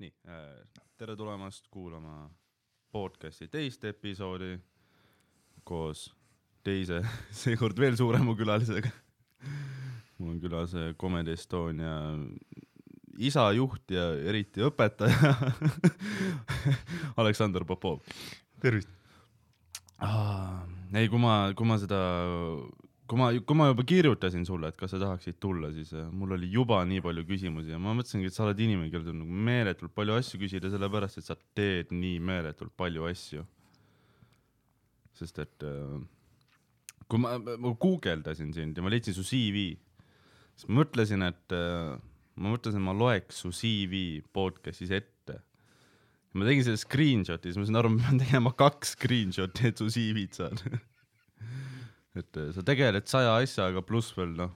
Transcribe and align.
nii 0.00 0.12
äh,, 0.32 0.82
tere 0.96 1.16
tulemast 1.16 1.66
kuulama 1.72 2.30
podcasti 2.92 3.50
teist 3.52 3.84
episoodi 3.84 4.54
koos 5.64 6.06
teise, 6.64 7.02
seekord 7.42 7.76
veel 7.80 7.98
suurema 8.00 8.32
külalisega. 8.36 8.88
mul 10.18 10.34
on 10.34 10.40
külas 10.40 10.72
äh, 10.76 10.94
Comedy 11.00 11.36
Estonia 11.36 11.92
isa, 13.20 13.44
juht 13.52 13.92
ja 13.92 14.06
eriti 14.24 14.64
õpetaja 14.64 15.34
Aleksandr 17.20 17.68
Popov. 17.68 18.00
tervist 18.60 18.88
ah,. 19.98 20.64
ei, 20.94 21.12
kui 21.12 21.20
ma, 21.20 21.52
kui 21.52 21.68
ma 21.68 21.76
seda 21.82 22.00
kui 23.10 23.18
ma, 23.18 23.30
kui 23.42 23.58
ma 23.58 23.66
juba 23.72 23.82
kirjutasin 23.90 24.44
sulle, 24.46 24.70
et 24.70 24.76
kas 24.78 24.92
sa 24.94 25.00
tahaksid 25.02 25.40
tulla, 25.42 25.72
siis 25.74 25.90
äh, 25.98 26.06
mul 26.14 26.36
oli 26.36 26.46
juba 26.52 26.78
nii 26.86 27.02
palju 27.02 27.24
küsimusi 27.26 27.72
ja 27.72 27.80
ma 27.82 27.94
mõtlesingi, 27.98 28.30
et 28.30 28.36
sa 28.36 28.44
oled 28.44 28.60
inimene, 28.62 28.90
kellel 28.92 29.10
on 29.10 29.24
nagu 29.24 29.38
meeletult 29.48 29.94
palju 29.96 30.14
asju 30.14 30.38
küsida, 30.44 30.70
sellepärast 30.70 31.18
et 31.18 31.26
sa 31.26 31.34
teed 31.58 31.90
nii 31.94 32.20
meeletult 32.22 32.70
palju 32.78 33.08
asju. 33.10 33.42
sest 35.20 35.40
et 35.42 35.66
äh, 35.66 35.96
kui 37.10 37.20
ma, 37.20 37.34
ma 37.40 37.72
guugeldasin 37.82 38.54
sind 38.54 38.78
ja 38.78 38.84
ma 38.84 38.92
leidsin 38.94 39.16
su 39.16 39.26
CV, 39.26 39.72
siis 40.54 40.68
ma 40.70 40.78
mõtlesin, 40.84 41.26
et 41.26 41.56
äh, 41.56 41.96
ma 42.38 42.54
mõtlesin, 42.54 42.84
ma 42.84 42.94
loeks 42.94 43.42
su 43.42 43.50
CV 43.50 44.20
podcast'is 44.32 44.94
ette. 44.94 45.40
ma 46.30 46.46
tegin 46.46 46.62
selle 46.62 46.78
screenshot'i, 46.78 47.50
siis 47.50 47.58
ma 47.58 47.66
sain 47.66 47.80
aru, 47.82 47.90
ma 47.96 48.06
pean 48.06 48.22
tegema 48.22 48.54
kaks 48.54 48.94
screenshot'i, 48.94 49.66
et 49.72 49.82
su 49.82 49.90
CV-d 49.90 50.38
saada 50.38 50.78
et 52.18 52.36
äh, 52.36 52.50
sa 52.54 52.64
tegeled 52.66 53.06
saja 53.10 53.36
asjaga, 53.38 53.82
pluss 53.86 54.10
veel 54.16 54.34
noh, 54.38 54.52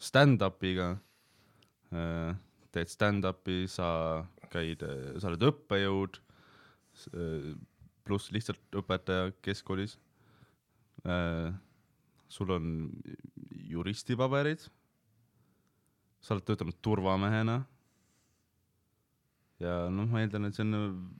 stand-up'iga, 0.00 0.94
äh, 1.92 2.32
teed 2.74 2.92
stand-up'i, 2.92 3.64
sa 3.70 3.88
käid, 4.52 4.84
äh, 4.86 5.16
sa 5.20 5.30
oled 5.32 5.46
õppejõud, 5.50 6.22
pluss 8.06 8.30
lihtsalt 8.32 8.78
õpetaja 8.80 9.34
keskkoolis. 9.44 9.98
sul 12.32 12.50
on 12.50 12.70
juristipaberid, 13.68 14.64
sa 16.24 16.34
oled 16.34 16.46
töötanud 16.48 16.78
turvamehena. 16.80 17.58
ja 19.60 19.90
noh, 19.92 20.08
ma 20.08 20.24
eeldan, 20.24 20.48
et 20.48 20.56
see 20.56 20.64
on 20.64 21.12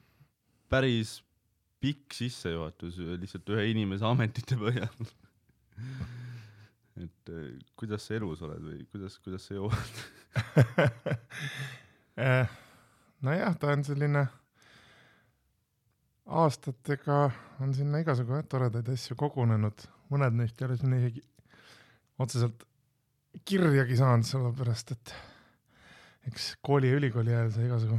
päris 0.73 1.21
pikk 1.79 2.17
sissejuhatus 2.17 2.97
lihtsalt 3.21 3.53
ühe 3.53 3.69
inimese 3.75 4.09
ametite 4.09 4.57
põhjal 4.57 4.97
et 7.05 7.33
äh, 7.33 7.51
kuidas 7.79 8.07
sa 8.07 8.17
elus 8.19 8.43
oled 8.47 8.63
või 8.65 8.81
kuidas, 8.93 9.19
kuidas 9.25 9.47
sa 9.49 9.59
jõuad? 9.59 10.03
Eh, 12.17 12.57
nojah, 13.27 13.57
ta 13.61 13.73
on 13.75 13.85
selline, 13.87 14.25
aastatega 16.27 17.21
on 17.65 17.75
sinna 17.77 18.01
igasugu 18.03 18.41
toredaid 18.51 18.89
asju 18.95 19.19
kogunenud, 19.21 19.87
mõned 20.13 20.41
neist 20.41 20.61
ei 20.61 20.69
ole 20.69 20.81
sinna 20.81 21.01
isegi 21.03 21.25
otseselt 22.23 22.65
kirjagi 23.45 23.99
saanud, 24.01 24.25
sellepärast 24.25 24.95
et 24.97 25.17
eks 26.27 26.55
kooli 26.65 26.91
ja 26.91 26.99
ülikooli 26.99 27.35
ajal 27.35 27.53
sai 27.55 27.67
igasugu 27.69 27.99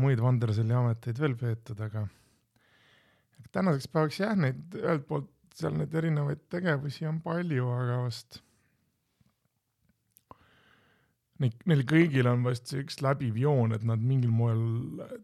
muid 0.00 0.20
Vanderseli 0.20 0.74
ameteid 0.76 1.20
veel 1.20 1.34
peetud, 1.40 1.80
aga 1.80 2.04
tänaseks 3.54 3.88
päevaks 3.92 4.20
jah, 4.20 4.34
neid 4.36 4.76
ühelt 4.76 5.06
poolt 5.08 5.30
seal 5.56 5.76
neid 5.76 5.94
erinevaid 5.96 6.42
tegevusi 6.52 7.08
on 7.08 7.22
palju, 7.24 7.70
aga 7.72 8.02
vast 8.06 8.42
Neid, 11.42 11.56
neil 11.68 11.82
kõigil 11.84 12.28
on 12.30 12.46
vast 12.46 12.70
see 12.70 12.80
üks 12.80 13.02
läbiv 13.04 13.36
joon, 13.36 13.74
et 13.76 13.82
nad 13.84 14.00
mingil 14.00 14.30
moel 14.32 14.62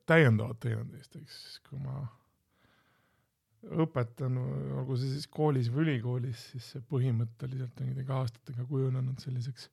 täiendavad 0.09 0.59
teineteist, 0.61 1.15
eks. 1.17 1.39
Siis 1.47 1.63
kui 1.65 1.79
ma 1.81 2.03
õpetan, 3.81 4.37
olgu 4.77 4.99
see 5.01 5.15
siis 5.15 5.29
koolis 5.33 5.71
või 5.73 5.87
ülikoolis, 5.87 6.43
siis 6.53 6.67
see 6.75 6.85
põhimõtteliselt 6.91 7.81
on 7.81 7.93
kuidagi 7.93 8.15
aastatega 8.19 8.67
kujunenud 8.69 9.23
selliseks 9.25 9.71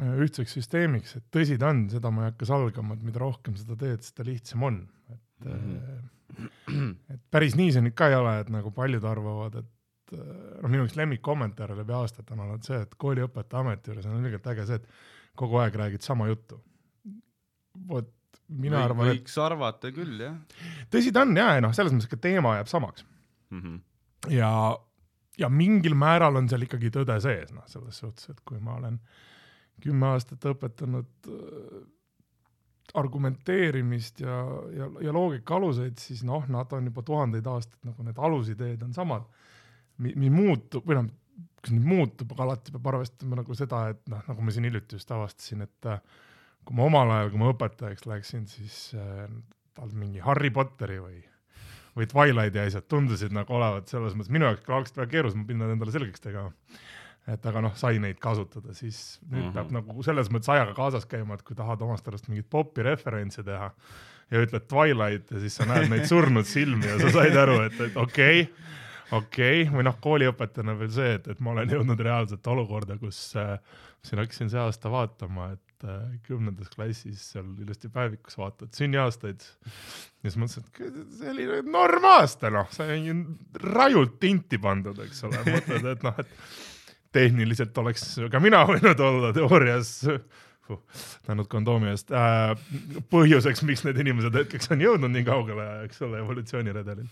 äh, 0.00 0.16
ühtseks 0.24 0.56
süsteemiks, 0.58 1.14
et 1.20 1.28
tõsi 1.34 1.60
ta 1.60 1.70
on, 1.70 1.84
seda 1.92 2.10
ma 2.10 2.24
ei 2.24 2.32
hakka 2.32 2.48
salgama, 2.50 2.96
et 2.96 3.06
mida 3.06 3.22
rohkem 3.22 3.54
seda 3.60 3.78
teed, 3.78 4.02
seda 4.08 4.26
lihtsam 4.26 4.66
on, 4.66 4.82
et 5.12 5.46
mm 5.46 5.62
-hmm 5.62 6.11
et 7.12 7.22
päris 7.30 7.56
nii 7.58 7.72
see 7.74 7.84
nüüd 7.84 7.96
ka 7.98 8.10
ei 8.10 8.18
ole, 8.18 8.38
et 8.42 8.50
nagu 8.52 8.72
paljud 8.74 9.04
arvavad, 9.08 9.60
et 9.62 10.16
noh, 10.16 10.68
minu 10.68 10.86
üks 10.86 10.96
lemmikkommentaare 10.98 11.76
läbi 11.78 11.94
aastate 11.96 12.34
on 12.36 12.44
olnud 12.46 12.66
see, 12.66 12.80
et 12.84 12.94
kooliõpetaja 13.00 13.64
ameti 13.64 13.92
juures 13.92 14.08
on 14.08 14.20
ilgelt 14.20 14.48
äge 14.52 14.66
see, 14.68 14.80
et 14.80 15.38
kogu 15.38 15.60
aeg 15.62 15.78
räägid 15.80 16.04
sama 16.04 16.28
juttu. 16.28 16.60
vot 17.88 18.10
mina 18.52 18.76
Või, 18.76 18.84
arvan, 18.84 19.08
et 19.08 19.16
võiks 19.16 19.36
arvata 19.40 19.90
küll, 19.94 20.20
jah. 20.20 20.36
tõsi 20.92 21.12
ta 21.14 21.24
on 21.24 21.36
ja, 21.36 21.54
ja 21.56 21.64
noh, 21.64 21.72
selles 21.76 21.94
mõttes 21.94 22.10
ka 22.10 22.18
teema 22.20 22.56
jääb 22.58 22.68
samaks 22.68 23.04
mm. 23.04 23.60
-hmm. 23.60 23.78
ja, 24.34 24.50
ja 25.40 25.48
mingil 25.48 25.96
määral 25.98 26.36
on 26.36 26.50
seal 26.52 26.66
ikkagi 26.66 26.92
tõde 26.92 27.16
sees, 27.24 27.52
noh, 27.56 27.64
selles 27.70 28.02
suhtes, 28.04 28.28
et 28.28 28.42
kui 28.44 28.60
ma 28.60 28.76
olen 28.76 29.00
kümme 29.82 30.12
aastat 30.12 30.44
õpetanud 30.52 31.30
argumenteerimist 32.98 34.20
ja, 34.20 34.36
ja, 34.76 34.88
ja 35.06 35.14
loogika 35.14 35.56
aluseid, 35.56 35.96
siis 36.00 36.22
noh, 36.28 36.44
nad 36.52 36.72
on 36.76 36.90
juba 36.90 37.04
tuhandeid 37.06 37.46
aastaid 37.48 37.88
nagu 37.88 38.04
need 38.06 38.18
alusideed 38.18 38.82
on 38.84 38.92
samad. 38.96 39.24
mis 40.02 40.32
muutub 40.32 40.86
või 40.88 40.98
noh, 40.98 41.08
kas 41.62 41.72
nüüd 41.74 41.86
muutub, 41.86 42.32
aga 42.34 42.46
alati 42.48 42.74
peab 42.74 42.88
arvestama 42.92 43.38
nagu 43.38 43.56
seda, 43.56 43.84
et 43.94 44.00
noh, 44.10 44.22
nagu 44.28 44.44
ma 44.44 44.54
siin 44.54 44.66
hiljuti 44.68 44.98
just 44.98 45.12
avastasin, 45.14 45.66
et 45.66 45.88
äh, 45.88 46.00
kui 46.66 46.78
ma 46.78 46.88
omal 46.88 47.12
ajal, 47.16 47.30
kui 47.32 47.42
ma 47.42 47.52
õpetajaks 47.52 48.08
läksin, 48.10 48.48
siis 48.50 48.78
äh, 48.98 49.28
tal 49.76 49.92
mingi 49.96 50.22
Harry 50.24 50.50
Potteri 50.54 50.98
või, 51.02 51.20
või 51.96 52.08
Twilighti 52.10 52.60
asjad 52.64 52.88
tundusid 52.90 53.34
nagu 53.36 53.56
olevat 53.56 53.92
selles 53.92 54.16
mõttes 54.18 54.34
minu 54.34 54.50
jaoks 54.50 54.66
ka 54.66 54.76
algselt 54.76 55.00
väga 55.00 55.14
keerulised, 55.14 55.38
ma 55.38 55.48
pidin 55.48 55.64
nad 55.64 55.76
endale 55.76 55.94
selgeks 55.94 56.24
tegema 56.24 56.50
et 57.30 57.44
aga 57.46 57.60
noh, 57.62 57.74
sai 57.78 58.00
neid 58.02 58.18
kasutada, 58.22 58.74
siis 58.74 59.20
nüüd 59.28 59.38
mm 59.38 59.48
-hmm. 59.48 59.54
peab 59.54 59.70
nagu 59.76 60.02
selles 60.02 60.30
mõttes 60.30 60.50
ajaga 60.50 60.74
kaasas 60.74 61.06
käima, 61.06 61.34
et 61.34 61.42
kui 61.46 61.56
tahad 61.56 61.82
omast 61.82 62.08
arust 62.08 62.28
mingit 62.28 62.48
popi 62.50 62.82
referentsi 62.82 63.44
teha 63.46 63.70
ja 64.30 64.42
ütled 64.42 64.66
Twilight 64.68 65.30
ja 65.30 65.40
siis 65.40 65.56
sa 65.56 65.66
näed 65.68 65.90
neid 65.92 66.08
surnud 66.10 66.48
silmi 66.48 66.88
ja 66.88 66.98
sa 66.98 67.12
said 67.20 67.36
aru, 67.36 67.60
et, 67.68 67.80
et 67.80 67.96
okei 67.96 68.42
okay,, 68.42 68.72
okei 69.12 69.62
okay. 69.62 69.74
või 69.76 69.86
noh, 69.86 69.98
kooliõpetajana 70.00 70.78
veel 70.78 70.90
see, 70.94 71.12
et, 71.20 71.28
et 71.28 71.40
ma 71.44 71.54
olen 71.54 71.76
jõudnud 71.76 72.00
reaalselt 72.00 72.46
olukorda, 72.54 72.96
kus 72.98 73.20
äh, 73.36 73.54
siin 74.02 74.22
hakkasin 74.22 74.50
see 74.50 74.62
aasta 74.62 74.90
vaatama, 74.90 75.52
et 75.54 75.86
äh, 75.86 76.02
kümnendas 76.26 76.72
klassis 76.74 77.28
seal 77.34 77.52
ilusti 77.62 77.92
päevikus 77.92 78.38
vaatad 78.40 78.72
sünniaastaid 78.74 79.46
ja 79.46 80.26
siis 80.26 80.40
mõtlesin, 80.40 80.66
et 80.88 81.16
see 81.20 81.30
oli 81.36 81.48
norm 81.70 82.10
aasta 82.16 82.50
noh, 82.50 82.74
ju 82.98 83.16
rajult 83.68 84.18
tinti 84.22 84.58
pandud, 84.62 84.98
eks 85.06 85.24
ole, 85.28 85.44
mõtled, 85.46 85.90
et 85.94 86.06
noh, 86.08 86.18
et 86.18 86.71
tehniliselt 87.12 87.78
oleks 87.78 88.16
ka 88.30 88.40
mina 88.42 88.62
võinud 88.70 89.00
olla 89.06 89.32
teoorias 89.36 90.00
tänud 91.26 91.48
kondoomi 91.50 91.90
eest 91.92 92.12
äh, 92.14 92.52
põhjuseks, 93.12 93.64
miks 93.68 93.82
need 93.86 93.98
inimesed 94.04 94.36
hetkeks 94.42 94.70
on 94.72 94.84
jõudnud 94.84 95.12
nii 95.12 95.26
kaugele, 95.26 95.66
eks 95.86 96.04
ole, 96.06 96.22
evolutsiooniredelil 96.22 97.08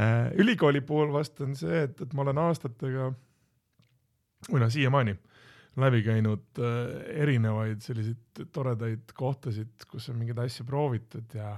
äh,. 0.00 0.32
ülikooli 0.40 0.82
puhul 0.86 1.12
vast 1.14 1.40
on 1.44 1.54
see, 1.58 1.84
et, 1.88 2.00
et 2.00 2.16
ma 2.16 2.24
olen 2.24 2.40
aastatega 2.46 3.12
või 4.50 4.62
noh, 4.62 4.72
siiamaani 4.72 5.16
läbi 5.84 6.02
käinud 6.06 6.62
äh, 6.62 6.96
erinevaid 7.26 7.84
selliseid 7.84 8.48
toredaid 8.54 9.14
kohtasid, 9.14 9.86
kus 9.90 10.08
on 10.10 10.18
mingeid 10.20 10.40
asju 10.46 10.66
proovitud 10.68 11.38
ja 11.38 11.56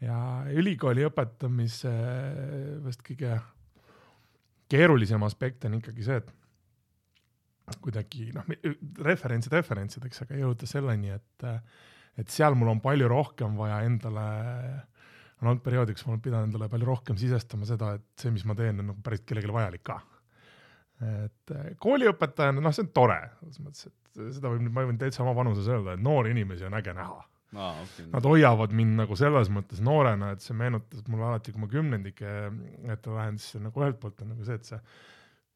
ja 0.00 0.16
ülikooli 0.56 1.04
õpetamise 1.04 1.90
vast 2.84 3.02
kõige 3.04 3.34
keerulisem 4.70 5.22
aspekt 5.26 5.66
on 5.68 5.76
ikkagi 5.76 6.06
see, 6.06 6.20
et 6.22 6.30
kuidagi 7.82 8.30
noh, 8.34 8.46
referentsid 9.06 9.54
referentsideks, 9.54 10.24
aga 10.24 10.38
jõuda 10.42 10.68
selleni, 10.68 11.14
et, 11.16 11.46
et 12.20 12.32
seal 12.32 12.56
mul 12.58 12.72
on 12.74 12.82
palju 12.84 13.08
rohkem 13.10 13.58
vaja 13.58 13.80
endale, 13.86 14.26
on 15.40 15.52
olnud 15.52 15.64
perioodi, 15.64 15.96
kus 15.96 16.06
ma 16.06 16.14
olen 16.14 16.24
pidanud 16.26 16.50
endale 16.50 16.70
palju 16.72 16.88
rohkem 16.88 17.18
sisestama 17.20 17.68
seda, 17.68 17.94
et 17.98 18.24
see, 18.24 18.32
mis 18.34 18.46
ma 18.48 18.56
teen, 18.58 18.82
on 18.82 18.92
nagu 18.92 19.04
päriselt 19.04 19.28
kellelegi 19.30 19.56
vajalik 19.56 19.86
ka. 19.86 20.00
et 21.24 21.56
kooliõpetajana, 21.80 22.60
noh, 22.60 22.76
see 22.76 22.84
on 22.84 22.94
tore, 22.96 23.20
selles 23.40 23.60
mõttes, 23.64 23.88
et 23.88 24.24
seda 24.36 24.52
võib, 24.52 24.66
ma 24.68 24.84
võin 24.88 25.00
täitsa 25.00 25.24
oma 25.24 25.36
vanuses 25.38 25.68
öelda, 25.70 25.96
et 25.96 26.04
noori 26.04 26.34
inimesi 26.34 26.66
on 26.68 26.76
äge 26.76 26.92
näha 26.96 27.22
Ah, 27.56 27.82
okay. 27.82 28.06
Nad 28.12 28.26
hoiavad 28.30 28.70
mind 28.78 28.94
nagu 29.00 29.16
selles 29.18 29.48
mõttes 29.50 29.80
noorena, 29.82 30.34
et 30.34 30.44
see 30.44 30.54
meenutas 30.54 31.02
mulle 31.10 31.26
alati, 31.26 31.50
kui 31.50 31.64
ma 31.64 31.68
kümnendike 31.70 32.34
ette 32.94 33.10
lähen, 33.10 33.40
siis 33.42 33.58
nagu 33.64 33.82
ühelt 33.82 33.98
poolt 34.02 34.22
on 34.22 34.30
nagu 34.36 34.46
see, 34.46 34.58
et 34.60 34.68
see 34.68 34.78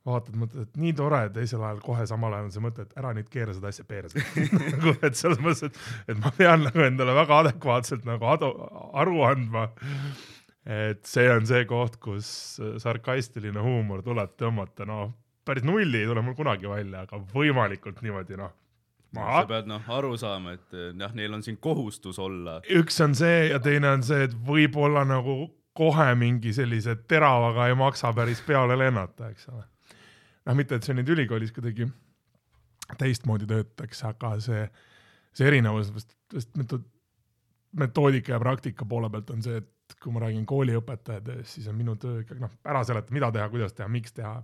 vaatad, 0.05 0.37
mõtled, 0.37 0.69
et 0.69 0.79
nii 0.81 0.93
tore, 0.99 1.23
teisel 1.33 1.63
ajal 1.65 1.81
kohe 1.85 2.05
samal 2.09 2.37
ajal 2.37 2.49
on 2.51 2.55
see 2.55 2.65
mõte, 2.65 2.85
et 2.85 2.99
ära 3.01 3.15
nüüd 3.17 3.29
keera 3.33 3.55
seda 3.57 3.71
asja 3.73 3.87
perse 3.89 4.21
nagu 4.75 4.95
et 5.01 5.17
selles 5.19 5.41
mõttes, 5.45 5.71
et, 5.71 5.83
et 6.13 6.21
ma 6.21 6.33
pean 6.37 6.67
nagu 6.67 6.85
endale 6.85 7.17
väga 7.17 7.41
adekvaatselt 7.45 8.05
nagu 8.09 8.29
adu, 8.35 8.51
aru 9.01 9.25
andma. 9.31 9.69
et 10.65 11.05
see 11.09 11.29
on 11.33 11.49
see 11.49 11.65
koht, 11.69 11.97
kus 12.01 12.29
sarkastiline 12.83 13.65
huumor 13.65 14.05
tuleb 14.05 14.37
tõmmata, 14.41 14.87
noh, 14.89 15.15
päris 15.45 15.65
nulli 15.65 16.03
ei 16.03 16.11
tule 16.11 16.25
mul 16.25 16.37
kunagi 16.37 16.69
välja, 16.69 17.05
aga 17.05 17.21
võimalikult 17.33 18.05
niimoodi 18.05 18.39
noh, 18.41 18.53
sa 19.15 19.45
pead 19.49 19.69
noh 19.71 19.91
aru 19.97 20.15
saama, 20.21 20.57
et 20.59 20.77
eh, 20.77 20.93
jah, 21.01 21.13
neil 21.17 21.37
on 21.37 21.45
siin 21.45 21.59
kohustus 21.63 22.19
olla. 22.23 22.61
üks 22.69 23.01
on 23.05 23.15
see 23.19 23.51
ja 23.51 23.61
teine 23.63 23.93
on 23.97 24.03
see, 24.07 24.25
et 24.29 24.35
võib-olla 24.47 25.05
nagu 25.09 25.47
kohe 25.75 26.09
mingi 26.19 26.53
sellise 26.55 26.97
teravaga 27.11 27.69
ei 27.69 27.79
maksa 27.79 28.13
päris 28.15 28.43
peale 28.47 28.77
lennata, 28.79 29.31
eks 29.33 29.49
ole. 29.53 29.65
noh, 30.45 30.57
mitte 30.59 30.79
et 30.79 30.87
see 30.87 30.97
nüüd 30.97 31.13
ülikoolis 31.15 31.53
kuidagi 31.57 31.89
teistmoodi 33.01 33.49
töötaks, 33.49 34.03
aga 34.09 34.35
see, 34.45 34.67
see 35.33 35.49
erinevus 35.49 35.93
meto- 36.59 36.83
metoodika 37.81 38.35
ja 38.35 38.43
praktika 38.43 38.87
poole 38.89 39.11
pealt 39.11 39.33
on 39.35 39.43
see, 39.45 39.63
et 39.63 39.97
kui 40.01 40.13
ma 40.13 40.25
räägin 40.25 40.47
kooliõpetaja 40.49 41.23
tööst, 41.25 41.57
siis 41.57 41.69
on 41.69 41.77
minu 41.79 41.97
töö 42.01 42.23
ikkagi 42.23 42.45
noh, 42.45 42.53
ära 42.65 42.85
seleta, 42.85 43.13
mida 43.15 43.31
teha, 43.33 43.49
kuidas 43.53 43.77
teha, 43.77 43.89
miks 43.93 44.17
teha, 44.17 44.39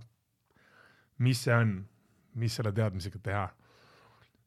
mis 1.21 1.41
see 1.45 1.55
on, 1.55 1.79
mis 2.41 2.55
selle 2.57 2.73
teadmisega 2.75 3.21
teha 3.23 3.47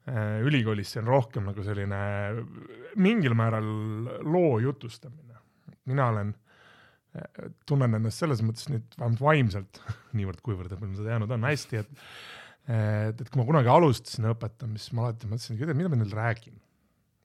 Äh, 0.04 0.42
ülikoolis 0.44 0.90
see 0.92 1.00
on 1.00 1.06
rohkem 1.08 1.46
nagu 1.48 1.62
selline 1.64 1.98
mingil 3.00 3.32
määral 3.32 3.64
loo 4.20 4.58
jutustamine. 4.60 5.38
mina 5.88 6.08
olen, 6.08 6.34
tunnen 7.68 7.94
ennast 7.98 8.22
selles 8.22 8.42
mõttes 8.42 8.68
nüüd 8.72 8.96
vähemalt 8.98 9.22
vaimselt, 9.22 9.80
niivõrd-kuivõrd 10.18 10.76
palju 10.78 10.98
seda 10.98 11.14
jäänud 11.14 11.34
on, 11.36 11.48
hästi, 11.50 11.82
et 11.84 11.90
et, 12.64 13.18
et 13.20 13.28
kui 13.28 13.40
ma 13.40 13.44
kunagi 13.44 13.68
alustasin 13.68 14.30
õpetamist, 14.30 14.88
siis 14.88 14.96
ma 14.96 15.04
alati 15.04 15.28
mõtlesin, 15.28 15.58
et 15.60 15.76
mida 15.76 15.90
ma 15.92 15.98
neile 16.00 16.16
räägin. 16.16 16.54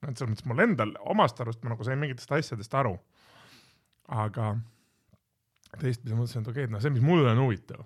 et 0.08 0.18
selles 0.18 0.34
mõttes 0.34 0.48
mul 0.48 0.60
endal 0.64 0.92
omast 1.12 1.40
arust 1.40 1.64
ma 1.64 1.74
nagu 1.74 1.84
sain 1.88 2.00
mingitest 2.00 2.32
asjadest 2.36 2.76
aru. 2.76 2.98
aga 4.10 4.58
teistpidi 5.80 6.18
mõtlesin, 6.18 6.42
et 6.44 6.52
okei 6.52 6.64
okay,, 6.64 6.68
et 6.68 6.74
noh, 6.74 6.82
see, 6.84 6.92
mis 6.94 7.06
mulle 7.06 7.30
on 7.32 7.40
huvitav, 7.44 7.84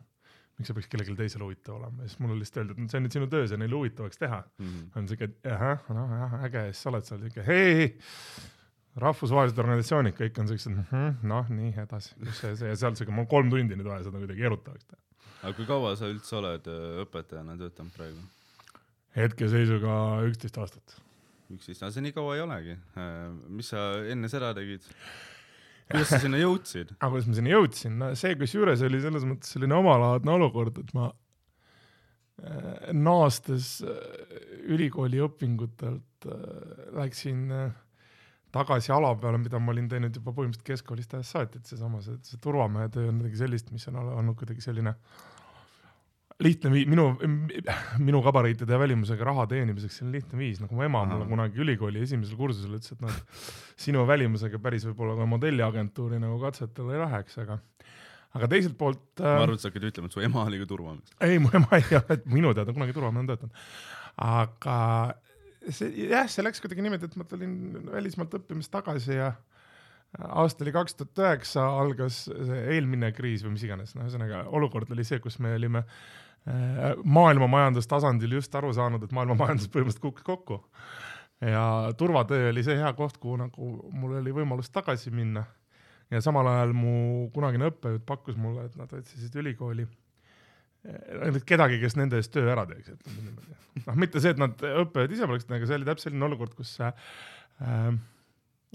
miks 0.57 0.69
see 0.69 0.77
peaks 0.77 0.89
kellelegi 0.91 1.17
teisele 1.19 1.43
huvitav 1.45 1.75
olema 1.77 2.03
ja 2.05 2.09
siis 2.09 2.21
mulle 2.23 2.37
lihtsalt 2.39 2.61
öeldi, 2.63 2.75
et 2.77 2.81
no 2.83 2.89
see 2.89 2.99
on 2.99 3.05
nüüd 3.07 3.17
sinu 3.17 3.29
töö, 3.31 3.47
see 3.49 3.59
neile 3.59 3.75
huvitavaks 3.79 4.21
teha 4.21 4.39
Mhm. 4.59 4.83
on 4.95 5.07
siuke, 5.11 5.29
et 5.29 5.51
ahah, 5.51 5.85
noh 5.89 6.17
jah, 6.19 6.35
äge 6.47 6.65
ja 6.67 6.73
siis 6.73 6.83
sa 6.83 6.89
oled 6.93 7.09
seal 7.09 7.21
siuke 7.25 7.45
hei, 7.47 7.87
rahvusvahelised 9.01 9.57
organisatsioonid, 9.57 10.15
kõik 10.17 10.37
on 10.41 10.49
siuksed 10.51 10.71
mm 10.73 10.85
-hmm, 10.91 11.15
noh, 11.29 11.49
nii 11.49 11.73
edasi, 11.81 12.13
see, 12.37 12.53
see 12.59 12.69
ja 12.69 12.77
seal 12.77 12.95
siuke, 12.97 13.11
mul 13.11 13.25
on 13.25 13.31
kolm 13.31 13.49
tundi 13.49 13.77
nüüd 13.79 13.89
vaja 13.89 14.05
seda 14.05 14.21
kuidagi 14.21 14.45
erutavaks 14.49 14.85
teha. 14.85 15.01
aga 15.41 15.53
kui 15.57 15.65
kaua 15.69 15.95
sa 15.99 16.09
üldse 16.11 16.35
oled 16.37 16.69
eh, 16.69 17.01
õpetajana 17.05 17.57
töötanud 17.57 17.97
praegu? 17.97 18.21
hetkeseisuga 19.17 19.97
üksteist 20.29 20.57
aastat. 20.61 20.95
üksteist, 21.53 21.81
no 21.81 21.91
see 21.91 22.05
nii 22.05 22.13
kaua 22.13 22.35
ei 22.37 22.45
olegi. 22.45 22.77
mis 23.49 23.73
sa 23.73 23.89
enne 24.13 24.29
seda 24.29 24.53
tegid? 24.53 24.85
kuidas 25.89 26.13
sa 26.13 26.21
sinna 26.21 26.37
jõudsid? 26.41 26.93
aga 26.99 27.11
kuidas 27.15 27.27
ma 27.27 27.37
sinna 27.39 27.53
jõudsin, 27.53 27.99
no 27.99 28.13
see 28.19 28.37
kusjuures 28.39 28.85
oli 28.85 29.01
selles 29.01 29.25
mõttes 29.29 29.53
selline 29.55 29.77
omalaadne 29.77 30.37
olukord, 30.37 30.77
et 30.85 30.93
ma 30.97 31.09
äh, 31.09 32.93
naastes 32.93 33.79
äh, 33.81 33.97
ülikooli 34.69 35.21
õpingutelt 35.25 36.29
äh, 36.29 36.93
läksin 36.99 37.49
äh, 37.51 37.71
tagasi 38.53 38.93
ala 38.93 39.13
peale, 39.19 39.39
mida 39.41 39.59
ma 39.59 39.73
olin 39.73 39.89
teinud 39.91 40.15
juba 40.19 40.33
põhimõtteliselt 40.35 40.67
keskkoolist 40.67 41.15
ajast 41.17 41.37
saati, 41.37 41.61
et 41.61 41.69
seesama, 41.73 42.01
see, 42.05 42.17
see 42.27 42.41
turvamehe 42.43 42.89
töö 42.93 43.09
on 43.09 43.17
midagi 43.21 43.39
sellist, 43.41 43.71
mis 43.73 43.87
on 43.89 43.97
ol- 44.01 44.11
olnud 44.19 44.37
kuidagi 44.39 44.61
selline 44.63 44.93
lihtne 46.43 46.71
vii-, 46.73 46.85
minu, 46.89 47.07
minu 48.01 48.21
gabariitide 48.25 48.73
ja 48.75 48.79
välimusega 48.81 49.25
raha 49.29 49.45
teenimiseks 49.51 49.99
selline 49.99 50.19
lihtne 50.19 50.39
viis, 50.39 50.61
nagu 50.63 50.75
mu 50.77 50.85
ema 50.85 51.03
mulle 51.09 51.27
kunagi 51.29 51.61
ülikooli 51.65 52.03
esimesel 52.05 52.37
kursusel 52.39 52.77
ütles, 52.77 52.95
et 52.95 53.03
noh, 53.03 53.19
sinu 53.85 54.05
välimusega 54.09 54.61
päris 54.63 54.85
võib-olla 54.89 55.17
ka 55.19 55.27
modelliagentuuri 55.33 56.21
nagu 56.21 56.39
katsetele 56.41 56.97
ei 56.97 57.03
läheks, 57.05 57.37
aga 57.45 57.59
aga 58.33 58.49
teiselt 58.49 58.77
poolt 58.79 59.21
ma 59.21 59.35
äh, 59.35 59.43
arvan, 59.43 59.57
et 59.57 59.63
sa 59.63 59.69
hakkad 59.69 59.89
ütlema, 59.91 60.09
et 60.09 60.15
su 60.17 60.23
ema 60.25 60.45
oli 60.47 60.61
ka 60.61 60.69
turvamees. 60.69 61.13
ei, 61.21 61.37
mu 61.41 61.51
ema 61.53 61.77
ei 61.77 61.99
ole 61.99 62.19
minu 62.33 62.53
teada 62.57 62.73
kunagi 62.73 62.95
turvamehe 62.97 63.29
töötanud. 63.29 63.61
aga 64.29 64.77
see 65.69 66.07
jah, 66.09 66.27
see 66.29 66.43
läks 66.43 66.61
kuidagi 66.63 66.83
niimoodi, 66.83 67.09
et 67.09 67.17
ma 67.19 67.25
tulin 67.27 67.55
välismaalt 67.91 68.35
õppimist 68.39 68.71
tagasi 68.73 69.17
ja 69.17 69.31
aasta 70.19 70.63
oli 70.65 70.73
kaks 70.75 70.97
tuhat 70.97 71.21
üheksa, 71.23 71.63
algas 71.81 72.25
see 72.27 72.59
eelmine 72.75 73.11
kriis 73.15 73.45
või 73.45 73.55
mis 73.55 73.65
iganes, 73.67 73.95
no 73.95 74.05
ühesõnaga 74.05 74.43
olukord 74.53 74.91
oli 74.93 75.05
see, 75.07 75.21
kus 75.23 75.39
me 75.43 75.55
olime 75.57 75.83
äh, 75.83 76.93
maailma 77.03 77.49
majandustasandil 77.51 78.37
just 78.37 78.55
aru 78.55 78.73
saanud, 78.75 79.03
et 79.03 79.15
maailma 79.15 79.37
majandus 79.39 79.71
põhimõtteliselt 79.73 80.05
kukkus 80.05 80.27
kokku. 80.27 80.61
ja 81.41 81.65
turvatöö 81.97 82.51
oli 82.51 82.63
see 82.63 82.77
hea 82.79 82.93
koht, 82.97 83.17
kuhu 83.17 83.39
nagu 83.41 83.73
mul 83.91 84.19
oli 84.21 84.35
võimalus 84.35 84.71
tagasi 84.71 85.11
minna. 85.11 85.45
ja 86.11 86.21
samal 86.21 86.47
ajal 86.47 86.75
mu 86.77 87.29
kunagine 87.33 87.71
õppejõud 87.71 88.05
pakkus 88.05 88.37
mulle, 88.37 88.67
et 88.69 88.75
nad 88.77 88.91
otsisid 88.93 89.35
ülikooli 89.41 89.87
eh, 90.85 91.41
kedagi, 91.47 91.79
kes 91.81 91.97
nende 91.99 92.19
eest 92.21 92.33
töö 92.35 92.49
ära 92.53 92.65
teeks, 92.69 92.93
niimoodi. 93.07 93.57
noh, 93.87 93.99
mitte 93.99 94.21
see, 94.23 94.33
et 94.35 94.41
nad 94.41 94.65
õppejõud 94.83 95.15
ise 95.15 95.29
poleks 95.29 95.47
teinud, 95.47 95.59
aga 95.61 95.69
see 95.69 95.79
oli 95.79 95.89
täpselt 95.89 96.09
selline 96.09 96.27
olukord, 96.29 96.55
kus 96.57 96.75
äh, 96.83 96.93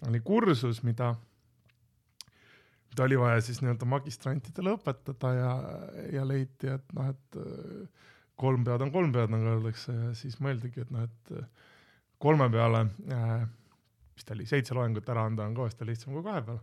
oli 0.09 0.23
kursus, 0.25 0.83
mida, 0.87 1.13
mida 2.93 3.07
oli 3.07 3.21
vaja 3.21 3.45
siis 3.45 3.63
nii-öelda 3.63 3.89
magistrantidele 3.91 4.77
õpetada 4.79 5.35
ja, 5.37 5.53
ja 6.19 6.27
leiti, 6.29 6.73
et 6.75 6.97
noh, 6.99 7.13
et 7.13 7.41
äh, 7.43 8.09
kolm 8.39 8.67
pead 8.67 8.87
on 8.87 8.95
kolm 8.95 9.15
pead, 9.15 9.33
nagu 9.35 9.55
öeldakse 9.55 9.95
ja 9.95 10.11
siis 10.19 10.39
mõeldigi, 10.45 10.87
et 10.87 10.93
noh, 10.95 11.07
et 11.09 11.39
äh, 11.39 11.71
kolme 12.23 12.51
peale 12.53 12.87
äh, 13.15 13.47
mis 14.19 14.27
ta 14.27 14.35
oli, 14.35 14.47
seitse 14.51 14.75
loengut 14.75 15.09
ära 15.13 15.25
anda 15.29 15.47
on 15.47 15.55
kõvasti 15.55 15.87
lihtsam 15.87 16.17
kui 16.17 16.25
kahe 16.27 16.43
peale. 16.47 16.61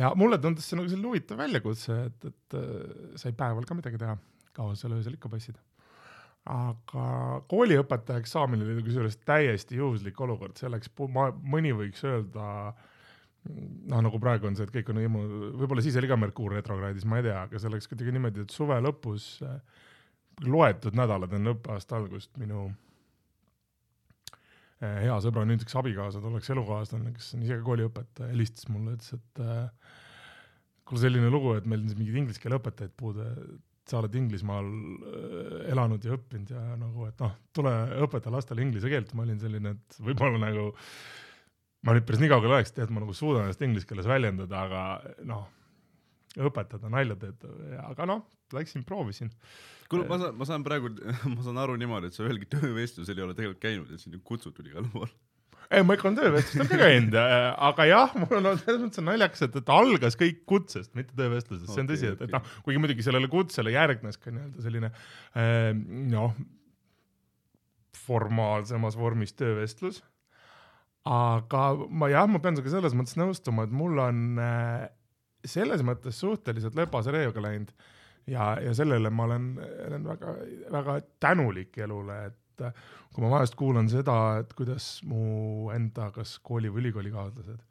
ja 0.00 0.12
mulle 0.16 0.40
tundus 0.40 0.68
see 0.68 0.78
nagu 0.78 0.88
selline 0.88 1.10
huvitav 1.10 1.40
väljakutse, 1.42 1.96
et, 2.08 2.28
et 2.30 2.56
äh, 2.56 3.16
sai 3.20 3.34
päeval 3.36 3.68
ka 3.68 3.76
midagi 3.76 4.00
teha, 4.00 4.16
kaua 4.56 4.76
seal 4.78 4.96
öösel 4.96 5.16
ikka 5.16 5.30
passid. 5.32 5.58
aga 6.50 7.06
kooliõpetajaks 7.50 8.32
saamine 8.36 8.64
oli 8.64 8.84
kusjuures 8.86 9.18
täiesti 9.28 9.76
juhuslik 9.76 10.20
olukord, 10.20 10.56
selleks 10.56 10.88
ma, 11.12 11.28
mõni 11.30 11.74
võiks 11.76 12.04
öelda 12.08 12.46
noh, 13.48 14.00
nagu 14.04 14.20
praegu 14.22 14.48
on 14.48 14.56
see, 14.56 14.66
et 14.66 14.74
kõik 14.74 14.90
on 14.92 15.00
ilmu, 15.02 15.22
võib-olla 15.62 15.84
siis 15.84 15.96
oli 16.00 16.10
ka 16.10 16.18
Merkuur 16.20 16.56
retrokraadis, 16.56 17.06
ma 17.08 17.20
ei 17.20 17.28
tea, 17.28 17.38
aga 17.46 17.60
see 17.60 17.72
läks 17.72 17.88
kuidagi 17.90 18.14
niimoodi, 18.16 18.44
et 18.44 18.54
suve 18.54 18.76
lõpus 18.84 19.30
äh, 19.46 19.58
loetud 20.46 20.96
nädalad 20.96 21.32
enne 21.36 21.54
õppeaasta 21.54 21.96
algust 21.98 22.36
minu 22.40 22.66
äh, 24.80 25.06
hea 25.06 25.16
sõbra 25.24 25.46
nüüdseks 25.48 25.78
abikaasa, 25.80 26.22
tolleks 26.24 26.52
elukaaslane, 26.54 27.14
kes 27.16 27.32
on 27.36 27.46
ise 27.46 27.58
ka 27.60 27.66
kooliõpetaja, 27.70 28.30
helistas 28.34 28.68
mulle, 28.72 28.96
ütles, 28.98 29.16
et 29.16 29.42
äh, 29.44 29.96
kuule 30.88 31.04
selline 31.04 31.32
lugu, 31.32 31.54
et 31.56 31.66
meil 31.70 31.84
on 31.84 31.92
siin 31.92 32.00
mingid 32.02 32.20
inglise 32.22 32.42
keele 32.42 32.60
õpetajaid 32.60 32.94
puudu, 32.98 33.26
sa 33.90 34.00
oled 34.00 34.14
Inglismaal 34.20 34.68
äh, 34.70 35.54
elanud 35.74 36.04
ja 36.06 36.16
õppinud 36.16 36.52
ja 36.54 36.62
nagu, 36.80 37.06
et 37.10 37.22
noh, 37.22 37.34
tule 37.56 37.72
õpeta 38.06 38.32
lastele 38.32 38.64
inglise 38.64 38.90
keelt, 38.92 39.14
ma 39.18 39.26
olin 39.26 39.40
selline, 39.42 39.74
et 39.76 40.02
võib-olla 40.06 40.40
nagu 40.46 40.70
ma 41.86 41.96
nüüd 41.96 42.06
päris 42.08 42.20
nii 42.22 42.30
kaugele 42.32 42.58
oleks, 42.58 42.74
tead, 42.76 42.92
ma 42.92 43.02
nagu 43.02 43.14
suudan 43.16 43.46
ennast 43.46 43.64
inglise 43.64 43.88
keeles 43.88 44.08
väljendada, 44.08 44.66
aga 44.66 45.24
noh, 45.28 45.46
õpetada 46.38 46.90
nalja 46.92 47.16
teed, 47.20 47.46
aga 47.82 48.06
noh, 48.08 48.24
läksin, 48.54 48.84
proovisin. 48.86 49.32
kuule, 49.90 50.06
ma 50.10 50.18
saan, 50.20 50.36
ma 50.38 50.46
saan 50.48 50.66
praegu, 50.66 50.92
ma 51.34 51.40
saan 51.46 51.60
aru 51.62 51.76
niimoodi, 51.80 52.10
et 52.10 52.16
sa 52.16 52.26
ühelgi 52.26 52.48
töövestlusel 52.52 53.18
ei 53.18 53.26
ole 53.26 53.36
tegelikult 53.38 53.62
käinud, 53.64 53.90
et 53.90 54.02
sind 54.02 54.18
on 54.18 54.24
kutsutud 54.26 54.66
igale 54.66 54.90
poole. 54.92 55.12
ei, 55.70 55.84
ma 55.86 55.94
ikka 55.94 56.08
olen 56.08 56.18
töövestlustel 56.18 56.68
ka 56.68 56.78
käinud, 56.80 57.16
aga 57.70 57.86
jah, 57.86 58.14
mul 58.18 58.38
on 58.40 58.58
selles 58.58 58.80
mõttes 58.82 59.02
on 59.02 59.06
naljakas, 59.06 59.44
et, 59.46 59.58
et 59.60 59.72
algas 59.74 60.18
kõik 60.18 60.40
kutsest, 60.50 60.92
mitte 60.98 61.14
töövestlusest, 61.18 61.70
see 61.70 61.84
on 61.84 61.90
tõsi, 61.90 62.08
et, 62.10 62.24
et 62.26 62.34
noh, 62.34 62.54
kuigi 62.66 62.82
muidugi 62.82 63.06
sellele 63.06 63.30
kutsele 63.30 63.74
järgnes 63.74 64.18
ka 64.18 64.34
nii-öelda 64.34 64.64
selline 64.64 64.90
äh, 64.90 65.70
noh, 66.10 66.34
formaalsemas 68.00 68.98
vormis 68.98 69.36
töövestlus. 69.38 70.02
aga 71.06 71.62
ma 71.88 72.10
jah, 72.10 72.26
ma 72.28 72.42
pean 72.42 72.58
sinuga 72.58 72.74
selles 72.74 72.96
mõttes 72.98 73.16
nõustuma, 73.20 73.68
et 73.68 73.72
mul 73.74 74.02
on 74.02 74.42
äh, 74.42 74.90
selles 75.46 75.86
mõttes 75.86 76.18
suhteliselt 76.20 76.74
lepase 76.76 77.14
reega 77.14 77.46
läinud 77.46 77.70
ja, 78.28 78.56
ja 78.60 78.74
sellele 78.76 79.10
ma 79.14 79.24
olen, 79.28 79.52
olen 79.86 80.04
väga, 80.10 80.34
väga 80.74 81.00
tänulik 81.22 81.78
elule, 81.78 82.24
et 82.30 82.38
äh, 82.64 82.86
kui 83.14 83.24
ma 83.24 83.32
vahest 83.36 83.56
kuulan 83.58 83.88
seda, 83.90 84.16
et 84.42 84.54
kuidas 84.58 85.00
mu 85.08 85.70
enda 85.74 86.10
kas 86.14 86.38
kooli 86.44 86.70
või 86.70 86.86
ülikoolikaaslased 86.86 87.66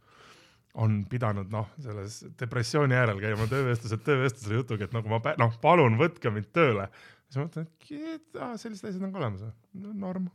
on 0.79 0.99
pidanud 1.09 1.49
noh, 1.51 1.69
selles 1.81 2.19
depressiooni 2.39 2.95
järel 2.95 3.19
käima 3.21 3.47
töövestlused 3.49 4.03
töövestlusele 4.05 4.59
jutuga, 4.59 4.85
et 4.85 4.93
nagu 4.95 5.11
ma 5.11 5.33
noh, 5.41 5.55
palun 5.63 5.97
võtke 5.99 6.31
mind 6.33 6.51
tööle. 6.55 6.87
siis 7.27 7.39
ma 7.39 7.47
mõtlen, 7.47 7.67
et 8.13 8.39
aa, 8.39 8.53
sellised 8.61 8.89
asjad 8.91 9.05
on 9.07 9.13
ka 9.13 9.21
olemas 9.21 9.43
no,, 9.47 9.93
norm. 10.05 10.29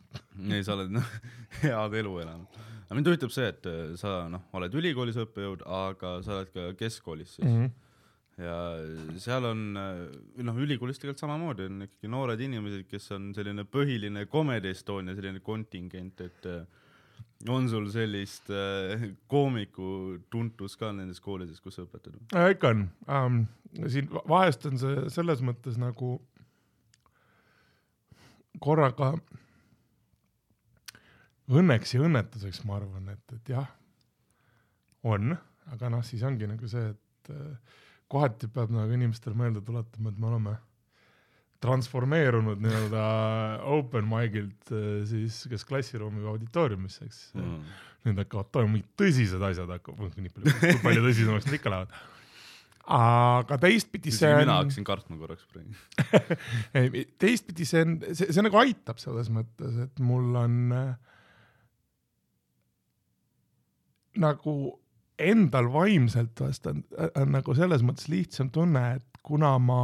ei, 0.49 0.65
sa 0.67 0.75
oled 0.77 0.93
noh, 0.97 1.15
head 1.63 1.97
elu 2.01 2.19
elanud. 2.25 2.61
aga 2.85 2.99
mind 2.99 3.11
huvitab 3.13 3.35
see, 3.35 3.49
et 3.55 3.71
äh, 3.71 3.95
sa 4.01 4.25
noh, 4.33 4.45
oled 4.59 4.75
ülikoolis 4.81 5.21
õppejõud, 5.25 5.65
aga 5.85 6.17
sa 6.27 6.39
oled 6.41 6.53
ka 6.57 6.73
keskkoolis 6.83 7.39
siis 7.39 7.47
mm. 7.47 7.57
-hmm. 7.61 7.75
Ja 8.41 8.55
seal 9.23 9.47
on, 9.47 9.61
noh, 9.75 10.57
ülikoolis 10.65 10.99
tegelikult 10.99 11.23
samamoodi 11.23 11.69
on 11.69 11.85
ikkagi 11.87 12.11
noored 12.11 12.41
inimesed, 12.43 12.89
kes 12.91 13.13
on 13.15 13.29
selline 13.37 13.67
põhiline 13.71 14.27
Comedy 14.31 14.73
Estonia 14.75 15.15
selline 15.15 15.43
kontingent, 15.45 16.25
et 16.25 16.49
äh, 16.51 16.65
on 17.49 17.69
sul 17.71 17.87
sellist 17.93 18.51
äh, 18.51 19.11
koomiku 19.31 20.19
tuntust 20.33 20.81
ka 20.81 20.91
nendes 20.97 21.21
koolides, 21.23 21.61
kus 21.63 21.79
sa 21.79 21.87
õpetad? 21.87 22.17
ja 22.33 22.49
ikka 22.53 22.73
on 22.75 22.87
ähm,, 23.07 23.41
siin 23.87 24.11
va- 24.13 24.25
vahest 24.37 24.67
on 24.71 24.81
see 24.83 25.07
selles 25.15 25.45
mõttes 25.45 25.79
nagu 25.81 26.17
korraga 28.65 29.13
õnneks 31.53 31.95
ja 31.95 32.05
õnnetuseks 32.07 32.63
ma 32.65 32.79
arvan, 32.79 33.11
et, 33.13 33.37
et 33.37 33.55
jah, 33.55 33.69
on, 35.05 35.35
aga 35.75 35.91
noh, 35.93 36.05
siis 36.07 36.23
ongi 36.25 36.49
nagu 36.49 36.69
see, 36.71 36.95
et 36.95 37.35
äh, 37.35 37.81
kohati 38.15 38.49
peab 38.55 38.73
nagu 38.75 38.95
inimestele 38.95 39.37
meelde 39.39 39.63
tuletama, 39.65 40.13
et 40.13 40.23
me 40.23 40.31
oleme 40.31 40.55
transformeerunud 41.65 42.61
nii-öelda 42.63 43.05
open 43.77 44.09
mic'ilt 44.09 44.73
äh, 44.75 44.89
siis 45.09 45.45
kas 45.51 45.65
klassiruumi 45.69 46.25
või 46.25 46.35
auditooriumisse, 46.35 47.07
eks 47.09 47.21
mm.. 47.39 47.79
nüüd 48.09 48.21
hakkavad 48.21 48.51
toimuma 48.53 48.79
mingid 48.79 48.91
tõsised 49.01 49.47
asjad 49.49 49.73
hakkavad, 49.77 50.19
nii 50.19 50.35
palju, 50.35 50.57
kui 50.61 50.83
palju 50.85 51.05
tõsisemaks 51.07 51.49
nad 51.49 51.57
ikka 51.59 51.73
lähevad. 51.73 51.97
aga 52.99 53.59
teistpidi 53.63 54.13
see 54.13 54.29
on. 54.29 54.43
mina 54.43 54.59
hakkasin 54.61 54.89
kartma 54.91 55.17
korraks 55.23 55.49
praegu 55.49 56.37
ei, 56.81 57.07
teistpidi 57.23 57.69
see 57.69 57.87
on, 57.87 57.97
see, 58.13 58.29
see 58.29 58.45
nagu 58.45 58.61
aitab 58.61 59.01
selles 59.01 59.33
mõttes, 59.33 59.81
et 59.87 60.05
mul 60.05 60.37
on 60.43 60.61
äh, 60.77 60.95
nagu 64.21 64.59
endal 65.21 65.69
vaimselt 65.73 66.41
vast 66.43 66.67
on, 66.71 66.83
on 67.15 67.31
nagu 67.35 67.55
selles 67.57 67.85
mõttes 67.87 68.09
lihtsam 68.11 68.51
tunne, 68.55 68.83
et 68.99 69.23
kuna 69.25 69.55
ma 69.63 69.79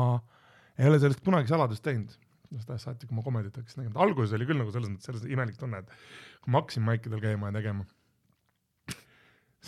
ei 0.81 0.89
ole 0.89 0.99
sellest 1.03 1.23
kunagi 1.25 1.51
saladust 1.51 1.85
teinud, 1.85 2.13
sellest 2.51 2.87
saati, 2.87 3.07
kui 3.09 3.19
ma 3.19 3.25
komedit 3.25 3.57
hakkasin 3.57 3.85
tegema, 3.85 4.01
alguses 4.05 4.35
oli 4.37 4.49
küll 4.49 4.61
nagu 4.61 4.75
selles 4.75 4.91
mõttes 4.91 5.11
selles 5.11 5.27
imelik 5.29 5.61
tunne, 5.61 5.83
et 5.85 6.43
kui 6.43 6.55
ma 6.55 6.63
hakkasin 6.63 6.87
maikidel 6.87 7.23
käima 7.23 7.51
ja 7.51 7.59
tegema, 7.61 7.87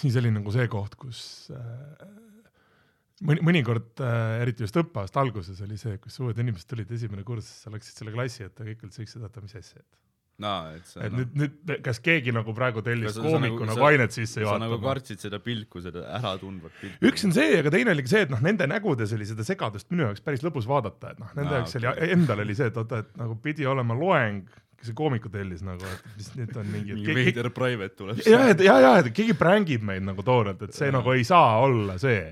siis 0.02 0.18
oli 0.18 0.32
nagu 0.34 0.54
see 0.54 0.66
koht, 0.72 0.96
kus 0.98 1.22
äh, 1.54 2.06
mõni, 3.28 3.44
mõnikord 3.52 4.02
äh, 4.02 4.38
eriti 4.42 4.66
just 4.66 4.78
õppeaasta 4.82 5.22
alguses 5.22 5.60
oli 5.66 5.78
see, 5.80 5.98
kus 6.02 6.18
uued 6.24 6.38
inimesed 6.42 6.70
tulid 6.70 6.90
esimene 6.96 7.26
kursus, 7.28 7.54
sa 7.64 7.72
läksid 7.74 8.02
selle 8.02 8.14
klassi 8.14 8.46
ette 8.48 8.66
kõik 8.66 8.86
olid 8.86 8.96
siuksed, 8.98 9.22
oota, 9.22 9.44
mis 9.44 9.56
asja, 9.60 9.84
et 9.84 10.00
no, 10.42 10.52
et, 10.76 10.86
see, 10.88 11.02
et 11.04 11.12
no. 11.12 11.20
nüüd, 11.20 11.34
nüüd 11.38 11.82
kas 11.84 12.00
keegi 12.02 12.32
nagu 12.34 12.54
praegu 12.56 12.82
tellis 12.84 13.18
koomiku 13.18 13.62
nagu, 13.62 13.68
nagu 13.74 13.86
ainet 13.90 14.14
sisse 14.14 14.40
juhatama? 14.42 14.64
sa 14.64 14.70
nagu 14.70 14.78
kartsid 14.84 15.22
seda 15.26 15.40
pilku, 15.44 15.82
seda 15.84 16.06
äratundvat 16.18 16.74
pilku. 16.80 17.10
üks 17.10 17.26
on 17.28 17.36
see, 17.36 17.60
aga 17.60 17.72
teine 17.74 17.94
oli 17.94 18.06
ka 18.06 18.14
see, 18.14 18.24
et 18.26 18.32
noh, 18.32 18.42
nende 18.44 18.68
nägudes 18.70 19.14
oli 19.16 19.28
seda 19.28 19.46
segadust 19.46 19.90
minu 19.92 20.06
jaoks 20.08 20.24
päris 20.24 20.44
lõbus 20.46 20.68
vaadata, 20.70 21.14
et 21.14 21.22
noh, 21.22 21.30
nende 21.38 21.60
jaoks 21.60 21.78
okay. 21.78 21.92
oli, 21.92 22.10
endal 22.16 22.44
oli 22.46 22.58
see, 22.58 22.72
et 22.72 22.82
oota, 22.82 23.02
et 23.04 23.16
nagu 23.20 23.38
pidi 23.44 23.68
olema 23.68 23.96
loeng, 23.98 24.44
see 24.82 24.96
koomiku 24.98 25.30
tellis 25.30 25.62
nagu, 25.66 25.86
et 25.86 26.14
mis 26.18 26.30
nüüd 26.40 26.56
on 26.58 26.70
mingi. 26.72 26.96
mingi 26.98 27.18
veider 27.20 27.52
private 27.54 27.98
tuleb. 27.98 28.22
ja, 28.26 28.46
ja, 28.56 28.78
ja, 28.82 28.94
et 29.02 29.12
keegi 29.14 29.36
prängib 29.38 29.84
meid 29.86 30.06
nagu 30.08 30.24
toorelt, 30.26 30.64
et 30.66 30.74
see 30.76 30.90
ja. 30.90 30.96
nagu 30.98 31.14
ei 31.14 31.26
saa 31.28 31.60
olla 31.62 32.00
see 32.02 32.24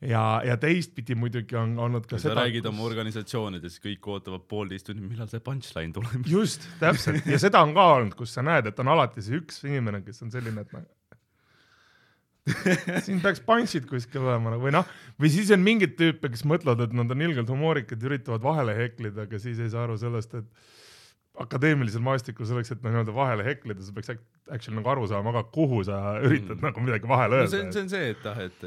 ja, 0.00 0.22
ja 0.46 0.56
teistpidi 0.60 1.16
muidugi 1.18 1.58
on 1.60 1.74
olnud 1.78 2.06
ka 2.06 2.16
Kui 2.16 2.22
seda. 2.22 2.34
sa 2.34 2.44
räägid 2.44 2.64
kus... 2.64 2.72
oma 2.72 2.86
organisatsioonides, 2.88 3.80
kõik 3.84 4.08
ootavad 4.14 4.46
poolteist 4.48 4.88
tundi, 4.88 5.04
millal 5.04 5.28
see 5.30 5.42
punchline 5.44 5.92
tuleb. 5.96 6.24
just, 6.36 6.64
täpselt 6.80 7.28
ja 7.28 7.40
seda 7.42 7.64
on 7.66 7.74
ka 7.76 7.90
olnud, 7.96 8.16
kus 8.18 8.36
sa 8.36 8.44
näed, 8.46 8.70
et 8.70 8.80
on 8.82 8.94
alati 8.94 9.24
see 9.24 9.40
üks 9.40 9.62
inimene, 9.68 10.04
kes 10.06 10.24
on 10.26 10.32
selline, 10.32 10.64
et 10.64 10.74
noh 10.76 10.88
siin 13.04 13.20
peaks 13.22 13.42
punch'id 13.44 13.84
kuskil 13.86 14.24
olema 14.24 14.54
nagu 14.54 14.64
või 14.64 14.72
noh, 14.74 14.88
või 15.20 15.30
siis 15.32 15.50
on 15.54 15.60
mingeid 15.62 15.92
tüüpe, 15.98 16.30
kes 16.32 16.42
mõtlevad, 16.48 16.86
et 16.86 16.94
nad 16.96 17.12
on 17.12 17.24
ilgelt 17.26 17.50
humoorikad, 17.52 18.00
üritavad 18.08 18.44
vahele 18.44 18.74
heklida, 18.78 19.26
aga 19.28 19.40
siis 19.42 19.60
ei 19.60 19.70
saa 19.72 19.84
aru 19.84 19.98
sellest, 20.00 20.38
et 20.40 20.79
akadeemilisel 21.40 22.02
maastikul 22.04 22.48
selleks, 22.48 22.72
et 22.74 22.82
noh, 22.84 22.92
nii-öelda 22.92 23.14
vahele 23.16 23.44
heklida, 23.46 23.82
sa 23.84 23.94
peaks 23.96 24.10
actually 24.50 24.76
nagu 24.76 24.90
aru 24.92 25.06
saama 25.08 25.32
ka, 25.38 25.42
kuhu 25.54 25.80
sa 25.86 25.98
üritad 26.20 26.56
mm. 26.56 26.64
nagu 26.66 26.84
midagi 26.84 27.08
vahele 27.10 27.38
öelda 27.38 27.48
no. 27.48 27.52
see 27.52 27.62
on, 27.64 27.72
see 27.72 27.84
on 27.84 27.92
see, 27.92 28.10
et 28.14 28.26
ah, 28.28 28.40
et 28.44 28.66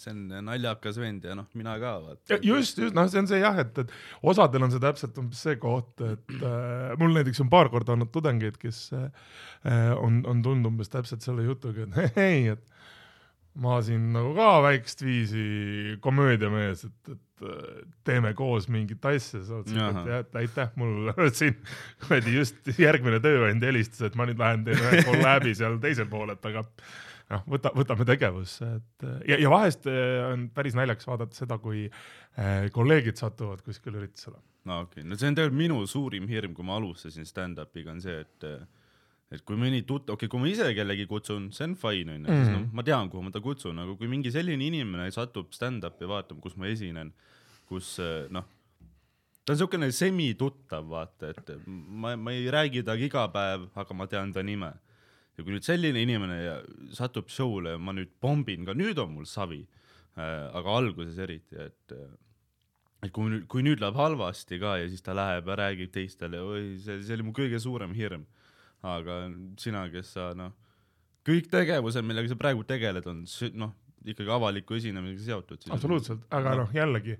see 0.00 0.14
on 0.14 0.46
naljakas 0.48 0.98
vend 1.02 1.28
ja 1.28 1.36
noh, 1.38 1.46
mina 1.58 1.76
ka 1.82 1.94
vaata. 2.04 2.40
just, 2.44 2.80
just 2.82 2.96
noh, 2.98 3.06
see 3.12 3.22
on 3.22 3.30
see 3.30 3.42
jah, 3.42 3.60
et, 3.62 3.82
et 3.84 3.94
osadel 4.32 4.66
on 4.66 4.74
see 4.74 4.82
täpselt 4.82 5.20
umbes 5.22 5.44
see 5.46 5.60
koht, 5.62 5.92
et 6.06 6.34
äh, 6.38 6.96
mul 7.00 7.14
näiteks 7.14 7.44
on 7.44 7.52
paar 7.52 7.70
korda 7.72 7.94
olnud 7.94 8.10
tudengeid, 8.14 8.58
kes 8.62 8.88
äh, 8.98 9.06
on, 9.94 10.22
on 10.28 10.42
tulnud 10.44 10.72
umbes 10.72 10.90
täpselt 10.92 11.26
selle 11.26 11.46
jutuga, 11.46 11.86
et 11.86 12.18
hei, 12.22 12.56
et 12.56 13.62
ma 13.62 13.78
siin 13.84 14.10
nagu 14.14 14.34
ka 14.38 14.58
väikest 14.66 15.06
viisi 15.06 15.46
komöödiamees, 16.02 16.86
et, 16.88 17.14
et 17.14 17.24
teeme 18.06 18.32
koos 18.38 18.68
mingit 18.72 19.04
asja, 19.08 19.42
sa 19.46 19.60
mõtlesid, 19.60 19.78
et 19.78 20.10
jah, 20.10 20.22
et 20.24 20.38
aitäh, 20.42 20.70
mul 20.80 21.12
siin 21.38 21.58
kuradi 22.04 22.34
just 22.36 22.70
järgmine 22.78 23.20
tööandja 23.24 23.72
helistas, 23.72 24.06
et 24.08 24.18
ma 24.18 24.28
nüüd 24.28 24.40
lähen 24.40 24.64
teen 24.66 24.80
ühe 24.82 25.04
kolläbi 25.08 25.54
seal 25.58 25.78
teisel 25.82 26.08
pool, 26.10 26.32
et 26.34 26.48
aga 26.50 26.64
noh, 26.64 27.44
võta, 27.54 27.72
võtame 27.76 28.08
tegevusse, 28.08 28.70
et 28.80 29.08
ja, 29.32 29.40
ja 29.44 29.52
vahest 29.52 29.88
eh, 29.90 30.22
on 30.28 30.48
päris 30.54 30.78
naljakas 30.78 31.10
vaadata 31.10 31.42
seda, 31.44 31.60
kui 31.62 31.86
kolleegid 32.72 33.18
satuvad 33.18 33.64
kuskile 33.66 33.98
üritusele. 33.98 34.38
no 34.70 34.82
okei 34.84 35.02
okay., 35.02 35.08
no 35.10 35.18
see 35.18 35.30
on 35.30 35.38
tegelikult 35.38 35.62
minu 35.62 35.80
suurim 35.90 36.28
hirm, 36.30 36.54
kui 36.54 36.66
ma 36.66 36.78
alustasin 36.78 37.26
stand-up'iga 37.26 37.96
on 37.96 38.04
see, 38.04 38.20
et 38.22 38.50
et 39.34 39.42
kui 39.44 39.58
mõni 39.60 39.82
tut-, 39.84 40.08
okei 40.08 40.24
okay,, 40.24 40.32
kui 40.32 40.40
ma 40.40 40.48
ise 40.50 40.68
kellegi 40.76 41.04
kutsun, 41.08 41.50
see 41.54 41.66
on 41.68 41.74
fine 41.78 42.14
onju, 42.16 42.28
sest 42.28 42.52
noh, 42.52 42.60
mhm. 42.62 42.68
ma 42.78 42.84
tean, 42.86 43.10
kuhu 43.12 43.24
ma 43.26 43.32
ta 43.34 43.42
kutsun, 43.44 43.80
aga 43.82 43.96
kui 44.00 44.08
mingi 44.10 44.32
selline 44.34 44.64
inimene 44.64 45.08
satub 45.14 45.52
stand-up'i 45.56 46.08
vaatama, 46.08 46.40
kus 46.44 46.56
ma 46.60 46.70
esinen, 46.72 47.12
kus 47.68 47.96
eh, 48.04 48.28
noh, 48.32 48.46
ta 49.44 49.54
on 49.54 49.60
siukene 49.60 49.90
semituttav, 49.92 50.86
vaata, 50.88 51.32
et 51.34 51.52
ma, 51.66 52.14
ma 52.16 52.36
ei 52.36 52.48
räägi 52.52 52.84
temaga 52.84 53.08
iga 53.08 53.26
päev, 53.34 53.68
aga 53.84 53.96
ma 53.96 54.08
tean 54.08 54.32
ta 54.32 54.44
nime. 54.44 54.72
ja 55.38 55.44
kui 55.46 55.54
nüüd 55.54 55.62
selline 55.62 56.00
inimene 56.02 56.38
satub 56.96 57.28
show'le 57.30 57.76
ja 57.76 57.78
ma 57.78 57.92
nüüd 57.94 58.10
pombin 58.18 58.64
ka, 58.66 58.74
nüüd 58.74 58.98
on 58.98 59.12
mul 59.12 59.28
savi 59.28 59.60
äh,, 59.62 60.48
aga 60.58 60.72
alguses 60.80 61.20
eriti, 61.22 61.54
et 61.54 61.94
äh, 61.94 62.08
et 63.06 63.12
kui 63.14 63.30
nüüd, 63.30 63.44
kui 63.46 63.62
nüüd 63.62 63.78
läheb 63.78 63.94
halvasti 63.94 64.58
ka 64.58 64.74
ja 64.80 64.88
siis 64.90 65.04
ta 65.06 65.14
läheb 65.14 65.46
ja 65.46 65.58
räägib 65.60 65.92
teistele, 65.94 66.40
oi, 66.42 66.64
see, 66.82 66.98
see 67.06 67.14
oli 67.14 67.28
mu 67.28 67.36
kõige 67.36 67.60
suurem 67.62 67.94
hirm 67.94 68.26
aga 68.86 69.20
sina, 69.58 69.84
kes 69.92 70.14
sa 70.14 70.30
noh, 70.38 70.54
kõik 71.26 71.50
tegevused, 71.52 72.06
millega 72.06 72.30
sa 72.30 72.38
praegu 72.40 72.64
tegeled, 72.68 73.06
on 73.10 73.24
noh, 73.58 73.74
ikkagi 74.08 74.32
avaliku 74.32 74.78
esinemisega 74.78 75.26
seotud. 75.32 75.68
absoluutselt, 75.74 76.24
aga 76.34 76.54
noh, 76.62 76.74
jällegi 76.74 77.18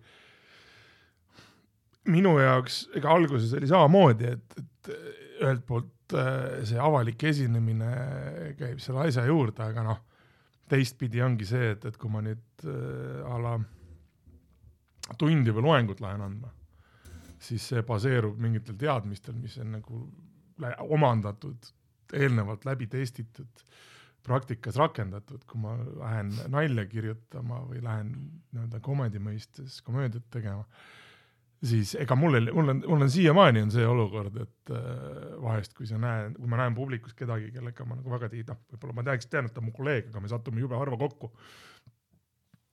minu 2.08 2.38
jaoks, 2.40 2.82
ega 2.96 3.10
alguses 3.12 3.52
oli 3.58 3.68
samamoodi, 3.68 4.34
et, 4.36 4.60
et 4.62 4.92
ühelt 5.42 5.64
poolt 5.68 6.16
äh, 6.16 6.60
see 6.68 6.78
avalik 6.80 7.22
esinemine 7.30 7.90
käib 8.58 8.78
selle 8.82 9.08
asja 9.08 9.26
juurde, 9.28 9.66
aga 9.66 9.84
noh, 9.86 10.04
teistpidi 10.68 11.22
ongi 11.24 11.48
see, 11.48 11.72
et, 11.74 11.84
et 11.88 11.98
kui 12.00 12.12
ma 12.12 12.22
nüüd 12.24 12.64
äh, 12.64 13.26
a 13.28 13.40
la 13.42 13.56
tundi 15.18 15.52
või 15.54 15.64
loengut 15.64 16.00
lähen 16.04 16.24
andma, 16.24 16.50
siis 17.40 17.68
see 17.70 17.84
baseerub 17.86 18.38
mingitel 18.40 18.76
teadmistel, 18.78 19.36
mis 19.40 19.56
on 19.62 19.76
nagu 19.78 20.02
omandatud, 20.88 21.70
eelnevalt 22.14 22.64
läbi 22.68 22.88
testitud, 22.90 23.64
praktikas 24.28 24.76
rakendatud, 24.76 25.44
kui 25.48 25.60
ma 25.62 25.74
lähen 25.78 26.32
nalja 26.52 26.84
kirjutama 26.88 27.62
või 27.68 27.82
lähen 27.84 28.14
nii-öelda 28.52 28.80
komedi 28.84 29.20
mõistes 29.22 29.78
komöödiat 29.86 30.26
tegema, 30.32 30.64
siis 31.64 31.94
ega 32.00 32.16
mul 32.18 32.38
ei, 32.38 32.48
mul 32.54 32.74
on, 32.74 32.82
mul 32.84 33.06
on 33.06 33.12
siiamaani 33.12 33.64
on 33.66 33.72
see 33.74 33.86
olukord, 33.88 34.36
et 34.42 34.74
äh, 34.74 34.90
vahest, 35.42 35.74
kui 35.78 35.88
sa 35.90 36.00
näed, 36.02 36.36
kui 36.36 36.50
ma 36.50 36.60
näen 36.60 36.76
publikus 36.76 37.16
kedagi, 37.18 37.50
kellega 37.54 37.86
ma 37.88 37.96
nagu 37.98 38.12
väga 38.12 38.30
tiid-, 38.34 38.52
noh, 38.52 38.60
võib-olla 38.74 38.98
ma 38.98 39.06
teaks, 39.08 39.30
tean, 39.32 39.48
et 39.48 39.56
ta 39.56 39.62
on 39.62 39.70
mu 39.70 39.74
kolleeg, 39.76 40.12
aga 40.12 40.22
me 40.24 40.30
satume 40.34 40.62
jube 40.64 40.78
harva 40.78 41.00
kokku. 41.00 41.32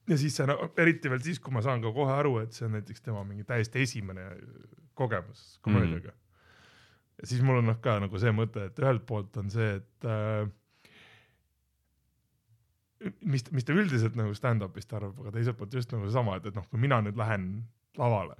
ja 0.09 0.19
siis 0.21 0.35
see 0.37 0.59
eriti 0.81 1.09
veel 1.09 1.23
siis, 1.25 1.39
kui 1.41 1.53
ma 1.55 1.63
saan 1.65 1.81
ka 1.81 1.93
kohe 1.93 2.13
aru, 2.13 2.37
et 2.43 2.53
see 2.53 2.67
on 2.67 2.77
näiteks 2.77 3.01
tema 3.05 3.23
mingi 3.25 3.47
täiesti 3.47 3.81
esimene 3.81 4.29
kogemus 4.93 5.57
komöödiaga 5.61 6.11
mm. 6.11 6.13
-hmm 6.13 6.24
siis 7.23 7.41
mul 7.45 7.61
on 7.61 7.69
noh 7.71 7.79
ka 7.83 7.97
nagu 8.03 8.19
see 8.21 8.33
mõte, 8.35 8.67
et 8.69 8.79
ühelt 8.83 9.05
poolt 9.07 9.37
on 9.41 9.49
see, 9.53 9.77
et 9.79 10.07
äh, 10.09 10.49
mis, 13.21 13.45
mis 13.55 13.67
ta 13.67 13.75
üldiselt 13.75 14.17
nagu 14.19 14.35
stand-up'ist 14.35 14.93
arvab, 14.97 15.19
aga 15.23 15.35
teiselt 15.37 15.59
poolt 15.59 15.77
just 15.77 15.93
nagu 15.95 16.09
sama, 16.13 16.39
et, 16.39 16.49
et 16.49 16.57
noh, 16.57 16.67
kui 16.69 16.81
mina 16.81 16.99
nüüd 17.05 17.17
lähen 17.19 17.49
lavale 17.99 18.37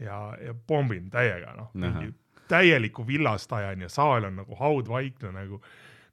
ja, 0.00 0.22
ja 0.40 0.54
pommin 0.54 1.10
täiega 1.12 1.54
noh, 1.58 1.70
mingi 1.74 2.12
täieliku 2.50 3.04
villast 3.06 3.52
ajan 3.54 3.84
ja 3.84 3.88
saal 3.92 4.26
on 4.26 4.40
nagu 4.42 4.56
haudvaikne 4.58 5.30
nagu, 5.34 5.60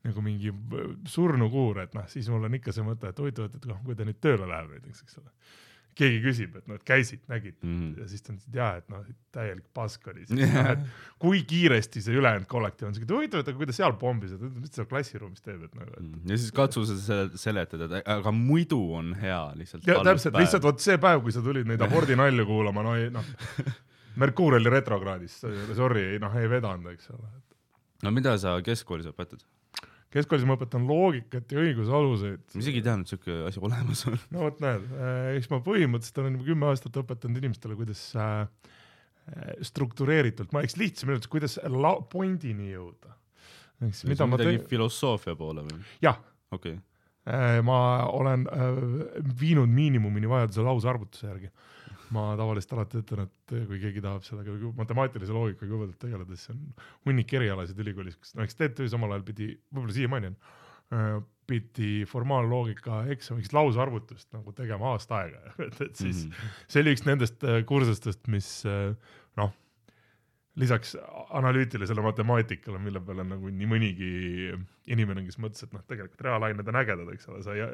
nagu 0.06 0.24
mingi 0.26 0.54
surnukuur, 1.10 1.82
et 1.86 1.96
noh, 1.98 2.06
siis 2.12 2.30
mul 2.30 2.46
on 2.46 2.58
ikka 2.60 2.74
see 2.76 2.86
mõte, 2.86 3.10
et 3.10 3.22
huvitav, 3.22 3.50
et, 3.50 3.58
et 3.58 3.70
noh, 3.70 3.80
kui 3.86 3.98
ta 3.98 4.06
nüüd 4.08 4.20
tööle 4.22 4.50
läheb 4.50 4.76
näiteks, 4.76 5.06
eks 5.06 5.22
ole 5.22 5.34
keegi 5.98 6.20
küsib, 6.24 6.58
et 6.60 6.68
noh, 6.70 6.78
et 6.78 6.86
käisid, 6.88 7.22
nägid 7.32 7.56
mm 7.62 7.72
-hmm. 7.74 8.02
ja 8.02 8.08
siis 8.12 8.22
ta 8.22 8.34
ütles, 8.34 8.48
et 8.48 8.58
jaa, 8.60 8.70
et 8.82 8.90
noh, 8.94 9.06
täielik 9.34 9.66
pask 9.74 10.08
oli 10.12 10.26
siis 10.28 10.40
yeah., 10.40 10.72
et 10.74 10.84
kui 11.22 11.42
kiiresti 11.50 12.02
see 12.06 12.20
ülejäänud 12.20 12.48
kollektiiv 12.52 12.90
on 12.90 12.96
siuke, 12.96 13.08
et 13.10 13.16
huvitav, 13.16 13.44
et 13.44 13.52
aga 13.52 13.58
kui 13.58 13.70
ta 13.70 13.76
seal 13.80 13.98
pommis, 14.02 14.36
et 14.36 14.46
mis 14.46 14.70
ta 14.70 14.82
seal 14.82 14.90
klassiruumis 14.92 15.42
teeb, 15.42 15.66
et 15.66 15.76
nagu 15.76 15.90
et.... 15.90 16.04
Mhm. 16.04 16.30
ja 16.32 16.38
siis 16.38 16.54
katsu 16.62 16.86
seda 16.92 17.28
seletada, 17.36 17.90
et 17.90 18.14
aga 18.18 18.32
muidu 18.32 18.82
on 19.00 19.12
hea 19.22 19.42
lihtsalt. 19.56 19.88
ja 19.88 20.00
täpselt, 20.04 20.38
lihtsalt 20.38 20.64
vot 20.64 20.80
see 20.80 20.98
päev, 21.02 21.26
kui 21.26 21.36
sa 21.36 21.44
tulid 21.46 21.68
neid 21.70 21.82
abordinalju 21.82 22.46
kuulama, 22.46 22.86
no 22.86 22.96
ei 22.96 23.10
noh, 23.14 23.26
Merkuur 24.18 24.56
oli 24.58 24.70
retrokraadis, 24.74 25.44
sorry, 25.78 26.08
noh 26.22 26.34
ei 26.40 26.50
vedanud, 26.50 26.90
eks 26.94 27.12
ole. 27.14 27.30
no 28.04 28.12
mida 28.12 28.38
sa 28.42 28.56
keskkoolis 28.66 29.10
õpetad? 29.12 29.46
Keskkoolis 30.14 30.48
ma 30.48 30.56
õpetan 30.56 30.88
loogikat 30.88 31.52
ja 31.52 31.62
õigusaluseid. 31.62 32.44
ma 32.54 32.64
isegi 32.64 32.82
ei 32.82 32.86
teadnud, 32.86 33.10
siuke 33.12 33.38
asi 33.50 33.62
olemas 33.64 34.04
on. 34.10 34.18
no 34.34 34.46
vot 34.46 34.60
näed, 34.64 34.88
äh, 34.96 35.30
eks 35.38 35.52
ma 35.52 35.62
põhimõtteliselt 35.66 36.22
olen 36.24 36.38
juba 36.38 36.50
kümme 36.52 36.70
aastat 36.72 37.00
õpetanud 37.04 37.42
inimestele, 37.42 37.78
kuidas 37.80 38.04
äh, 38.16 38.74
struktureeritult, 39.68 40.54
ma 40.56 40.64
eks 40.66 40.78
lihtsam 40.80 41.12
öelda, 41.14 41.32
kuidas 41.32 41.58
pointini 42.12 42.72
jõuda. 42.72 43.16
ehk 43.84 43.96
siis 43.96 44.12
mida 44.14 44.28
ma 44.30 44.40
teen, 44.40 44.62
filosoofia 44.70 45.36
poole 45.40 45.66
või? 45.68 45.82
jah, 46.04 46.22
okei 46.52 46.78
okay., 46.78 46.86
ma 47.68 48.08
olen 48.16 48.46
viinud 49.36 49.68
miinimumini 49.68 50.30
vajaduse 50.32 50.64
lausarvutuse 50.64 51.26
järgi. 51.28 51.50
Ma 52.16 52.30
tavaliselt 52.40 52.76
alati 52.76 53.02
ütlen, 53.02 53.28
et 53.28 53.56
kui 53.70 53.80
keegi 53.82 54.04
tahab 54.04 54.26
sellega 54.28 54.54
nagu 54.54 54.74
matemaatilise 54.78 55.36
loogikaga 55.36 55.72
jõudvalt 55.72 56.00
tegeleda, 56.02 56.38
siis 56.38 56.54
on 56.54 56.62
hunnik 57.10 57.34
erialasid 57.40 57.80
ülikoolis, 57.84 58.18
kus 58.20 58.36
näiteks 58.38 58.60
TTÜ-s 58.62 58.96
omal 58.98 59.16
ajal 59.16 59.26
pidi, 59.28 59.50
võib-olla 59.72 59.98
siiamaani 59.98 60.32
on, 60.32 60.40
pidi 61.48 61.92
formaalloogika 62.08 63.06
eksamiks 63.14 63.54
lausarvutust 63.56 64.32
nagu 64.36 64.52
tegema 64.56 64.94
aasta 64.96 65.22
aega, 65.22 65.54
et, 65.68 65.80
et 65.82 65.96
siis 65.96 66.26
mm. 66.26 66.32
-hmm. 66.32 66.60
see 66.68 66.84
oli 66.84 66.98
üks 66.98 67.08
nendest 67.08 67.44
äh, 67.44 67.64
kursustest, 67.68 68.28
mis 68.32 68.50
äh, 68.68 68.94
noh, 69.40 69.54
lisaks 70.58 70.96
analüütilisele 71.30 72.02
matemaatikale, 72.02 72.80
mille 72.82 73.02
peale 73.06 73.24
nagu 73.28 73.52
nii 73.54 73.68
mõnigi 73.70 74.12
inimene, 74.90 75.24
kes 75.28 75.38
mõtles, 75.38 75.64
et 75.64 75.76
noh, 75.76 75.84
tegelikult 75.88 76.24
reaalained 76.26 76.72
on 76.72 76.80
ägedad, 76.82 77.12
eks 77.14 77.30
ole, 77.30 77.44
sai 77.46 77.68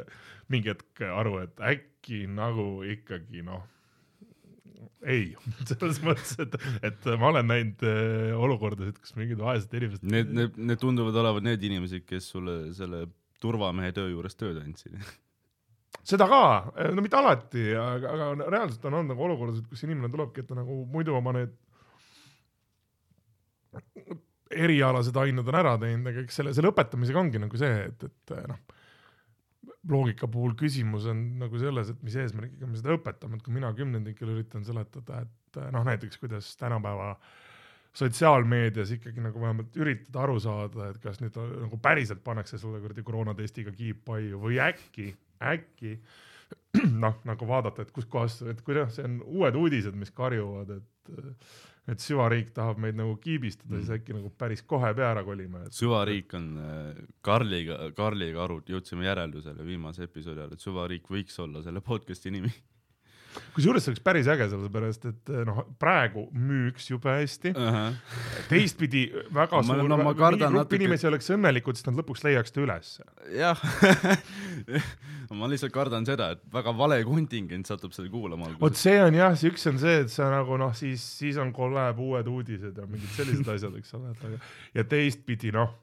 mingi 0.52 0.74
hetk 0.74 1.06
aru, 1.08 1.38
et 1.46 1.64
äkki 1.64 2.26
nagu 2.28 2.84
ikkagi 2.84 3.46
noh, 3.48 3.64
ei, 5.06 5.34
selles 5.70 6.00
mõttes, 6.06 6.36
et, 6.44 6.56
et 6.86 7.10
ma 7.20 7.32
olen 7.32 7.50
näinud 7.50 7.84
äh, 7.88 8.32
olukordasid, 8.38 9.00
kus 9.02 9.16
mingid 9.20 9.42
vaesed 9.42 9.74
inimesed. 9.80 10.08
Need, 10.08 10.32
need, 10.36 10.58
need 10.72 10.82
tunduvad 10.82 11.18
olevat 11.24 11.46
need 11.46 11.64
inimesed, 11.70 12.06
kes 12.08 12.32
sulle 12.36 12.58
selle 12.78 13.06
turvamehe 13.44 13.92
töö 13.96 14.12
juures 14.12 14.38
tööd 14.40 14.62
andsid. 14.62 14.96
seda 16.14 16.28
ka, 16.30 16.44
no 16.96 17.04
mitte 17.04 17.20
alati, 17.20 17.70
aga, 17.80 18.14
aga 18.16 18.50
reaalselt 18.52 18.86
on 18.90 19.00
olnud 19.00 19.14
nagu 19.14 19.28
olukordasid, 19.30 19.68
kus 19.72 19.84
inimene 19.88 20.12
tulebki, 20.12 20.44
et 20.44 20.52
ta 20.52 20.58
nagu 20.60 20.84
muidu 20.92 21.16
oma 21.20 21.36
need 21.38 21.56
erialased 24.54 25.18
ained 25.18 25.48
on 25.50 25.58
ära 25.58 25.76
teinud, 25.82 26.08
aga 26.12 26.24
eks 26.24 26.40
selle, 26.40 26.54
selle 26.54 26.70
õpetamisega 26.74 27.22
ongi 27.22 27.42
nagu 27.42 27.60
see, 27.60 27.88
et, 27.90 28.06
et 28.10 28.34
noh, 28.50 28.60
loogika 29.90 30.28
puhul 30.32 30.54
küsimus 30.60 31.08
on 31.12 31.24
nagu 31.42 31.60
selles, 31.60 31.92
et 31.92 32.04
mis 32.06 32.16
eesmärgiga 32.20 32.68
me 32.70 32.80
seda 32.80 32.96
õpetame, 32.96 33.38
et 33.38 33.46
kui 33.46 33.56
mina 33.56 33.72
kümnendikele 33.76 34.38
üritan 34.38 34.64
seletada, 34.68 35.24
et 35.26 35.60
noh, 35.76 35.84
näiteks 35.88 36.22
kuidas 36.22 36.54
tänapäeva 36.60 37.14
sotsiaalmeedias 37.94 38.96
ikkagi 38.96 39.22
nagu 39.22 39.42
vähemalt 39.42 39.76
üritada 39.78 40.24
aru 40.24 40.40
saada, 40.42 40.90
et 40.90 41.02
kas 41.04 41.20
nüüd 41.22 41.36
nagu 41.38 41.78
päriselt 41.84 42.24
pannakse 42.26 42.58
sulle 42.62 42.82
kuradi 42.82 43.04
koroonatestiga 43.06 43.74
kiip 43.76 44.02
paiu 44.08 44.40
või 44.42 44.58
äkki, 44.64 45.12
äkki 45.52 45.98
noh, 47.04 47.20
nagu 47.28 47.50
vaadata, 47.50 47.86
et 47.86 47.94
kuskohast, 47.94 48.48
et 48.50 48.64
kuidas 48.66 48.98
see 48.98 49.06
on 49.10 49.20
uued 49.26 49.60
uudised, 49.60 50.00
mis 50.00 50.14
karjuvad, 50.16 50.80
et 50.80 51.14
et 51.88 52.04
süvariik 52.04 52.54
tahab 52.56 52.80
meid 52.80 52.96
nagu 52.96 53.16
kiibistada 53.24 53.74
mm., 53.74 53.82
siis 53.82 53.96
äkki 53.98 54.16
nagu 54.16 54.30
päris 54.40 54.64
kohe 54.68 54.94
pea 54.96 55.10
ära 55.12 55.24
kolima, 55.28 55.66
et 55.68 55.76
süvariik 55.76 56.36
on 56.40 56.52
äh, 56.64 57.02
Karliga, 57.26 57.80
Karliga 57.98 58.46
aru, 58.46 58.62
jõudsime 58.70 59.08
järeldusele 59.10 59.66
viimase 59.68 60.08
episoodi 60.08 60.44
ajal, 60.44 60.56
et 60.56 60.64
süvariik 60.64 61.10
võiks 61.12 61.40
olla 61.44 61.64
selle 61.66 61.84
podcast'i 61.84 62.32
nimi 62.32 62.54
kusjuures 63.56 63.86
see 63.86 63.94
oleks 63.94 64.04
päris 64.04 64.30
äge, 64.32 64.48
sellepärast 64.52 65.08
et 65.10 65.34
noh, 65.48 65.64
praegu 65.82 66.26
müüks 66.34 66.90
jube 66.92 67.12
hästi 67.12 67.54
uh. 67.54 67.70
-huh. 67.78 67.98
teistpidi 68.50 69.06
väga 69.34 69.62
Ma- 69.62 69.64
suur 69.68 69.90
no 69.90 70.00
grupp 70.14 70.74
inimesi 70.74 71.08
oleks 71.10 71.30
õnnelikud, 71.36 71.80
sest 71.80 71.90
nad 71.92 72.02
lõpuks 72.02 72.26
leiaks 72.28 72.52
ta 72.52 72.64
ülesse. 72.64 73.04
jah 73.34 73.60
ma 75.40 75.50
lihtsalt 75.50 75.74
kardan 75.74 76.06
seda, 76.06 76.32
et 76.36 76.44
väga 76.54 76.74
vale 76.78 77.00
kontingent 77.08 77.70
satub 77.70 77.94
seda 77.96 78.10
kuulama 78.14 78.52
vot 78.60 78.78
see 78.78 79.00
on 79.04 79.16
jah, 79.18 79.36
see 79.38 79.52
üks 79.54 79.66
on 79.70 79.80
see, 79.82 80.04
et 80.06 80.12
sa 80.14 80.30
nagu 80.34 80.58
noh, 80.62 80.74
siis, 80.78 81.04
siis 81.20 81.40
on 81.42 81.54
kolläb 81.56 82.00
uued 82.00 82.28
uudised 82.28 82.78
ja 82.78 82.88
mingid 82.90 83.16
sellised 83.18 83.50
asjad, 83.56 83.78
eks 83.80 83.96
ole, 83.98 84.14
et 84.14 84.28
aga 84.30 84.42
ja 84.78 84.86
teistpidi 84.90 85.54
noh, 85.56 85.74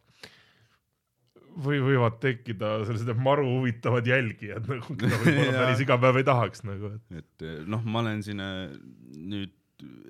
või 1.64 1.80
võivad 1.83 2.19
tekkida 2.23 2.80
sellised 2.88 3.23
maru 3.23 3.47
huvitavad 3.59 4.07
jälgijad 4.07 4.68
nagu, 4.70 4.94
keda 5.01 5.22
võib-olla 5.25 5.57
päris 5.64 5.85
iga 5.85 5.96
päev 6.03 6.20
ei 6.20 6.29
tahaks 6.29 6.66
nagu, 6.66 6.92
et 6.96 7.22
et 7.22 7.48
noh, 7.70 7.83
ma 7.87 8.05
olen 8.05 8.22
siin 8.27 8.42
äh, 8.44 8.68
nüüd 9.16 9.57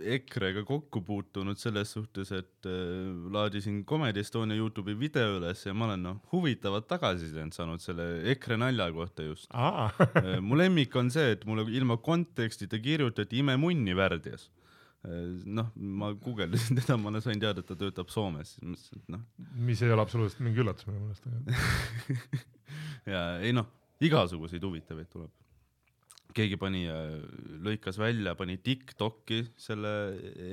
EKRE-ga 0.00 0.64
kokku 0.66 1.02
puutunud 1.06 1.58
selles 1.60 1.92
suhtes, 1.94 2.32
et 2.34 2.66
äh, 2.68 3.10
laadisin 3.32 3.84
Comedy 3.86 4.22
Estonia 4.24 4.58
Youtube'i 4.58 4.96
video 4.98 5.36
üles 5.38 5.62
ja 5.66 5.74
ma 5.74 5.86
olen 5.86 6.02
noh, 6.08 6.16
huvitavat 6.32 6.88
tagasisidet 6.90 7.54
saanud 7.54 7.82
selle 7.82 8.08
EKRE 8.34 8.58
nalja 8.60 8.90
kohta 8.94 9.26
just. 9.26 9.50
aa, 9.54 9.90
mu 10.46 10.58
lemmik 10.58 10.96
on 10.98 11.12
see, 11.14 11.36
et 11.36 11.46
mulle 11.48 11.68
ilma 11.70 12.00
kontekstita 12.02 12.80
kirjutati 12.82 13.42
imemunni 13.44 13.94
värdjas. 13.96 14.48
noh, 15.48 15.70
ma 15.76 16.12
guugeldasin 16.12 16.76
teda, 16.82 16.98
ma 17.00 17.12
sain 17.24 17.40
teada, 17.40 17.62
et 17.62 17.68
ta 17.68 17.76
töötab 17.78 18.10
Soomes, 18.12 18.56
siis 18.56 18.64
mõtlesin, 18.68 19.02
et 19.02 19.12
noh, 19.16 19.26
mis 19.68 19.80
ei 19.80 19.92
ole 19.94 20.04
absoluutselt 20.04 20.44
mingi 20.44 20.60
üllatus 20.60 20.88
minu 20.90 21.06
meelest, 21.06 21.28
aga 21.30 22.40
ja 23.14 23.22
ei 23.40 23.54
noh, 23.56 23.70
igasuguseid 24.04 24.64
huvitavaid 24.64 25.08
tuleb. 25.12 25.30
keegi 26.36 26.54
pani, 26.60 26.84
lõikas 27.64 27.96
välja, 27.98 28.36
pani 28.38 28.54
Tiktoki 28.62 29.40
selle 29.58 29.90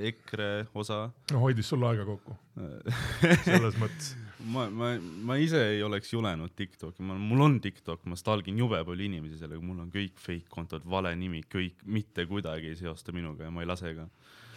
EKRE 0.08 0.48
osa. 0.74 1.04
no 1.30 1.42
hoidis 1.44 1.68
sulle 1.68 1.86
aega 1.90 2.08
kokku, 2.08 2.34
selles 3.50 3.76
mõttes. 3.78 4.14
ma, 4.48 4.64
ma, 4.72 4.94
ma 5.28 5.36
ise 5.38 5.60
ei 5.74 5.84
oleks 5.84 6.16
julenud 6.16 6.56
Tiktoki, 6.56 7.04
mul 7.04 7.44
on 7.44 7.60
Tiktok, 7.60 8.08
ma 8.08 8.16
stalgin 8.16 8.64
jube 8.64 8.80
palju 8.80 9.10
inimesi 9.12 9.36
sellega, 9.42 9.60
mul 9.60 9.84
on 9.84 9.92
kõik 9.92 10.16
fake 10.24 10.48
kontod, 10.56 10.88
vale 10.88 11.12
nimi, 11.20 11.44
kõik 11.44 11.84
mitte 11.84 12.24
kuidagi 12.32 12.72
ei 12.72 12.80
seosta 12.80 13.12
minuga 13.12 13.44
ja 13.44 13.52
ma 13.52 13.60
ei 13.60 13.68
lase 13.68 13.92
ka. 14.00 14.08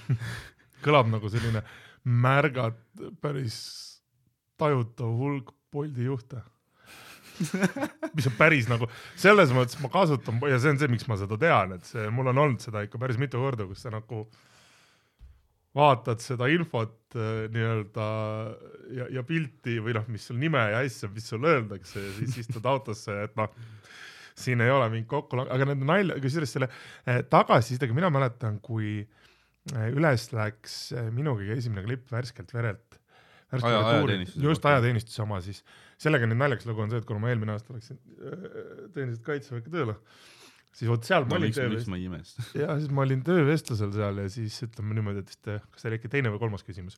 kõlab 0.85 1.09
nagu 1.11 1.29
selline 1.31 1.63
märgat 2.03 2.79
päris 3.21 3.57
tajutav 4.61 5.17
hulk 5.17 5.53
Bolti 5.71 6.03
juhte. 6.03 6.41
mis 8.15 8.27
on 8.27 8.33
päris 8.37 8.67
nagu 8.69 8.89
selles 9.15 9.53
mõttes 9.55 9.77
ma 9.81 9.89
kasutan 9.89 10.41
ja 10.51 10.57
see 10.61 10.73
on 10.73 10.79
see, 10.81 10.89
miks 10.91 11.07
ma 11.09 11.15
seda 11.17 11.37
tean, 11.41 11.77
et 11.77 11.87
see 11.87 12.09
mul 12.13 12.29
on 12.29 12.41
olnud 12.43 12.61
seda 12.61 12.83
ikka 12.85 12.99
päris 13.01 13.17
mitu 13.21 13.39
korda, 13.41 13.65
kus 13.69 13.85
sa 13.85 13.93
nagu 13.93 14.25
vaatad 15.77 16.21
seda 16.21 16.49
infot 16.51 17.15
äh, 17.15 17.47
nii-öelda 17.53 18.07
ja, 18.97 19.07
ja 19.15 19.23
pilti 19.25 19.79
või 19.81 19.95
noh, 19.95 20.05
mis 20.11 20.27
sul 20.27 20.37
nime 20.41 20.61
ja 20.73 20.83
asja, 20.83 21.09
mis 21.15 21.31
sulle 21.31 21.55
öeldakse 21.55 22.03
ja 22.03 22.11
siis 22.19 22.41
istud 22.43 22.67
autosse, 22.67 23.15
et 23.23 23.39
noh, 23.39 23.49
siin 24.37 24.61
ei 24.61 24.71
ole 24.73 24.91
mingit 24.91 25.09
kokku, 25.09 25.39
aga 25.41 25.69
need 25.71 25.87
nalja, 25.87 26.19
kusjuures 26.21 26.57
selle 26.57 26.67
eh, 27.07 27.23
tagasisidega 27.31 27.95
mina 27.95 28.11
mäletan, 28.13 28.59
kui 28.63 28.99
eh, 28.99 29.20
üles 29.69 30.27
läks 30.33 30.79
eh, 30.97 31.09
minu 31.13 31.35
kõige 31.37 31.57
esimene 31.61 31.83
klipp 31.85 32.09
Värskelt 32.11 32.51
verelt. 32.55 32.97
Aja- 33.51 33.81
ajateenistuse 33.83 34.45
just 34.47 34.65
ajateenistuse 34.65 35.21
oma 35.25 35.41
siis, 35.43 35.57
sellega 35.99 36.25
nüüd 36.29 36.39
naljakas 36.39 36.65
lugu 36.69 36.85
on 36.85 36.89
see, 36.93 37.01
et 37.03 37.07
kuna 37.09 37.19
ma 37.19 37.33
eelmine 37.33 37.51
aasta 37.51 37.73
läksin 37.75 37.97
äh, 37.99 38.45
teeniselt 38.95 39.25
kaitseväkke 39.27 39.73
tööle, 39.73 39.97
siis 40.71 40.87
vot 40.87 41.03
seal 41.03 41.27
ma 41.27 41.35
olin 41.35 41.51
ma 41.91 41.99
ei 41.99 42.05
imesta? 42.07 42.45
ja 42.63 42.77
siis 42.79 42.93
ma 42.95 43.03
olin 43.03 43.25
töövestlusel 43.27 43.91
seal 43.91 44.21
ja 44.23 44.29
siis 44.31 44.55
ütleme 44.69 44.95
niimoodi, 44.95 45.25
et 45.25 45.33
vist, 45.35 45.43
kas 45.51 45.83
see 45.83 45.91
oli 45.91 45.99
äkki 45.99 46.13
teine 46.15 46.31
või 46.31 46.39
kolmas 46.45 46.63
küsimus, 46.63 46.95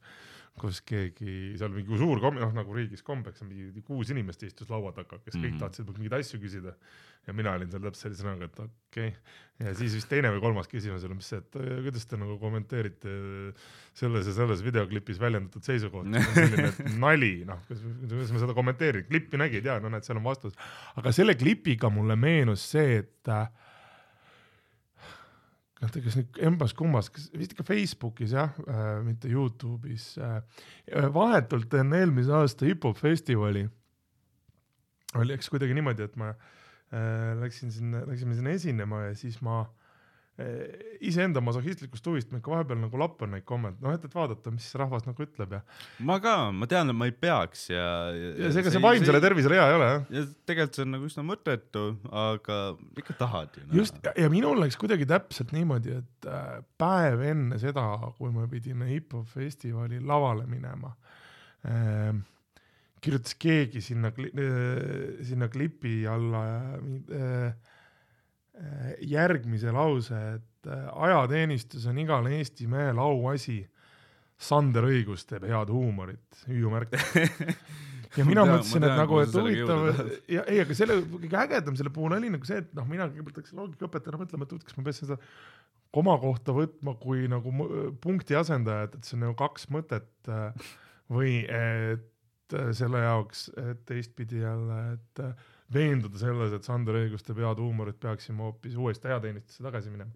kus 0.61 0.83
keegi 0.85 1.55
seal 1.57 1.73
mingi 1.73 1.97
suur 1.97 2.21
kom-, 2.21 2.37
noh 2.37 2.53
nagu 2.53 2.77
riigis 2.77 3.01
kombeks 3.01 3.41
on 3.41 3.49
mingi 3.49 3.81
kuus 3.89 4.13
inimest 4.13 4.45
istus 4.45 4.69
laua 4.69 4.93
taga, 4.93 5.17
kes 5.25 5.33
kõik 5.33 5.55
Mhm. 5.55 5.61
tahtsid 5.65 5.89
mingeid 5.97 6.19
asju 6.21 6.37
küsida. 6.45 6.75
Ja 7.27 7.33
mina 7.35 7.53
olin 7.55 7.71
seal 7.71 7.83
täpselt 7.83 8.09
sellise 8.09 8.27
näoga, 8.27 8.49
et 8.49 8.59
okei 8.59 9.07
okay.. 9.07 9.11
ja 9.63 9.73
siis 9.77 9.95
vist 9.95 10.09
teine 10.11 10.31
või 10.33 10.41
kolmas 10.43 10.69
küsimus 10.71 11.05
oli, 11.07 11.17
mis 11.19 11.29
see, 11.31 11.39
et 11.39 11.57
äh, 11.59 11.79
kuidas 11.85 12.07
te 12.09 12.19
nagu 12.19 12.35
kommenteerite 12.41 13.15
selles 13.95 14.27
ja 14.27 14.35
selles 14.35 14.63
videoklipis 14.65 15.21
väljendatud 15.21 15.63
seisukohta, 15.65 16.23
selline 16.35 16.69
et 16.71 16.81
nali, 17.05 17.33
noh, 17.47 17.61
kuidas 17.69 18.33
ma 18.35 18.41
seda 18.43 18.55
kommenteerin, 18.57 19.07
klippi 19.07 19.39
nägid 19.39 19.69
ja 19.69 19.79
no 19.83 19.91
näed, 19.93 20.07
seal 20.07 20.19
on 20.19 20.27
vastus. 20.27 20.57
aga 20.99 21.13
selle 21.15 21.37
klipiga 21.39 21.91
mulle 21.93 22.17
meenus 22.19 22.65
see, 22.73 22.97
et 23.03 23.31
äh, 23.31 23.45
noh, 25.79 25.93
ta 25.93 26.03
kas 26.03 26.17
nüüd 26.19 26.41
embas-kummas, 26.49 27.11
kas 27.13 27.29
vist 27.37 27.55
ikka 27.55 27.67
Facebookis 27.67 28.35
jah 28.35 28.51
äh,, 28.65 28.97
mitte 29.05 29.31
Youtube'is 29.31 30.17
äh,. 30.19 30.41
vahetult 31.15 31.79
enne 31.79 32.03
eelmise 32.03 32.35
aasta 32.35 32.67
hip-hop 32.67 32.99
festivali 32.99 33.63
oli, 35.13 35.35
eks 35.37 35.47
kuidagi 35.53 35.75
niimoodi, 35.77 36.07
et 36.09 36.15
ma 36.17 36.33
äh, 36.33 36.51
läksin 37.39 37.71
sinna, 37.73 38.03
läksime 38.09 38.35
sinna 38.37 38.53
esinema 38.53 39.07
ja 39.07 39.15
siis 39.17 39.39
ma 39.41 39.61
äh, 39.63 39.77
iseenda 41.05 41.41
masohhistlikust 41.45 42.07
huvist 42.09 42.31
ma 42.33 42.39
ikka 42.39 42.49
vahepeal 42.49 42.79
nagu 42.81 42.97
lappan 42.97 43.35
neid 43.35 43.45
kommentaare, 43.45 43.85
noh 43.85 43.93
et, 43.93 44.07
et 44.07 44.15
vaadata, 44.17 44.53
mis 44.53 44.65
rahvas 44.81 45.05
nagu 45.05 45.25
ütleb 45.25 45.53
ja, 45.53 45.59
ma 46.09 46.17
ka, 46.23 46.35
ma 46.55 46.65
tean, 46.69 46.89
et 46.89 46.97
ma 46.97 47.05
ei 47.09 47.13
peaks 47.13 47.67
ja. 47.69 47.85
ja 48.13 48.49
seega 48.55 48.73
see 48.73 48.81
vaimsele 48.81 49.21
tervisele 49.21 49.59
hea 49.59 49.67
ei 49.69 49.77
ole 49.77 49.91
jah. 49.91 50.07
ja 50.15 50.25
tegelikult 50.49 50.79
see 50.79 50.85
on 50.87 50.93
nagu 50.95 51.09
üsna 51.11 51.25
mõttetu, 51.27 51.85
aga 52.23 52.59
ikka 53.03 53.17
tahad 53.21 53.61
ju. 53.61 53.67
just 53.77 54.01
ja, 54.09 54.27
minul 54.33 54.57
läks 54.63 54.79
kuidagi 54.81 55.05
täpselt 55.09 55.53
niimoodi, 55.53 55.99
et 56.01 56.29
äh, 56.29 56.59
päev 56.81 57.21
enne 57.29 57.61
seda, 57.61 57.85
kui 58.17 58.33
ma 58.33 58.49
pidin 58.49 58.81
hip-hop 58.89 59.29
festivali 59.37 60.01
lavale 60.01 60.49
minema 60.49 60.95
äh,, 61.61 62.09
kirjutas 63.03 63.35
keegi 63.39 63.81
sinna 63.83 64.11
äh,, 64.13 65.19
sinna 65.27 65.49
klipi 65.51 66.03
alla 66.09 66.43
äh, 66.63 67.45
äh, 68.55 68.89
järgmise 69.09 69.73
lause, 69.75 70.19
et 70.37 70.71
ajateenistus 70.93 71.87
on 71.91 71.99
igale 71.99 72.37
Eesti 72.39 72.69
mehele 72.71 73.03
auasi. 73.03 73.61
Sander 74.43 74.83
Õigus 74.89 75.27
teeb 75.29 75.45
head 75.47 75.69
huumorit, 75.71 76.39
hüüumärk. 76.49 76.95
ja 78.17 78.25
mina 78.27 78.43
tean- 78.43 78.49
mõtlesin, 78.57 78.85
et 78.87 78.95
nagu, 78.97 79.19
et 79.21 79.35
huvitav 79.37 79.83
ja 80.31 80.45
ei, 80.49 80.63
aga 80.63 80.75
selle 80.75 80.97
kõige 81.11 81.37
ägedam 81.39 81.77
selle 81.79 81.91
puhul 81.93 82.15
oli 82.17 82.31
nagu 82.33 82.47
see, 82.47 82.63
et 82.63 82.73
noh, 82.75 82.87
mina 82.89 83.07
kõigepealt 83.11 83.39
hakkasin 83.39 83.61
loogikaõpetajana 83.61 84.19
mõtlema, 84.23 84.47
et 84.49 84.65
kas 84.67 84.77
ma 84.79 84.85
peaksin 84.87 85.09
seda 85.11 85.19
koma 85.93 86.15
kohta 86.19 86.55
võtma 86.57 86.95
kui 86.99 87.27
nagu 87.31 87.53
punkti 88.03 88.35
asendajat, 88.37 88.97
et 88.97 89.07
see 89.07 89.17
on 89.19 89.27
nagu 89.27 89.37
kaks 89.39 89.69
mõtet 89.73 90.33
või 91.13 91.43
et 91.45 92.09
äh, 92.57 92.71
selle 92.77 93.03
jaoks, 93.03 93.47
et 93.71 93.83
teistpidi 93.89 94.43
jälle, 94.43 94.79
et 94.95 95.23
äh, 95.23 95.51
veenduda 95.73 96.19
selles, 96.21 96.53
et 96.55 96.65
Sander 96.67 97.01
Õiguste 97.01 97.35
peatuumorit 97.37 97.99
peaksime 98.01 98.45
hoopis 98.45 98.75
uuesti 98.79 99.09
ajateenistusse 99.09 99.65
tagasi 99.65 99.93
minema 99.93 100.11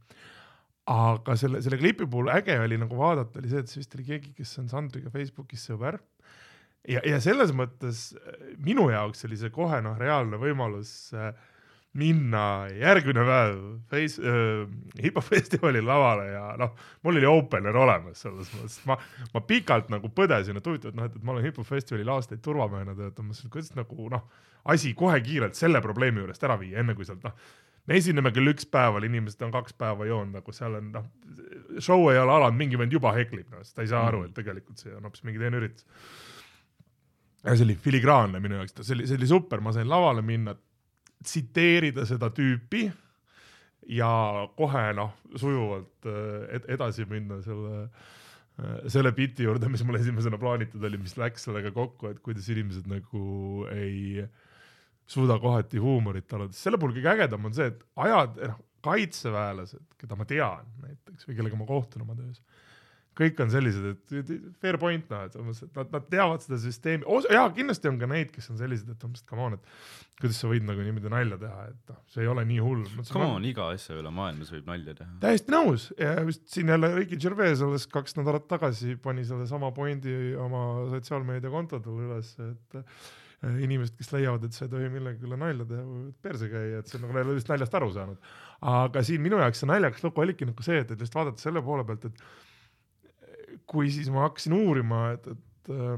aga 0.88 1.36
selle, 1.39 1.60
selle 1.63 1.80
klipi 1.80 2.08
puhul 2.08 2.32
äge 2.32 2.56
oli 2.63 2.78
nagu 2.80 2.97
vaadata, 2.97 3.41
oli 3.41 3.52
see, 3.52 3.63
et 3.63 3.71
see 3.71 3.82
vist 3.82 3.97
oli 3.97 4.06
keegi, 4.08 4.32
kes 4.38 4.54
on 4.62 4.69
Sandriga 4.71 5.12
Facebookis 5.12 5.65
sõber. 5.67 6.00
ja, 6.88 7.02
ja 7.04 7.19
selles 7.23 7.52
mõttes 7.56 8.10
äh, 8.15 8.39
minu 8.63 8.88
jaoks 8.93 9.26
oli 9.28 9.39
see 9.39 9.52
kohe 9.54 9.82
noh, 9.84 9.97
reaalne 10.00 10.39
võimalus 10.39 11.12
äh, 11.15 11.34
minna 11.97 12.67
järgmine 12.78 13.23
päev 13.26 13.60
Face- 13.91 14.21
äh,, 14.21 14.65
hip-hop 15.02 15.26
festivali 15.26 15.82
lavale 15.82 16.28
ja 16.34 16.43
noh, 16.60 16.76
mul 17.04 17.17
oli 17.17 17.30
opener 17.30 17.78
olemas 17.78 18.21
selles 18.26 18.52
mõttes, 18.54 18.82
ma, 18.89 18.97
ma 19.34 19.41
pikalt 19.47 19.89
nagu 19.93 20.12
põdesin, 20.13 20.60
et 20.60 20.67
huvitav, 20.67 20.91
et 20.93 21.00
noh, 21.00 21.08
et, 21.10 21.15
ma 21.23 21.34
olen 21.34 21.47
hip-hop 21.47 21.67
festivalil 21.67 22.12
aastaid 22.13 22.43
turvamehena 22.45 22.95
töötamas, 22.97 23.41
kuidas 23.50 23.73
nagu 23.78 24.10
noh, 24.13 24.28
asi 24.67 24.93
kohe 24.97 25.17
kiirelt 25.23 25.58
selle 25.58 25.82
probleemi 25.82 26.21
juurest 26.21 26.43
ära 26.43 26.60
viia, 26.60 26.84
enne 26.84 26.95
kui 26.97 27.08
sealt 27.08 27.23
noh, 27.26 27.34
me 27.88 27.97
esineme 27.97 28.34
kell 28.36 28.52
üks 28.52 28.67
päeval, 28.69 29.08
inimesed 29.08 29.41
on 29.47 29.54
kaks 29.56 29.76
päeva 29.80 30.08
joonud, 30.10 30.36
nagu 30.38 30.56
seal 30.56 30.78
on 30.80 30.91
noh, 30.93 31.10
show 31.80 32.10
ei 32.12 32.19
ole 32.19 32.36
alanud, 32.36 32.60
mingi 32.60 32.80
vend 32.80 32.93
juba 32.93 33.13
heklib, 33.15 33.47
noh, 33.54 33.63
sest 33.63 33.78
ta 33.78 33.86
ei 33.86 33.91
saa 33.91 34.06
aru, 34.10 34.26
et 34.28 34.36
tegelikult 34.38 34.84
see 34.84 34.93
on 34.95 35.08
hoopis 35.08 35.23
mingi 35.28 35.41
teine 35.41 35.62
üritus. 35.62 35.88
ja 37.45 37.56
see 37.56 37.67
oli 37.67 37.78
filigraanne 37.80 38.41
minu 38.43 38.60
jaoks, 38.60 38.76
see 38.82 38.97
oli, 38.97 39.08
see 39.08 39.19
oli 39.19 39.30
super, 39.30 39.63
ma 39.63 39.73
sain 39.76 39.88
lavale 39.89 40.21
minna, 40.26 40.58
tsiteerida 41.24 42.06
seda 42.06 42.30
tüüpi 42.34 42.88
ja 43.88 44.10
kohe 44.58 44.86
noh, 44.98 45.16
sujuvalt 45.36 46.08
äh, 46.10 46.58
ed 46.58 46.70
edasi 46.78 47.08
minna 47.10 47.40
selle 47.46 47.84
äh, 47.84 48.90
selle 48.92 49.14
biti 49.16 49.46
juurde, 49.46 49.70
mis 49.72 49.84
mul 49.86 50.00
esimesena 50.00 50.40
plaanitud 50.42 50.84
oli, 50.84 51.00
mis 51.02 51.18
läks 51.20 51.48
sellega 51.48 51.72
kokku, 51.76 52.12
et 52.12 52.22
kuidas 52.26 52.48
inimesed 52.54 52.90
nagu 52.90 53.68
ei 53.74 54.26
suuda 55.08 55.38
kohati 55.40 55.80
huumorit 55.80 56.28
talada, 56.28 56.56
selle 56.58 56.80
puhul 56.82 56.98
kõige 56.98 57.14
ägedam 57.14 57.48
on 57.48 57.56
see, 57.56 57.70
et 57.72 57.84
ajad, 58.04 58.42
noh, 58.52 58.64
kaitseväelased, 58.88 59.84
keda 60.00 60.18
ma 60.18 60.26
tean 60.28 60.68
näiteks 60.84 61.28
või 61.28 61.38
kellega 61.38 61.60
ma 61.60 61.68
kohtun 61.70 62.04
oma 62.06 62.16
töös, 62.18 62.42
kõik 63.18 63.40
on 63.44 63.52
sellised, 63.54 63.86
et 64.14 64.34
fair 64.62 64.78
point 64.82 65.14
noh, 65.14 65.24
et 65.28 65.38
umbes, 65.40 65.62
et 65.66 65.78
nad, 65.80 65.90
nad 65.94 66.10
teavad 66.12 66.44
seda 66.46 66.60
süsteemi, 66.62 67.06
jaa, 67.34 67.48
kindlasti 67.56 67.90
on 67.90 67.98
ka 68.02 68.10
neid, 68.12 68.32
kes 68.34 68.52
on 68.54 68.60
sellised, 68.62 68.90
et 68.94 69.06
umbes, 69.08 69.24
come 69.28 69.46
on, 69.48 69.58
et 69.58 70.18
kuidas 70.22 70.40
sa 70.42 70.50
võid 70.50 70.66
nagu 70.66 70.82
niimoodi 70.86 71.12
nalja 71.14 71.38
teha, 71.42 71.68
et 71.72 71.92
noh, 71.92 72.00
see 72.14 72.24
ei 72.24 72.32
ole 72.32 72.46
nii 72.50 72.64
hull. 72.64 72.86
Come 73.12 73.30
on, 73.36 73.46
iga 73.50 73.70
asja 73.74 73.98
üle 74.00 74.12
maailmas 74.14 74.50
võib 74.54 74.70
nalja 74.70 74.96
teha. 74.98 75.12
täiesti 75.22 75.54
nõus 75.54 75.92
ja 75.98 76.16
vist 76.28 76.48
siin 76.54 76.74
jälle 76.74 76.90
Ricky 76.96 77.20
Gervais 77.22 77.62
alles 77.66 77.86
kaks 77.92 78.18
nädalat 78.18 78.48
tagasi 78.50 78.98
pani 79.02 79.26
sellesama 79.28 79.72
pointi 79.76 80.34
oma 80.42 80.64
sotsiaalmeediakontodel 80.96 82.04
üles, 82.08 82.34
et 82.42 82.80
äh, 82.82 83.08
inimesed, 83.46 83.94
kes 84.00 84.10
leiavad, 84.16 84.48
et 84.48 84.58
sa 84.58 84.66
ei 84.66 84.74
tohi 84.74 84.90
millegi 84.94 85.26
üle 85.28 85.38
nalja 85.38 85.68
teha, 85.70 85.86
võivad 85.86 86.18
perse 86.26 86.50
käia, 86.50 86.82
et 86.82 86.90
see 86.90 86.98
on 86.98 87.06
nagu 87.06 87.18
neil 87.20 87.38
vist 87.38 87.52
naljast 87.52 87.78
aru 87.78 87.94
saanud. 87.94 88.34
aga 88.74 89.06
siin 89.06 89.22
minu 89.22 89.38
jaoks 89.42 89.62
see 89.62 89.70
naljakas 89.70 90.06
lugu 90.06 90.26
oligi 90.26 90.50
nagu 90.50 90.66
see, 90.66 90.82
et, 90.82 90.94
et 90.94 91.06
just 91.06 91.18
vaadata 91.18 91.42
selle 91.42 91.62
poole 91.66 91.86
pealt, 91.86 92.10
et 92.10 92.24
kui 93.68 93.92
siis 93.92 94.10
ma 94.14 94.26
hakkasin 94.28 94.56
uurima, 94.56 95.04
et, 95.18 95.28
et 95.34 95.72
äh, 95.76 95.98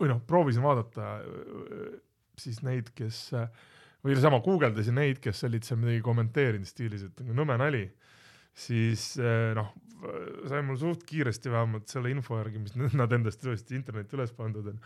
või 0.00 0.10
noh, 0.12 0.20
proovisin 0.28 0.64
vaadata 0.64 1.16
äh, 1.20 1.96
siis 2.40 2.62
neid, 2.64 2.92
kes 2.96 3.28
äh, 3.36 3.48
või 4.04 4.16
sama 4.20 4.40
guugeldasin 4.44 4.96
neid, 5.00 5.20
kes 5.22 5.44
olid 5.48 5.66
seal 5.66 5.80
midagi 5.80 6.02
kommenteerinud 6.04 6.68
stiilis, 6.68 7.06
et 7.08 7.22
nagu 7.22 7.36
nõme 7.36 7.56
nali, 7.60 7.84
siis 8.56 9.10
eh, 9.20 9.50
noh, 9.56 9.74
sai 10.46 10.60
mul 10.62 10.76
suht 10.78 11.02
kiiresti 11.08 11.50
vähemalt 11.50 11.88
selle 11.90 12.10
info 12.12 12.36
järgi, 12.38 12.60
mis 12.60 12.74
nad 12.94 13.10
endast 13.16 13.40
ilusti 13.44 13.74
internetti 13.78 14.14
üles 14.18 14.30
pandud 14.36 14.66
on, 14.70 14.76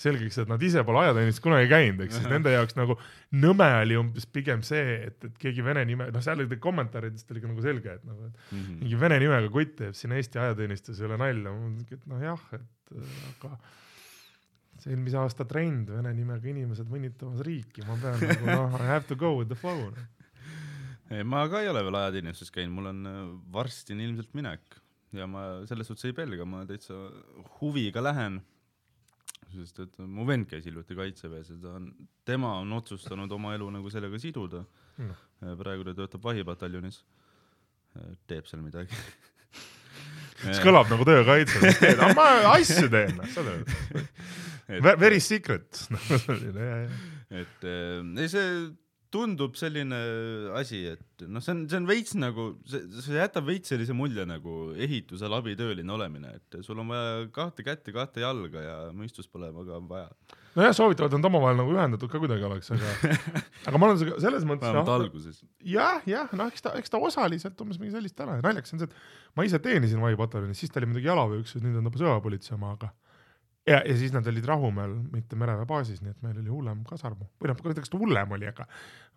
selgeks, 0.00 0.38
et 0.44 0.48
nad 0.50 0.62
ise 0.62 0.82
pole 0.86 1.02
ajateenistuses 1.02 1.42
kunagi 1.44 1.68
käinud, 1.72 2.04
ehk 2.06 2.14
siis 2.14 2.28
nende 2.30 2.52
jaoks 2.54 2.78
nagu 2.78 2.94
nõme 3.34 3.66
oli 3.82 3.98
umbes 3.98 4.28
pigem 4.30 4.62
see, 4.66 4.94
et, 5.10 5.26
et 5.26 5.36
keegi 5.42 5.64
vene 5.66 5.82
nime, 5.90 6.06
noh, 6.14 6.22
seal 6.24 6.40
oli 6.44 6.58
kommentaaridest 6.62 7.34
oli 7.34 7.42
ka 7.44 7.50
nagu 7.50 7.66
selge, 7.66 7.96
et 7.98 8.06
nagu, 8.08 8.30
et 8.30 8.54
Mhm. 8.54 8.78
mingi 8.84 9.00
vene 9.02 9.18
nimega 9.22 9.50
kutt 9.52 9.74
teeb 9.82 9.94
siin 9.98 10.14
Eesti 10.16 10.38
ajateenistuses 10.42 11.02
üle 11.06 11.18
nalja, 11.20 11.50
ma 11.50 11.66
mõtlesin, 11.66 11.98
et 12.00 12.06
noh 12.14 12.24
jah, 12.24 12.46
et 12.56 12.94
äh, 12.94 13.18
aga 13.34 13.52
see 14.80 14.94
eelmise 14.94 15.18
aasta 15.20 15.44
trend, 15.44 15.90
vene 15.92 16.14
nimega 16.16 16.48
inimesed 16.54 16.88
mõnitamas 16.88 17.42
riiki, 17.44 17.82
ma 17.90 17.98
pean 18.00 18.16
nagu 18.22 18.46
noh, 18.48 18.78
I 18.80 18.86
have 18.94 19.04
to 19.10 19.18
go 19.18 19.34
with 19.36 19.50
the 19.52 19.58
flow. 19.58 19.90
ei, 19.92 20.06
ma 21.26 21.42
ka 21.50 21.62
ei 21.64 21.70
ole 21.70 21.82
veel 21.86 21.98
ajateenistuses 22.00 22.54
käinud, 22.54 22.76
mul 22.76 22.90
on 22.92 23.10
äh, 23.10 23.18
varsti 23.54 23.96
on 23.96 24.04
ilmselt 24.04 24.34
minek 24.38 24.78
ja 25.16 25.26
ma 25.26 25.44
selles 25.66 25.90
suhtes 25.90 26.06
ei 26.10 26.14
pelga, 26.16 26.46
ma 26.46 26.62
täitsa 26.68 26.96
huviga 27.58 28.02
lähen. 28.04 28.40
sest 29.50 29.80
et 29.82 29.96
mu 30.06 30.22
vend 30.28 30.46
käis 30.46 30.62
hiljuti 30.68 30.94
kaitseväes 30.94 31.48
ja 31.50 31.56
ta 31.58 31.72
on, 31.80 31.88
tema 32.24 32.52
on 32.60 32.72
otsustanud 32.76 33.32
oma 33.34 33.56
elu 33.56 33.66
nagu 33.74 33.90
sellega 33.90 34.20
siduda. 34.22 34.62
Noh. 35.00 35.26
praegu 35.58 35.86
ta 35.86 35.94
töötab 35.96 36.22
vahipataljonis, 36.22 37.00
teeb 38.28 38.46
seal 38.46 38.60
midagi. 38.62 38.94
see 40.44 40.62
kõlab 40.64 40.90
nagu 40.92 41.06
töökaitse, 41.08 41.72
ma 42.18 42.28
asju 42.52 42.90
teen, 42.92 43.18
saad 43.32 43.50
aru. 43.54 44.04
Very 45.00 45.18
secret. 45.24 45.80
et 47.40 47.66
äh, 47.66 47.98
ei, 48.22 48.28
see 48.30 48.46
tundub 49.10 49.56
selline 49.58 49.98
asi, 50.58 50.82
et 50.92 51.24
noh, 51.26 51.42
see 51.42 51.52
on, 51.54 51.62
see 51.70 51.78
on 51.80 51.86
veits 51.88 52.14
nagu, 52.18 52.46
see, 52.70 52.82
see 53.02 53.16
jätab 53.18 53.48
veits 53.48 53.72
sellise 53.72 53.94
mulje 53.96 54.24
nagu 54.28 54.70
ehitusel 54.78 55.34
abitööline 55.40 55.94
olemine, 55.94 56.36
et 56.38 56.60
sul 56.66 56.78
on 56.82 56.92
vaja 56.92 57.24
kahte 57.34 57.66
kätt 57.66 57.90
ja 57.90 57.96
kahte 57.96 58.22
jalga 58.22 58.62
ja 58.62 58.76
mõistust 58.96 59.32
pole 59.32 59.50
väga 59.54 59.80
vaja. 59.90 60.06
nojah, 60.54 60.74
soovitavad, 60.76 61.10
et 61.10 61.18
nad 61.18 61.30
omavahel 61.30 61.58
nagu 61.58 61.74
ühendatud 61.74 62.12
ka 62.12 62.22
kuidagi 62.22 62.46
oleks, 62.46 62.70
aga, 62.76 62.94
aga 63.72 63.82
ma 63.82 63.90
olen 63.90 64.00
selles 64.22 64.46
mõttes 64.46 64.68
vähemalt 64.68 64.92
noh, 64.92 64.96
alguses. 65.02 65.42
jah, 65.74 66.06
jah, 66.10 66.30
noh, 66.38 66.54
eks 66.54 66.66
ta, 66.66 66.76
eks 66.78 66.94
ta 66.94 67.02
osaliselt 67.02 67.66
umbes 67.66 67.82
mingi 67.82 67.96
sellist 67.96 68.22
ja 68.22 68.30
naljakas 68.30 68.76
on 68.76 68.84
see, 68.84 68.90
et 68.90 69.38
ma 69.38 69.48
ise 69.48 69.62
teenisin 69.62 70.02
vahipataljonis, 70.06 70.62
siis 70.62 70.70
ta 70.70 70.82
oli 70.82 70.92
muidugi 70.92 71.10
jalaväeüksus, 71.10 71.66
nüüd 71.66 71.82
on 71.82 71.90
ta 71.90 71.98
sõjaväepolitsei 71.98 72.54
oma, 72.60 72.76
aga 72.78 72.94
ja, 73.70 73.80
ja 73.86 73.96
siis 73.98 74.12
nad 74.14 74.26
olid 74.30 74.46
Rahumäel, 74.48 74.94
mitte 75.14 75.38
mereväebaasis, 75.40 76.02
nii 76.04 76.14
et 76.14 76.22
meil 76.26 76.38
oli 76.42 76.52
hullem 76.52 76.84
kasarmu 76.88 77.28
või 77.40 77.52
noh, 77.52 77.58
kuidas 77.62 77.92
ta 77.92 78.00
hullem 78.00 78.36
oli, 78.36 78.48
aga 78.50 78.66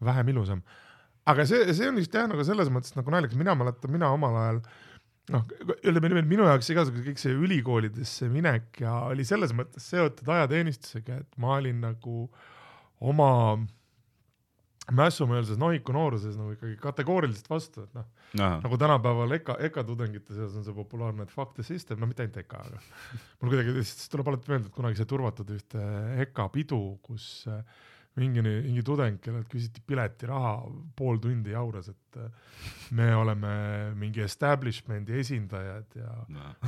vähem 0.04 0.34
ilusam. 0.34 0.64
aga 1.30 1.46
see, 1.50 1.66
see 1.74 1.90
on 1.90 2.00
vist 2.00 2.16
jah, 2.16 2.28
nagu 2.30 2.46
selles 2.48 2.72
mõttes 2.74 2.96
nagu 2.98 3.14
naljakas, 3.14 3.40
mina 3.40 3.56
mäletan, 3.58 3.94
mina 3.94 4.12
omal 4.14 4.40
ajal 4.44 4.64
noh, 5.34 5.46
ütleme 5.80 6.24
minu 6.28 6.48
jaoks 6.50 6.72
igasugune 6.74 7.06
kõik 7.08 7.22
see 7.22 7.36
ülikoolidesse 7.46 8.28
minek 8.32 8.82
ja 8.84 8.98
oli 9.12 9.26
selles 9.28 9.56
mõttes 9.56 9.88
seotud 9.94 10.28
ajateenistusega, 10.36 11.22
et 11.24 11.40
ma 11.40 11.58
olin 11.60 11.80
nagu 11.86 12.28
oma 13.04 13.32
mässumeelses 14.92 15.60
nohiku 15.60 15.94
nooruses 15.96 16.36
nagu 16.36 16.58
ikkagi 16.58 16.76
kategooriliselt 16.82 17.48
vastu, 17.50 17.86
et 17.86 17.94
noh, 17.96 18.08
nagu 18.36 18.80
tänapäeval 18.80 19.38
EKA, 19.38 19.56
EKA 19.70 19.86
tudengite 19.88 20.36
seas 20.36 20.58
on 20.60 20.66
see 20.66 20.76
populaarne, 20.76 21.24
et 21.24 21.32
fuck 21.32 21.54
the 21.56 21.64
system, 21.64 22.02
no 22.02 22.10
mitte 22.10 22.26
ainult 22.26 22.42
EKA, 22.44 22.66
aga 22.68 22.82
mul 23.40 23.54
kuidagi 23.54 23.78
siis 23.80 24.12
tuleb 24.12 24.34
alati 24.34 24.52
meelde, 24.52 24.68
et 24.68 24.76
kunagi 24.76 25.00
sai 25.00 25.10
turvatud 25.10 25.56
ühte 25.56 25.88
EKA 26.26 26.50
pidu, 26.52 26.82
kus 27.06 27.30
äh, 27.48 27.62
mingi, 28.20 28.44
mingi 28.44 28.84
tudeng, 28.86 29.22
kellelt 29.24 29.48
küsiti 29.52 29.82
piletiraha 29.88 30.58
pool 30.98 31.22
tundi 31.24 31.56
jauras, 31.56 31.88
et 31.94 32.20
äh, 32.20 32.28
me 33.00 33.08
oleme 33.16 33.54
mingi 34.00 34.26
establishment'i 34.26 35.16
esindajad 35.24 35.98
ja 35.98 36.12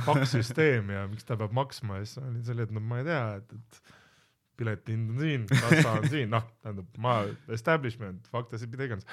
fuck 0.06 0.24
süsteem 0.30 0.90
ja 0.94 1.04
miks 1.10 1.28
ta 1.28 1.36
peab 1.36 1.54
maksma 1.56 2.00
ja 2.00 2.08
siis 2.08 2.24
oli 2.24 2.56
oli, 2.56 2.66
et 2.66 2.74
no 2.74 2.82
ma 2.82 3.02
ei 3.02 3.08
tea, 3.12 3.22
et, 3.42 3.54
et 3.60 3.95
pileti 4.56 4.94
hind 4.94 5.12
on 5.12 5.20
siin, 5.22 5.44
kassa 5.50 5.92
on 5.98 6.08
siin, 6.14 6.32
noh, 6.32 6.46
tähendab 6.64 7.02
ma 7.02 7.18
establishment, 7.52 8.28
the 8.32 8.60
mida 8.66 8.88
iganes. 8.88 9.06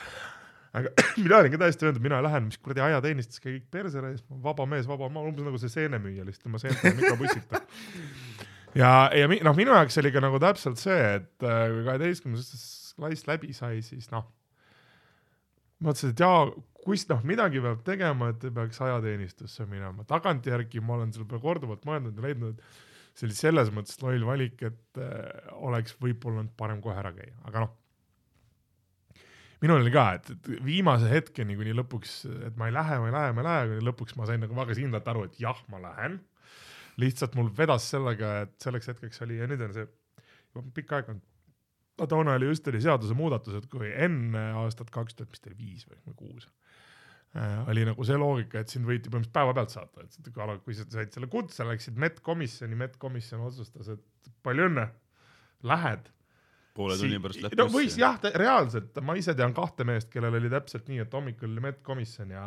aga 0.74 0.94
mina 1.24 1.40
olin 1.40 1.54
ka 1.54 1.62
täiesti 1.66 1.88
öelnud, 1.88 2.04
mina 2.04 2.22
lähen, 2.26 2.50
mis 2.50 2.58
kuradi 2.58 2.84
ajateenistus, 2.86 3.42
kõik 3.44 3.66
perse 3.72 4.02
reis, 4.04 4.24
vaba 4.44 4.66
mees, 4.70 4.88
vaba 4.90 5.10
maa, 5.10 5.26
umbes 5.30 5.46
nagu 5.46 5.62
see 5.62 5.74
seenemüüja 5.74 6.26
lihtsalt 6.28 6.50
oma 6.52 6.62
seente 6.62 6.94
mikrobussita. 6.98 7.64
ja, 8.80 8.94
ja 9.20 9.30
noh, 9.30 9.58
minu 9.58 9.76
jaoks 9.76 10.00
oli 10.02 10.14
ka 10.16 10.24
nagu 10.24 10.42
täpselt 10.42 10.82
see, 10.82 11.02
et 11.20 11.48
äh, 11.48 11.66
kui 11.74 11.84
kaheteistkümnes 11.90 12.54
klass 12.98 13.28
läbi 13.30 13.54
sai, 13.58 13.82
siis 13.86 14.10
noh, 14.14 14.26
mõtlesin, 15.84 16.14
et 16.14 16.24
jaa, 16.24 16.48
kus 16.84 17.06
noh, 17.10 17.22
midagi 17.28 17.62
peab 17.64 17.84
tegema, 17.88 18.32
et 18.34 18.44
ei 18.48 18.54
peaks 18.56 18.82
ajateenistusse 18.84 19.68
minema, 19.70 20.06
tagantjärgi 20.10 20.82
ma 20.84 20.98
olen 20.98 21.14
selle 21.16 21.28
peale 21.30 21.44
korduvalt 21.44 21.86
mõelnud 21.88 22.18
ja 22.18 22.26
leidnud, 22.28 22.58
et 22.58 22.92
see 23.14 23.30
oli 23.30 23.38
selles 23.38 23.72
mõttes 23.74 24.00
loll 24.02 24.26
valik, 24.28 24.60
et 24.66 25.00
äh, 25.02 25.56
oleks 25.62 25.96
võib-olla 26.02 26.42
olnud 26.42 26.54
parem 26.58 26.82
kohe 26.84 26.96
ära 26.98 27.14
käia, 27.16 27.36
aga 27.48 27.66
noh. 27.66 27.74
minul 29.64 29.84
oli 29.84 29.94
ka, 29.94 30.06
et, 30.18 30.32
et 30.34 30.50
viimase 30.66 31.10
hetkeni, 31.12 31.58
kuni 31.60 31.76
lõpuks, 31.78 32.16
et 32.50 32.58
ma 32.60 32.70
ei 32.70 32.76
lähe, 32.76 33.00
ma 33.02 33.10
ei 33.12 33.18
lähe, 33.18 33.36
ma 33.36 33.44
ei 33.44 33.50
lähe, 33.50 33.68
kuni 33.74 33.90
lõpuks 33.90 34.18
ma 34.20 34.30
sain 34.30 34.42
nagu 34.44 34.58
väga 34.58 34.78
kindlalt 34.80 35.12
aru, 35.14 35.28
et 35.30 35.38
jah, 35.42 35.62
ma 35.74 35.82
lähen. 35.84 36.22
lihtsalt 37.02 37.36
mul 37.38 37.48
vedas 37.58 37.88
sellega, 37.90 38.34
et 38.46 38.58
selleks 38.62 38.92
hetkeks 38.92 39.24
oli 39.26 39.40
ja 39.40 39.48
nüüd 39.50 39.62
on 39.66 39.72
see 39.74 39.86
juba 39.86 40.68
pikka 40.76 41.00
aega 41.00 41.16
olnud. 41.16 41.30
no 42.02 42.10
toona 42.10 42.36
oli 42.38 42.50
just 42.50 42.68
oli 42.70 42.82
seadusemuudatused, 42.82 43.70
kui 43.70 43.90
enne 43.94 44.44
aastat 44.62 44.90
kaks 44.94 45.18
tuhat, 45.18 45.30
mis 45.30 45.42
ta 45.42 45.50
oli 45.50 45.58
viis 45.62 45.88
või 45.90 46.18
kuus 46.18 46.50
oli 47.68 47.86
nagu 47.86 48.04
see 48.06 48.18
loogika, 48.20 48.60
et 48.62 48.70
sind 48.70 48.86
võeti 48.86 49.10
põhimõtteliselt 49.10 49.34
päevapealt 49.34 49.72
saata, 49.74 50.04
et 50.06 50.32
kui 50.34 50.44
ala- 50.44 50.60
kui 50.62 50.74
sa 50.78 50.84
said 50.90 51.12
selle 51.16 51.28
kutse, 51.28 51.64
läksid 51.66 51.96
medkomisjoni, 51.98 52.76
medkomisjon 52.78 53.42
otsustas, 53.48 53.90
et 53.90 54.30
palju 54.46 54.68
õnne, 54.70 54.88
lähed. 55.64 56.10
poole 56.74 56.96
tunni 56.98 57.20
pärast 57.22 57.42
läheb 57.42 57.58
no 57.58 57.66
võis. 57.70 57.96
jah, 57.98 58.20
reaalselt, 58.36 58.96
ma 59.06 59.14
ise 59.18 59.34
tean 59.38 59.54
kahte 59.54 59.84
meest, 59.86 60.10
kellel 60.14 60.34
oli 60.40 60.50
täpselt 60.50 60.88
nii, 60.90 61.00
et 61.04 61.14
hommikul 61.14 61.50
oli 61.52 61.62
medkomisjon 61.62 62.32
ja 62.34 62.46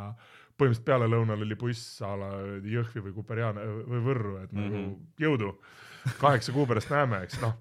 põhimõtteliselt 0.58 0.84
pealelõunal 0.88 1.42
oli 1.44 1.54
buss 1.60 2.00
a 2.02 2.14
la 2.16 2.30
Jõhvi 2.64 3.02
või 3.04 3.12
Kuperjana 3.14 3.60
või 3.86 4.00
Võrru, 4.06 4.36
et 4.42 4.52
nagu 4.52 4.76
Mhm. 4.80 4.94
jõudu, 5.20 5.52
kaheksa 6.20 6.52
kuu 6.52 6.66
pärast 6.66 6.90
näeme, 6.90 7.22
eks 7.22 7.40
noh. 7.42 7.54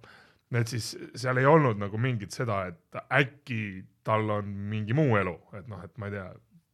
et 0.56 0.68
siis 0.68 0.96
seal 1.16 1.38
ei 1.38 1.46
olnud 1.46 1.78
nagu 1.78 1.98
mingit 1.98 2.32
seda, 2.32 2.68
et 2.68 3.00
äkki 3.12 3.84
tal 4.04 4.30
on 4.30 4.46
mingi 4.46 4.94
muu 4.94 5.18
elu, 5.18 5.36
et 5.54 5.68
noh, 5.68 5.82
et 5.84 5.98
ma 5.98 6.06
ei 6.08 6.12
tea, 6.12 6.32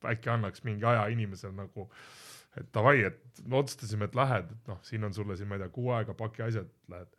äkki 0.09 0.29
annaks 0.33 0.63
mingi 0.67 0.85
aja 0.87 1.07
inimesel 1.13 1.53
nagu, 1.57 1.87
et 2.59 2.67
davai, 2.75 2.99
et 3.07 3.41
me 3.47 3.57
otsustasime, 3.61 4.09
et 4.09 4.15
lähed, 4.15 4.51
et 4.51 4.67
noh, 4.71 4.79
siin 4.87 5.03
on 5.07 5.13
sulle 5.15 5.37
siin, 5.39 5.47
ma 5.47 5.55
ei 5.57 5.63
tea, 5.63 5.69
kuu 5.73 5.91
aega 5.95 6.13
paki 6.17 6.43
asjad, 6.47 6.69
lähed. 6.91 7.11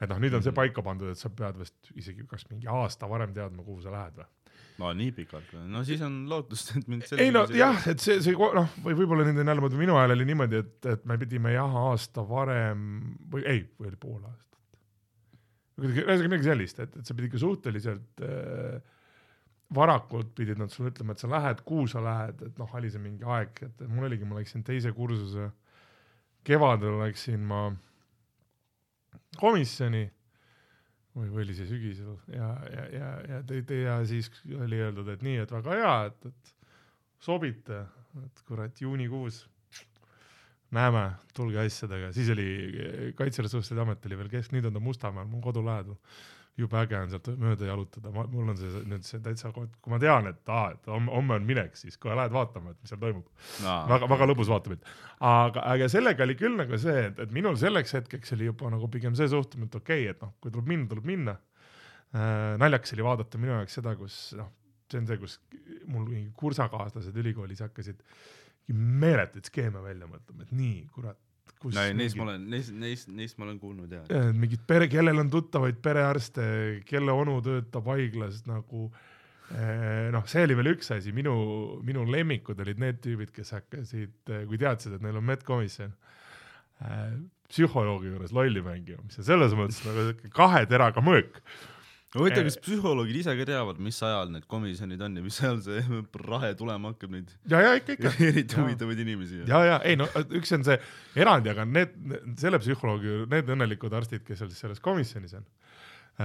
et 0.00 0.10
noh, 0.10 0.18
nüüd 0.18 0.34
on 0.34 0.42
see 0.42 0.50
Mhm. 0.50 0.56
paika 0.58 0.82
pandud, 0.82 1.10
et 1.10 1.18
sa 1.18 1.30
pead 1.30 1.56
vist 1.58 1.92
isegi 1.94 2.26
kas 2.28 2.44
mingi 2.50 2.66
aasta 2.68 3.08
varem 3.08 3.32
teadma, 3.32 3.62
kuhu 3.64 3.80
sa 3.82 3.92
lähed 3.94 4.18
või? 4.18 4.26
no 4.78 4.90
nii 4.92 5.12
pikalt 5.14 5.50
või? 5.54 5.64
no 5.70 5.84
siis 5.86 6.02
on 6.02 6.24
lootust, 6.28 6.74
et 6.76 6.88
mind 6.90 7.06
ei 7.18 7.30
no 7.34 7.44
jah, 7.54 7.78
et 7.90 8.02
see, 8.02 8.18
see 8.24 8.34
noh, 8.34 8.72
või 8.84 8.96
võib-olla 8.98 9.26
nüüd 9.28 9.38
on 9.42 9.52
jälle, 9.52 9.68
minu 9.78 9.96
ajal 10.00 10.16
oli 10.16 10.26
niimoodi, 10.30 10.62
et, 10.64 10.88
et 10.94 11.04
me 11.06 11.18
pidime 11.20 11.54
jah 11.54 11.76
aasta 11.84 12.24
varem 12.28 12.82
või 13.30 13.46
ei, 13.46 13.62
või 13.78 13.92
oli 13.92 14.00
pool 14.02 14.24
aastat. 14.24 14.58
kuidagi, 15.78 16.02
ühesõnaga 16.04 16.32
midagi 16.32 16.50
sellist, 16.50 16.82
et, 16.82 16.96
et 16.98 17.06
sa 17.06 17.14
pidid 17.14 17.30
ikka 17.30 17.42
suhteliselt 17.44 18.24
äh, 18.26 18.93
varakult 19.74 20.34
pidid 20.36 20.58
nad 20.60 20.72
sulle 20.72 20.92
ütlema, 20.92 21.14
et 21.14 21.22
sa 21.22 21.30
lähed, 21.30 21.62
kuhu 21.66 21.86
sa 21.90 22.02
lähed, 22.04 22.42
et 22.48 22.58
noh, 22.60 22.74
oli 22.76 22.90
see 22.92 23.02
mingi 23.02 23.24
aeg, 23.24 23.62
et 23.66 23.86
mul 23.88 24.08
oligi, 24.08 24.26
ma 24.28 24.38
läksin 24.38 24.64
teise 24.66 24.92
kursuse, 24.96 25.48
kevadel 26.44 27.00
läksin 27.00 27.46
ma 27.48 27.64
komisjoni. 29.40 30.04
Või, 31.14 31.28
või 31.30 31.44
oli 31.44 31.54
see 31.54 31.68
sügisel? 31.70 32.16
Ja, 32.34 32.48
ja, 32.72 32.84
ja, 32.90 33.08
ja 33.30 33.40
te, 33.46 33.60
te 33.62 33.76
ja 33.84 34.00
siis 34.08 34.26
oli 34.50 34.80
öeldud, 34.82 35.08
et 35.12 35.22
nii, 35.22 35.36
et 35.44 35.52
väga 35.54 35.76
hea, 35.78 35.92
et, 36.10 36.30
et 36.32 36.54
sobite, 37.22 37.84
et 38.24 38.42
kurat 38.48 38.80
juunikuus 38.82 39.44
näeme, 40.74 41.04
tulge 41.36 41.60
asjadega, 41.62 42.10
siis 42.14 42.30
oli 42.34 42.48
Kaitseressursside 43.14 43.82
Amet 43.82 44.06
oli 44.08 44.18
veel 44.18 44.30
kesk, 44.32 44.54
nüüd 44.54 44.66
on 44.66 44.74
ta 44.74 44.82
Mustamäel, 44.82 45.28
mu 45.30 45.38
kodu 45.44 45.62
lähedal. 45.62 45.94
Jube 46.58 46.78
äge 46.78 46.98
on 46.98 47.10
sealt 47.10 47.28
mööda 47.40 47.66
jalutada, 47.66 48.10
ma, 48.14 48.24
mul 48.30 48.52
on 48.52 48.58
see 48.58 48.82
nüüd 48.86 49.06
see 49.06 49.20
täitsa, 49.22 49.50
kui 49.54 49.90
ma 49.90 49.98
tean, 50.02 50.28
et 50.30 50.52
aa, 50.54 50.74
et 50.76 50.90
homme, 50.90 51.34
on 51.34 51.46
minek, 51.46 51.74
siis 51.78 51.98
kohe 52.00 52.14
lähed 52.14 52.34
vaatama, 52.34 52.74
et 52.74 52.78
mis 52.82 52.92
seal 52.92 53.00
toimub. 53.02 53.26
väga, 53.90 54.08
väga 54.12 54.28
lõbus 54.30 54.52
vaatepilt. 54.52 54.86
aga, 55.18 55.64
aga 55.72 55.88
sellega 55.90 56.22
oli 56.26 56.38
küll 56.38 56.54
nagu 56.60 56.78
see, 56.78 57.08
et, 57.08 57.18
et 57.26 57.34
minul 57.34 57.58
selleks 57.60 57.96
hetkeks 57.98 58.36
oli 58.38 58.50
juba 58.52 58.70
nagu 58.74 58.90
pigem 58.92 59.18
see 59.18 59.30
suhtumine, 59.32 59.66
et 59.70 59.80
okei 59.80 60.06
okay,, 60.06 60.14
et 60.14 60.22
noh, 60.22 60.36
kui 60.38 60.54
tuleb 60.54 60.70
minna, 60.70 60.90
tuleb 60.92 61.10
minna 61.10 61.36
äh,. 62.14 62.54
naljakas 62.62 62.94
oli 62.94 63.08
vaadata 63.08 63.42
minu 63.42 63.56
jaoks 63.56 63.80
seda, 63.80 63.96
kus 63.98 64.20
noh, 64.38 64.52
see 64.92 65.02
on 65.02 65.10
see, 65.10 65.18
kus 65.18 65.38
mul 65.90 66.06
mingi 66.06 66.30
kursakaaslased 66.38 67.18
ülikoolis 67.24 67.64
hakkasid 67.66 68.06
meeletuid 68.72 69.50
skeeme 69.50 69.82
välja 69.84 70.06
mõtlema, 70.08 70.46
et 70.46 70.54
nii, 70.56 70.84
kurat. 70.94 71.18
No 71.64 71.80
ei, 71.80 71.94
neist 71.96 72.18
ma 72.18 72.26
olen, 72.28 72.46
neist, 72.52 72.74
neist, 72.76 73.10
neist 73.12 73.38
ma 73.40 73.48
olen 73.48 73.58
kuulnud 73.62 73.92
ja. 73.92 74.04
Äh, 74.12 74.30
mingid 74.36 74.64
pere, 74.68 74.88
kellel 74.92 75.22
on 75.22 75.32
tuttavaid 75.32 75.80
perearste, 75.84 76.46
kelle 76.88 77.14
onu 77.14 77.38
töötab 77.44 77.88
haiglas 77.92 78.42
nagu 78.48 78.88
eh, 79.54 80.10
noh, 80.14 80.26
see 80.30 80.44
oli 80.44 80.58
veel 80.60 80.74
üks 80.74 80.92
asi, 80.96 81.14
minu, 81.16 81.34
minu 81.86 82.04
lemmikud 82.08 82.60
olid 82.64 82.82
need 82.82 83.00
tüübid, 83.04 83.32
kes 83.34 83.54
hakkasid, 83.56 84.16
kui 84.48 84.60
teadsid, 84.60 84.98
et 84.98 85.04
neil 85.04 85.20
on 85.20 85.28
medkomisjon 85.30 85.94
äh, 86.84 87.14
psühholoogi 87.52 88.12
juures 88.12 88.34
lolli 88.34 88.62
mängima, 88.64 89.04
mis 89.06 89.20
on 89.20 89.28
selles 89.28 89.54
mõttes 89.56 89.80
nagu 89.86 90.08
siuke 90.08 90.32
kahe 90.34 90.64
teraga 90.70 91.04
mõõk. 91.04 91.40
huvitav, 92.18 92.46
kas 92.46 92.56
psühholoogid 92.62 93.18
ise 93.20 93.34
ka 93.38 93.46
teavad, 93.48 93.80
mis 93.82 93.98
ajal 94.06 94.30
need 94.32 94.46
komisjonid 94.50 95.02
on 95.06 95.18
ja 95.18 95.24
mis 95.24 95.38
ajal 95.42 95.60
see 95.64 96.00
rahe 96.32 96.52
tulema 96.58 96.92
hakkab 96.92 97.14
neid 97.16 97.32
ja, 97.50 97.62
ja 97.64 97.74
ikka, 97.78 97.96
ikka. 97.98 98.12
eriti 98.30 98.58
huvitavaid 98.60 99.02
inimesi. 99.04 99.42
ja, 99.50 99.62
ja 99.68 99.78
ei 99.86 99.98
no 100.00 100.08
üks 100.24 100.54
on 100.56 100.66
see 100.66 100.78
erand, 101.20 101.48
aga 101.50 101.66
need, 101.68 101.94
selle 102.40 102.60
psühholoogi, 102.62 103.24
need 103.32 103.54
õnnelikud 103.56 103.96
arstid, 103.98 104.24
kes 104.26 104.42
seal 104.42 104.52
siis 104.52 104.64
selles 104.66 104.82
komisjonis 104.84 105.36
on, 105.40 105.48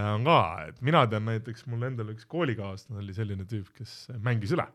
on 0.03 0.27
ka, 0.29 0.41
et 0.69 0.83
mina 0.85 1.05
tean 1.11 1.25
näiteks 1.29 1.65
mul 1.71 1.87
endal 1.89 2.13
üks 2.13 2.27
koolikaaslane 2.29 3.01
oli 3.03 3.15
selline 3.17 3.47
tüüp, 3.49 3.71
kes 3.79 3.95
mängis 4.25 4.53
üle. 4.57 4.67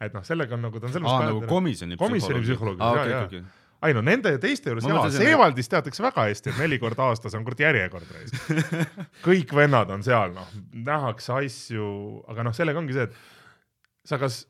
et 0.00 0.12
noh, 0.16 0.24
sellega 0.26 0.58
on 0.58 0.66
nagu 0.68 0.80
ta 0.82 0.90
on 0.90 0.98
selles 0.98 1.08
mõttes 1.08 1.30
nagu 1.32 1.46
komisjoni 1.48 1.96
Komisjoni 2.00 2.44
psühholoogid, 2.44 2.84
aa, 2.84 2.96
jaa, 2.96 3.04
okei, 3.04 3.16
jaa. 3.16 3.30
okei. 3.30 3.65
Ei 3.88 3.96
no 3.96 4.02
nende 4.04 4.34
ja 4.34 4.40
teiste 4.42 4.72
juures 4.72 4.86
jaa, 4.88 5.06
Seevaldis 5.14 5.70
teatakse 5.72 6.04
väga 6.04 6.26
hästi, 6.28 6.52
et 6.52 6.60
neli 6.62 6.78
korda 6.82 7.08
aastas 7.10 7.34
on 7.38 7.44
kurat 7.46 7.62
järjekord 7.66 8.12
reis. 8.16 8.34
kõik 9.26 9.54
vennad 9.56 9.90
on 9.94 10.04
seal, 10.06 10.34
noh, 10.36 10.52
nähakse 10.86 11.34
asju, 11.36 11.88
aga 12.32 12.46
noh, 12.48 12.56
sellega 12.56 12.82
ongi 12.82 12.96
see, 12.96 13.08
et 13.08 14.06
sa 14.06 14.20
kas 14.22 14.44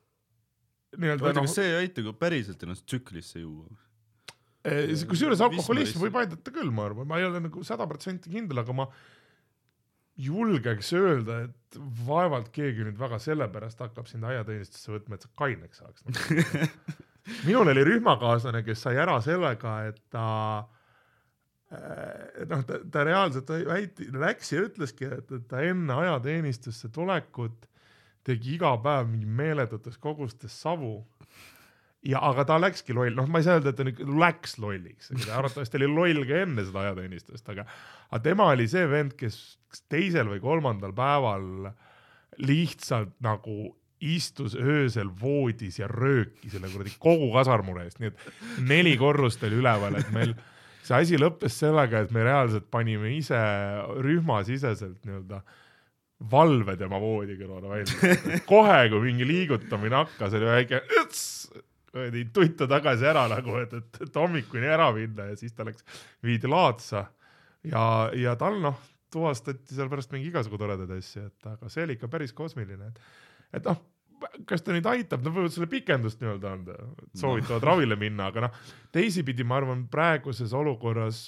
nii-öelda 0.96 1.26
oota, 1.26 1.40
noh 1.40 1.48
kas, 1.48 1.58
see 1.58 1.68
ei 1.72 1.82
aita 1.84 2.04
ka 2.06 2.14
päriselt 2.20 2.62
ennast 2.66 2.86
tsüklisse 2.88 3.42
juua? 3.42 3.68
kusjuures 5.06 5.38
alkoholism 5.46 6.00
võib 6.02 6.16
aidata 6.18 6.50
küll, 6.50 6.72
ma 6.74 6.88
arvan, 6.88 7.06
ma 7.06 7.20
ei 7.20 7.26
ole 7.28 7.38
nagu 7.44 7.62
sada 7.66 7.86
protsenti 7.86 8.32
kindel, 8.32 8.64
aga 8.64 8.74
ma 8.74 8.88
julgeks 10.16 10.90
öelda, 10.96 11.42
et 11.46 11.78
vaevalt 12.06 12.48
keegi 12.54 12.86
nüüd 12.86 12.96
väga 12.98 13.20
sellepärast 13.22 13.82
hakkab 13.84 14.08
sind 14.10 14.26
aiateenistusse 14.26 14.94
võtma, 14.94 15.18
et 15.18 15.26
sa 15.26 15.30
kaineks 15.38 15.82
saaks. 15.82 16.02
minul 17.46 17.72
oli 17.72 17.84
rühmakaaslane, 17.86 18.62
kes 18.66 18.86
sai 18.86 18.96
ära 19.02 19.18
sellega, 19.24 19.76
et 19.90 20.00
ta 20.12 20.26
äh, 21.72 22.44
noh, 22.50 22.66
ta, 22.68 22.80
ta 22.92 23.06
reaalselt 23.06 23.50
väiti, 23.68 24.10
läks 24.14 24.52
ja 24.54 24.66
ütleski, 24.66 25.08
et, 25.18 25.32
et 25.32 25.48
ta 25.50 25.62
enne 25.66 25.98
ajateenistusse 26.04 26.92
tulekut 26.94 27.66
tegi 28.26 28.56
iga 28.56 28.72
päev 28.82 29.10
mingi 29.10 29.28
meeletutes 29.28 29.98
kogustes 30.02 30.54
savu. 30.62 30.98
Ja, 32.06 32.20
aga 32.22 32.44
ta 32.46 32.56
läkski 32.62 32.94
loll, 32.94 33.16
noh, 33.18 33.26
ma 33.30 33.40
ei 33.40 33.46
saa 33.46 33.56
öelda, 33.58 33.72
et 33.72 33.78
ta 33.80 33.86
nüüd 33.86 33.98
läks 34.22 34.60
lolliks, 34.62 35.10
arvatavasti 35.26 35.80
oli 35.80 35.88
loll 35.90 36.26
ka 36.28 36.44
enne 36.44 36.62
seda 36.62 36.84
ajateenistust, 36.84 37.48
aga, 37.50 37.64
aga 38.12 38.20
tema 38.22 38.46
oli 38.52 38.68
see 38.70 38.84
vend, 38.90 39.16
kes 39.18 39.40
teisel 39.90 40.30
või 40.30 40.38
kolmandal 40.44 40.94
päeval 40.94 41.72
lihtsalt 42.46 43.16
nagu 43.24 43.72
istus 44.00 44.56
öösel 44.58 45.08
voodis 45.20 45.78
ja 45.80 45.88
röökis 45.88 46.52
selle 46.52 46.68
kuradi 46.72 46.92
kogu 47.00 47.30
kasarmure 47.32 47.86
eest, 47.86 48.00
nii 48.02 48.12
et 48.12 48.64
neli 48.68 48.96
korrust 49.00 49.44
oli 49.46 49.60
üleval, 49.62 49.96
et 50.00 50.10
meil 50.14 50.34
see 50.86 50.96
asi 50.96 51.20
lõppes 51.20 51.60
sellega, 51.62 52.04
et 52.04 52.12
me 52.14 52.24
reaalselt 52.26 52.68
panime 52.70 53.14
ise 53.16 53.38
rühmasiseselt 54.04 55.06
nii-öelda 55.06 55.40
valve 56.32 56.76
tema 56.80 57.00
voodi 57.00 57.36
kõrvale 57.40 57.72
välja. 57.72 58.40
kohe, 58.48 58.78
kui 58.92 59.02
mingi 59.08 59.26
liigutamine 59.28 59.98
hakkas, 60.02 60.36
oli 60.38 60.48
väike 60.48 60.82
õts, 61.02 61.22
kuradi 61.90 62.26
tuttu 62.36 62.68
tagasi 62.70 63.08
ära 63.08 63.26
nagu, 63.32 63.56
et, 63.60 63.72
et, 63.76 64.02
et 64.06 64.20
hommikuni 64.20 64.68
ära 64.68 64.90
minna 64.96 65.30
ja 65.30 65.38
siis 65.40 65.56
ta 65.56 65.66
läks, 65.66 65.84
viidi 66.24 66.48
laatsa 66.50 67.06
ja, 67.66 67.86
ja 68.16 68.36
tal 68.40 68.60
noh, 68.62 68.78
tuvastati 69.12 69.76
seal 69.76 69.90
pärast 69.92 70.12
mingi 70.14 70.30
igasugu 70.30 70.58
toredaid 70.60 70.92
asju, 70.98 71.28
et 71.30 71.50
aga 71.52 71.70
see 71.72 71.84
oli 71.86 71.96
ikka 71.96 72.10
päris 72.12 72.34
kosmiline, 72.36 72.90
et, 72.90 73.00
et 73.54 73.68
noh, 73.68 73.80
kas 74.48 74.64
ta 74.64 74.74
nüüd 74.74 74.86
aitab, 74.90 75.24
nad 75.24 75.34
võivad 75.34 75.54
sulle 75.54 75.68
pikendust 75.70 76.22
nii-öelda 76.22 76.52
anda, 76.52 76.76
soovitavad 77.18 77.62
no. 77.62 77.70
ravile 77.70 77.98
minna, 78.00 78.30
aga 78.32 78.46
noh, 78.46 78.60
teisipidi 78.94 79.46
ma 79.46 79.60
arvan, 79.60 79.86
praeguses 79.92 80.54
olukorras, 80.56 81.26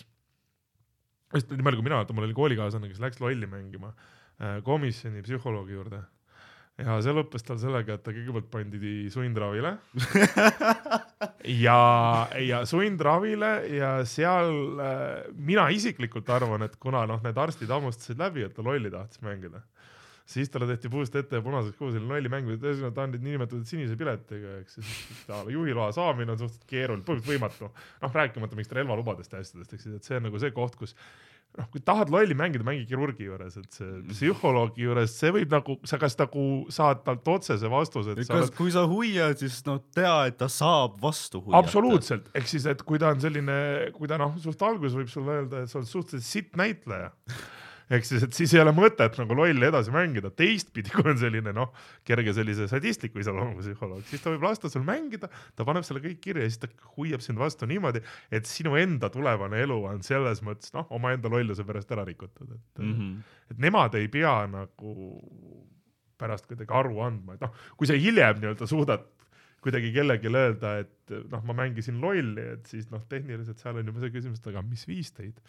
just 1.35 1.50
nii 1.52 1.66
palju 1.66 1.83
kui 1.83 1.88
mina, 1.90 2.04
mul 2.16 2.28
oli 2.28 2.37
koolikaaslane, 2.37 2.90
kes 2.90 3.02
läks 3.04 3.20
lolli 3.22 3.48
mängima 3.50 3.92
äh, 3.92 4.61
komisjoni 4.66 5.24
psühholoogi 5.26 5.76
juurde. 5.76 6.04
Ja 6.78 6.94
see 7.02 7.11
lõppes 7.11 7.42
tal 7.42 7.59
sellega, 7.59 7.96
et 7.96 8.04
ta 8.07 8.12
kõigepealt 8.14 8.50
pandi 8.52 9.09
sundravile. 9.12 9.76
Ja, 11.48 12.28
ja 12.42 12.59
sundravile 12.68 13.48
ja 13.72 13.92
seal 14.07 14.50
äh, 14.83 15.31
mina 15.33 15.64
isiklikult 15.72 16.28
arvan, 16.35 16.66
et 16.66 16.74
kuna 16.83 17.04
noh, 17.09 17.22
need 17.24 17.38
arstid 17.40 17.70
hammustasid 17.72 18.20
läbi, 18.20 18.44
et 18.44 18.52
ta 18.54 18.62
lolli 18.66 18.90
tahtis 18.92 19.22
mängida, 19.24 19.62
siis 20.29 20.51
talle 20.53 20.69
tehti 20.69 20.91
puust 20.93 21.14
ette 21.17 21.38
ja 21.38 21.45
punaseks 21.45 21.79
kuhu 21.79 21.95
selline 21.95 22.12
lolli 22.12 22.33
mäng, 22.33 22.51
ühesõnaga 22.53 22.95
ta 22.99 23.07
on 23.07 23.14
nüüd 23.14 23.25
niinimetatud 23.25 23.64
sinise 23.69 23.97
piletiga, 24.01 24.59
ehk 24.61 24.75
siis 24.75 25.25
ta 25.29 25.41
juhiloa 25.49 25.88
saamine 25.97 26.35
on 26.35 26.43
suhteliselt 26.43 26.69
keeruline, 26.69 27.07
põhimõtteliselt 27.07 27.33
võimatu. 27.33 27.71
noh, 28.05 28.14
rääkimata 28.21 28.59
mingist 28.59 28.77
relvalubadest 28.77 29.33
ja 29.33 29.43
asjadest, 29.45 29.73
eks 29.73 29.88
siis, 29.88 29.97
et 29.97 30.09
see 30.09 30.21
on 30.21 30.29
nagu 30.29 30.43
see 30.43 30.53
koht, 30.57 30.77
kus 30.77 30.95
noh, 31.57 31.69
kui 31.73 31.81
tahad 31.85 32.11
lolli 32.12 32.37
mängida, 32.38 32.67
mängi 32.67 32.85
kirurgi 32.88 33.27
juures, 33.27 33.57
et 33.61 33.79
see 33.79 33.88
psühholoogi 34.11 34.85
juures, 34.85 35.14
see 35.21 35.33
võib 35.35 35.55
nagu, 35.55 35.79
sa 35.88 35.99
kas 36.01 36.17
nagu 36.21 36.45
saad 36.75 37.01
talt 37.07 37.31
otsese 37.33 37.71
vastuse, 37.73 38.12
et 38.12 38.21
kas 38.21 38.35
oled, 38.37 38.55
kui 38.59 38.75
sa 38.75 38.85
huiad, 38.91 39.38
siis 39.41 39.61
no 39.67 39.79
tea, 39.97 40.17
et 40.31 40.38
ta 40.41 40.51
saab 40.53 40.99
vastu 41.03 41.41
huiata. 41.41 41.62
absoluutselt, 41.62 42.29
ehk 42.38 42.51
siis, 42.51 42.69
et 42.71 42.85
kui 42.87 43.01
ta 43.01 43.14
on 43.14 43.23
selline, 43.25 43.57
kui 43.97 44.11
ta 44.11 44.21
noh, 44.21 44.37
suht 44.43 44.62
alguses 44.69 44.99
võib 45.01 45.11
sulle 45.12 45.41
öelda, 45.41 45.64
et 45.64 45.73
sa 45.73 45.81
oled 45.81 45.91
suhteliselt 45.91 46.29
sitt 46.29 46.61
näitleja. 46.61 47.14
Ehk 47.90 48.07
siis, 48.07 48.24
et 48.27 48.37
siis 48.37 48.53
ei 48.55 48.62
ole 48.62 48.72
mõtet 48.77 49.16
nagu 49.20 49.37
lolli 49.37 49.68
edasi 49.68 49.92
mängida, 49.94 50.31
teistpidi, 50.35 50.92
kui 50.94 51.09
on 51.12 51.18
selline 51.20 51.55
noh, 51.57 51.72
kerge 52.09 52.35
sellise 52.37 52.68
sadistliku 52.70 53.22
iseloomuga 53.22 53.64
psühholoog, 53.64 54.05
siis 54.11 54.24
ta 54.24 54.33
võib 54.35 54.46
lasta 54.48 54.70
sul 54.72 54.85
mängida, 54.87 55.31
ta 55.57 55.66
paneb 55.68 55.87
selle 55.87 56.03
kõik 56.05 56.20
kirja 56.24 56.46
ja 56.46 56.53
siis 56.53 56.62
ta 56.64 56.70
hoiab 56.98 57.24
sind 57.24 57.40
vastu 57.40 57.68
niimoodi, 57.70 58.03
et 58.35 58.48
sinu 58.51 58.77
enda 58.81 59.11
tulevane 59.14 59.61
elu 59.64 59.79
on 59.92 60.05
selles 60.07 60.42
mõttes 60.46 60.74
noh, 60.77 60.88
omaenda 60.94 61.33
lolluse 61.33 61.66
pärast 61.68 61.92
ära 61.96 62.07
rikutud, 62.09 62.51
et 62.53 62.83
mm. 62.85 62.94
-hmm. 62.94 63.37
et 63.53 63.62
nemad 63.68 63.94
ei 63.98 64.09
pea 64.12 64.40
nagu 64.53 64.96
pärast 66.18 66.48
kuidagi 66.51 66.74
aru 66.74 67.01
andma, 67.07 67.37
et 67.37 67.46
noh, 67.46 67.55
kui 67.79 67.87
sa 67.88 67.96
hiljem 67.96 68.42
nii-öelda 68.42 68.66
suudad 68.66 69.07
kuidagi 69.64 69.90
kellelegi 69.94 70.31
öelda, 70.31 70.77
et 70.85 71.14
noh, 71.33 71.42
ma 71.46 71.57
mängisin 71.64 71.98
lolli, 72.03 72.44
et 72.55 72.66
siis 72.70 72.90
noh, 72.92 73.03
tehniliselt 73.11 73.59
seal 73.59 73.81
on 73.81 73.88
juba 73.90 74.05
see 74.05 74.12
küsimus, 74.14 74.42
et 74.42 74.51
aga 74.53 74.62
mis 74.62 74.85
viis 74.87 75.11
teid 75.16 75.40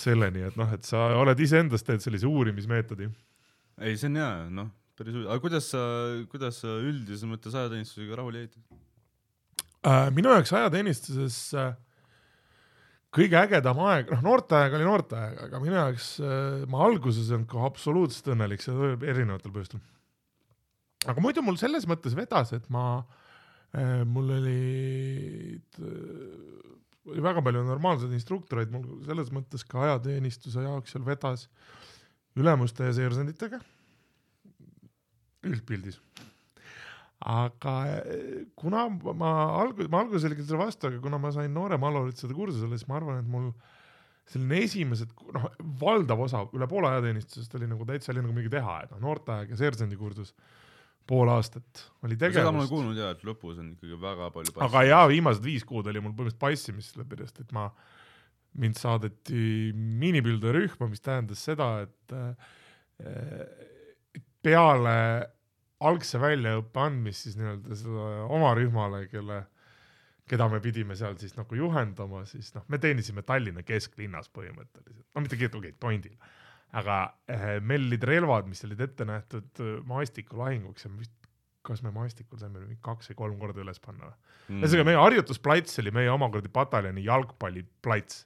selleni, 0.00 0.44
et 0.48 0.58
noh, 0.58 0.70
et 0.74 0.86
sa 0.86 1.08
oled 1.18 1.40
iseendast 1.44 1.86
teinud 1.86 2.04
sellise 2.04 2.28
uurimismeetodi. 2.28 3.08
ei, 3.80 3.96
see 3.96 4.10
on 4.10 4.20
hea, 4.20 4.30
noh, 4.60 4.70
päris 4.98 5.14
huvitav, 5.14 5.32
aga 5.34 5.44
kuidas 5.44 5.72
sa, 5.74 5.82
kuidas 6.30 6.62
sa 6.64 6.78
üldises 6.82 7.26
mõttes 7.30 7.54
ajateenistusega 7.54 8.20
rahule 8.20 8.44
jäid? 8.44 8.56
Äh, 9.86 10.08
minu 10.14 10.32
jaoks 10.34 10.52
ajateenistuses 10.58 11.36
äh, 11.58 11.76
kõige 13.14 13.38
ägedam 13.40 13.78
aeg, 13.86 14.10
noh, 14.12 14.24
noorteaeg 14.26 14.74
oli 14.78 14.88
noorteaeg, 14.88 15.38
aga 15.46 15.62
minu 15.62 15.78
jaoks 15.78 16.08
äh, 16.22 16.64
ma 16.70 16.82
alguses 16.88 17.30
ei 17.30 17.38
olnud 17.38 17.50
kohe 17.52 17.68
absoluutselt 17.68 18.32
õnnelik, 18.34 18.64
seda 18.64 18.96
erinevatel 18.98 19.54
põhjustel. 19.54 19.82
aga 21.06 21.24
muidu 21.24 21.44
mul 21.46 21.60
selles 21.60 21.86
mõttes 21.88 22.16
vedas, 22.18 22.52
et 22.56 22.66
ma 22.74 22.88
äh,, 22.98 24.02
mul 24.08 24.34
olid 24.40 25.78
äh,, 25.78 26.58
oli 27.12 27.24
väga 27.24 27.42
palju 27.44 27.64
normaalseid 27.66 28.14
instruktoreid, 28.16 28.72
mul 28.74 29.02
selles 29.06 29.32
mõttes 29.34 29.64
ka 29.68 29.82
ajateenistuse 29.86 30.64
jaoks 30.64 30.94
seal 30.94 31.06
vedas 31.06 31.48
ülemuste 32.38 32.86
ja 32.86 32.94
seersanditega 32.96 33.60
üldpildis. 35.48 35.98
Aga 37.28 37.74
eh, 37.98 38.44
kuna 38.58 38.84
ma 38.88 39.32
algus, 39.58 39.88
ma 39.90 40.04
alguses 40.04 40.28
olin 40.28 40.44
selle 40.44 40.60
vastu, 40.60 40.90
aga 40.90 41.00
kuna 41.02 41.18
ma 41.18 41.32
sain 41.34 41.50
noore 41.54 41.78
maluritsejate 41.80 42.36
kursusele, 42.36 42.78
siis 42.78 42.86
ma 42.90 43.00
arvan, 43.00 43.24
et 43.24 43.30
mul 43.30 43.50
selline 44.28 44.60
esimesed, 44.62 45.10
noh, 45.34 45.48
valdav 45.80 46.20
osa, 46.28 46.44
üle 46.54 46.68
poole 46.70 46.90
ajateenistusest 46.92 47.54
oli 47.58 47.68
nagu 47.70 47.86
täitsa 47.88 48.12
oli 48.12 48.22
nagu 48.22 48.36
midagi 48.36 48.52
teha, 48.58 48.76
et 48.84 48.94
noh, 48.94 49.02
noorteaeg 49.06 49.54
ja 49.54 49.58
seersandi 49.58 49.98
kursus, 49.98 50.34
pool 51.08 51.30
aastat 51.32 51.84
oli 52.04 52.18
seda 52.18 52.44
ma 52.50 52.60
olen 52.60 52.68
tegevust. 52.68 52.72
kuulnud 52.72 53.00
ja, 53.00 53.12
et 53.16 53.24
lõpus 53.26 53.60
on 53.62 53.72
ikkagi 53.74 54.00
väga 54.02 54.28
palju 54.34 54.54
aga 54.66 54.84
jaa, 54.86 55.04
viimased 55.10 55.44
viis 55.44 55.64
kuud 55.68 55.88
oli 55.88 56.02
mul 56.04 56.12
põhimõtteliselt 56.12 56.42
passimist 56.42 56.94
sellepärast, 56.94 57.40
et 57.44 57.54
ma, 57.56 57.68
mind 58.58 58.78
saadeti 58.80 59.72
miinipilderühma, 59.74 60.88
mis 60.90 61.04
tähendas 61.04 61.42
seda, 61.48 61.70
et 61.86 62.16
äh, 62.16 62.54
peale 64.44 64.96
algse 65.88 66.18
väljaõppe 66.20 66.82
andmist 66.82 67.26
siis 67.26 67.38
nii-öelda 67.38 67.78
seda 67.78 68.08
oma 68.34 68.50
rühmale, 68.58 69.04
kelle, 69.12 69.42
keda 70.28 70.48
me 70.50 70.60
pidime 70.64 70.96
seal 70.98 71.16
siis 71.20 71.36
nagu 71.38 71.58
juhendama, 71.58 72.24
siis 72.28 72.50
noh, 72.56 72.66
me 72.68 72.80
teenisime 72.82 73.22
Tallinna 73.26 73.62
kesklinnas 73.66 74.30
põhimõtteliselt, 74.34 75.06
no 75.14 75.24
mitte 75.24 75.38
okei 75.38 75.50
okay,, 75.52 75.76
tondil, 75.78 76.16
aga 76.76 76.98
äh, 77.30 77.46
meil 77.64 77.86
olid 77.88 78.04
relvad, 78.04 78.48
mis 78.50 78.64
olid 78.66 78.80
ette 78.84 79.06
nähtud 79.08 79.62
äh, 79.64 79.78
maastikulahinguks 79.88 80.84
ja 80.84 80.92
vist 80.98 81.14
kas 81.68 81.82
me 81.84 81.92
maastikul 81.92 82.40
saime 82.40 82.62
mingi 82.62 82.78
kaks 82.84 83.12
või 83.12 83.18
kolm 83.18 83.36
korda 83.42 83.62
üles 83.64 83.80
panna 83.82 84.08
või? 84.08 84.16
Mm. 84.48 84.62
ühesõnaga, 84.62 84.88
meie 84.88 85.00
harjutusplats 85.02 85.80
oli 85.82 85.92
meie 85.92 86.10
omakorda 86.12 86.50
pataljoni 86.52 87.04
jalgpalliplats, 87.04 88.22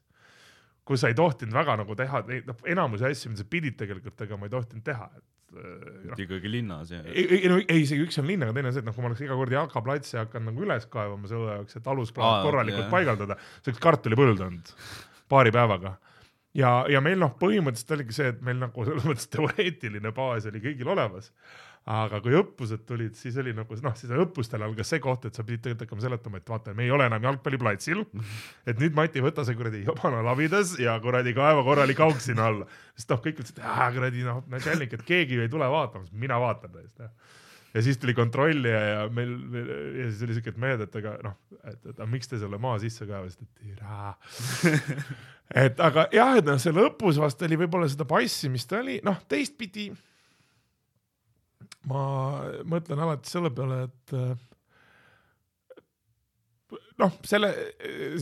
kus 0.86 1.02
sa 1.02 1.10
ei 1.10 1.18
tohtinud 1.18 1.54
väga 1.56 1.76
nagu 1.80 1.96
teha, 1.98 2.22
noh, 2.48 2.64
enamusi 2.74 3.06
asju, 3.08 3.32
mida 3.32 3.42
sa 3.42 3.48
pidid 3.50 3.78
tegelikult 3.80 4.18
tegema, 4.18 4.46
ei 4.46 4.54
tohtinud 4.54 4.86
teha, 4.86 5.08
et 5.18 5.56
äh, 5.56 5.88
noh, 6.12 6.22
ikkagi 6.26 6.52
linnas 6.52 6.94
ja. 6.94 7.02
ei, 7.08 7.26
ei 7.38 7.50
no 7.50 7.58
ei, 7.62 7.82
isegi 7.82 8.06
üks 8.06 8.20
on 8.22 8.30
linn, 8.30 8.46
aga 8.46 8.54
teine 8.58 8.70
on 8.70 8.76
see, 8.76 8.84
et 8.84 8.90
noh, 8.90 8.96
kui 8.96 9.06
ma 9.06 9.10
oleks 9.10 9.24
iga 9.26 9.38
kord 9.38 9.56
jalkaplatsi 9.58 10.20
hakanud 10.20 10.52
nagu 10.52 10.66
üles 10.68 10.86
kaevama 10.92 11.30
selle 11.30 11.58
jaoks, 11.58 11.80
et 11.80 11.90
alusplaat 11.94 12.38
Aa, 12.38 12.46
korralikult 12.46 12.86
jah. 12.86 12.94
paigaldada, 12.94 13.38
see 13.60 13.72
oleks 13.74 13.82
kartulipõld 13.88 14.46
olnud 14.46 14.74
paari 15.32 15.54
päevaga. 15.54 15.96
ja, 16.56 16.70
ja 16.90 17.02
meil 17.04 17.20
noh, 17.20 17.34
põhimõtteliselt 17.40 17.94
oligi 17.96 18.16
see, 18.16 18.30
et 18.34 18.40
meil 18.44 18.58
nagu 18.60 18.86
selles 18.86 19.04
mõttes 19.08 19.28
teoreetiline 19.32 20.12
baas 20.16 20.48
oli 20.50 20.62
kõigil 20.64 20.90
olemas. 20.94 21.32
aga 21.82 22.20
kui 22.22 22.36
õppused 22.38 22.84
tulid, 22.86 23.16
siis 23.18 23.34
oli 23.42 23.50
nagu 23.56 23.74
noh, 23.82 23.94
siis 23.98 24.12
õppustel 24.14 24.62
algas 24.62 24.92
see 24.92 25.00
koht, 25.02 25.24
et 25.26 25.34
sa 25.34 25.42
pidid 25.42 25.64
tegelikult 25.64 25.88
hakkama 25.88 26.04
seletama, 26.04 26.38
et 26.38 26.52
vaata, 26.52 26.74
me 26.78 26.84
ei 26.86 26.92
ole 26.94 27.08
enam 27.10 27.24
jalgpalliplatsil. 27.26 28.04
et 28.70 28.78
nüüd 28.78 28.94
Mati, 28.94 29.24
võta 29.24 29.42
see 29.48 29.58
kuradi 29.58 29.82
jobana 29.82 30.22
labidas 30.22 30.76
ja 30.78 30.94
kuradi 31.02 31.34
kaeva 31.34 31.64
korralik 31.66 32.04
auk 32.06 32.22
sinna 32.22 32.46
alla. 32.52 32.70
sest 32.94 33.10
noh, 33.10 33.22
kõik 33.24 33.42
ütlesid, 33.42 33.58
et 33.58 33.96
kuradi 33.98 34.26
noh, 34.28 34.44
nädalnik, 34.52 34.94
et 34.94 35.06
keegi 35.08 35.40
ju 35.40 35.46
ei 35.46 35.50
tule 35.50 35.70
vaatama, 35.74 36.06
mina 36.12 36.38
vaatan 36.42 36.76
tõesti 36.76 37.10
ja 37.74 37.82
siis 37.82 37.98
tuli 37.98 38.14
kontrollija 38.14 38.80
ja 38.80 39.04
meil 39.08 39.30
ja 39.96 40.08
siis 40.10 40.22
oli 40.26 40.36
siuke, 40.36 40.52
et 40.52 40.58
mehed, 40.60 40.82
et 40.84 40.96
aga 41.00 41.14
noh, 41.24 41.36
et, 41.62 41.78
et 41.78 41.94
aga 41.94 42.08
miks 42.10 42.28
te 42.28 42.40
selle 42.40 42.58
maa 42.60 42.78
sisse 42.82 43.06
kaevasite, 43.08 43.48
et 43.48 43.62
türa. 43.64 44.12
et 45.54 45.80
aga 45.84 46.06
jah, 46.14 46.36
et 46.38 46.46
noh, 46.48 46.60
see 46.60 46.72
lõpus 46.74 47.20
vast 47.20 47.42
oli 47.44 47.58
võib-olla 47.60 47.88
seda 47.90 48.06
passimist 48.08 48.72
oli, 48.78 49.00
noh 49.04 49.20
teistpidi. 49.28 49.90
ma 51.90 52.02
mõtlen 52.68 53.00
alati 53.02 53.30
selle 53.30 53.50
peale, 53.54 53.82
et 53.88 54.14
äh, 54.14 54.32
noh, 57.02 57.16
selle, 57.26 57.50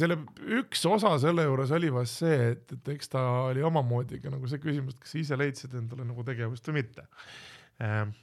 selle 0.01 0.17
üks 0.61 0.83
osa 0.89 1.13
selle 1.23 1.45
juures 1.47 1.73
oli 1.77 1.91
vast 1.93 2.23
see, 2.23 2.39
et, 2.55 2.65
et 2.77 2.91
eks 2.95 3.13
ta 3.13 3.23
oli 3.51 3.63
omamoodi 3.67 4.21
ka 4.23 4.33
nagu 4.33 4.49
see 4.51 4.63
küsimus, 4.63 4.97
et 4.97 5.05
kas 5.05 5.15
sa 5.15 5.21
ise 5.21 5.39
leidsid 5.39 5.77
endale 5.79 6.07
nagu 6.09 6.25
tegevust 6.27 6.71
või 6.71 6.81
mitte 6.81 7.07
ähm,. 7.85 8.15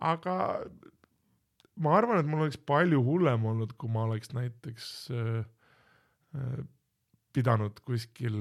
aga 0.00 0.36
ma 1.80 1.96
arvan, 1.96 2.20
et 2.20 2.28
mul 2.28 2.44
oleks 2.44 2.60
palju 2.68 3.00
hullem 3.04 3.46
olnud, 3.52 3.74
kui 3.80 3.92
ma 3.92 4.04
oleks 4.08 4.34
näiteks 4.36 4.90
äh, 5.14 5.40
äh, 6.36 6.60
pidanud 7.36 7.80
kuskil, 7.86 8.36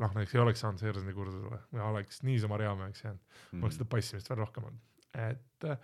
noh 0.00 0.14
näiteks 0.16 0.34
ei 0.36 0.42
oleks 0.42 0.62
saanud 0.64 0.80
seersandi 0.82 1.12
kursusele 1.16 1.58
või 1.72 1.82
oleks 1.90 2.22
niisama 2.26 2.60
reameheks 2.60 3.04
jäänud, 3.04 3.24
Mm. 3.50 3.58
mul 3.58 3.68
oleks 3.68 3.80
seda 3.80 3.88
passimist 3.90 4.30
veel 4.30 4.38
rohkem 4.40 4.68
olnud, 4.68 4.84
et 5.28 5.66
äh, 5.68 5.78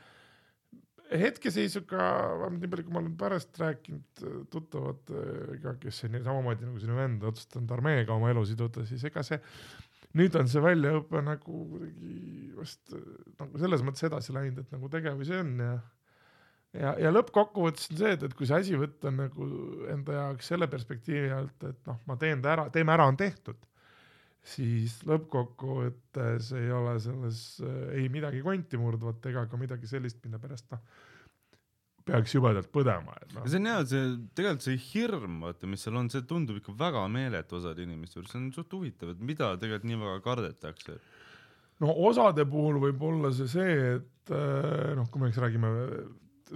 hetkeseisuga, 1.21 1.99
vähemalt 2.40 2.62
nii 2.62 2.71
palju, 2.73 2.85
kui 2.87 2.95
ma 2.95 3.03
olen 3.03 3.16
pärast 3.21 3.59
rääkinud 3.61 4.23
äh, 4.23 4.38
tuttavatega, 4.51 5.75
kes 5.83 6.05
on 6.09 6.21
samamoodi 6.25 6.66
nagu 6.69 6.81
sinu 6.83 6.97
vend 6.99 7.27
otsustanud 7.31 7.75
armeega 7.77 8.14
oma 8.16 8.31
elu 8.33 8.45
siduda, 8.49 8.87
siis 8.88 9.05
ega 9.07 9.23
see 9.27 9.40
nüüd 10.16 10.35
on 10.40 10.49
see 10.49 10.62
väljaõpe 10.64 11.21
nagu 11.25 11.61
kuidagi 11.75 12.14
vast 12.57 12.95
äh, 12.97 13.05
nagu 13.42 13.61
selles 13.62 13.85
mõttes 13.87 14.07
edasi 14.09 14.35
läinud, 14.37 14.64
et 14.64 14.75
nagu 14.75 14.90
tegevusi 14.92 15.37
on 15.42 15.53
ja 15.62 15.77
ja, 16.81 16.93
ja 17.07 17.12
lõppkokkuvõttes 17.15 17.91
on 17.93 18.01
see, 18.01 18.12
et, 18.17 18.27
et 18.29 18.37
kui 18.37 18.49
see 18.49 18.61
asi 18.61 18.77
võtta 18.79 19.12
nagu 19.15 19.49
enda 19.93 20.21
jaoks 20.21 20.53
selle 20.53 20.69
perspektiivi 20.73 21.33
alt, 21.35 21.57
et 21.69 21.81
noh, 21.89 21.99
ma 22.09 22.19
teen 22.21 22.45
ta 22.45 22.55
ära, 22.55 22.69
teeme 22.75 22.95
ära, 22.95 23.09
on 23.11 23.19
tehtud, 23.21 23.59
siis 24.47 25.01
lõppkokkuvõttes 25.09 26.53
ei 26.59 26.71
ole 26.75 26.97
selles 27.03 27.43
äh, 27.65 28.01
ei 28.01 28.09
midagi 28.12 28.43
konti 28.47 28.81
murdvat 28.81 29.25
ega 29.31 29.47
ka 29.51 29.61
midagi 29.61 29.91
sellist, 29.91 30.21
mille 30.25 30.41
pärast 30.43 30.71
noh, 30.75 30.83
peaks 32.07 32.37
jubedalt 32.37 32.71
põdema, 32.75 33.17
et 33.23 33.33
noh 33.35 33.47
see 33.51 33.59
on 33.59 33.71
hea, 33.73 33.79
see 33.91 34.11
tegelikult 34.39 34.67
see 34.69 34.83
hirm, 34.93 35.41
vaata, 35.47 35.71
mis 35.71 35.83
seal 35.83 35.99
on, 35.99 36.11
see 36.12 36.27
tundub 36.29 36.61
ikka 36.61 36.77
väga 36.79 37.07
meeletu 37.11 37.59
osade 37.59 37.83
inimeste 37.83 38.21
juures, 38.21 38.31
see 38.35 38.43
on 38.45 38.53
suht 38.55 38.77
huvitav, 38.77 39.15
et 39.15 39.25
mida 39.33 39.55
tegelikult 39.59 39.89
nii 39.91 40.03
väga 40.05 40.21
kardetakse. 40.29 41.01
no 41.83 41.97
osade 42.11 42.47
puhul 42.47 42.79
võib 42.85 43.03
olla 43.11 43.33
see 43.35 43.51
see, 43.51 43.75
et 43.97 44.31
äh, 44.37 44.95
noh, 44.99 45.11
kui 45.11 45.25
me 45.25 45.33
eks 45.33 45.43
räägime 45.43 45.73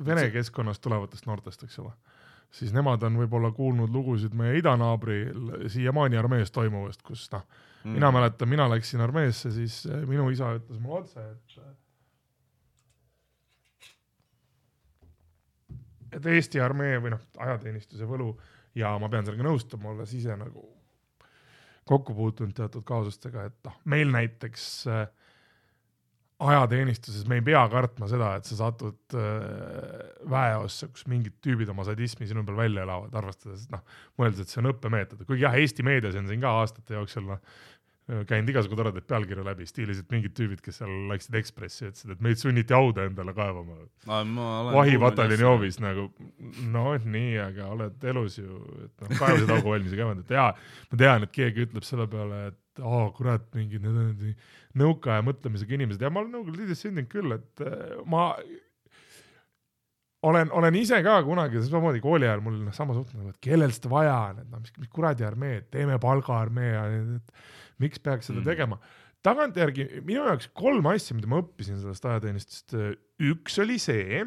vene 0.04 0.30
keskkonnast 0.30 0.82
tulevatest 0.82 1.26
noortest, 1.26 1.64
eks 1.66 1.78
ole, 1.82 1.92
siis 2.50 2.72
nemad 2.76 3.02
on 3.02 3.16
võib-olla 3.20 3.50
kuulnud 3.54 3.90
lugusid 3.94 4.34
meie 4.34 4.58
idanaabril 4.58 5.68
siiamaani 5.68 6.16
armees 6.20 6.50
toimuvast, 6.54 7.02
kus 7.06 7.28
noh, 7.32 7.46
Mm. 7.84 7.90
mina 7.96 8.10
mäletan, 8.12 8.48
mina 8.48 8.68
läksin 8.68 9.00
armeesse, 9.00 9.50
siis 9.52 9.86
äh, 9.86 10.02
minu 10.04 10.26
isa 10.30 10.50
ütles 10.58 10.80
mulle 10.84 10.98
otse, 11.00 11.22
et 11.30 11.54
äh, 11.58 11.70
et 16.12 16.26
Eesti 16.26 16.60
armee 16.60 16.98
või 17.00 17.14
noh, 17.14 17.22
ajateenistuse 17.38 18.04
võlu 18.04 18.34
ja 18.76 18.92
ma 19.00 19.08
pean 19.08 19.24
sellega 19.24 19.46
nõustuma, 19.46 19.94
olles 19.94 20.12
ise 20.12 20.36
nagu 20.36 20.66
kokku 21.88 22.14
puutunud 22.14 22.52
teatud 22.54 22.84
kaasustega, 22.84 23.46
et 23.48 23.56
noh, 23.64 23.80
meil 23.88 24.12
näiteks 24.12 24.66
äh, 24.92 25.06
ajateenistuses 26.40 27.26
me 27.28 27.40
ei 27.40 27.44
pea 27.44 27.62
kartma 27.72 28.08
seda, 28.10 28.34
et 28.38 28.48
sa 28.48 28.56
satud 28.62 29.16
äh, 29.18 29.98
väeossa, 30.30 30.88
kus 30.92 31.04
mingid 31.10 31.36
tüübid 31.44 31.72
oma 31.72 31.84
sadismi 31.88 32.28
sinu 32.28 32.44
peal 32.46 32.58
välja 32.62 32.86
elavad, 32.86 33.12
arvestades, 33.20 33.66
et 33.66 33.74
noh, 33.74 33.82
mõeldes, 34.20 34.46
et 34.46 34.52
see 34.52 34.62
on 34.62 34.70
õppemeetod, 34.72 35.26
kuigi 35.28 35.44
jah, 35.44 35.58
Eesti 35.60 35.84
meedias 35.86 36.16
on 36.20 36.30
siin 36.30 36.40
ka 36.44 36.54
aastate 36.62 36.96
jooksul 36.96 37.28
noh, 37.28 37.42
käinud 38.26 38.50
igasugu 38.50 38.78
toredaid 38.78 39.06
pealkirju 39.08 39.44
läbi, 39.46 39.66
stiilis, 39.68 40.00
et 40.02 40.08
mingid 40.12 40.34
tüübid, 40.34 40.62
kes 40.64 40.80
seal 40.80 40.90
läksid 41.10 41.36
Ekspressi, 41.40 41.90
ütlesid, 41.90 42.14
et 42.14 42.24
meid 42.24 42.40
sunniti 42.40 42.74
hauda 42.74 43.04
endale 43.06 43.34
kaevama. 43.36 43.76
vahipataljoni 44.74 45.46
hoovis 45.46 45.78
nagu, 45.82 46.08
no 46.72 46.96
nii, 47.04 47.36
aga 47.44 47.68
oled 47.76 48.08
elus 48.12 48.40
ju, 48.40 48.62
et 48.86 49.04
noh, 49.04 49.14
kaevasid 49.20 49.54
augu 49.54 49.74
valmis 49.74 49.94
ja 49.94 50.08
et 50.16 50.34
jaa, 50.34 50.48
ma 50.90 51.02
tean, 51.04 51.28
et 51.28 51.34
keegi 51.36 51.68
ütleb 51.68 51.86
selle 51.86 52.08
peale, 52.10 52.42
et 52.50 52.58
aa 52.80 53.04
oh, 53.04 53.12
kurat, 53.16 53.46
mingid 53.56 53.84
need 53.84 54.00
on 54.00 54.34
nõukaaja 54.80 55.24
mõtlemisega 55.26 55.76
inimesed 55.76 56.02
ja 56.04 56.10
ma 56.12 56.22
olen 56.22 56.34
Nõukogude 56.36 56.62
Liidus 56.62 56.84
sündinud 56.84 57.10
küll, 57.10 57.36
et 57.36 57.64
äh, 57.66 57.96
ma 58.10 58.30
olen, 60.28 60.50
olen 60.56 60.78
ise 60.80 61.00
ka 61.04 61.18
kunagi 61.26 61.62
samamoodi 61.66 62.02
kooli 62.04 62.28
ajal 62.28 62.42
mul 62.44 62.58
noh, 62.66 62.74
sama 62.76 62.96
suhtumine 62.96 63.32
et 63.34 63.40
kellel 63.44 63.72
seda 63.74 63.92
vaja 63.92 64.16
on, 64.30 64.42
et 64.42 64.50
noh, 64.52 64.62
mis, 64.64 64.74
mis 64.82 64.92
kuradi 64.92 65.26
armee, 65.26 65.62
teeme 65.72 65.98
palgaarmee 66.02 66.72
ja 66.72 66.84
et 66.98 67.46
miks 67.82 68.02
peaks 68.04 68.30
seda 68.30 68.42
mm. 68.42 68.48
tegema. 68.50 68.80
tagantjärgi 69.26 69.88
minu 70.00 70.24
jaoks 70.28 70.50
kolm 70.56 70.86
asja, 70.92 71.16
mida 71.16 71.30
ma 71.30 71.40
õppisin 71.42 71.80
sellest 71.80 72.06
ajateenistusest, 72.08 72.76
üks 73.30 73.58
oli 73.64 73.80
see, 73.80 74.24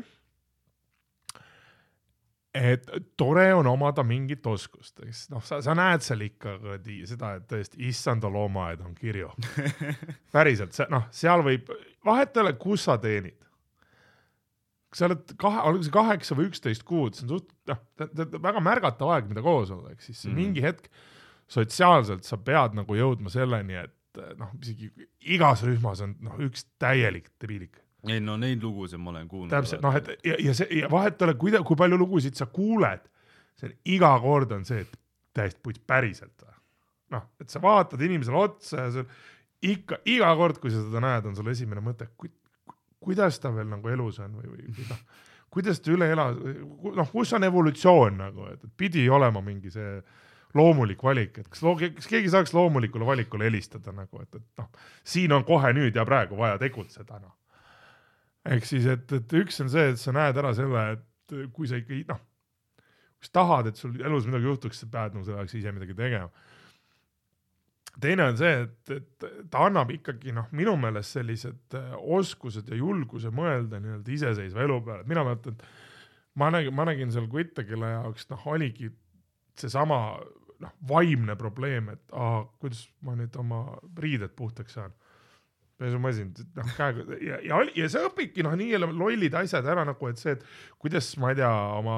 et 2.54 2.90
tore 3.18 3.48
on 3.58 3.68
omada 3.68 4.04
mingit 4.06 4.46
oskust, 4.48 5.00
eks 5.08 5.28
noh, 5.34 5.42
sa, 5.46 5.62
sa 5.66 5.74
näed 5.78 6.06
seal 6.06 6.22
ikka 6.28 6.58
kuradi 6.62 7.00
seda, 7.10 7.36
et 7.40 7.48
tõesti, 7.50 7.80
issanda 7.90 8.30
loomaaed 8.32 8.84
on 8.86 8.94
kirju. 8.98 9.32
päriselt, 10.36 10.76
see 10.78 10.86
noh, 10.94 11.08
seal 11.14 11.46
võib, 11.46 11.72
vahet 12.06 12.38
ei 12.38 12.46
ole, 12.46 12.54
kus 12.62 12.86
sa 12.90 13.00
teenid 13.02 13.40
sa 14.94 15.08
oled 15.08 15.34
kahe, 15.42 15.62
olgu 15.70 15.86
see 15.86 15.94
kaheksa 15.94 16.38
või 16.38 16.52
üksteist 16.52 16.86
kuud, 16.88 17.18
see 17.18 17.26
on 17.26 17.36
suht-, 17.36 17.54
noh, 17.70 17.82
väga 18.44 18.62
märgatav 18.64 19.14
aeg, 19.16 19.30
mida 19.32 19.44
koos 19.46 19.72
olla, 19.74 19.94
ehk 19.94 20.06
siis 20.06 20.22
mm. 20.28 20.38
mingi 20.38 20.64
hetk 20.64 20.90
sotsiaalselt 21.52 22.28
sa 22.28 22.40
pead 22.42 22.78
nagu 22.78 22.98
jõudma 22.98 23.32
selleni, 23.34 23.78
et 23.82 24.22
noh, 24.40 24.54
isegi 24.62 24.92
igas 25.34 25.64
rühmas 25.66 26.04
on 26.06 26.16
noh, 26.24 26.38
üks 26.46 26.68
täielik 26.82 27.32
debiilik. 27.42 27.80
Ei 28.10 28.20
no 28.24 28.36
neid 28.40 28.64
lugusid 28.64 29.00
ma 29.00 29.14
olen 29.14 29.28
kuulnud. 29.32 29.52
täpselt, 29.54 29.84
noh, 29.84 29.96
et 29.96 30.10
ja, 30.28 30.38
ja 30.42 30.56
see 30.58 30.82
ja 30.82 30.90
vahet 30.92 31.22
ei 31.22 31.28
ole, 31.28 31.36
kuida-, 31.40 31.64
kui 31.68 31.80
palju 31.80 32.00
lugusid 32.02 32.36
sa 32.40 32.50
kuuled, 32.52 33.06
see 33.60 33.76
iga 33.96 34.12
kord 34.24 34.52
on 34.56 34.66
see, 34.68 34.84
et 34.84 34.98
täiesti 35.34 35.62
puits 35.64 35.84
päriselt 35.88 36.44
või. 36.44 36.56
noh, 37.16 37.28
et 37.42 37.54
sa 37.54 37.62
vaatad 37.64 38.02
inimesele 38.02 38.40
otsa 38.40 38.88
ja 38.88 38.90
sul 38.98 39.08
ikka, 39.64 40.02
iga 40.12 40.32
kord, 40.40 40.60
kui 40.60 40.74
sa 40.74 40.82
seda 40.84 41.04
näed, 41.04 41.30
on 41.30 41.38
sul 41.38 41.52
esimene 41.54 41.84
mõte, 41.84 42.10
kuidas 43.04 43.40
ta 43.40 43.54
veel 43.56 43.70
nagu 43.72 43.92
elus 43.92 44.20
on 44.24 44.36
või, 44.40 44.50
või, 44.52 44.74
või 44.76 44.90
noh, 44.90 45.06
kuidas 45.54 45.80
ta 45.84 45.94
üle 45.94 46.10
elas, 46.12 46.40
noh, 47.00 47.14
kus 47.14 47.34
on 47.38 47.48
evolutsioon 47.48 48.20
nagu, 48.20 48.50
et 48.52 48.68
pidi 48.78 49.06
olema 49.10 49.42
mingi 49.46 49.72
see 49.74 49.96
loomulik 50.58 51.02
valik, 51.04 51.40
et 51.42 51.48
kas, 51.50 51.64
kas 51.96 52.10
keegi 52.10 52.32
saaks 52.34 52.54
loomulikule 52.54 53.06
valikule 53.08 53.48
helistada 53.48 53.94
nagu, 53.96 54.22
et, 54.22 54.42
et 54.42 54.62
noh, 54.62 54.70
siin 55.08 55.34
on 55.34 55.46
kohe 55.48 55.72
nüüd 55.74 55.96
ja 55.98 56.06
praegu 56.06 56.38
vaja 56.38 56.60
tegutseda, 56.62 57.22
noh. 57.22 57.38
Ehk 58.50 58.68
siis, 58.68 58.88
et, 58.92 59.12
et 59.16 59.36
üks 59.40 59.62
on 59.64 59.72
see, 59.72 59.94
et 59.94 60.02
sa 60.02 60.14
näed 60.16 60.38
ära 60.40 60.54
selle, 60.58 60.86
et 60.98 61.38
kui 61.56 61.70
sa 61.70 61.80
ikka 61.80 62.02
noh, 62.12 62.24
kui 63.18 63.30
sa 63.30 63.38
tahad, 63.40 63.70
et 63.72 63.80
sul 63.80 63.96
elus 64.02 64.28
midagi 64.28 64.50
juhtuks, 64.50 64.84
sa 64.84 64.90
pead 64.92 65.16
nagu 65.16 65.28
selleks 65.28 65.56
ise 65.60 65.72
midagi 65.76 65.96
tegema. 65.98 66.30
Teine 68.04 68.26
on 68.32 68.38
see, 68.40 68.54
et, 68.66 68.92
et 68.96 69.26
ta 69.54 69.68
annab 69.68 69.92
ikkagi 69.94 70.34
noh, 70.34 70.48
minu 70.58 70.74
meelest 70.82 71.14
sellised 71.14 71.78
äh, 71.78 71.92
oskused 72.18 72.72
ja 72.72 72.80
julguse 72.80 73.30
mõelda 73.30 73.78
nii-öelda 73.80 74.16
iseseisva 74.16 74.64
elu 74.66 74.80
peale, 74.88 75.06
mina 75.10 75.24
mäletan, 75.28 75.54
et 75.54 76.40
ma 76.42 76.50
nägin, 76.50 76.74
ma 76.74 76.88
nägin 76.90 77.14
seal 77.14 77.30
Kutte, 77.30 77.68
kelle 77.70 77.92
jaoks 77.92 78.26
noh, 78.34 78.48
oligi 78.50 78.90
seesama 79.62 80.00
noh, 80.64 80.74
vaimne 80.90 81.38
probleem, 81.38 81.92
et 81.94 82.18
aa, 82.18 82.42
kuidas 82.58 82.88
ma 83.06 83.14
nüüd 83.20 83.38
oma 83.40 83.62
riided 84.02 84.34
puhtaks 84.36 84.80
saan 84.80 84.98
pesumasin, 85.84 86.32
noh 86.58 86.72
käega 86.78 87.18
ja, 87.20 87.40
ja, 87.46 87.60
ja 87.78 87.88
sa 87.92 88.06
õpidki 88.08 88.46
noh, 88.46 88.56
nii 88.60 88.80
lollid 88.82 89.36
asjad 89.38 89.68
ära 89.70 89.86
nagu, 89.88 90.10
et 90.10 90.22
see, 90.22 90.36
et 90.38 90.44
kuidas 90.82 91.10
ma 91.22 91.34
ei 91.34 91.40
tea, 91.40 91.52
oma, 91.78 91.96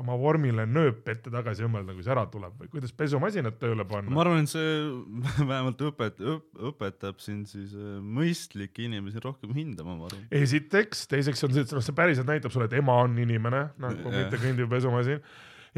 oma 0.00 0.16
vormile 0.20 0.66
nööp 0.68 1.08
ette 1.10 1.32
tagasi 1.32 1.64
õmmelda, 1.66 1.94
kui 1.96 2.06
see 2.06 2.14
ära 2.14 2.26
tuleb 2.30 2.56
või 2.60 2.72
kuidas 2.74 2.94
pesumasinat 2.96 3.60
tööle 3.62 3.86
panna. 3.88 4.12
ma 4.14 4.24
arvan, 4.24 4.46
et 4.46 4.52
see 4.52 4.72
vähemalt 5.50 5.84
õpet- 5.90 6.24
õp,, 6.34 6.48
õpetab 6.72 7.22
sind 7.22 7.50
siis 7.50 7.76
äh, 7.78 7.98
mõistlikke 8.02 8.84
inimesi 8.86 9.22
rohkem 9.24 9.54
hindama, 9.56 9.98
ma 9.98 10.10
arvan. 10.10 10.26
esiteks, 10.42 11.06
teiseks 11.10 11.46
on 11.46 11.54
see, 11.56 11.66
et 11.66 11.76
noh, 11.76 11.84
see 11.84 11.96
päriselt 11.96 12.30
näitab 12.30 12.54
sulle, 12.54 12.70
et 12.70 12.78
ema 12.80 13.00
on 13.04 13.16
inimene 13.20 13.68
nagu 13.80 14.14
mitte 14.14 14.40
kõndiv 14.42 14.70
pesumasin 14.72 15.22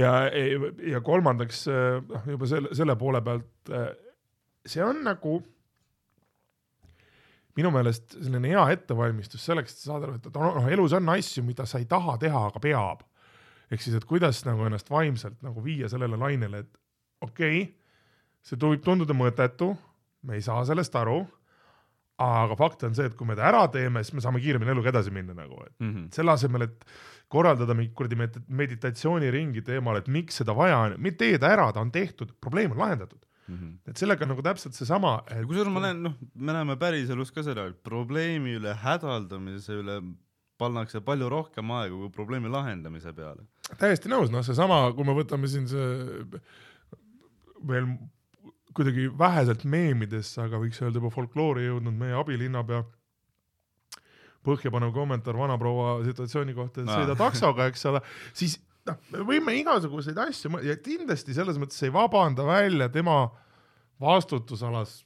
ja, 0.00 0.14
ja 0.88 1.02
kolmandaks 1.04 1.66
äh, 1.70 2.00
noh, 2.08 2.32
juba 2.34 2.48
selle, 2.48 2.72
selle 2.76 2.96
poole 3.00 3.20
pealt 3.24 3.72
äh, 3.72 3.92
see 4.66 4.84
on 4.84 5.02
nagu 5.06 5.40
minu 7.58 7.72
meelest 7.74 8.16
selline 8.16 8.52
hea 8.54 8.62
ettevalmistus 8.76 9.44
selleks, 9.48 9.76
et 9.76 9.86
saada 9.86 10.08
aru, 10.08 10.18
et 10.18 10.38
noh, 10.38 10.68
elus 10.72 10.94
on 10.96 11.12
asju, 11.14 11.44
mida 11.46 11.66
sa 11.68 11.80
ei 11.82 11.88
taha 11.90 12.16
teha, 12.20 12.46
aga 12.48 12.62
peab. 12.62 13.04
ehk 13.72 13.80
siis, 13.80 13.96
et 13.96 14.04
kuidas 14.04 14.42
nagu 14.44 14.66
ennast 14.68 14.90
vaimselt 14.92 15.38
nagu 15.44 15.62
viia 15.64 15.88
sellele 15.88 16.18
lainele, 16.20 16.64
et 16.64 16.72
okei 17.24 17.62
okay,, 17.62 17.70
see 18.44 18.58
võib 18.60 18.82
tunduda 18.84 19.16
mõttetu, 19.16 19.70
me 20.28 20.36
ei 20.36 20.44
saa 20.44 20.64
sellest 20.68 20.96
aru, 20.98 21.22
aga 22.22 22.56
fakt 22.58 22.84
on 22.86 22.94
see, 22.94 23.08
et 23.08 23.16
kui 23.16 23.26
me 23.26 23.36
ta 23.38 23.46
ära 23.48 23.62
teeme, 23.72 24.02
siis 24.04 24.16
me 24.16 24.24
saame 24.24 24.42
kiiremini 24.42 24.74
eluga 24.74 24.92
edasi 24.92 25.12
minna 25.14 25.34
nagu, 25.34 25.56
et 25.64 25.74
mm 25.80 25.90
-hmm. 25.90 26.08
selle 26.14 26.32
asemel, 26.32 26.68
et 26.68 26.84
korraldada 27.32 27.74
mingi 27.74 27.94
kuradi 27.96 28.16
meditatsiooniringi 28.48 29.62
teemal, 29.62 29.96
et 29.96 30.08
miks 30.08 30.36
seda 30.42 30.54
vaja 30.56 30.78
on, 30.78 30.96
tee 31.18 31.38
ta 31.38 31.48
ära, 31.48 31.72
ta 31.72 31.80
on 31.80 31.90
tehtud, 31.90 32.34
probleem 32.40 32.72
on 32.72 32.78
lahendatud 32.78 33.24
mm. 33.52 33.60
-hmm. 33.60 33.90
et 33.90 34.02
sellega 34.02 34.26
on 34.26 34.32
nagu 34.34 34.44
täpselt 34.44 34.76
seesama 34.78 35.14
et.... 35.28 35.44
kusjuures 35.46 35.72
ma 35.72 35.84
näen, 35.86 36.02
noh, 36.08 36.18
me 36.34 36.56
näeme 36.56 36.76
päriselus 36.80 37.32
ka 37.34 37.44
seda, 37.46 37.68
et 37.70 37.82
probleemi 37.84 38.56
üle 38.60 38.74
hädaldamise 38.84 39.78
üle 39.82 40.00
pannakse 40.62 41.00
palju 41.04 41.28
rohkem 41.32 41.70
aega 41.74 41.94
kui 41.96 42.10
probleemi 42.14 42.50
lahendamise 42.52 43.12
peale. 43.16 43.46
täiesti 43.78 44.10
nõus, 44.12 44.32
noh, 44.32 44.44
seesama, 44.46 44.84
kui 44.96 45.06
me 45.08 45.16
võtame 45.16 45.50
siin 45.50 45.68
see 45.70 46.40
veel 47.68 47.92
kuidagi 48.76 49.06
väheselt 49.18 49.64
meemidesse, 49.68 50.40
aga 50.42 50.60
võiks 50.60 50.80
öelda 50.82 51.00
juba 51.00 51.12
folkloori 51.12 51.66
jõudnud 51.66 51.96
meie 51.98 52.16
abilinnapea 52.16 52.82
põhjapanev 54.46 54.92
kommentaar 54.94 55.38
vanaproua 55.38 56.00
situatsiooni 56.06 56.54
kohta, 56.56 56.82
et 56.82 56.90
sõida 56.90 57.14
taksoga, 57.18 57.68
eks 57.70 57.84
ole, 57.90 58.00
siis 58.34 58.56
noh, 58.88 58.98
me 59.14 59.24
võime 59.28 59.54
igasuguseid 59.60 60.18
asju 60.24 60.60
ja 60.66 60.76
kindlasti 60.82 61.36
selles 61.36 61.58
mõttes 61.60 61.80
ei 61.86 61.92
vabanda 61.94 62.46
välja 62.46 62.88
tema 62.92 63.24
vastutusalas 64.02 65.02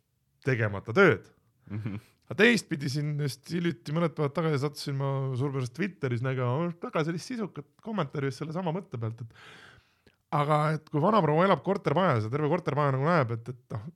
tegemata 0.47 0.95
tööd 0.97 1.27
mm. 1.71 1.79
-hmm. 1.79 2.01
aga 2.29 2.39
teistpidi 2.41 2.91
siin 2.93 3.15
just 3.21 3.51
hiljuti 3.53 3.95
mõned 3.97 4.17
päevad 4.17 4.35
tagasi 4.37 4.63
sattusin 4.63 4.99
ma 5.01 5.13
suurepäraselt 5.37 5.77
Twitteris 5.77 6.25
nägema 6.25 6.73
väga 6.83 7.05
sellist 7.05 7.33
sisukat 7.33 7.69
kommentaari 7.83 8.33
just 8.33 8.45
sellesama 8.45 8.75
mõtte 8.77 9.01
pealt, 9.01 9.21
et 9.21 10.37
aga 10.37 10.63
et 10.77 10.91
kui 10.91 11.03
vanaproua 11.03 11.47
elab 11.47 11.63
kortermajas 11.67 12.27
ja 12.27 12.33
terve 12.33 12.49
kortermaja 12.51 12.97
nagu 12.97 13.07
näeb, 13.07 13.37
et, 13.37 13.53
et 13.53 13.77
noh, 13.77 13.87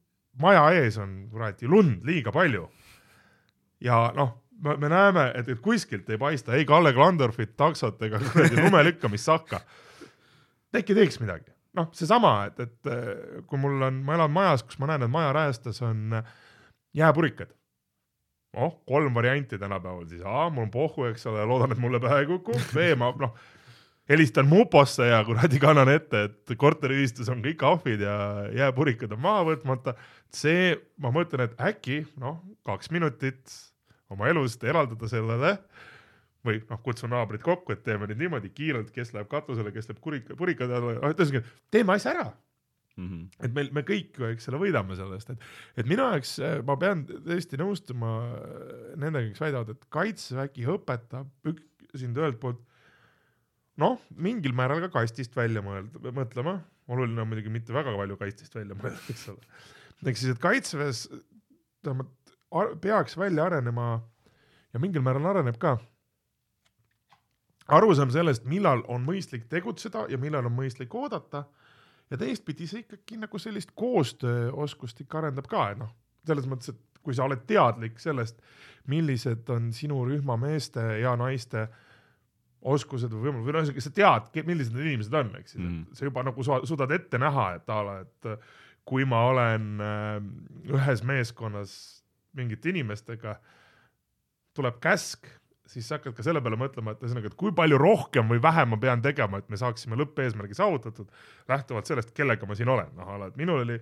maja 0.40 0.68
ees 0.78 0.98
on 1.00 1.16
kuradi 1.32 1.68
lund 1.68 2.06
liiga 2.06 2.32
palju. 2.32 2.68
ja 3.80 4.10
noh 4.14 4.36
me, 4.64 4.76
me 4.76 4.90
näeme, 4.92 5.26
et, 5.38 5.48
et 5.48 5.60
kuskilt 5.62 6.08
ei 6.10 6.18
paista 6.20 6.56
ei 6.56 6.66
Kalle 6.68 6.92
Klandorfit, 6.96 7.56
taksot 7.58 8.02
ega 8.06 8.20
kuradi 8.24 8.60
lumelükkamissakka. 8.60 9.60
äkki 10.76 10.94
teeks 10.94 11.20
midagi, 11.22 11.50
noh, 11.78 11.88
seesama, 11.96 12.34
et, 12.50 12.60
et 12.66 13.46
kui 13.50 13.60
mul 13.60 13.82
on, 13.88 14.02
ma 14.06 14.18
elan 14.18 14.34
majas, 14.34 14.64
kus 14.66 14.78
ma 14.82 14.90
näen, 14.92 15.06
et 15.06 15.12
maja 15.12 15.32
räästas 15.36 15.82
on 15.86 16.20
jääpurikad. 16.96 17.54
noh, 18.56 18.80
kolm 18.86 19.14
varianti 19.14 19.58
tänapäeval 19.58 20.06
siis, 20.10 20.22
A, 20.26 20.48
mul 20.50 20.66
on 20.66 20.70
pohhu, 20.74 21.04
eks 21.06 21.26
ole, 21.30 21.44
loodan, 21.46 21.72
et 21.72 21.78
mulle 21.78 22.00
pähe 22.02 22.24
ei 22.24 22.26
kuku, 22.26 22.56
B, 22.74 22.90
ma 22.98 23.12
noh, 23.18 23.34
helistan 24.10 24.48
muposse 24.50 25.06
ja 25.06 25.20
kuradi 25.24 25.60
kannan 25.62 25.88
ette, 25.92 26.24
et 26.26 26.54
korteriühistus 26.58 27.30
on 27.30 27.44
kõik 27.44 27.62
ahvid 27.66 28.02
ja 28.02 28.16
jääpurikad 28.56 29.12
on 29.14 29.22
maha 29.22 29.44
võtmata. 29.52 29.94
C, 30.34 30.74
ma 30.98 31.12
mõtlen, 31.14 31.46
et 31.46 31.62
äkki 31.62 32.00
noh, 32.18 32.40
kaks 32.66 32.90
minutit 32.90 33.54
oma 34.10 34.28
elust 34.30 34.64
eraldada 34.66 35.08
sellele 35.10 35.56
või 36.46 36.60
noh, 36.70 36.80
kutsun 36.84 37.12
naabrid 37.12 37.42
kokku, 37.44 37.74
et 37.74 37.82
teeme 37.84 38.08
nüüd 38.08 38.22
niimoodi 38.22 38.52
kiirelt, 38.54 38.92
kes 38.94 39.12
läheb 39.16 39.28
katusele, 39.30 39.72
kes 39.74 39.90
läheb 39.90 40.00
kurika, 40.04 40.36
purikade 40.38 40.78
alla, 40.78 40.94
et 41.10 41.20
ühesõnaga 41.20 41.44
teeme 41.72 41.96
asja 41.96 42.14
ära 42.14 42.28
mm. 42.96 43.08
-hmm. 43.08 43.26
et 43.44 43.56
meil, 43.56 43.70
me 43.76 43.84
kõik 43.86 44.16
ju, 44.16 44.30
eks 44.30 44.48
ole, 44.48 44.62
võidame 44.64 44.96
sellest, 44.96 45.34
et, 45.34 45.50
et 45.82 45.90
minu 45.90 46.06
jaoks 46.06 46.38
ma 46.68 46.78
pean 46.80 47.04
tõesti 47.10 47.60
nõustuma 47.60 48.14
nendega, 48.96 49.28
kes 49.28 49.44
väidavad, 49.44 49.74
et 49.74 49.86
kaitsevägi 49.92 50.66
õpetab 50.76 51.52
sind 51.98 52.16
ühelt 52.16 52.40
poolt 52.40 52.64
noh, 53.80 54.00
mingil 54.16 54.54
määral 54.56 54.82
ka 54.86 54.92
kastist 55.00 55.36
välja 55.36 55.62
mõelda, 55.64 56.12
mõtlema, 56.14 56.58
oluline 56.90 57.22
on 57.22 57.30
muidugi 57.30 57.52
mitte 57.52 57.74
väga 57.74 57.94
palju 57.96 58.18
kastist 58.20 58.56
välja 58.56 58.76
mõelda, 58.78 59.00
eks 59.12 59.28
ole. 59.32 59.60
ehk 60.06 60.20
siis, 60.20 60.34
et 60.34 60.42
kaitseväes 60.42 61.04
tähendab 61.84 62.10
peaks 62.80 63.16
välja 63.18 63.44
arenema 63.46 64.00
ja 64.72 64.80
mingil 64.82 65.02
määral 65.02 65.26
areneb 65.26 65.58
ka 65.58 65.76
arusaam 67.70 68.10
sellest, 68.10 68.44
millal 68.50 68.82
on 68.90 69.04
mõistlik 69.06 69.44
tegutseda 69.50 70.06
ja 70.10 70.18
millal 70.18 70.46
on 70.48 70.56
mõistlik 70.56 70.94
oodata. 70.94 71.44
ja 72.10 72.16
teistpidi 72.18 72.66
see 72.66 72.80
ikkagi 72.82 73.20
nagu 73.22 73.38
sellist 73.38 73.70
koostööoskust 73.78 75.00
ikka 75.04 75.18
arendab 75.20 75.46
ka, 75.46 75.68
et 75.70 75.78
noh, 75.78 75.92
selles 76.26 76.48
mõttes, 76.50 76.72
et 76.72 76.80
kui 77.06 77.14
sa 77.14 77.24
oled 77.28 77.44
teadlik 77.46 78.00
sellest, 78.02 78.40
millised 78.90 79.46
on 79.54 79.68
sinu 79.72 80.00
rühma 80.08 80.34
meeste 80.36 80.82
ja 81.00 81.12
naiste 81.16 81.68
oskused 82.60 83.12
või 83.14 83.28
võimalused 83.28 83.46
või 83.46 83.54
noh, 83.54 83.62
ühesõnaga 83.62 83.84
sa 83.86 83.92
tead, 83.94 84.42
millised 84.48 84.74
need 84.74 84.88
inimesed 84.90 85.14
on, 85.14 85.30
eks 85.38 85.54
ju 85.54 85.60
Mm. 85.62 85.70
mm., 85.70 85.94
sa 85.94 86.04
juba 86.04 86.22
nagu 86.26 86.42
su- 86.42 86.66
suudad 86.66 86.90
ette 86.90 87.18
näha, 87.18 87.46
et 87.54 87.70
a 87.70 87.82
la, 87.82 87.94
et 88.00 88.28
kui 88.84 89.04
ma 89.04 89.22
olen 89.30 89.80
äh, 89.80 90.20
ühes 90.74 91.02
meeskonnas 91.06 91.99
mingite 92.36 92.70
inimestega, 92.72 93.36
tuleb 94.56 94.80
käsk, 94.82 95.28
siis 95.70 95.86
sa 95.86 95.98
hakkad 95.98 96.16
ka 96.16 96.24
selle 96.26 96.42
peale 96.42 96.58
mõtlema, 96.58 96.94
et 96.94 97.04
ühesõnaga, 97.04 97.30
et 97.30 97.38
kui 97.38 97.52
palju 97.56 97.78
rohkem 97.80 98.30
või 98.30 98.42
vähem 98.42 98.72
ma 98.74 98.78
pean 98.82 99.02
tegema, 99.04 99.38
et 99.38 99.50
me 99.52 99.58
saaksime 99.60 99.98
lõppeesmärgi 100.00 100.58
saavutatud, 100.58 101.10
lähtuvalt 101.50 101.90
sellest, 101.90 102.12
kellega 102.16 102.48
ma 102.48 102.56
siin 102.58 102.72
olen, 102.72 102.90
noh, 102.98 103.14
et 103.28 103.38
minul 103.40 103.62
oli 103.64 103.78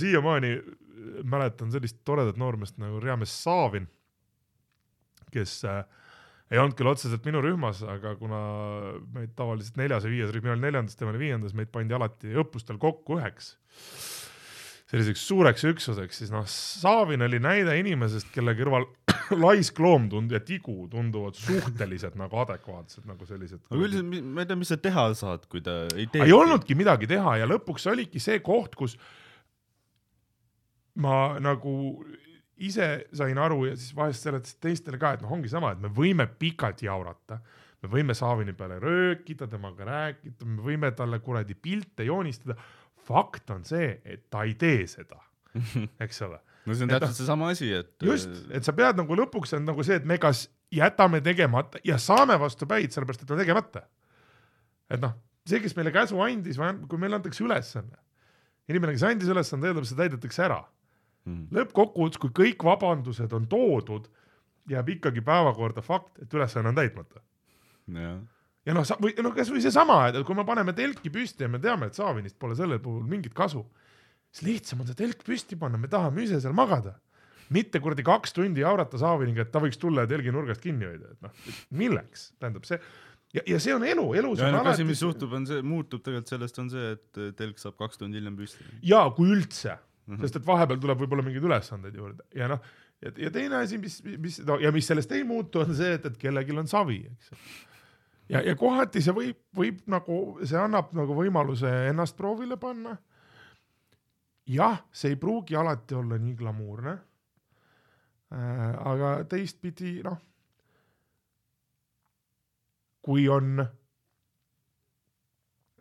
siiamaani 0.00 0.52
äh, 0.56 1.22
mäletan 1.24 1.70
sellist 1.72 2.00
toredat 2.04 2.38
noormeest 2.40 2.80
nagu 2.82 3.00
Riames 3.02 3.32
Saavin, 3.44 3.86
kes 5.30 5.60
äh, 5.68 5.84
ei 6.50 6.58
olnud 6.58 6.74
küll 6.78 6.90
otseselt 6.90 7.26
minu 7.28 7.42
rühmas, 7.44 7.84
aga 7.86 8.16
kuna 8.18 8.40
meid 9.14 9.36
tavaliselt 9.38 9.78
neljas 9.78 10.06
ja 10.06 10.10
viies 10.10 10.32
rühm, 10.34 10.48
mina 10.48 10.56
olin 10.56 10.66
neljandas, 10.66 10.98
tema 10.98 11.14
oli 11.14 11.22
viiendas, 11.22 11.54
meid 11.54 11.70
pandi 11.70 11.94
alati 11.94 12.34
õppustel 12.42 12.80
kokku 12.82 13.20
üheks 13.20 13.54
selliseks 14.90 15.22
suureks 15.28 15.64
üksuseks, 15.70 16.18
siis 16.22 16.32
noh, 16.34 16.46
Saavin 16.50 17.22
oli 17.22 17.38
näide 17.42 17.76
inimesest, 17.78 18.32
kelle 18.34 18.56
kõrval 18.58 18.88
laisk 19.44 19.78
loom 19.82 20.08
tund- 20.10 20.34
ja 20.34 20.40
tigu 20.42 20.88
tunduvad 20.90 21.38
suhteliselt 21.38 22.18
nagu 22.18 22.40
adekvaatsed 22.42 23.06
nagu 23.08 23.28
sellised. 23.28 23.62
aga 23.70 23.78
üldiselt, 23.78 24.18
ma 24.26 24.42
ei 24.42 24.50
tea, 24.50 24.58
mis 24.58 24.72
sa 24.74 24.80
teha 24.80 25.06
saad, 25.18 25.46
kui 25.52 25.62
ta 25.64 25.84
ei 25.94 26.08
tee. 26.10 26.26
ei 26.26 26.34
olnudki 26.34 26.74
midagi 26.78 27.10
teha 27.10 27.38
ja 27.42 27.48
lõpuks 27.50 27.86
oligi 27.92 28.22
see 28.22 28.42
koht, 28.44 28.74
kus 28.78 28.98
ma 31.00 31.38
nagu 31.42 31.72
ise 32.60 32.90
sain 33.16 33.38
aru 33.40 33.64
ja 33.70 33.76
siis 33.78 33.94
vahest 33.96 34.26
seletasin 34.26 34.60
teistele 34.66 35.00
ka, 35.00 35.14
et 35.16 35.24
noh, 35.24 35.32
ongi 35.32 35.50
sama, 35.52 35.72
et 35.74 35.80
me 35.80 35.90
võime 35.94 36.26
pikalt 36.40 36.82
jaurata, 36.84 37.40
me 37.80 37.90
võime 37.94 38.16
Saavini 38.16 38.52
peale 38.56 38.76
röökida, 38.82 39.48
temaga 39.48 39.86
rääkida, 39.88 40.48
me 40.48 40.60
võime 40.66 40.90
talle 40.96 41.22
kuradi 41.24 41.56
pilte 41.56 42.04
joonistada. 42.04 42.58
Fakt 43.10 43.50
on 43.54 43.66
see, 43.66 43.90
et 44.04 44.26
ta 44.30 44.44
ei 44.46 44.54
tee 44.58 44.86
seda, 44.90 45.20
eks 46.04 46.22
ole. 46.26 46.38
no 46.66 46.76
see 46.76 46.86
on 46.86 46.92
täpselt 46.94 47.18
seesama 47.18 47.50
asi, 47.54 47.72
et. 47.80 47.92
just, 48.06 48.30
et 48.54 48.66
sa 48.66 48.74
pead 48.76 49.00
nagu 49.00 49.16
lõpuks 49.18 49.56
on 49.58 49.66
nagu 49.68 49.86
see, 49.86 49.98
et 50.00 50.06
me 50.08 50.20
kas 50.22 50.46
jätame 50.74 51.22
tegemata 51.24 51.80
ja 51.86 51.98
saame 51.98 52.36
vastu 52.40 52.68
päid, 52.70 52.94
sellepärast 52.94 53.24
et 53.24 53.34
on 53.34 53.42
tegemata. 53.42 53.86
et 54.90 55.02
noh, 55.02 55.16
see, 55.48 55.62
kes 55.62 55.74
meile 55.78 55.92
käsu 55.94 56.20
andis, 56.22 56.60
kui 56.88 57.00
meile 57.00 57.18
antakse 57.18 57.44
ülesanne, 57.44 57.98
inimene, 58.70 58.94
kes 58.94 59.06
andis 59.08 59.32
ülesande, 59.32 59.70
eeldab, 59.70 59.88
see 59.88 59.98
täidetakse 59.98 60.46
ära. 60.46 60.62
Mhm. 61.28 61.50
lõppkokkuvõttes, 61.52 62.20
kui 62.22 62.30
kõik 62.32 62.64
vabandused 62.64 63.32
on 63.36 63.46
toodud, 63.50 64.06
jääb 64.70 64.88
ikkagi 64.94 65.20
päevakorda 65.24 65.82
fakt, 65.84 66.14
et 66.22 66.32
ülesanne 66.34 66.70
on 66.70 66.78
täitmata. 66.78 67.20
jah, 67.90 68.20
ja 68.68 68.76
noh, 68.76 68.86
või 69.02 69.14
noh, 69.24 69.34
kasvõi 69.36 69.62
seesama, 69.64 70.00
et 70.10 70.18
kui 70.26 70.36
me 70.38 70.46
paneme 70.48 70.74
telki 70.76 71.12
püsti 71.12 71.46
ja 71.46 71.50
me 71.52 71.60
teame, 71.62 71.90
et 71.90 71.98
Saavinist 71.98 72.38
pole 72.40 72.56
sellel 72.58 72.82
puhul 72.82 73.06
mingit 73.08 73.36
kasu, 73.36 73.62
siis 74.30 74.46
lihtsam 74.46 74.82
on 74.82 74.90
see 74.90 74.98
telk 74.98 75.22
püsti 75.26 75.58
panna, 75.60 75.80
me 75.80 75.90
tahame 75.90 76.26
ise 76.26 76.40
seal 76.42 76.56
magada. 76.56 76.98
mitte 77.50 77.80
kuradi 77.82 78.04
kaks 78.06 78.32
tundi 78.32 78.62
jaurata 78.62 78.98
Saaviniga, 78.98 79.42
et 79.42 79.50
ta 79.50 79.58
võiks 79.58 79.78
tulla 79.80 80.04
ja 80.04 80.10
telgi 80.12 80.30
nurgast 80.30 80.62
kinni 80.62 80.86
hoida, 80.86 81.14
et 81.16 81.24
noh, 81.24 81.54
milleks, 81.74 82.28
tähendab 82.38 82.68
see 82.68 82.78
ja, 83.34 83.42
ja 83.46 83.58
see 83.62 83.74
on 83.74 83.86
elu, 83.86 84.04
elus 84.20 84.38
ja 84.38 84.46
on 84.46 84.54
ainuke 84.54 84.70
asi, 84.70 84.84
alati 84.84 84.88
mis 84.90 85.02
juhtub, 85.02 85.32
on 85.34 85.48
see, 85.48 85.62
muutub 85.66 86.04
tegelikult 86.04 86.30
sellest, 86.30 86.60
on 86.62 86.70
see, 86.70 86.92
et 86.94 87.22
telk 87.38 87.58
saab 87.62 87.74
kaks 87.80 87.98
tundi 87.98 88.20
hiljem 88.20 88.36
püsti. 88.38 88.66
ja 88.86 89.02
kui 89.16 89.32
üldse 89.34 89.72
mm. 89.74 90.14
-hmm. 90.14 90.20
sest 90.22 90.38
et 90.40 90.46
vahepeal 90.46 90.78
tuleb 90.82 91.02
võib-olla 91.02 91.26
mingeid 91.26 91.48
ülesandeid 91.50 91.98
juurde 91.98 92.26
ja 92.38 92.50
noh, 92.50 92.62
ja, 93.02 93.12
ja 93.26 93.32
teine 93.34 93.64
asi, 93.64 93.80
mis, 93.82 93.98
mis 94.04 94.38
no, 94.46 94.60
ja 94.62 94.70
mis 94.74 94.86
sellest 94.86 95.12
ei 95.16 95.24
muutu, 95.26 95.64
on 95.64 95.74
see, 95.74 95.96
et, 95.98 96.06
et 96.06 96.20
kellelgi 96.20 96.56
on 96.56 96.70
savi, 96.70 97.02
eks. 97.10 97.34
ja, 98.30 98.42
ja 98.46 98.56
kohati 98.58 99.02
see 99.02 99.14
võib, 99.16 99.38
võib 99.56 99.82
nagu, 99.90 100.16
see 100.46 100.58
annab 100.58 100.92
nagu 100.96 101.16
võimaluse 101.18 101.70
ennast 101.90 102.16
proovile 102.18 102.58
panna. 102.60 102.96
jah, 104.50 104.80
see 104.92 105.14
ei 105.14 105.20
pruugi 105.20 105.56
alati 105.56 105.94
olla 105.98 106.18
nii 106.18 106.34
glamuurne 106.38 106.96
äh,. 108.30 108.74
aga 108.92 109.12
teistpidi 109.30 110.00
noh, 110.06 110.18
kui 113.02 113.28
on 113.28 113.60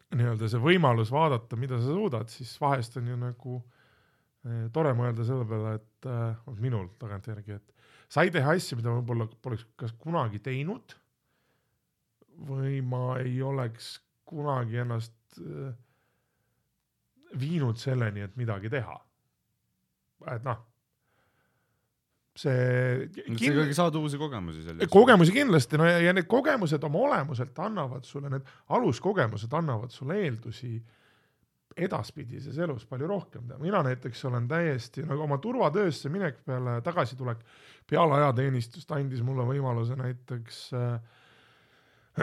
nii-öelda 0.09 0.47
see 0.49 0.61
võimalus 0.61 1.11
vaadata, 1.13 1.57
mida 1.59 1.77
sa 1.77 1.91
suudad, 1.93 2.31
siis 2.33 2.55
vahest 2.61 2.95
on 2.97 3.11
ju 3.11 3.17
nagu 3.19 3.57
eh, 3.59 4.63
tore 4.73 4.95
mõelda 4.97 5.25
selle 5.27 5.45
peale, 5.45 5.75
et 5.77 6.07
äh, 6.09 6.55
minul 6.57 6.87
tagantjärgi, 7.01 7.59
et 7.59 8.09
sai 8.09 8.31
teha 8.33 8.55
asju, 8.57 8.79
mida 8.79 8.95
võib-olla 8.95 9.29
poleks 9.43 9.67
kas 9.77 9.93
kunagi 10.01 10.41
teinud 10.41 10.97
või 12.47 12.79
ma 12.85 13.19
ei 13.19 13.41
oleks 13.43 13.97
kunagi 14.29 14.81
ennast 14.83 15.39
äh, 15.41 15.73
viinud 17.39 17.77
selleni, 17.77 18.25
et 18.25 18.35
midagi 18.39 18.71
teha. 18.73 18.97
et 20.33 20.43
noh, 20.43 20.57
see 22.39 23.07
sa 23.07 23.51
ikkagi 23.51 23.75
saad 23.75 23.95
uusi 23.99 24.19
kogemusi 24.19 24.63
sellest. 24.65 24.91
kogemusi 24.91 25.35
kindlasti, 25.35 25.79
no 25.79 25.87
ja, 25.87 25.99
ja 26.03 26.13
need 26.15 26.27
kogemused 26.29 26.83
oma 26.87 27.03
olemuselt 27.07 27.59
annavad 27.63 28.07
sulle, 28.07 28.31
need 28.33 28.47
aluskogemused 28.75 29.53
annavad 29.59 29.93
sulle 29.95 30.19
eeldusi 30.23 30.77
edaspidises 31.79 32.57
elus 32.59 32.85
palju 32.89 33.07
rohkem 33.07 33.51
mina 33.61 33.81
näiteks 33.85 34.25
olen 34.27 34.47
täiesti 34.49 35.05
nagu 35.07 35.23
oma 35.23 35.37
turvatöösse 35.39 36.09
minek 36.11 36.41
peale 36.45 36.79
tagasitulek 36.83 37.43
peale 37.89 38.17
ajateenistust 38.19 38.91
andis 38.97 39.21
mulle 39.23 39.45
võimaluse 39.47 39.95
näiteks 39.99 40.63
äh, 40.75 40.97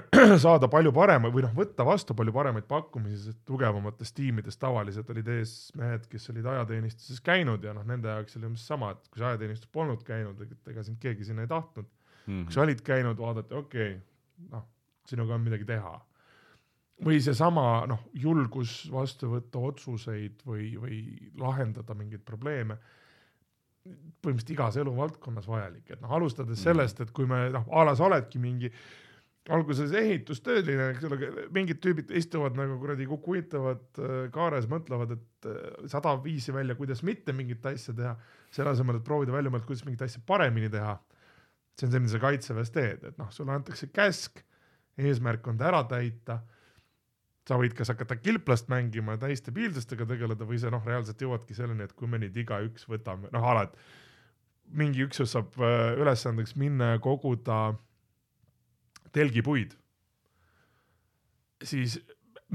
saada 0.45 0.69
palju 0.71 0.93
parema 0.95 1.31
või 1.33 1.45
noh, 1.45 1.53
võtta 1.57 1.85
vastu 1.87 2.15
palju 2.17 2.33
paremaid 2.35 2.67
pakkumisi, 2.69 3.19
sest 3.29 3.43
tugevamatest 3.49 4.17
tiimidest 4.17 4.61
tavaliselt 4.63 5.11
olid 5.13 5.29
ees 5.37 5.55
mehed, 5.79 6.09
kes 6.11 6.31
olid 6.33 6.49
ajateenistuses 6.53 7.23
käinud 7.25 7.65
ja 7.65 7.75
noh, 7.77 7.87
nende 7.87 8.11
jaoks 8.11 8.39
oli 8.39 8.51
umbes 8.51 8.67
sama, 8.67 8.93
et 8.95 9.07
kui 9.13 9.23
sa 9.23 9.31
ajateenistus 9.33 9.71
polnud 9.73 10.03
käinud, 10.07 10.43
ega 10.73 10.85
sind 10.87 10.99
keegi 11.03 11.29
sinna 11.29 11.47
ei 11.47 11.53
tahtnud. 11.53 11.89
Mhm. 12.27 12.49
kui 12.49 12.57
sa 12.57 12.65
olid 12.65 12.83
käinud, 12.83 13.19
vaadati, 13.23 13.55
okei 13.55 13.91
okay,, 13.95 14.49
noh, 14.51 14.67
sinuga 15.07 15.37
on 15.37 15.45
midagi 15.47 15.69
teha. 15.69 15.95
või 17.05 17.19
seesama 17.21 17.85
noh, 17.87 18.07
julgus 18.17 18.87
vastu 18.91 19.29
võtta 19.29 19.61
otsuseid 19.69 20.41
või, 20.49 20.71
või 20.81 21.01
lahendada 21.39 21.95
mingeid 21.95 22.25
probleeme. 22.25 22.79
põhimõtteliselt 23.87 24.51
igas 24.51 24.77
eluvaldkonnas 24.83 25.47
vajalik, 25.47 25.91
et 25.91 26.01
noh, 26.01 26.11
alustades 26.11 26.59
sellest, 26.59 27.01
et 27.01 27.11
kui 27.15 27.27
me 27.27 27.51
noh, 27.55 27.69
a 27.71 27.85
la 27.85 27.95
sa 27.95 28.09
oledki 28.09 28.41
mingi 28.43 28.73
alguses 29.55 29.93
ehitustööline, 29.95 30.91
eks 30.93 31.05
ole, 31.07 31.31
mingid 31.55 31.79
tüübid 31.83 32.11
istuvad 32.19 32.57
nagu 32.59 32.79
kuradi 32.83 33.07
kukuitavad 33.11 34.01
äh, 34.03 34.15
kaares, 34.35 34.67
mõtlevad, 34.71 35.17
et 35.19 35.51
äh, 35.51 35.85
sada 35.93 36.17
viisi 36.25 36.55
välja, 36.55 36.79
kuidas 36.79 37.05
mitte 37.07 37.35
mingit 37.37 37.67
asja 37.71 37.95
teha, 37.95 38.17
selle 38.55 38.73
asemel, 38.73 38.99
et 38.99 39.07
proovida 39.07 39.35
välja 39.35 39.53
mõelda, 39.53 39.69
kuidas 39.69 39.87
mingit 39.87 40.07
asja 40.09 40.23
paremini 40.27 40.73
teha 40.73 40.97
see 41.77 41.87
on 41.87 41.93
see, 41.93 42.01
mida 42.01 42.13
sa 42.15 42.21
kaitseväes 42.23 42.73
teed, 42.73 43.03
et 43.05 43.17
noh, 43.21 43.31
sulle 43.35 43.53
antakse 43.53 43.91
käsk, 43.93 44.41
eesmärk 44.97 45.47
on 45.51 45.59
ta 45.61 45.71
ära 45.71 45.83
täita. 45.89 46.43
sa 47.47 47.55
võid 47.55 47.77
kas 47.79 47.93
hakata 47.93 48.17
kilplast 48.19 48.67
mängima 48.67 49.15
ja 49.15 49.21
täiste 49.23 49.53
piildustega 49.55 50.03
tegeleda 50.11 50.43
või 50.45 50.57
sa 50.59 50.71
noh, 50.73 50.83
reaalselt 50.83 51.21
jõuadki 51.23 51.55
selleni, 51.55 51.85
et 51.85 51.93
kui 51.95 52.09
me 52.11 52.19
nüüd 52.19 52.35
igaüks 52.35 52.89
võtame, 52.91 53.29
noh 53.31 53.45
alati 53.47 53.79
mingi 54.75 55.05
üksus 55.05 55.31
saab 55.31 55.55
äh, 55.63 55.93
ülesandeks 56.01 56.57
minna 56.59 56.97
ja 56.97 56.99
koguda 56.99 57.77
telgipuid, 59.17 59.75
siis 61.65 61.97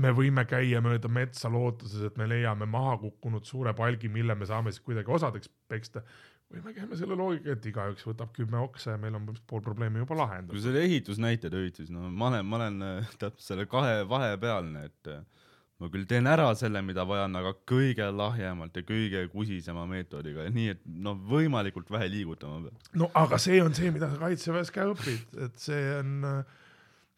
me 0.01 0.11
võime 0.15 0.45
käia 0.47 0.79
mööda 0.83 1.09
metsa 1.11 1.49
lootuses, 1.51 2.05
et 2.07 2.19
me 2.19 2.27
leiame 2.29 2.67
maha 2.69 2.95
kukkunud 3.01 3.47
suure 3.47 3.73
palgi, 3.77 4.11
mille 4.11 4.35
me 4.37 4.47
saame 4.47 4.71
siis 4.71 4.83
kuidagi 4.85 5.11
osadeks 5.11 5.51
peksta 5.71 6.03
või 6.51 6.63
me 6.65 6.73
käime 6.75 6.97
selle 6.99 7.15
loogika, 7.15 7.55
et 7.55 7.65
igaüks 7.69 8.05
võtab 8.07 8.31
kümme 8.35 8.59
oksa 8.59 8.95
ja 8.95 9.01
meil 9.01 9.15
on 9.17 9.29
pool 9.47 9.63
probleemi 9.63 10.01
juba 10.01 10.13
kui 10.13 10.19
lahendatud. 10.19 10.63
selle 10.63 10.83
ehitusnäite 10.87 11.51
tõid, 11.51 11.79
siis 11.79 11.91
no 11.93 12.09
ma 12.09 12.31
olen, 12.31 12.47
ma 12.47 12.59
olen 12.59 12.87
äh, 12.87 13.13
täpselt 13.21 13.45
selle 13.45 13.67
kahe 13.71 14.01
vahepealne, 14.09 14.83
et 14.91 15.11
äh, 15.11 15.40
ma 15.81 15.89
küll 15.89 16.05
teen 16.09 16.29
ära 16.29 16.45
selle, 16.57 16.83
mida 16.85 17.03
vajan, 17.09 17.33
aga 17.39 17.55
kõige 17.69 18.05
lahjemalt 18.13 18.75
ja 18.77 18.85
kõige 18.85 19.25
kusisema 19.33 19.87
meetodiga, 19.89 20.45
nii 20.53 20.75
et 20.75 20.83
noh, 20.85 21.17
võimalikult 21.31 21.89
vähe 21.93 22.09
liigutama 22.13 22.67
peab. 22.67 22.89
no 23.01 23.09
aga 23.17 23.39
see 23.41 23.61
on 23.63 23.73
see, 23.77 23.89
mida 23.93 24.11
sa 24.11 24.21
kaitseväes 24.21 24.73
ka 24.75 24.85
õpid, 24.91 25.39
et 25.47 25.57
see 25.61 25.81
on 25.97 26.27
äh, 26.29 26.57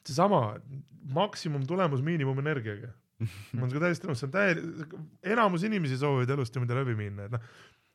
seesama 0.07 0.41
maksimumtulemus 1.14 2.03
miinimumenergiaga. 2.05 2.93
ma 3.24 3.64
olen 3.64 3.70
sinuga 3.72 3.86
täiesti 3.86 4.09
nõus, 4.09 4.24
see 4.24 4.30
on 4.30 4.34
täiesti, 4.34 5.03
enamus 5.36 5.68
inimesi 5.68 5.99
soovivad 5.99 6.34
elust 6.38 6.55
niimoodi 6.55 6.80
läbi 6.80 6.95
minna, 6.97 7.28
et 7.28 7.36
noh, 7.36 7.53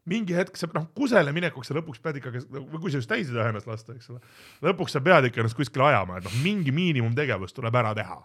mingi 0.09 0.37
hetk 0.37 0.57
sa 0.57 0.69
noh, 0.73 0.89
kusele 0.97 1.33
minekuks 1.37 1.69
sa 1.69 1.77
lõpuks 1.77 2.01
pead 2.05 2.21
ikkagi, 2.21 2.45
või 2.53 2.81
kui 2.81 2.93
sa 2.93 3.01
just 3.01 3.11
täis 3.11 3.29
ei 3.29 3.37
taha 3.37 3.53
ennast 3.53 3.69
lasta, 3.69 3.97
eks 3.97 4.13
ole, 4.13 4.21
lõpuks 4.69 4.97
sa 4.97 5.03
pead 5.05 5.29
ikka 5.29 5.43
ennast 5.43 5.59
kuskile 5.59 5.89
ajama, 5.91 6.21
et 6.21 6.29
noh, 6.29 6.39
mingi 6.45 6.73
miinimumtegevus 6.77 7.57
tuleb 7.57 7.77
ära 7.81 7.93
teha. 7.99 8.21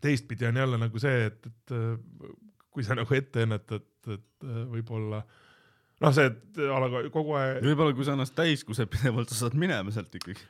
Teistpidi 0.00 0.48
on 0.48 0.56
jälle 0.60 0.78
nagu 0.80 1.02
see, 1.02 1.26
et, 1.30 1.50
et 1.50 1.76
kui 2.72 2.86
sa 2.86 2.96
nagu 2.98 3.14
ette 3.16 3.44
ennetad, 3.46 3.86
et 4.14 4.48
võib-olla 4.70 5.22
noh, 6.04 6.14
see, 6.14 6.28
et 6.30 6.60
a 6.68 6.78
la 6.82 7.02
kogu 7.14 7.36
aeg 7.38 7.64
võib-olla 7.64 7.96
kui 7.96 8.06
sa 8.06 8.14
ennast 8.16 8.36
täis 8.38 8.64
kused 8.66 8.90
pidevalt, 8.92 9.30
sa 9.32 9.44
saad 9.44 9.56
minema 9.58 9.94
sealt 9.94 10.14
ikkagi. 10.14 10.44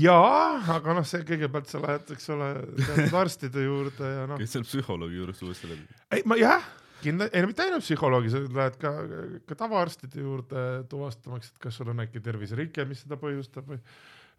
jaa, 0.00 0.62
aga 0.76 0.96
noh, 0.98 1.06
see 1.08 1.26
kõigepealt 1.28 1.70
sa 1.70 1.82
lähed, 1.82 2.14
eks 2.16 2.32
ole, 2.34 2.48
teatud 2.80 3.18
arstide 3.22 3.66
juurde 3.66 4.14
ja 4.16 4.24
noh, 4.30 4.40
käid 4.40 4.54
seal 4.54 4.66
psühholoogi 4.66 5.20
juures 5.20 5.44
uuesti 5.46 5.70
läbi. 5.70 6.00
ei 6.16 6.26
ma 6.28 6.38
jah, 6.40 6.66
kindlasti, 7.04 7.36
ei 7.36 7.44
no 7.44 7.52
mitte 7.52 7.68
ainult 7.68 7.86
psühholoogi, 7.86 8.34
sa 8.34 8.42
lähed 8.58 8.80
ka, 8.82 8.94
ka 9.50 9.60
tavaarstide 9.62 10.26
juurde 10.26 10.66
tuvastamaks, 10.90 11.52
et 11.52 11.62
kas 11.68 11.80
sul 11.80 11.94
on 11.94 12.04
äkki 12.06 12.24
terviserike, 12.24 12.88
mis 12.88 13.04
seda 13.04 13.20
põhjustab 13.20 13.70
või 13.70 13.82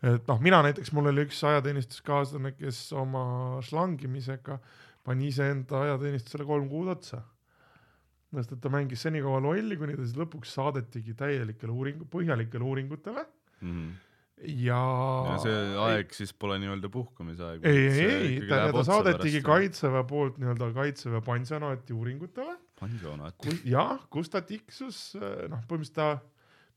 et 0.03 0.27
noh, 0.27 0.41
mina 0.43 0.61
näiteks, 0.65 0.91
mul 0.95 1.11
oli 1.11 1.25
üks 1.27 1.39
ajateenistuskaaslane, 1.47 2.55
kes 2.57 2.81
oma 2.97 3.61
šlangimisega 3.65 4.59
pani 5.05 5.29
iseenda 5.29 5.85
ajateenistusele 5.85 6.47
kolm 6.47 6.67
kuud 6.71 6.91
otsa. 6.95 7.21
sest 8.35 8.51
et 8.51 8.59
ta 8.59 8.69
mängis 8.73 9.05
senikaua 9.05 9.39
lolli, 9.39 9.77
kuni 9.79 9.95
ta 9.95 10.03
siis 10.03 10.17
lõpuks 10.19 10.57
saadetigi 10.57 11.13
täielikele 11.15 11.71
uuringu, 11.71 12.07
põhjalikele 12.11 12.65
uuringutele 12.67 13.23
ja, 14.43 14.79
ja 15.29 15.37
see 15.39 15.59
aeg 15.85 16.13
siis 16.15 16.33
pole 16.35 16.57
nii-öelda 16.59 16.89
puhkamise 16.91 17.45
aeg. 17.47 17.67
ei, 17.69 17.85
ei, 17.87 18.09
ei, 18.11 18.39
ta, 18.49 18.65
ta 18.75 18.83
saadetigi. 18.87 19.41
kaitseväe 19.45 20.03
poolt 20.09 20.39
nii-öelda 20.41 20.71
kaitseväe 20.75 21.21
pansionaati 21.25 21.95
uuringutele, 21.95 22.57
pansionaat. 22.79 23.47
jah, 23.63 24.01
kus 24.11 24.31
ta 24.33 24.43
tiksus, 24.45 25.13
noh, 25.15 25.63
põhimõtteliselt 25.69 25.95
ta, 25.95 26.09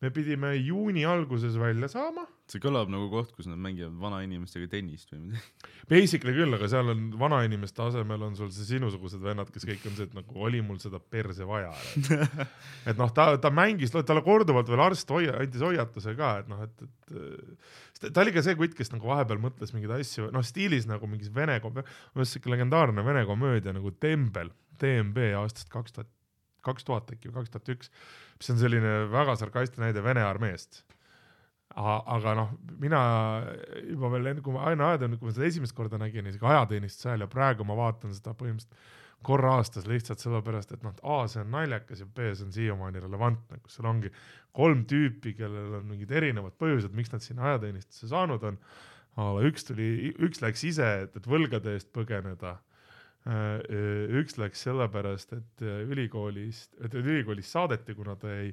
me 0.03 0.11
pidime 0.14 0.53
juuni 0.57 1.03
alguses 1.09 1.57
välja 1.59 1.88
saama, 1.90 2.22
see 2.49 2.61
kõlab 2.62 2.90
nagu 2.92 3.09
koht, 3.11 3.32
kus 3.34 3.49
nad 3.51 3.59
mängivad 3.61 3.96
vanainimestega 3.99 4.68
tennist 4.70 5.11
või 5.11 5.24
midagi. 5.24 5.72
basically 5.90 6.34
küll, 6.36 6.55
aga 6.55 6.68
seal 6.70 6.92
on 6.92 7.09
vanainimeste 7.18 7.82
asemel 7.82 8.22
on 8.28 8.36
sul 8.38 8.53
see 8.55 8.68
sinusugused 8.68 9.22
vennad, 9.24 9.51
kes 9.53 9.66
kõik 9.68 9.88
on 9.90 9.96
see, 9.99 10.07
et 10.07 10.14
nagu 10.16 10.44
oli 10.46 10.62
mul 10.64 10.78
seda 10.82 11.01
perse 11.03 11.49
vaja. 11.49 11.72
et 12.88 13.01
noh, 13.01 13.11
ta, 13.14 13.30
ta 13.42 13.51
mängis, 13.55 13.94
talle 13.96 14.22
korduvalt 14.26 14.70
veel 14.70 14.84
arst 14.86 15.11
hoia-, 15.14 15.34
andis 15.42 15.64
hoiatuse 15.66 16.14
ka, 16.18 16.34
et 16.44 16.53
noh, 16.53 16.62
et, 16.68 16.86
et 17.99 18.07
ta 18.07 18.22
oli 18.22 18.36
ka 18.36 18.44
see 18.46 18.59
kutt, 18.59 18.76
kes 18.78 18.94
nagu 18.94 19.11
vahepeal 19.11 19.42
mõtles 19.42 19.74
mingeid 19.74 19.96
asju, 19.99 20.30
noh 20.34 20.46
stiilis 20.46 20.86
nagu 20.88 21.11
mingis 21.11 21.34
vene 21.34 21.59
siuke 21.59 22.53
legendaarne 22.53 23.03
vene 23.03 23.24
komöödia 23.26 23.74
nagu 23.74 23.90
Tembel, 23.99 24.53
DMB 24.78 25.32
aastast 25.40 25.72
kaks 25.72 25.96
tuhat, 25.96 26.11
kaks 26.68 26.86
tuhat 26.88 27.10
äkki 27.14 27.30
või 27.30 27.40
kaks 27.40 27.54
tuhat 27.54 27.72
üks, 27.74 27.90
mis 28.38 28.52
on 28.54 28.60
selline 28.60 28.94
väga 29.12 29.34
sarkastiline 29.40 29.88
näide 29.88 30.04
Vene 30.04 30.24
armeest. 30.26 30.84
aga 31.78 32.32
noh, 32.34 32.54
mina 32.80 33.00
juba 33.84 34.08
veel 34.14 34.30
enne, 34.32 34.42
kui 34.42 34.54
ma 34.54 34.64
aina 34.70 34.92
ajateenistus, 34.92 35.20
kui 35.20 35.28
ma 35.28 35.34
seda 35.36 35.50
esimest 35.50 35.76
korda 35.76 35.98
nägin, 36.00 36.26
isegi 36.26 36.46
ajateenistuse 36.48 37.10
ajal 37.10 37.26
ja 37.26 37.28
praegu 37.34 37.66
ma 37.68 37.76
vaatan 37.78 38.14
seda 38.16 38.32
põhimõtteliselt 38.34 38.96
korra 39.22 39.56
aastas 39.58 39.86
lihtsalt 39.90 40.22
sellepärast, 40.22 40.72
et 40.74 40.84
noh, 40.86 40.94
et 40.94 41.00
A 41.02 41.18
see 41.30 41.42
on 41.42 41.50
naljakas 41.52 42.02
ja 42.02 42.06
B 42.06 42.30
see 42.30 42.46
on 42.46 42.52
siiamaani 42.54 43.02
relevantne, 43.02 43.58
kus 43.64 43.78
seal 43.78 43.88
ongi 43.90 44.12
kolm 44.56 44.84
tüüpi, 44.90 45.34
kellel 45.38 45.80
on 45.80 45.88
mingid 45.90 46.12
erinevad 46.14 46.54
põhjused, 46.60 46.94
miks 46.96 47.12
nad 47.14 47.24
sinna 47.24 47.50
ajateenistusse 47.52 48.10
saanud 48.12 48.46
on. 48.46 48.60
üks 49.48 49.66
tuli, 49.66 50.12
üks 50.22 50.42
läks 50.44 50.62
ise, 50.68 50.88
et, 51.04 51.16
et 51.18 51.26
võlgade 51.26 51.74
eest 51.74 51.90
põgeneda. 51.94 52.58
Üks 53.28 54.38
läks 54.40 54.62
sellepärast, 54.64 55.34
et 55.36 55.64
ülikoolist, 55.90 56.70
et 56.84 56.94
ülikoolist 56.96 57.52
saadeti, 57.52 57.92
kuna 57.98 58.14
ta 58.16 58.30
jäi 58.30 58.52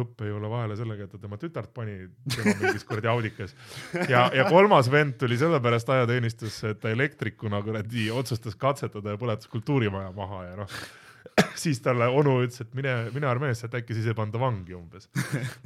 õppejõule 0.00 0.48
vahele 0.48 0.78
sellega, 0.78 1.04
et 1.04 1.12
ta 1.12 1.20
tema 1.20 1.36
tütart 1.40 1.74
pani 1.76 1.98
tema 2.32 2.54
mingis 2.62 2.86
kuradi 2.88 3.10
audikas. 3.12 3.52
ja, 4.08 4.26
ja 4.32 4.48
kolmas 4.48 4.88
vend 4.92 5.18
tuli 5.20 5.36
sellepärast 5.40 5.92
ajateenistusse, 5.96 6.72
et 6.72 6.80
ta 6.80 6.92
elektrikuna 6.94 7.60
kuradi 7.66 8.08
otsustas 8.14 8.56
katsetada 8.56 9.16
ja 9.16 9.20
põletas 9.20 9.50
kultuurimaja 9.52 10.12
maha 10.16 10.44
ja 10.48 10.60
noh 10.62 10.78
siis 11.58 11.80
talle 11.82 12.06
onu 12.12 12.38
ütles, 12.44 12.62
et 12.62 12.74
mine, 12.78 12.92
mine 13.14 13.28
armeesse, 13.28 13.66
et 13.66 13.78
äkki 13.80 13.96
siis 13.96 14.06
ei 14.10 14.16
panda 14.16 14.40
vangi 14.40 14.76
umbes. 14.76 15.08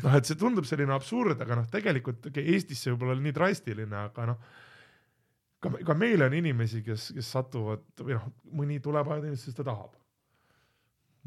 noh, 0.05 0.14
et 0.16 0.28
see 0.28 0.38
tundub 0.38 0.66
selline 0.68 0.94
absurd, 0.94 1.40
aga 1.44 1.61
noh, 1.61 1.68
tegelikult 1.72 2.30
Eestis 2.32 2.84
see 2.84 2.94
võib-olla 2.94 3.18
nii 3.20 3.34
drastiline, 3.36 4.05
aga 4.09 4.30
noh, 4.32 4.57
ka, 5.63 5.73
ka 5.87 5.97
meil 5.99 6.23
on 6.27 6.37
inimesi, 6.39 6.83
kes, 6.87 7.11
kes 7.17 7.31
satuvad 7.35 8.05
või 8.05 8.17
noh, 8.17 8.29
mõni 8.61 8.79
tuleb 8.83 9.11
ajateenistusse, 9.11 9.53
sest 9.53 9.63
ta 9.63 9.71
tahab. 9.71 9.97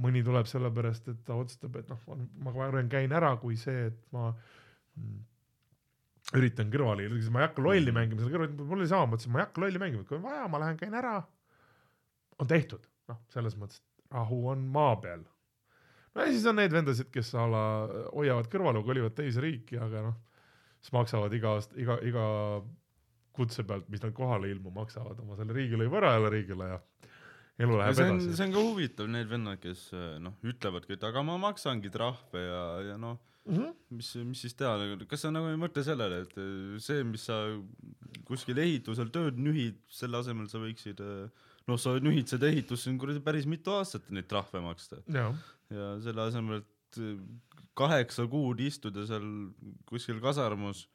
mõni 0.01 0.23
tuleb 0.25 0.47
sellepärast, 0.49 1.11
et 1.11 1.19
ta 1.27 1.35
otsustab, 1.37 1.75
et 1.77 1.89
noh, 1.91 2.21
ma 2.41 2.53
varem 2.55 2.87
käin 2.89 3.11
ära, 3.13 3.35
kui 3.37 3.57
see, 3.59 3.91
et 3.91 3.99
ma 4.15 4.31
mm, 4.31 5.19
üritan 6.39 6.71
kõrvale, 6.73 7.05
ma 7.29 7.43
ei 7.43 7.45
hakka 7.45 7.61
lolli 7.61 7.93
mängima 7.93 8.23
selle 8.23 8.33
kõrval, 8.33 8.55
mul 8.63 8.79
oli 8.79 8.89
sama, 8.89 9.05
ma 9.05 9.13
mõtlesin, 9.13 9.33
ma 9.33 9.41
ei 9.41 9.45
hakka 9.45 9.61
lolli 9.65 9.83
mängima, 9.83 10.07
kui 10.07 10.17
on 10.17 10.23
vaja, 10.25 10.47
ma 10.49 10.63
lähen 10.63 10.79
käin 10.79 10.95
ära. 10.97 11.19
on 12.41 12.49
tehtud, 12.49 12.87
noh, 13.11 13.19
selles 13.29 13.57
mõttes, 13.59 13.83
et 13.83 14.15
rahu 14.15 14.39
on 14.49 14.65
maa 14.73 14.95
peal. 15.03 15.21
no 16.15 16.25
ja 16.25 16.31
siis 16.31 16.47
on 16.49 16.57
neid 16.57 16.73
vendasid, 16.73 17.11
kes 17.13 17.35
a 17.35 17.45
la 17.51 17.63
hoiavad 18.15 18.49
kõrvale, 18.49 18.81
kolivad 18.87 19.13
teise 19.13 19.43
riiki, 19.43 19.77
aga 19.77 20.07
noh, 20.07 20.17
siis 20.79 20.95
maksavad 20.95 21.33
iga 21.37 21.57
aasta, 21.59 21.77
iga, 21.77 21.99
iga 22.01 22.25
kutse 23.35 23.63
pealt, 23.67 23.89
mis 23.89 24.03
nad 24.03 24.13
kohale 24.17 24.49
ilmu, 24.51 24.73
maksavad 24.75 25.19
oma 25.23 25.37
selle 25.39 25.55
riigilõivu 25.55 25.99
ära 26.01 26.15
riigile 26.29 26.69
ja 26.73 26.79
elu 27.61 27.77
läheb 27.77 27.97
see 27.97 28.07
on, 28.09 28.21
edasi. 28.21 28.37
see 28.37 28.47
on 28.47 28.55
ka 28.55 28.63
huvitav, 28.67 29.11
need 29.11 29.29
vennad, 29.31 29.59
kes 29.61 29.89
noh, 30.23 30.37
ütlevadki, 30.47 30.97
et 30.97 31.03
aga 31.07 31.23
ma 31.25 31.37
maksangi 31.41 31.91
trahve 31.93 32.45
ja, 32.47 32.63
ja 32.91 32.97
noh, 33.01 33.19
Mhm. 33.49 33.71
mis, 33.97 34.09
mis 34.21 34.41
siis 34.45 34.53
teha, 34.53 34.75
kas 35.09 35.23
sa 35.25 35.31
nagu 35.33 35.49
ei 35.49 35.57
mõtle 35.57 35.81
sellele, 35.85 36.19
et 36.27 36.35
see, 36.83 37.01
mis 37.07 37.23
sa 37.25 37.39
kuskil 38.27 38.59
ehitusel 38.61 39.09
tööd 39.13 39.39
nühid, 39.41 39.79
selle 39.89 40.19
asemel 40.21 40.45
sa 40.51 40.61
võiksid, 40.61 41.01
noh, 41.01 41.79
sa 41.81 41.95
nühid 42.03 42.29
seda 42.29 42.51
ehitusse 42.51 42.93
kuradi 43.01 43.23
päris 43.25 43.47
mitu 43.49 43.73
aastat 43.73 44.11
neid 44.13 44.29
trahve 44.29 44.61
maksta 44.61 45.01
ja 45.09 45.87
selle 46.05 46.27
asemel, 46.27 46.61
et 46.61 47.01
kaheksa 47.77 48.27
kuud 48.29 48.61
istuda 48.61 49.07
seal 49.09 49.25
kuskil 49.89 50.21
kasarmus, 50.21 50.85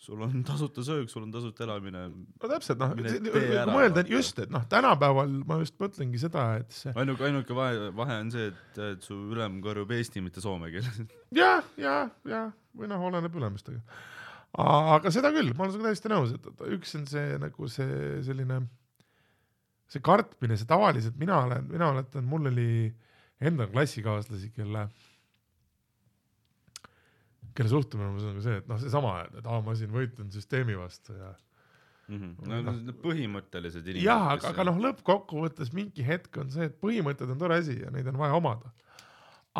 sul 0.00 0.20
on 0.24 0.44
tasuta 0.44 0.82
söök, 0.84 1.10
sul 1.12 1.26
on 1.26 1.32
tasuta 1.32 1.66
elamine, 1.66 2.06
no 2.08 2.48
täpselt 2.48 2.80
noh, 2.80 2.94
kui 2.96 3.42
mõelda 3.68 4.04
just, 4.08 4.38
et 4.40 4.52
noh, 4.52 4.62
tänapäeval 4.72 5.34
ma 5.48 5.58
just 5.60 5.76
mõtlengi 5.82 6.20
seda, 6.22 6.44
et 6.62 6.72
see 6.72 6.94
ainuke, 6.96 7.26
ainuke 7.28 7.56
vahe, 7.56 7.90
vahe 7.96 8.16
on 8.22 8.30
see, 8.32 8.48
et, 8.48 8.80
et 8.86 9.04
su 9.04 9.18
ülem 9.34 9.58
kõrvub 9.64 9.92
eesti, 9.96 10.22
mitte 10.24 10.40
soome 10.40 10.72
keeles. 10.72 11.02
ja, 11.40 11.58
ja, 11.80 11.98
ja 12.28 12.46
või 12.76 12.88
noh, 12.88 13.04
oleneb 13.10 13.36
ülemustega. 13.36 13.82
aga 14.64 15.12
seda 15.12 15.34
küll, 15.36 15.52
ma 15.52 15.66
olen 15.66 15.76
sinuga 15.76 15.90
täiesti 15.90 16.14
nõus, 16.14 16.32
et 16.38 16.64
üks 16.78 16.96
on 16.96 17.04
see 17.10 17.36
nagu 17.44 17.68
see 17.68 18.00
selline, 18.24 18.62
see 19.90 20.04
kartmine, 20.06 20.56
see 20.56 20.70
tavaliselt 20.70 21.20
mina 21.20 21.42
olen, 21.44 21.68
mina 21.68 21.92
mäletan, 21.92 22.24
mul 22.30 22.48
oli 22.48 22.70
endal 23.40 23.68
klassikaaslasi, 23.72 24.48
kelle, 24.56 24.88
kelle 27.60 27.72
suhtumine 27.72 28.10
on 28.10 28.18
nagu 28.24 28.42
see, 28.44 28.58
et 28.62 28.68
noh, 28.70 28.80
seesama, 28.80 29.14
et 29.28 29.46
aa, 29.46 29.62
ma 29.64 29.76
siin 29.78 29.92
võitlen 29.94 30.32
süsteemi 30.34 30.76
vastu 30.80 31.16
ja 31.18 31.30
no 32.10 32.60
need 32.74 33.00
põhimõttelised 33.04 33.86
inimesed. 33.86 34.06
jah, 34.06 34.28
aga, 34.34 34.50
aga 34.50 34.66
noh, 34.70 34.78
lõppkokkuvõttes 34.86 35.72
mingi 35.76 36.04
hetk 36.06 36.40
on 36.42 36.52
see, 36.52 36.70
et 36.70 36.78
põhimõtted 36.82 37.30
on 37.30 37.40
tore 37.40 37.60
asi 37.62 37.76
ja 37.78 37.92
neid 37.94 38.08
on 38.10 38.18
vaja 38.20 38.38
omada. 38.38 38.72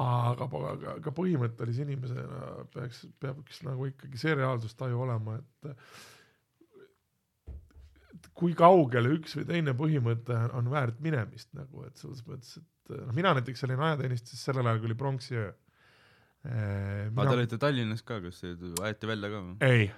aga, 0.01 0.47
aga, 0.47 0.95
aga 0.97 1.13
põhimõttelise 1.15 1.85
inimesena 1.87 2.65
peaks, 2.75 3.05
peaks 3.23 3.63
nagu 3.67 3.91
ikkagi 3.91 4.21
see 4.21 4.35
reaalsustaju 4.39 5.05
olema, 5.07 5.39
et 5.39 5.75
kui 8.37 8.55
kaugele 8.57 9.15
üks 9.19 9.37
või 9.39 9.47
teine 9.49 9.75
põhimõte 9.77 10.37
on, 10.37 10.53
on 10.61 10.71
väärt 10.73 11.01
minemist 11.05 11.51
nagu, 11.57 11.85
et 11.87 12.01
selles 12.01 12.23
mõttes, 12.27 12.59
et 12.61 12.95
noh, 12.97 13.15
mina 13.17 13.35
näiteks 13.37 13.67
olin 13.67 13.83
ajateenistuses 13.89 14.47
sellel 14.49 14.67
ajal, 14.67 14.81
kui 14.83 14.91
oli 14.91 14.99
pronksiöö. 14.99 15.51
Aga 16.45 17.27
te 17.27 17.37
olite 17.37 17.59
Tallinnas 17.61 18.05
ka, 18.07 18.21
kas 18.25 18.41
aeti 18.85 19.09
välja 19.11 19.29
ka 19.33 19.41
või? 19.45 19.57
ei, 19.67 19.91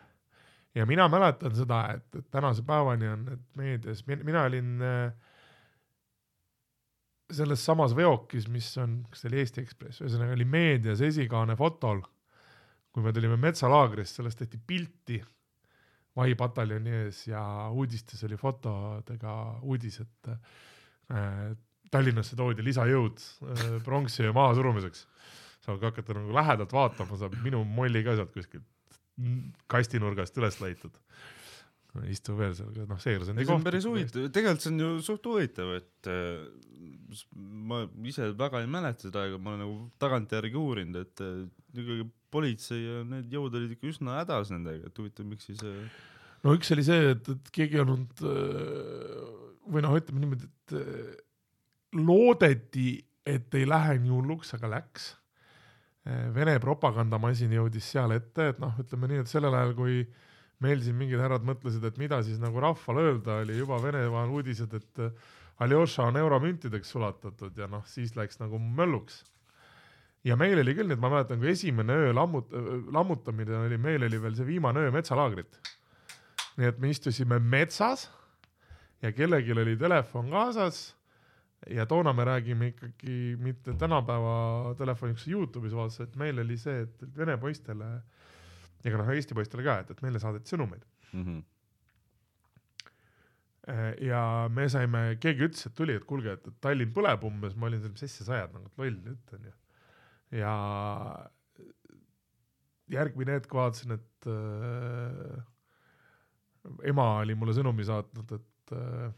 ja 0.74 0.86
mina 0.88 1.08
mäletan 1.12 1.54
seda, 1.54 1.82
et, 1.98 2.08
et 2.18 2.30
tänase 2.34 2.64
päevani 2.66 3.10
on 3.12 3.28
meedias, 3.58 4.02
mina 4.10 4.46
olin 4.48 4.82
äh, 4.82 5.12
selles 7.32 7.64
samas 7.64 7.94
veokis, 7.96 8.48
mis 8.52 8.70
on, 8.80 9.02
kas 9.10 9.22
see 9.22 9.30
oli 9.30 9.42
Eesti 9.42 9.62
Ekspress, 9.64 10.02
ühesõnaga 10.04 10.34
oli 10.36 10.48
meedias 10.48 11.02
esikaane 11.04 11.56
fotol, 11.58 12.02
kui 12.92 13.04
me 13.04 13.12
tulime 13.14 13.38
metsalaagrist, 13.40 14.18
sellest 14.18 14.42
tehti 14.42 14.60
pilti 14.66 15.22
Vahi 16.12 16.34
pataljoni 16.36 16.92
ees 16.92 17.22
ja 17.24 17.40
uudistes 17.72 18.20
oli 18.26 18.36
fotodega 18.36 19.36
uudis, 19.64 20.02
et 20.02 20.28
äh, 20.28 21.54
Tallinnasse 21.92 22.36
toodi 22.36 22.64
lisajõud 22.64 23.22
äh, 23.22 23.62
pronksiöö 23.84 24.34
mahasurumiseks. 25.62 25.66
saad 25.66 25.80
ka 25.80 25.90
hakata 25.90 26.18
nagu 26.18 26.34
lähedalt 26.38 26.72
vaatama, 26.72 27.18
saab 27.20 27.36
minu 27.44 27.64
molli 27.64 28.02
ka 28.04 28.16
sealt 28.18 28.32
kuskilt 28.34 28.66
kastinurgast 29.72 30.36
üles 30.40 30.58
leitud. 30.62 30.98
istub 32.08 32.38
veel 32.40 32.54
seal, 32.56 32.70
noh, 32.88 33.00
seejuures 33.02 33.28
on 33.28 33.36
see 33.36 33.52
on 33.52 33.64
päris 33.66 33.84
huvitav, 33.84 34.30
tegelikult 34.32 34.64
see 34.64 34.70
on 34.70 34.78
ju 34.80 34.92
suht 35.04 35.26
huvitav, 35.28 35.74
et 35.76 36.08
äh, 36.08 36.46
ma 37.68 37.82
ise 38.08 38.30
väga 38.38 38.62
ei 38.64 38.70
mäleta 38.72 39.10
seda 39.10 39.26
aega, 39.26 39.36
ma 39.36 39.52
olen 39.52 39.60
nagu 39.60 39.74
tagantjärgi 40.00 40.56
uurinud, 40.56 40.96
et 41.02 41.20
äh, 41.20 41.42
ikkagi 41.76 42.06
politsei 42.32 42.80
ja 42.80 43.02
need 43.04 43.28
jõud 43.36 43.58
olid 43.60 43.76
ikka 43.76 43.90
üsna 43.90 44.16
hädas 44.22 44.54
nendega, 44.54 44.88
et 44.88 45.02
huvitav, 45.02 45.28
miks 45.28 45.50
siis 45.50 45.60
äh, 45.68 46.00
no 46.46 46.56
üks 46.56 46.72
oli 46.72 46.86
see, 46.88 47.12
et, 47.12 47.28
et 47.28 47.52
keegi 47.60 47.76
ei 47.76 47.84
olnud 47.84 48.24
või 49.68 49.84
noh, 49.84 50.00
ütleme 50.00 50.24
niimoodi, 50.24 50.48
et 50.48 50.78
loodeti, 52.00 53.02
et 53.28 53.60
ei 53.60 53.68
lähe 53.68 54.00
nii 54.00 54.16
hulluks, 54.16 54.56
aga 54.56 54.78
läks. 54.78 55.12
Vene 56.04 56.56
propagandamasin 56.58 57.52
jõudis 57.54 57.86
seal 57.94 58.10
ette, 58.16 58.48
et 58.50 58.58
noh, 58.58 58.74
ütleme 58.82 59.06
nii, 59.06 59.20
et 59.22 59.30
sellel 59.30 59.54
ajal, 59.54 59.74
kui 59.78 60.00
meil 60.62 60.80
siin 60.82 60.96
mingid 60.98 61.20
härrad 61.22 61.44
mõtlesid, 61.46 61.84
et 61.86 61.98
mida 62.00 62.18
siis 62.26 62.40
nagu 62.42 62.58
rahvale 62.62 63.04
öelda, 63.06 63.36
oli 63.44 63.58
juba 63.58 63.78
Venemaal 63.82 64.32
uudised, 64.34 64.74
et 64.74 65.02
Aljoša 65.62 66.08
on 66.10 66.18
euromüntideks 66.18 66.90
sulatatud 66.94 67.58
ja 67.58 67.68
noh, 67.70 67.84
siis 67.86 68.16
läks 68.18 68.40
nagu 68.40 68.58
mölluks. 68.58 69.22
ja 70.24 70.36
meil 70.38 70.58
oli 70.58 70.74
küll 70.74 70.94
et 70.94 71.00
ma 71.02 71.10
mäletan, 71.10 71.38
kui 71.42 71.50
esimene 71.50 71.92
öö 71.92 72.12
lammut-, 72.14 72.52
lammutamine 72.94 73.56
oli, 73.66 73.78
meil 73.78 74.06
oli 74.06 74.20
veel 74.22 74.34
see 74.38 74.46
viimane 74.46 74.80
öö 74.80 74.90
metsalaagrit. 74.94 75.58
nii 76.56 76.66
et 76.66 76.78
me 76.78 76.90
istusime 76.90 77.38
metsas 77.38 78.08
ja 79.02 79.12
kellelgi 79.12 79.52
oli 79.52 79.76
telefon 79.76 80.30
kaasas 80.30 80.96
ja 81.70 81.86
toona 81.86 82.12
me 82.12 82.24
räägime 82.24 82.72
ikkagi 82.72 83.36
mitte 83.38 83.74
tänapäeva 83.78 84.74
telefoniks 84.78 85.28
Youtube'is 85.28 85.74
vaadates, 85.76 86.00
et 86.00 86.16
meil 86.16 86.38
oli 86.42 86.56
see, 86.58 86.82
et 86.86 87.04
vene 87.16 87.36
poistele 87.38 87.90
ka 88.82 88.98
noh, 88.98 89.10
Eesti 89.14 89.36
poistele 89.38 89.62
ka, 89.66 89.78
et, 89.82 89.90
et 89.94 90.02
meile 90.02 90.18
saadeti 90.22 90.54
sõnumeid 90.54 90.82
mm. 91.12 91.24
-hmm. 91.24 91.42
ja 94.08 94.22
me 94.50 94.68
saime, 94.68 95.04
keegi 95.20 95.46
ütles, 95.46 95.66
et 95.66 95.74
tuli, 95.78 95.94
et 95.98 96.04
kuulge, 96.08 96.32
et, 96.38 96.48
Tallinn 96.60 96.94
põleb 96.94 97.24
umbes, 97.28 97.54
ma 97.54 97.66
olin 97.68 97.80
seal, 97.82 97.94
mis 97.94 98.02
asja 98.08 98.26
sa 98.26 98.32
ajad 98.40 98.56
nagu, 98.56 98.66
et 98.66 98.82
loll 98.82 98.98
jutt 99.12 99.36
on 99.38 99.44
ju. 99.46 99.54
ja 100.42 100.54
järgmine 102.92 103.38
hetk 103.38 103.54
vaatasin, 103.54 103.96
et 103.96 104.26
äh, 104.26 105.42
ema 106.90 107.06
oli 107.22 107.34
mulle 107.38 107.54
sõnumi 107.56 107.84
saatnud, 107.86 108.32
et 108.38 108.74
äh, 108.76 109.12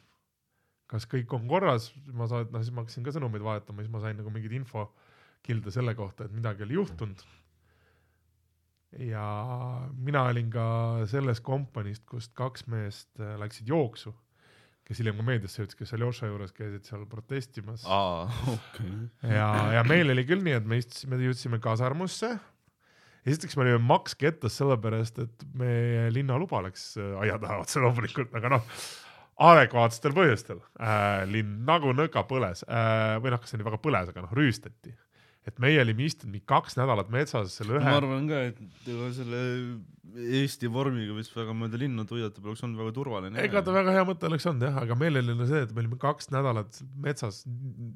kas 0.91 1.07
kõik 1.11 1.33
on 1.37 1.47
korras, 1.51 1.91
ma 2.17 2.29
saad, 2.31 2.53
noh 2.53 2.65
siis 2.65 2.75
ma 2.75 2.85
hakkasin 2.85 3.07
ka 3.07 3.15
sõnumeid 3.15 3.45
vahetama, 3.45 3.83
siis 3.83 3.93
ma 3.93 4.03
sain 4.03 4.19
nagu 4.21 4.33
mingeid 4.33 4.55
infokilde 4.61 5.73
selle 5.75 5.95
kohta, 5.99 6.27
et 6.27 6.37
midagi 6.37 6.67
oli 6.67 6.79
juhtunud. 6.79 7.25
ja 9.03 9.25
mina 9.97 10.29
olin 10.31 10.51
ka 10.55 10.67
sellest 11.11 11.43
kompaniist, 11.43 12.05
kust 12.07 12.35
kaks 12.39 12.69
meest 12.71 13.11
äh, 13.19 13.35
läksid 13.41 13.69
jooksu, 13.69 14.15
kes 14.85 15.01
hiljem 15.01 15.17
ka 15.19 15.27
meediasse 15.27 15.63
jõudis, 15.63 15.79
kes 15.79 15.95
Aljoša 15.97 16.29
juures 16.29 16.53
käisid 16.55 16.85
seal 16.87 17.07
protestimas. 17.11 17.87
okay.. 18.55 18.91
ja, 19.23 19.49
ja 19.81 19.87
meil 19.89 20.13
oli 20.15 20.27
küll 20.29 20.45
nii, 20.45 20.59
et 20.61 20.69
me 20.69 20.79
istusime, 20.83 21.19
jõudsime 21.25 21.63
kasarmusse 21.65 22.37
esiteks 23.25 23.57
me 23.57 23.65
olime 23.65 23.81
maks 23.81 24.13
kettas 24.21 24.59
sellepärast, 24.61 25.23
et 25.25 25.45
meie 25.57 26.11
linnaluba 26.13 26.61
läks 26.69 26.93
äh, 27.01 27.17
aia 27.25 27.41
taha 27.41 27.63
otse 27.65 27.81
loomulikult, 27.83 28.37
aga 28.37 28.59
noh 28.59 28.77
adekvaatsetel 29.43 30.15
põhjustel 30.15 30.61
äh, 30.79 31.25
linn 31.31 31.65
nagu 31.67 31.95
nõka 31.97 32.23
põles 32.29 32.63
äh, 32.69 33.17
või 33.23 33.35
noh, 33.35 33.43
kas 33.43 33.51
see 33.51 33.59
oli 33.59 33.67
väga 33.67 33.81
põles, 33.83 34.13
aga 34.13 34.23
noh, 34.23 34.37
rüüstati. 34.37 34.95
et 35.45 35.59
meie 35.61 35.81
olime 35.83 36.07
istunud 36.07 36.33
mingi 36.33 36.47
kaks 36.49 36.79
nädalat 36.79 37.11
metsas 37.13 37.57
selle 37.59 37.77
ühe 37.77 37.83
no,. 37.83 37.91
ma 37.91 37.99
arvan 37.99 38.31
ka, 38.31 38.45
et 38.53 38.89
ega 38.95 39.11
selle 39.17 39.43
Eesti 40.15 40.69
vormiga 40.71 41.17
vist 41.17 41.35
väga 41.35 41.57
mööda 41.59 41.79
linna 41.81 42.05
tuiata 42.07 42.43
poleks 42.45 42.63
olnud 42.63 42.79
väga 42.79 42.95
turvaline. 42.95 43.43
ega 43.43 43.65
ta 43.67 43.75
väga 43.75 43.97
hea 43.97 44.07
mõte 44.07 44.29
oleks 44.31 44.47
olnud 44.47 44.69
jah, 44.69 44.79
aga 44.85 44.99
meil 45.01 45.19
oli 45.19 45.37
see, 45.51 45.65
et 45.67 45.75
me 45.75 45.83
olime 45.83 45.99
kaks 45.99 46.31
nädalat 46.31 46.79
metsas 47.03 47.43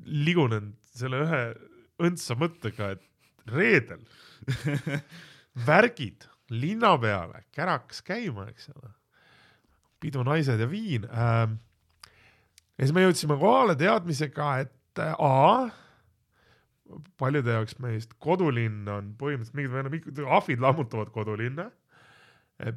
ligunenud 0.05 0.75
selle 0.99 1.23
ühe 1.23 1.43
õndsa 2.03 2.35
mõttega, 2.39 2.97
et 2.97 3.53
reedel 3.55 4.03
värgid 5.69 6.27
linna 6.51 6.97
peale, 6.99 7.45
kärakas 7.55 8.03
käima, 8.03 8.49
eks 8.51 8.73
ole 8.75 8.98
pidu, 10.01 10.23
naised 10.27 10.61
ja 10.61 10.71
viin 10.71 11.05
ähm,. 11.11 11.59
ja 12.79 12.87
siis 12.87 12.95
me 12.95 13.07
jõudsime 13.07 13.39
kohale 13.41 13.77
teadmisega, 13.79 14.51
et 14.65 15.05
äh, 15.05 15.15
A 15.19 15.69
paljude 17.21 17.53
jaoks 17.53 17.77
meist 17.83 18.15
kodulinn 18.23 18.89
on 18.91 19.13
põhimõtteliselt 19.21 19.59
mingid, 19.59 19.91
mingid 19.93 20.23
ahvid 20.25 20.63
lammutavad 20.65 21.11
kodulinna. 21.15 21.69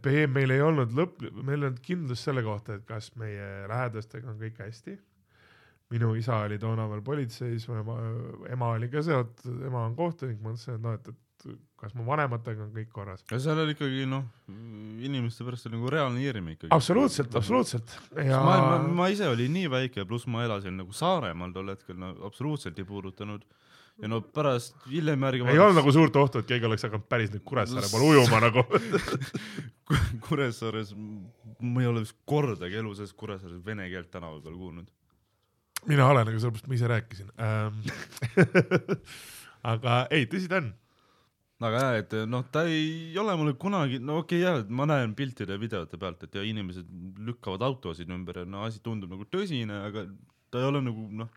B 0.04 0.28
meil 0.30 0.54
ei 0.54 0.62
olnud 0.62 0.92
lõpp, 0.98 1.24
meil 1.42 1.64
ei 1.64 1.70
olnud 1.72 1.80
kindlust 1.86 2.28
selle 2.28 2.44
kohta, 2.46 2.78
et 2.78 2.84
kas 2.86 3.10
meie 3.18 3.48
lähedastega 3.72 4.30
on 4.30 4.38
kõik 4.42 4.60
hästi. 4.62 5.00
minu 5.92 6.14
isa 6.16 6.38
oli 6.46 6.56
toona 6.60 6.86
veel 6.88 7.02
politseis, 7.04 7.66
ema, 7.68 7.96
ema 8.48 8.68
oli 8.78 8.88
ka 8.90 9.02
seotud, 9.04 9.64
ema 9.68 9.82
on 9.90 9.96
kohtunik, 9.96 10.38
ma 10.40 10.54
mõtlesin, 10.54 10.78
et 10.78 10.86
noh, 10.86 10.94
et, 10.96 11.08
et 11.08 11.18
kas 11.82 11.96
mu 11.98 12.06
vanematega 12.06 12.68
on 12.68 12.70
kõik 12.76 12.92
korras. 12.94 13.24
ja 13.32 13.40
seal 13.42 13.64
oli 13.64 13.74
ikkagi 13.76 14.06
noh, 14.10 14.28
inimeste 15.02 15.46
pärast 15.48 15.66
oli 15.70 15.80
nagu 15.80 15.90
reaalne 15.94 16.22
hirm 16.22 16.52
ikkagi. 16.54 16.70
absoluutselt, 16.76 17.34
absoluutselt. 17.40 17.96
ja 18.16 18.42
ma, 18.46 18.58
ma, 18.68 18.78
ma 19.02 19.10
ise 19.14 19.30
olin 19.32 19.54
nii 19.58 19.72
väike, 19.72 20.06
pluss 20.10 20.30
ma 20.30 20.46
elasin 20.46 20.78
nagu 20.78 20.94
Saaremaal 20.96 21.56
tol 21.56 21.74
hetkel, 21.74 21.98
no 22.00 22.14
absoluutselt 22.28 22.78
ei 22.78 22.88
puudutanud 22.88 23.48
ja 24.02 24.10
no 24.10 24.22
pärast 24.22 24.78
hiljem 24.90 25.26
järgi 25.28 25.46
ei 25.52 25.60
olnud 25.60 25.80
nagu 25.82 25.94
suurt 25.94 26.16
ohtu, 26.22 26.42
et 26.42 26.50
keegi 26.50 26.70
oleks 26.70 26.86
hakanud 26.88 27.08
päris 27.12 27.34
nüüd 27.34 27.46
Kuressaare 27.48 27.90
poole 27.92 28.14
ujuma 28.14 28.42
nagu 28.46 28.64
Kuressaares, 30.28 30.94
ma 30.96 31.84
ei 31.84 31.90
ole 31.90 32.06
vist 32.06 32.18
kordagi 32.30 32.80
elu 32.82 32.94
sees 32.98 33.14
Kuressaares 33.18 33.62
vene 33.66 33.90
keelt 33.92 34.12
tänava 34.14 34.40
peal 34.44 34.56
kuulnud. 34.58 34.88
mina 35.90 36.08
olen, 36.14 36.30
aga 36.30 36.38
sellepärast 36.40 36.70
ma 36.70 36.78
ise 36.78 36.94
rääkisin 36.94 37.34
ähm, 37.42 37.82
aga 39.74 40.06
ei, 40.14 40.30
tõsi 40.30 40.50
ta 40.50 40.62
on 40.62 40.72
aga 41.62 41.82
jah, 41.84 41.98
et 42.02 42.16
noh, 42.30 42.46
ta 42.54 42.64
ei 42.70 43.18
ole 43.22 43.36
mulle 43.38 43.54
kunagi, 43.62 44.00
no 44.02 44.22
okei 44.22 44.42
okay, 44.42 44.62
jah, 44.62 44.72
ma 44.74 44.88
näen 44.90 45.14
piltide 45.18 45.58
ja 45.58 45.62
videote 45.62 46.00
pealt, 46.02 46.24
et 46.26 46.38
ja 46.38 46.46
inimesed 46.48 46.88
lükkavad 47.28 47.64
autosid 47.68 48.10
ümber 48.14 48.42
ja 48.42 48.48
no 48.50 48.66
asi 48.66 48.82
tundub 48.84 49.14
nagu 49.14 49.28
tõsine, 49.30 49.78
aga 49.90 50.08
ta 50.52 50.62
ei 50.62 50.68
ole 50.72 50.82
nagu 50.84 51.06
noh, 51.22 51.30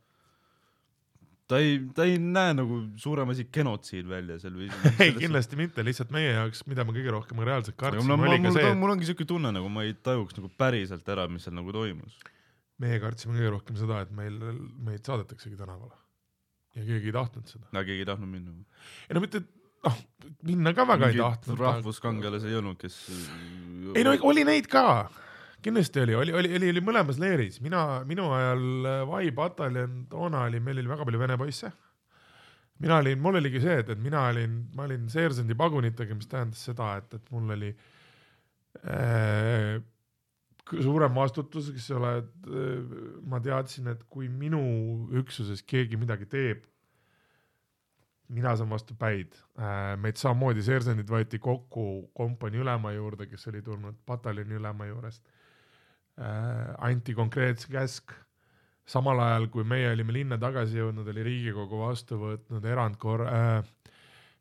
ta 1.50 1.60
ei, 1.60 1.76
ta 1.96 2.06
ei 2.08 2.16
näe 2.18 2.54
nagu 2.56 2.78
suurem 3.00 3.32
asi 3.34 3.46
genotsiid 3.52 4.08
välja 4.08 4.38
seal 4.42 4.56
või. 4.58 4.70
ei, 5.04 5.12
kindlasti 5.18 5.58
mitte, 5.60 5.84
lihtsalt 5.86 6.14
meie 6.14 6.30
jaoks, 6.32 6.64
mida 6.70 6.86
me 6.86 6.94
kõige 6.96 7.12
rohkem 7.14 7.42
reaalselt 7.44 7.76
kartsime, 7.80 8.08
no, 8.08 8.20
oli 8.24 8.40
ka 8.46 8.54
see, 8.56 8.70
et 8.70 8.80
mul 8.80 8.94
ongi 8.94 9.10
siuke 9.10 9.26
tunne, 9.28 9.52
nagu 9.54 9.68
ma 9.72 9.84
ei 9.84 9.96
tajuks 9.96 10.38
nagu 10.40 10.48
päriselt 10.60 11.10
ära, 11.12 11.28
mis 11.32 11.44
seal 11.44 11.56
nagu 11.58 11.74
toimus. 11.74 12.16
meie 12.80 12.96
kartsime 13.02 13.36
kõige 13.36 13.52
rohkem 13.58 13.76
seda, 13.78 14.00
et 14.06 14.16
meil, 14.16 14.40
meid 14.88 15.04
saadetaksegi 15.06 15.60
tänavale 15.60 15.94
ja 16.74 16.82
keegi 16.82 17.12
ei 17.12 17.14
tahtnud 17.14 17.52
seda. 17.52 17.68
no 17.70 17.84
keegi 17.86 18.02
ei 18.02 18.08
tahtnud 18.08 18.30
minna. 18.30 18.56
ei 19.08 19.14
no 19.14 19.22
mitte 19.22 19.44
noh, 19.84 20.00
minna 20.48 20.72
ka 20.76 20.86
väga 20.88 21.08
Mingid 21.08 21.20
ei 21.20 21.24
tahtnud. 21.24 21.60
rahvuskangelasi 21.60 22.50
ei 22.50 22.58
olnud, 22.60 22.80
kes. 22.80 22.98
ei 23.94 24.04
no 24.06 24.14
oli 24.28 24.44
neid 24.46 24.68
ka, 24.72 24.84
kindlasti 25.64 26.02
oli, 26.04 26.18
oli, 26.20 26.36
oli, 26.40 26.52
oli, 26.58 26.70
oli 26.74 26.84
mõlemas 26.84 27.20
leeris, 27.20 27.60
mina, 27.64 28.02
minu 28.08 28.28
ajal 28.36 28.66
Vai 29.08 29.30
pataljon, 29.36 30.04
toona 30.10 30.44
oli, 30.48 30.60
meil 30.64 30.82
oli 30.82 30.92
väga 30.92 31.08
palju 31.08 31.22
vene 31.22 31.38
poisse. 31.40 31.72
mina 32.84 32.98
olin, 32.98 33.18
mul 33.22 33.38
oligi 33.38 33.62
see, 33.62 33.78
et, 33.80 33.90
et 33.94 34.00
mina 34.02 34.26
olin, 34.28 34.60
ma 34.74 34.88
olin 34.88 35.08
seersandi 35.08 35.54
pagunitega, 35.56 36.14
mis 36.14 36.28
tähendas 36.28 36.64
seda, 36.70 36.96
et, 37.00 37.14
et 37.14 37.30
mul 37.32 37.54
oli 37.54 37.70
äh, 38.90 39.78
suurem 40.82 41.14
vastutus, 41.14 41.70
eks 41.70 41.90
ole, 41.94 42.16
et 42.24 42.48
äh, 42.50 43.00
ma 43.30 43.40
teadsin, 43.40 43.92
et 43.94 44.02
kui 44.10 44.28
minu 44.28 44.60
üksuses 45.22 45.62
keegi 45.64 46.00
midagi 46.00 46.28
teeb 46.28 46.64
mina 48.28 48.56
saan 48.56 48.70
vastu 48.70 48.94
päid. 48.98 49.34
Äh, 49.58 49.94
meid 50.00 50.16
samamoodi 50.20 50.62
seersandid 50.64 51.10
võeti 51.10 51.38
kokku 51.38 52.10
kompanii 52.16 52.62
ülema 52.64 52.92
juurde, 52.94 53.26
kes 53.30 53.48
oli 53.52 53.62
tulnud 53.62 53.98
pataljoni 54.06 54.58
ülema 54.58 54.86
juurest. 54.88 55.24
Äh, 56.20 56.74
anti 56.78 57.14
konkreetse 57.14 57.72
käsk. 57.72 58.12
samal 58.86 59.18
ajal, 59.18 59.46
kui 59.48 59.64
meie 59.64 59.88
olime 59.94 60.12
linna 60.12 60.36
tagasi 60.38 60.76
jõudnud, 60.76 61.06
oli 61.08 61.22
Riigikogu 61.24 61.78
vastu 61.80 62.18
võtnud 62.20 62.64
erandkorra 62.68 63.28
äh,, 63.32 63.70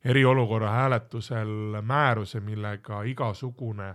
eriolukorra 0.04 0.72
hääletusel 0.72 1.78
määruse, 1.82 2.42
millega 2.44 3.04
igasugune 3.08 3.94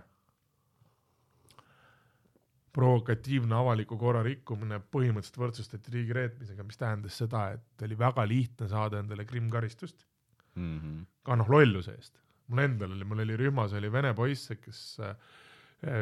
provokatiivne 2.78 3.56
avaliku 3.58 3.98
korra 3.98 4.20
rikkumine 4.22 4.78
põhimõtteliselt 4.94 5.40
võrdsustati 5.42 5.94
riigireetmisega, 5.96 6.66
mis 6.66 6.78
tähendas 6.78 7.16
seda, 7.18 7.48
et 7.56 7.84
oli 7.86 7.98
väga 7.98 8.22
lihtne 8.30 8.68
saada 8.70 9.00
endale 9.02 9.26
krimmkaristust 9.26 10.04
mm. 10.54 10.78
-hmm. 10.78 11.02
ka 11.26 11.36
noh, 11.40 11.50
lolluse 11.50 11.96
eest. 11.96 12.14
mul 12.48 12.62
endal 12.64 12.94
oli, 12.94 13.04
mul 13.04 13.24
oli 13.24 13.36
rühmas 13.36 13.74
oli 13.76 13.90
vene 13.92 14.14
poisse, 14.14 14.56
kes 14.62 14.82
äh, 15.04 15.16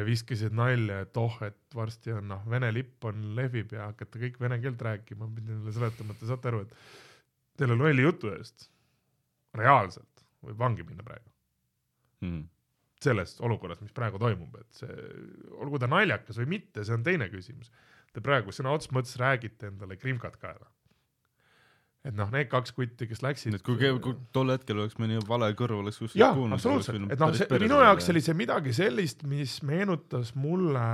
viskasid 0.05 0.53
nalja, 0.53 1.01
et 1.05 1.17
oh, 1.17 1.39
et 1.45 1.75
varsti 1.75 2.13
on 2.13 2.29
noh, 2.33 2.45
Vene 2.49 2.69
lipp 2.73 3.05
on, 3.09 3.25
lehvib 3.35 3.73
ja 3.73 3.89
hakata 3.91 4.21
kõik 4.21 4.39
vene 4.41 4.59
keelt 4.61 4.81
rääkima, 4.81 5.29
pidin 5.35 5.57
neile 5.57 5.73
seletama, 5.73 6.13
et 6.13 6.21
te 6.21 6.29
saate 6.29 6.51
aru, 6.51 6.61
et 6.61 7.57
selle 7.57 7.77
lolli 7.77 8.05
jutu 8.05 8.29
eest 8.35 8.69
reaalselt 9.57 10.25
võib 10.45 10.61
vangi 10.61 10.85
minna 10.85 11.03
praegu 11.03 11.29
mm. 12.21 12.29
-hmm 12.29 12.45
selles 13.03 13.35
olukorras, 13.45 13.81
mis 13.83 13.93
praegu 13.95 14.19
toimub, 14.21 14.55
et 14.61 14.81
see, 14.81 14.95
olgu 15.61 15.79
ta 15.81 15.89
naljakas 15.91 16.39
või 16.41 16.57
mitte, 16.57 16.85
see 16.85 16.95
on 16.95 17.05
teine 17.05 17.29
küsimus. 17.33 17.69
Te 18.15 18.23
praegu 18.25 18.53
sõna 18.55 18.73
otseses 18.73 18.95
mõttes 18.95 19.19
räägite 19.21 19.69
endale 19.71 19.99
krimkat 19.99 20.39
kaela. 20.41 20.71
et 22.07 22.15
noh, 22.15 22.29
need 22.31 22.47
kaks 22.47 22.71
kutti, 22.71 23.03
kes 23.09 23.19
läksid. 23.21 23.57
et 23.57 23.63
kui, 23.65 23.75
kui 23.75 24.15
tol 24.31 24.53
hetkel 24.53 24.79
oleks 24.79 24.95
mõni 25.01 25.17
vale 25.27 25.49
kõrv 25.59 25.81
oleks 25.81 25.97
kuskilt 25.99 26.21
jaa, 26.21 26.31
absoluutselt, 26.55 27.11
et 27.11 27.19
noh, 27.19 27.33
see 27.35 27.59
minu 27.59 27.81
jaoks 27.83 28.07
oli 28.13 28.21
see 28.23 28.37
midagi 28.37 28.73
sellist, 28.73 29.25
mis 29.27 29.57
meenutas 29.67 30.31
mulle 30.35 30.87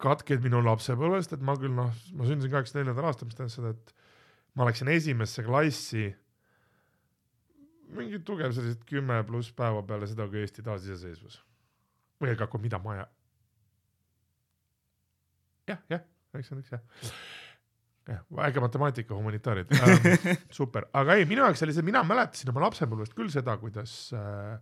katkeid 0.00 0.42
minu 0.42 0.62
lapsepõlvest, 0.64 1.36
et 1.36 1.44
ma 1.44 1.54
küll 1.60 1.74
noh, 1.76 1.92
ma 2.16 2.26
sündisin 2.26 2.50
kaheksakümne 2.50 2.88
neljandal 2.88 3.12
aastal, 3.12 3.30
mis 3.30 3.38
tähendas 3.38 3.56
seda, 3.60 3.72
et 3.76 3.94
ma 4.58 4.66
läksin 4.68 4.90
esimesse 4.90 5.44
klassi 5.46 6.08
mingi 7.94 8.20
tugev 8.26 8.54
sellised 8.56 8.84
kümme 8.88 9.20
pluss 9.28 9.52
päeva 9.56 9.82
peale 9.86 10.08
seda, 10.10 10.26
kui 10.30 10.42
Eesti 10.42 10.64
taasiseseisvus. 10.66 11.40
või 12.22 12.32
ega 12.32 12.46
kui 12.50 12.62
mida 12.62 12.78
ma 12.80 12.98
ja. 13.00 13.08
jah, 15.72 15.80
jah, 15.90 16.04
üheksakümmend 16.34 16.64
üks 16.64 16.72
jah. 16.72 17.10
jah, 18.08 18.22
äge 18.46 18.62
matemaatika, 18.64 19.18
humanitaarid 19.18 19.74
ähm,, 19.80 20.30
super, 20.50 20.88
aga 20.92 21.18
ei, 21.18 21.28
minu 21.28 21.44
jaoks 21.44 21.66
oli 21.66 21.76
see, 21.76 21.86
mina 21.86 22.04
mäletasin 22.06 22.52
oma 22.54 22.64
lapsepõlvest 22.68 23.16
küll 23.18 23.32
seda, 23.34 23.58
kuidas 23.60 23.96
äh, 24.16 24.56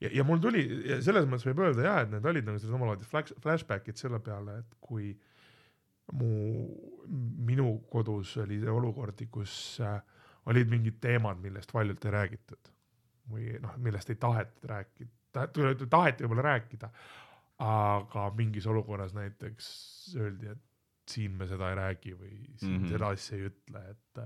ja, 0.00 0.12
ja 0.20 0.26
mul 0.26 0.42
tuli 0.42 0.66
selles 1.04 1.28
mõttes 1.28 1.48
võib 1.48 1.64
öelda 1.66 1.86
jah, 1.86 2.04
et 2.04 2.14
need 2.14 2.30
olid 2.32 2.48
nagu 2.48 2.60
sellised 2.60 2.78
omalaadid 2.78 3.10
flash, 3.10 3.36
flashback'id 3.44 4.00
selle 4.00 4.20
peale, 4.24 4.60
et 4.64 4.78
kui 4.84 5.12
mu, 6.16 6.30
minu 7.46 7.76
kodus 7.92 8.36
oli 8.42 8.58
see 8.62 8.72
olukordi, 8.72 9.28
kus 9.32 9.54
äh, 9.84 10.00
olid 10.50 10.70
mingid 10.70 11.00
teemad, 11.02 11.40
millest 11.42 11.74
valjult 11.74 12.04
ei 12.04 12.14
räägitud 12.16 12.70
või 13.30 13.52
noh, 13.62 13.76
millest 13.78 14.10
ei 14.10 14.18
tahetud 14.20 14.66
rääkida, 14.70 15.46
taheti 15.86 16.24
võib-olla 16.24 16.46
rääkida, 16.48 16.90
aga 17.62 18.24
mingis 18.36 18.66
olukorras 18.66 19.14
näiteks 19.14 19.68
öeldi, 20.18 20.50
et 20.54 21.10
siin 21.10 21.36
me 21.38 21.46
seda 21.50 21.70
ei 21.70 21.78
räägi 21.78 22.14
või 22.16 22.32
siin 22.56 22.72
mm. 22.72 22.78
-hmm. 22.78 22.90
seda 22.94 23.12
asja 23.14 23.36
ei 23.36 23.46
ütle, 23.50 23.84
et 23.90 24.22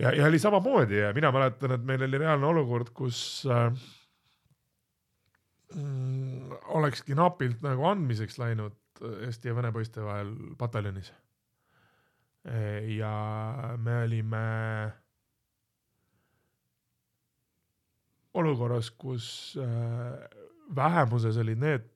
ja, 0.00 0.12
ja 0.16 0.26
oli 0.26 0.38
samamoodi 0.38 0.98
ja 0.98 1.14
mina 1.14 1.32
mäletan, 1.34 1.76
et 1.76 1.86
meil 1.86 2.02
oli 2.06 2.18
reaalne 2.22 2.46
olukord, 2.46 2.92
kus 2.94 3.46
äh, 3.50 3.72
mm, 5.74 6.52
olekski 6.80 7.14
napilt 7.18 7.62
nagu 7.66 7.86
andmiseks 7.90 8.38
läinud 8.38 8.76
Eesti 9.00 9.48
ja 9.48 9.56
Vene 9.56 9.72
poiste 9.72 10.02
vahel 10.04 10.34
pataljonis. 10.58 11.12
Ja 12.96 13.12
me 13.76 13.96
olime 14.06 14.44
olukorras, 18.34 18.90
kus 18.90 19.58
äh, 19.60 20.28
vähemuses 20.76 21.36
olid 21.42 21.60
need 21.60 21.88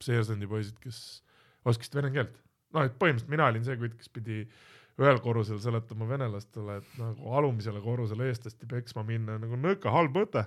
seersandi 0.00 0.48
poisid, 0.48 0.78
kes 0.80 1.00
oskasid 1.68 1.98
vene 1.98 2.12
keelt. 2.14 2.36
noh, 2.70 2.86
et 2.86 2.94
põhimõtteliselt 2.94 3.32
mina 3.32 3.48
olin 3.50 3.64
see 3.66 3.76
kes 3.98 4.12
pidi 4.14 4.44
ühel 5.00 5.18
korrusel 5.24 5.58
seletama 5.62 6.06
venelastele, 6.08 6.78
et 6.78 6.96
nagu 7.00 7.34
alumisele 7.34 7.80
korrusele 7.82 8.28
eestlasti 8.30 8.68
peksma 8.70 9.02
minna 9.06 9.38
nagu 9.40 9.58
nõka 9.58 9.92
halb 9.92 10.14
mõte 10.16 10.44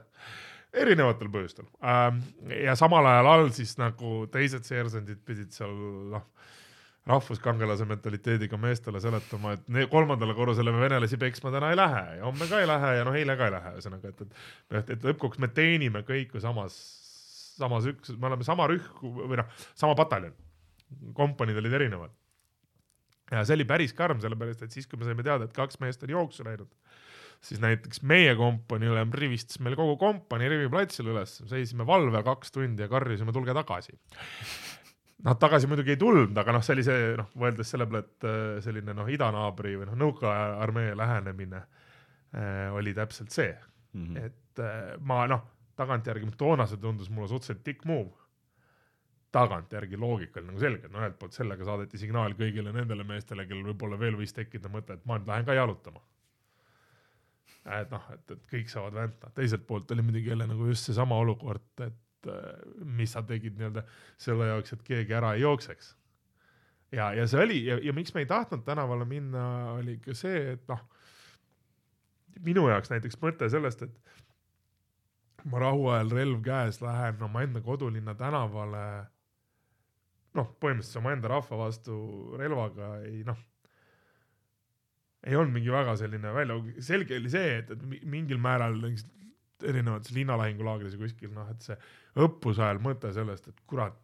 erinevatel 0.73 1.29
põhjustel 1.33 1.67
ähm,. 1.83 2.21
ja 2.63 2.75
samal 2.79 3.05
ajal 3.09 3.29
all 3.33 3.51
siis 3.55 3.75
nagu 3.81 4.23
teised 4.33 4.65
seersandid 4.69 5.21
pidid 5.25 5.51
seal 5.55 5.73
noh, 6.13 6.25
rahvuskangelase 7.07 7.85
mentaliteediga 7.85 8.57
meestele 8.57 8.99
seletama, 9.03 9.57
et 9.57 9.89
kolmandale 9.91 10.35
korrusele 10.37 10.71
me 10.71 10.79
venelasi 10.85 11.19
peksma 11.19 11.51
täna 11.51 11.73
ei 11.73 11.77
lähe 11.77 12.03
ja 12.19 12.25
homme 12.25 12.47
ka 12.47 12.61
ei 12.63 12.67
lähe 12.69 12.93
ja 12.97 13.05
noh, 13.07 13.17
eile 13.19 13.35
ka 13.39 13.49
ei 13.49 13.55
lähe, 13.57 13.73
ühesõnaga, 13.75 14.11
et, 14.13 14.21
et, 14.23 14.43
et, 14.79 14.91
et 14.95 15.07
lõppkokkuvõttes 15.09 15.43
me 15.43 15.49
teenime 15.51 16.03
kõik 16.07 16.35
ju 16.37 16.43
samas, 16.43 16.77
samas 17.59 17.89
üksus, 17.91 18.15
me 18.19 18.29
oleme 18.31 18.47
sama 18.47 18.69
rühm 18.71 19.17
või 19.19 19.41
noh, 19.41 19.49
sama 19.75 19.97
pataljon. 19.99 20.35
kompaniid 21.17 21.57
olid 21.57 21.73
erinevad. 21.73 22.11
ja 23.31 23.43
see 23.43 23.57
oli 23.57 23.65
päris 23.65 23.93
karm, 23.93 24.21
sellepärast 24.23 24.63
et 24.63 24.71
siis, 24.71 24.87
kui 24.87 24.99
me 24.99 25.09
saime 25.09 25.23
teada, 25.23 25.43
et 25.43 25.53
kaks 25.53 25.81
meest 25.83 26.03
on 26.07 26.13
jooksu 26.15 26.45
läinud, 26.47 26.69
siis 27.43 27.59
näiteks 27.59 27.99
meie 28.07 28.35
kompanii 28.39 28.93
ülem 28.93 29.11
rivistas 29.11 29.59
meil 29.59 29.75
kogu 29.75 29.97
kompanii 29.99 30.47
Rivi 30.47 30.69
platsil 30.71 31.11
üles, 31.11 31.41
seisime 31.49 31.83
valve 31.87 32.23
kaks 32.23 32.55
tundi 32.55 32.85
ja 32.85 32.87
karjusime, 32.87 33.35
tulge 33.35 33.55
tagasi. 33.57 33.97
Nad 35.23 35.39
tagasi 35.39 35.67
muidugi 35.71 35.93
ei 35.93 35.97
tulnud, 35.97 36.35
aga 36.37 36.51
noh, 36.51 36.63
see 36.65 36.73
oli 36.75 36.83
see 36.83 37.13
noh, 37.15 37.29
mõeldes 37.39 37.69
selle 37.71 37.85
peale, 37.87 38.03
et 38.03 38.25
äh, 38.27 38.41
selline 38.65 38.95
noh, 38.97 39.07
idanaabri 39.07 39.77
või 39.79 39.87
noh, 39.87 39.95
nõukaaja 40.01 40.57
armee 40.65 40.95
lähenemine 40.99 41.61
äh, 41.63 42.73
oli 42.75 42.93
täpselt 42.97 43.31
see, 43.31 43.53
Mhm. 43.93 44.17
et 44.17 44.59
äh, 44.59 44.95
ma 45.05 45.27
noh, 45.29 45.43
tagantjärgi 45.77 46.31
toona 46.37 46.65
see 46.65 46.79
tundus 46.81 47.09
mulle 47.13 47.27
suhteliselt 47.29 47.63
tikk 47.63 47.85
move. 47.85 48.09
tagantjärgi 49.33 49.97
loogika 49.97 50.39
oli 50.39 50.47
nagu 50.47 50.59
selge, 50.61 50.89
no 50.93 50.99
ühelt 51.01 51.15
poolt 51.17 51.33
sellega 51.33 51.65
saadeti 51.65 51.97
signaal 51.97 52.35
kõigile 52.37 52.69
nendele 52.73 53.03
meestele, 53.03 53.47
kellel 53.49 53.71
võib-olla 53.71 53.97
veel 53.97 54.17
võis 54.19 54.33
tekkida 54.33 54.69
mõte, 54.69 54.93
et 54.93 55.05
ma 55.09 55.17
nüüd 55.17 55.29
lähen 55.31 55.45
ka 55.45 55.55
jalutama. 55.57 56.01
et 57.79 57.89
noh, 57.91 58.03
et, 58.13 58.31
et 58.35 58.43
kõik 58.51 58.69
saavad 58.69 58.93
vänta, 58.93 59.29
teiselt 59.33 59.65
poolt 59.67 59.91
oli 59.91 60.05
muidugi 60.05 60.29
jälle 60.29 60.45
nagu 60.47 60.67
just 60.67 60.85
seesama 60.89 61.15
olukord, 61.15 61.65
et 61.85 61.97
mis 62.97 63.11
sa 63.15 63.23
tegid 63.27 63.57
nii-öelda 63.59 63.83
selle 64.21 64.47
jaoks, 64.51 64.73
et 64.75 64.83
keegi 64.87 65.13
ära 65.17 65.33
ei 65.35 65.41
jookseks. 65.43 65.95
ja, 66.91 67.11
ja 67.13 67.27
see 67.27 67.43
oli 67.43 67.59
ja, 67.65 67.79
ja 67.81 67.93
miks 67.93 68.13
me 68.13 68.23
ei 68.23 68.29
tahtnud 68.29 68.65
tänavale 68.65 69.05
minna, 69.05 69.45
oli 69.79 69.97
ka 70.03 70.15
see, 70.17 70.53
et 70.57 70.67
noh, 70.71 70.83
minu 72.45 72.67
jaoks 72.69 72.91
näiteks 72.93 73.19
mõte 73.21 73.49
sellest, 73.49 73.81
et 73.87 74.13
ma 75.49 75.59
rahuajal 75.59 76.13
relv 76.15 76.43
käes 76.45 76.79
lähen 76.81 77.23
omaenda 77.23 77.61
kodulinna 77.61 78.15
tänavale. 78.15 78.83
noh, 80.33 80.47
põhimõtteliselt 80.59 80.97
omaenda 81.03 81.29
rahva 81.29 81.57
vastu 81.65 81.95
relvaga 82.39 82.95
ei 83.05 83.19
noh, 83.27 83.37
ei 85.23 85.35
olnud 85.37 85.53
mingi 85.53 85.71
väga 85.71 85.93
selline 85.99 86.31
välja, 86.33 86.57
selge 86.83 87.19
oli 87.19 87.29
see, 87.29 87.59
et, 87.59 87.69
et 87.71 87.83
mi- 87.87 88.01
mingil 88.15 88.39
määral 88.41 88.79
erinevates 89.69 90.13
linnalahingulaagris 90.15 90.95
ja 90.95 91.01
kuskil 91.01 91.33
noh, 91.35 91.49
et 91.53 91.65
see 91.65 91.77
õppuse 92.23 92.63
ajal 92.63 92.81
mõte 92.83 93.11
sellest, 93.15 93.49
et 93.51 93.61
kurat, 93.69 93.97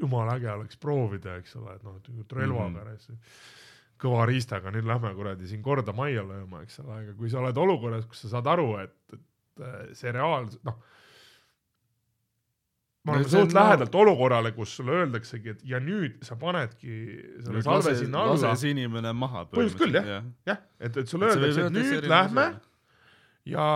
jumala 0.00 0.36
äge 0.38 0.50
oleks 0.52 0.80
proovida, 0.80 1.36
eks 1.40 1.56
ole, 1.60 1.76
et 1.76 1.84
noh, 1.86 1.98
et 1.98 2.32
relvaga 2.36 2.84
mm, 2.84 2.94
-hmm. 2.94 3.36
kõva 4.02 4.26
riistaga, 4.28 4.72
nüüd 4.74 4.88
lähme 4.88 5.12
kuradi 5.14 5.46
siin 5.48 5.62
korda 5.62 5.92
majja 5.96 6.24
lööma, 6.26 6.62
eks 6.66 6.80
ole, 6.84 7.02
aga 7.04 7.14
kui 7.18 7.30
sa 7.30 7.42
oled 7.42 7.56
olukorras, 7.56 8.06
kus 8.06 8.24
sa 8.24 8.36
saad 8.36 8.50
aru, 8.54 8.72
et, 8.82 8.96
et 9.12 9.62
äh, 9.62 9.84
see 9.98 10.12
reaalsus, 10.12 10.60
noh. 10.64 10.80
No 13.02 13.16
oleme 13.16 13.26
see 13.26 13.40
on 13.40 13.48
suht 13.48 13.54
noh- 13.56 13.64
lähedalt 13.64 13.94
olukorrale, 13.98 14.52
kus 14.54 14.76
sulle 14.76 14.92
öeldaksegi, 14.94 15.48
et 15.56 15.62
ja 15.66 15.80
nüüd 15.82 16.20
sa 16.22 16.36
panedki 16.38 16.98
selle 17.42 17.62
salve 17.66 17.94
sinna 17.98 18.20
alla 18.22 18.36
lase. 18.36 18.60
see 18.60 18.74
inimene 18.76 19.10
maha. 19.12 19.42
Põhimõtteliselt 19.50 19.80
küll, 19.80 19.96
jah. 19.98 20.28
jah, 20.46 20.60
et, 20.78 20.96
et 21.02 21.10
sulle 21.10 21.32
öeldakse, 21.32 21.64
et 21.66 21.74
nüüd 21.74 22.06
lähme. 22.12 22.44
Ja 23.48 23.66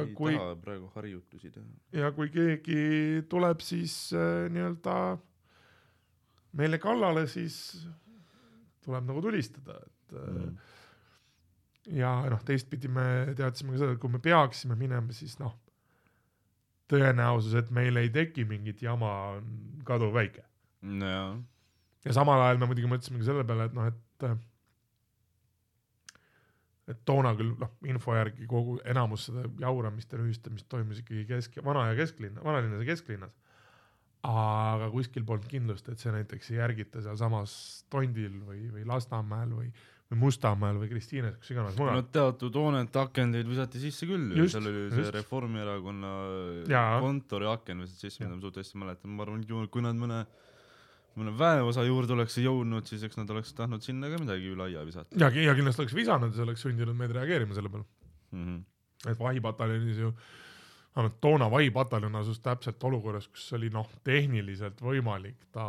ei 0.00 0.14
kui, 0.18 0.34
praegu 0.64 0.90
harjutusi 0.96 1.50
teha. 1.54 1.66
ja 1.92 2.12
kui 2.16 2.30
keegi 2.34 3.22
tuleb 3.30 3.62
siis 3.62 3.94
äh, 4.16 4.48
nii-öelda 4.52 4.96
meile 6.58 6.78
kallale, 6.82 7.26
siis 7.30 7.86
tuleb 8.84 9.06
nagu 9.08 9.22
tulistada, 9.24 9.78
et 9.78 10.16
äh, 10.18 10.52
Mm. 11.82 11.96
ja 11.98 12.10
noh, 12.30 12.42
teistpidi 12.46 12.88
me 12.88 13.32
teadsime 13.34 13.72
ka 13.72 13.78
seda, 13.80 13.94
et 13.96 14.00
kui 14.02 14.10
me 14.12 14.20
peaksime 14.22 14.76
minema, 14.78 15.14
siis 15.16 15.38
noh, 15.40 15.54
tõenäosus, 16.92 17.56
et 17.58 17.70
meil 17.74 17.96
ei 17.98 18.10
teki 18.12 18.44
mingit 18.46 18.82
jama, 18.84 19.10
on 19.38 19.80
kaduvväike. 19.88 20.44
nojah, 20.82 21.40
ja 22.04 22.14
samal 22.14 22.42
ajal 22.44 22.60
me 22.60 22.68
muidugi 22.70 22.90
mõtlesime 22.90 23.22
ka 23.22 23.30
selle 23.30 23.46
peale, 23.48 23.70
et 23.70 23.74
noh, 23.74 23.88
et 23.88 24.26
et 26.90 27.04
toona 27.06 27.32
küll 27.38 27.54
noh, 27.60 27.70
info 27.86 28.16
järgi 28.16 28.48
kogu 28.50 28.78
enamus 28.88 29.28
seda 29.28 29.44
jauramist 29.62 30.12
ja 30.12 30.18
rüüstamist 30.18 30.68
toimus 30.72 31.02
ikkagi 31.02 31.24
kesk, 31.28 31.60
vana 31.64 31.86
ja 31.92 31.96
kesklinna, 31.98 32.42
vanalinnas 32.44 32.82
ja 32.82 32.90
kesklinnas. 32.90 33.38
aga 34.26 34.86
kuskil 34.92 35.24
polnud 35.26 35.48
kindlust, 35.50 35.88
et 35.90 35.98
see 35.98 36.12
näiteks 36.14 36.52
ei 36.52 36.60
järgita 36.60 37.00
sealsamas 37.02 37.54
Tondil 37.90 38.36
või, 38.46 38.68
või 38.70 38.84
Lasnamäel 38.86 39.50
või, 39.50 39.72
või 40.12 40.20
Mustamäel 40.20 40.78
või 40.78 40.90
Kristiines, 40.92 41.38
kus 41.40 41.50
iganes 41.54 41.78
mujal 41.78 41.98
no 41.98 42.04
teatud 42.14 42.58
hoonete 42.60 43.00
akendeid 43.02 43.50
visati 43.50 43.82
sisse 43.82 44.06
küll 44.06 44.30
ju, 44.38 44.46
seal 44.50 44.68
oli 44.70 44.84
see 44.92 45.02
just. 45.02 45.16
Reformierakonna 45.16 46.12
kontori 47.02 47.50
aken 47.50 47.82
visati 47.82 48.06
sisse, 48.06 48.22
mida 48.22 48.36
ma 48.36 48.46
suht 48.46 48.62
hästi 48.62 48.82
mäletan, 48.82 49.14
ma 49.16 49.26
arvan, 49.26 49.42
kui 49.70 49.82
nad 49.82 49.98
mõne 49.98 50.22
mõne 51.20 51.34
väeosa 51.38 51.84
juurde 51.86 52.14
oleks 52.16 52.38
jõudnud, 52.40 52.86
siis 52.88 53.02
eks 53.06 53.18
nad 53.20 53.30
oleks 53.34 53.52
tahtnud 53.56 53.84
sinna 53.84 54.10
ka 54.12 54.20
midagi 54.22 54.52
üle 54.52 54.68
aia 54.68 54.84
visata 54.88 55.18
ja, 55.18 55.28
ja 55.28 55.56
kindlasti 55.58 55.84
oleks 55.84 55.96
visanud 55.96 56.32
ja 56.32 56.38
see 56.38 56.46
oleks 56.46 56.64
sundinud 56.64 56.96
meid 56.98 57.12
reageerima 57.16 57.56
selle 57.56 57.72
peale. 57.72 57.84
mm. 58.30 58.44
-hmm. 58.46 59.10
et 59.12 59.18
vahipataljonis 59.18 60.00
ju, 60.04 60.12
vähemalt 60.96 61.20
toona 61.20 61.50
vahipataljon 61.50 62.16
asus 62.16 62.40
täpselt 62.40 62.84
olukorras, 62.84 63.28
kus 63.28 63.52
oli 63.58 63.70
noh, 63.70 63.88
tehniliselt 64.04 64.80
võimalik 64.80 65.48
ta 65.52 65.66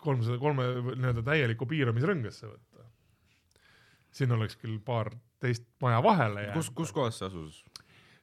kolmsada 0.00 0.38
kolme 0.40 0.68
nii-öelda 0.96 1.22
täielikku 1.22 1.66
piiramisrõngesse 1.66 2.46
võtta. 2.48 2.86
siin 4.10 4.32
oleks 4.32 4.56
küll 4.56 4.78
paar 4.84 5.12
teist 5.40 5.66
maja 5.80 6.02
vahele 6.02 6.46
jäänud. 6.46 6.56
kus, 6.56 6.70
kus 6.70 6.92
kohas 6.92 7.18
see 7.18 7.26
asus? 7.26 7.64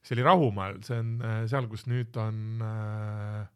see 0.01 0.15
oli 0.15 0.23
Rahumäel, 0.23 0.81
see 0.87 0.99
on 0.99 1.13
äh, 1.21 1.43
seal, 1.51 1.67
kus 1.67 1.85
nüüd 1.89 2.15
on 2.21 2.63
äh, 2.63 3.47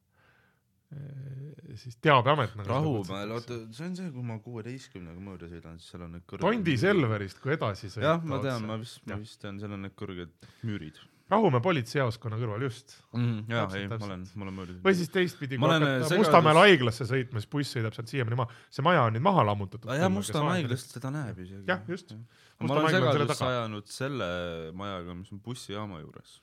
siis 1.80 1.96
teabeamet 2.04 2.56
nagu. 2.60 2.68
Rahumäel, 2.70 3.32
oota, 3.36 3.58
see 3.76 3.88
on 3.88 3.96
see, 3.98 4.10
kui 4.14 4.26
ma 4.28 4.38
kuueteistkümnega 4.44 5.24
mööda 5.24 5.48
sõidan, 5.52 5.80
siis 5.80 5.94
seal 5.94 6.04
on 6.08 6.18
need 6.18 6.26
kõrged 6.28 6.44
Tondi 6.44 6.76
Selverist, 6.82 7.39
kui 7.44 7.56
edasi 7.56 7.92
sõita. 7.92 8.10
jah, 8.10 8.28
ma 8.28 8.42
tean, 8.44 8.68
ma 8.68 8.78
vist, 8.82 9.02
ma 9.08 9.18
vist 9.22 9.39
tean, 9.42 9.62
seal 9.62 9.78
on 9.78 9.88
need 9.88 9.96
kõrged 10.00 10.52
müürid. 10.68 11.00
Rahumäe 11.32 11.64
politseijaoskonna 11.64 12.38
kõrval 12.42 12.66
just. 12.66 12.98
mm,. 13.16 13.46
jaa, 13.48 13.64
ei, 13.80 13.88
ma 13.88 14.00
olen, 14.04 14.26
ma 14.36 14.46
olen 14.48 14.56
möödunud. 14.58 14.82
või 14.84 14.98
siis 15.00 15.12
teistpidi, 15.14 15.60
kui 15.62 15.70
hakata 15.70 15.92
äh, 15.94 16.18
Mustamäel 16.20 16.58
segadus- 16.58 16.66
haiglasse 16.66 17.08
sõitma, 17.08 17.44
siis 17.44 17.52
buss 17.56 17.78
sõidab 17.78 17.96
sealt 17.96 18.12
siiamaani 18.12 18.39
maha, 18.42 18.62
see 18.76 18.84
maja 18.84 19.06
on 19.08 19.16
nüüd 19.16 19.26
maha 19.30 19.46
lammutatud. 19.48 19.94
jah, 19.96 20.12
Mustamäe 20.12 20.58
haiglast 20.58 20.98
seda 20.98 21.14
näeb 21.16 21.39
isegi. 21.39 21.64
Jah, 21.72 21.86
just. 21.88 22.12
ma 22.60 22.76
olen 22.76 22.98
segadusse 22.98 23.48
ajanud 23.48 23.88
selle 23.88 24.32
majaga, 24.76 25.16
mis 25.22 25.32
on 25.32 25.39
bussijaama 25.46 26.02
juures. 26.04 26.42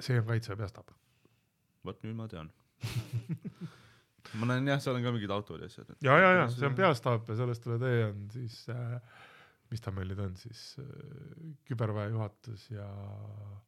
see 0.00 0.20
on 0.20 0.28
kaitseväe 0.28 0.60
peastaap. 0.66 0.92
vot 1.86 2.04
nüüd 2.04 2.18
ma 2.18 2.28
tean. 2.28 2.52
ma 4.40 4.48
näen 4.52 4.70
jah, 4.72 4.80
seal 4.82 4.96
on 4.98 5.04
ka 5.04 5.12
mingid 5.14 5.34
autod 5.34 5.62
ja 5.62 5.68
asjad. 5.70 5.92
ja, 6.04 6.16
ja, 6.20 6.30
ja 6.40 6.46
see 6.52 6.68
on. 6.68 6.78
peastaap 6.78 7.28
ja 7.28 7.38
sellest 7.42 7.68
üle 7.68 7.78
tee 7.82 8.00
on 8.06 8.24
siis 8.32 8.56
äh,, 8.72 9.20
mis 9.72 9.84
ta 9.84 9.92
meil 9.94 10.12
nüüd 10.12 10.22
on 10.24 10.38
siis 10.40 10.62
äh,, 10.82 10.86
küberväe 11.68 12.12
juhatus 12.14 12.68
ja 12.72 12.88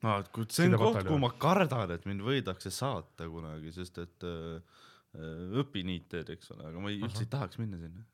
no 0.04 0.16
kuid 0.34 0.54
see 0.54 0.70
on 0.70 0.78
koht, 0.80 1.02
kuhu 1.04 1.20
ma 1.22 1.32
kardan, 1.40 1.94
et 1.96 2.08
mind 2.08 2.24
võidakse 2.24 2.72
saata 2.74 3.28
kunagi, 3.30 3.74
sest 3.76 4.00
et 4.04 4.28
äh, 4.28 4.80
äh, 5.18 5.60
õpiniit 5.62 6.08
teed, 6.16 6.34
eks 6.36 6.54
ole, 6.56 6.70
aga 6.72 6.84
ma 6.84 6.92
ei, 6.92 7.02
üldse 7.04 7.26
ei 7.26 7.32
tahaks 7.36 7.60
minna 7.62 7.80
sinna. 7.80 8.08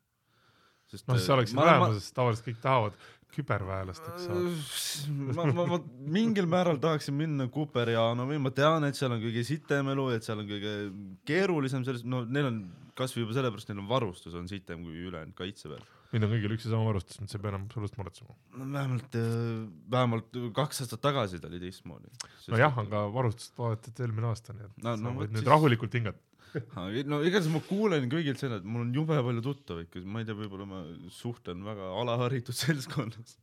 Sest 0.91 1.07
noh, 1.09 1.17
siis 1.17 1.27
sa 1.31 1.37
oleksid 1.39 1.57
ma- 1.57 1.65
ma- 1.65 1.71
vähemuses, 1.89 2.13
tavaliselt 2.17 2.47
kõik 2.51 2.61
tahavad 2.65 2.99
küberväelasteks 3.31 4.25
saada. 4.27 4.51
ma, 5.37 5.45
ma, 5.55 5.67
ma 5.75 5.79
mingil 6.11 6.49
määral 6.51 6.81
tahaksin 6.83 7.15
minna 7.15 7.47
Kuperjanovi, 7.53 8.39
ma 8.43 8.51
tean, 8.55 8.85
et 8.89 8.99
seal 8.99 9.15
on 9.15 9.23
kõige 9.23 9.45
sitem 9.47 9.89
elu, 9.93 10.09
et 10.17 10.27
seal 10.27 10.43
on 10.43 10.49
kõige 10.51 10.73
keerulisem 11.31 11.85
selles, 11.87 12.03
no 12.05 12.25
neil 12.27 12.49
on 12.51 12.61
kasvõi 12.99 13.23
juba 13.25 13.37
sellepärast, 13.39 13.71
neil 13.71 13.81
on 13.85 13.89
varustus 13.91 14.35
on 14.37 14.49
sitem 14.51 14.83
kui 14.85 14.99
ülejäänud 15.09 15.37
kaitseväel. 15.39 15.85
meil 16.11 16.25
on 16.27 16.33
kõigil 16.35 16.57
üks 16.57 16.67
ja 16.67 16.73
sama 16.75 16.89
varustus, 16.91 17.21
nüüd 17.23 17.31
sa 17.31 17.39
ei 17.39 17.43
pea 17.45 17.53
enam 17.55 17.69
absoluutselt 17.69 18.01
muretsema. 18.03 18.35
no 18.59 18.67
vähemalt, 18.75 19.15
vähemalt 19.95 20.41
kaks 20.59 20.83
aastat 20.85 21.01
tagasi 21.07 21.39
ta 21.41 21.47
oli 21.49 21.61
teistmoodi. 21.63 22.11
nojah, 22.51 22.75
aga 22.83 23.05
varustust 23.15 23.55
vahetati 23.59 24.03
eelmine 24.03 24.27
aasta, 24.33 24.53
nii 24.59 24.67
et 24.67 24.83
No- 24.85 24.97
sa 24.97 25.03
no 25.07 25.15
võid 25.15 25.23
vot 25.23 25.31
nüüd 25.37 25.45
siis- 25.45 25.53
rahulikult 25.55 25.95
hingata. 26.01 26.19
No 27.11 27.21
igatahes 27.27 27.51
ma 27.53 27.61
kuulen 27.65 28.09
kõigilt 28.13 28.41
seda, 28.41 28.61
et 28.61 28.67
mul 28.67 28.85
on 28.87 28.95
jube 28.95 29.19
palju 29.27 29.45
tuttavaid, 29.45 29.91
kes 29.93 30.07
ma 30.07 30.23
ei 30.23 30.29
tea, 30.29 30.37
võib-olla 30.39 30.67
ma 30.69 30.81
suhtlen 31.15 31.65
väga 31.67 31.91
alaharitud 32.03 32.57
seltskonnas. 32.63 33.37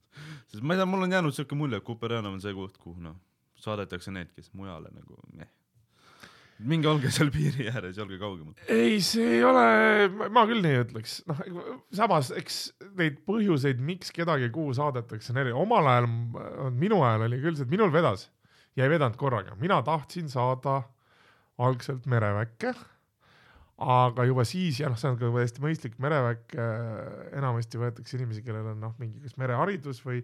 sest 0.51 0.63
ma 0.63 0.75
ei 0.75 0.81
tea, 0.81 0.89
mul 0.89 1.05
on 1.07 1.15
jäänud 1.17 1.35
siuke 1.35 1.57
mulje, 1.59 1.79
et 1.79 1.87
Kuperjanov 1.87 2.37
on 2.37 2.43
see 2.43 2.55
koht, 2.57 2.79
kuhu 2.81 2.97
noh, 3.03 3.19
saadetakse 3.61 4.13
need, 4.13 4.33
kes 4.35 4.51
mujale 4.57 4.91
nagu 4.93 5.21
meh. 5.37 5.49
minge 6.67 6.89
olge 6.89 7.11
seal 7.13 7.29
piiri 7.35 7.67
ääres 7.69 7.99
ja 7.99 8.03
olge 8.05 8.17
kaugemal. 8.21 8.55
ei, 8.73 8.99
see 9.05 9.37
ei 9.37 9.43
ole, 9.45 9.67
ma 10.33 10.47
küll 10.49 10.63
nii 10.65 10.81
ütleks, 10.85 11.19
noh 11.29 11.43
samas 11.95 12.33
eks 12.35 12.63
neid 12.97 13.21
põhjuseid, 13.29 13.79
miks 13.79 14.11
kedagi 14.15 14.49
kuhu 14.53 14.73
saadetakse, 14.77 15.35
eri-, 15.37 15.55
omal 15.55 15.93
ajal, 15.93 16.09
minu 16.73 17.03
ajal 17.05 17.27
oli 17.29 17.41
küll 17.45 17.59
see, 17.59 17.69
et 17.69 17.75
minul 17.77 17.93
vedas 17.93 18.27
ja 18.77 18.85
ei 18.85 18.93
vedanud 18.93 19.17
korraga, 19.17 19.55
mina 19.61 19.79
tahtsin 19.85 20.29
saada 20.29 20.81
algselt 21.57 22.05
mereväkke, 22.09 22.73
aga 23.77 24.25
juba 24.25 24.45
siis 24.47 24.79
ja 24.81 24.89
noh, 24.89 24.97
see 24.97 25.11
on 25.11 25.19
ka 25.19 25.29
täiesti 25.35 25.61
mõistlik, 25.61 25.99
mereväkke 26.01 26.63
äh, 26.63 27.19
enamasti 27.37 27.81
võetakse 27.81 28.17
inimesi, 28.17 28.41
kellel 28.45 28.71
on 28.73 28.81
noh, 28.87 28.95
mingi 29.01 29.21
kas 29.21 29.37
mereharidus 29.37 30.01
või 30.05 30.23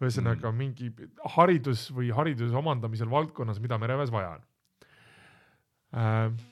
ühesõnaga 0.00 0.48
mm. 0.50 0.56
mingi 0.58 0.90
haridus 1.36 1.86
või 1.94 2.08
hariduse 2.16 2.56
omandamisel 2.56 3.10
valdkonnas, 3.12 3.60
mida 3.62 3.78
mereväes 3.82 4.12
vaja 4.14 4.34
on 4.38 4.44
äh, 6.00 6.44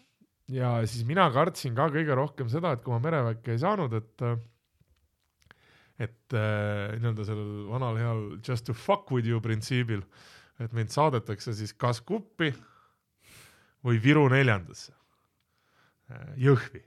ja 0.52 0.74
siis 0.84 1.06
mina 1.08 1.28
kartsin 1.32 1.76
ka 1.78 1.88
kõige 1.92 2.16
rohkem 2.18 2.50
seda, 2.52 2.74
et 2.74 2.84
kui 2.84 2.92
ma 2.94 3.00
mereväkke 3.02 3.54
ei 3.54 3.62
saanud, 3.62 3.96
et 3.96 4.26
et 6.02 6.34
äh, 6.34 6.92
nii-öelda 6.98 7.24
sellel 7.26 7.66
vanal 7.70 7.98
heal 8.00 8.22
just 8.42 8.66
to 8.66 8.74
fuck 8.74 9.10
with 9.14 9.28
you 9.28 9.40
printsiibil, 9.40 10.02
et 10.60 10.72
mind 10.76 10.92
saadetakse 10.92 11.54
siis 11.56 11.72
kas 11.72 12.00
Kuppi 12.04 12.50
või 13.86 14.00
Viru 14.02 14.24
neljandasse, 14.32 14.94
Jõhvi. 16.40 16.82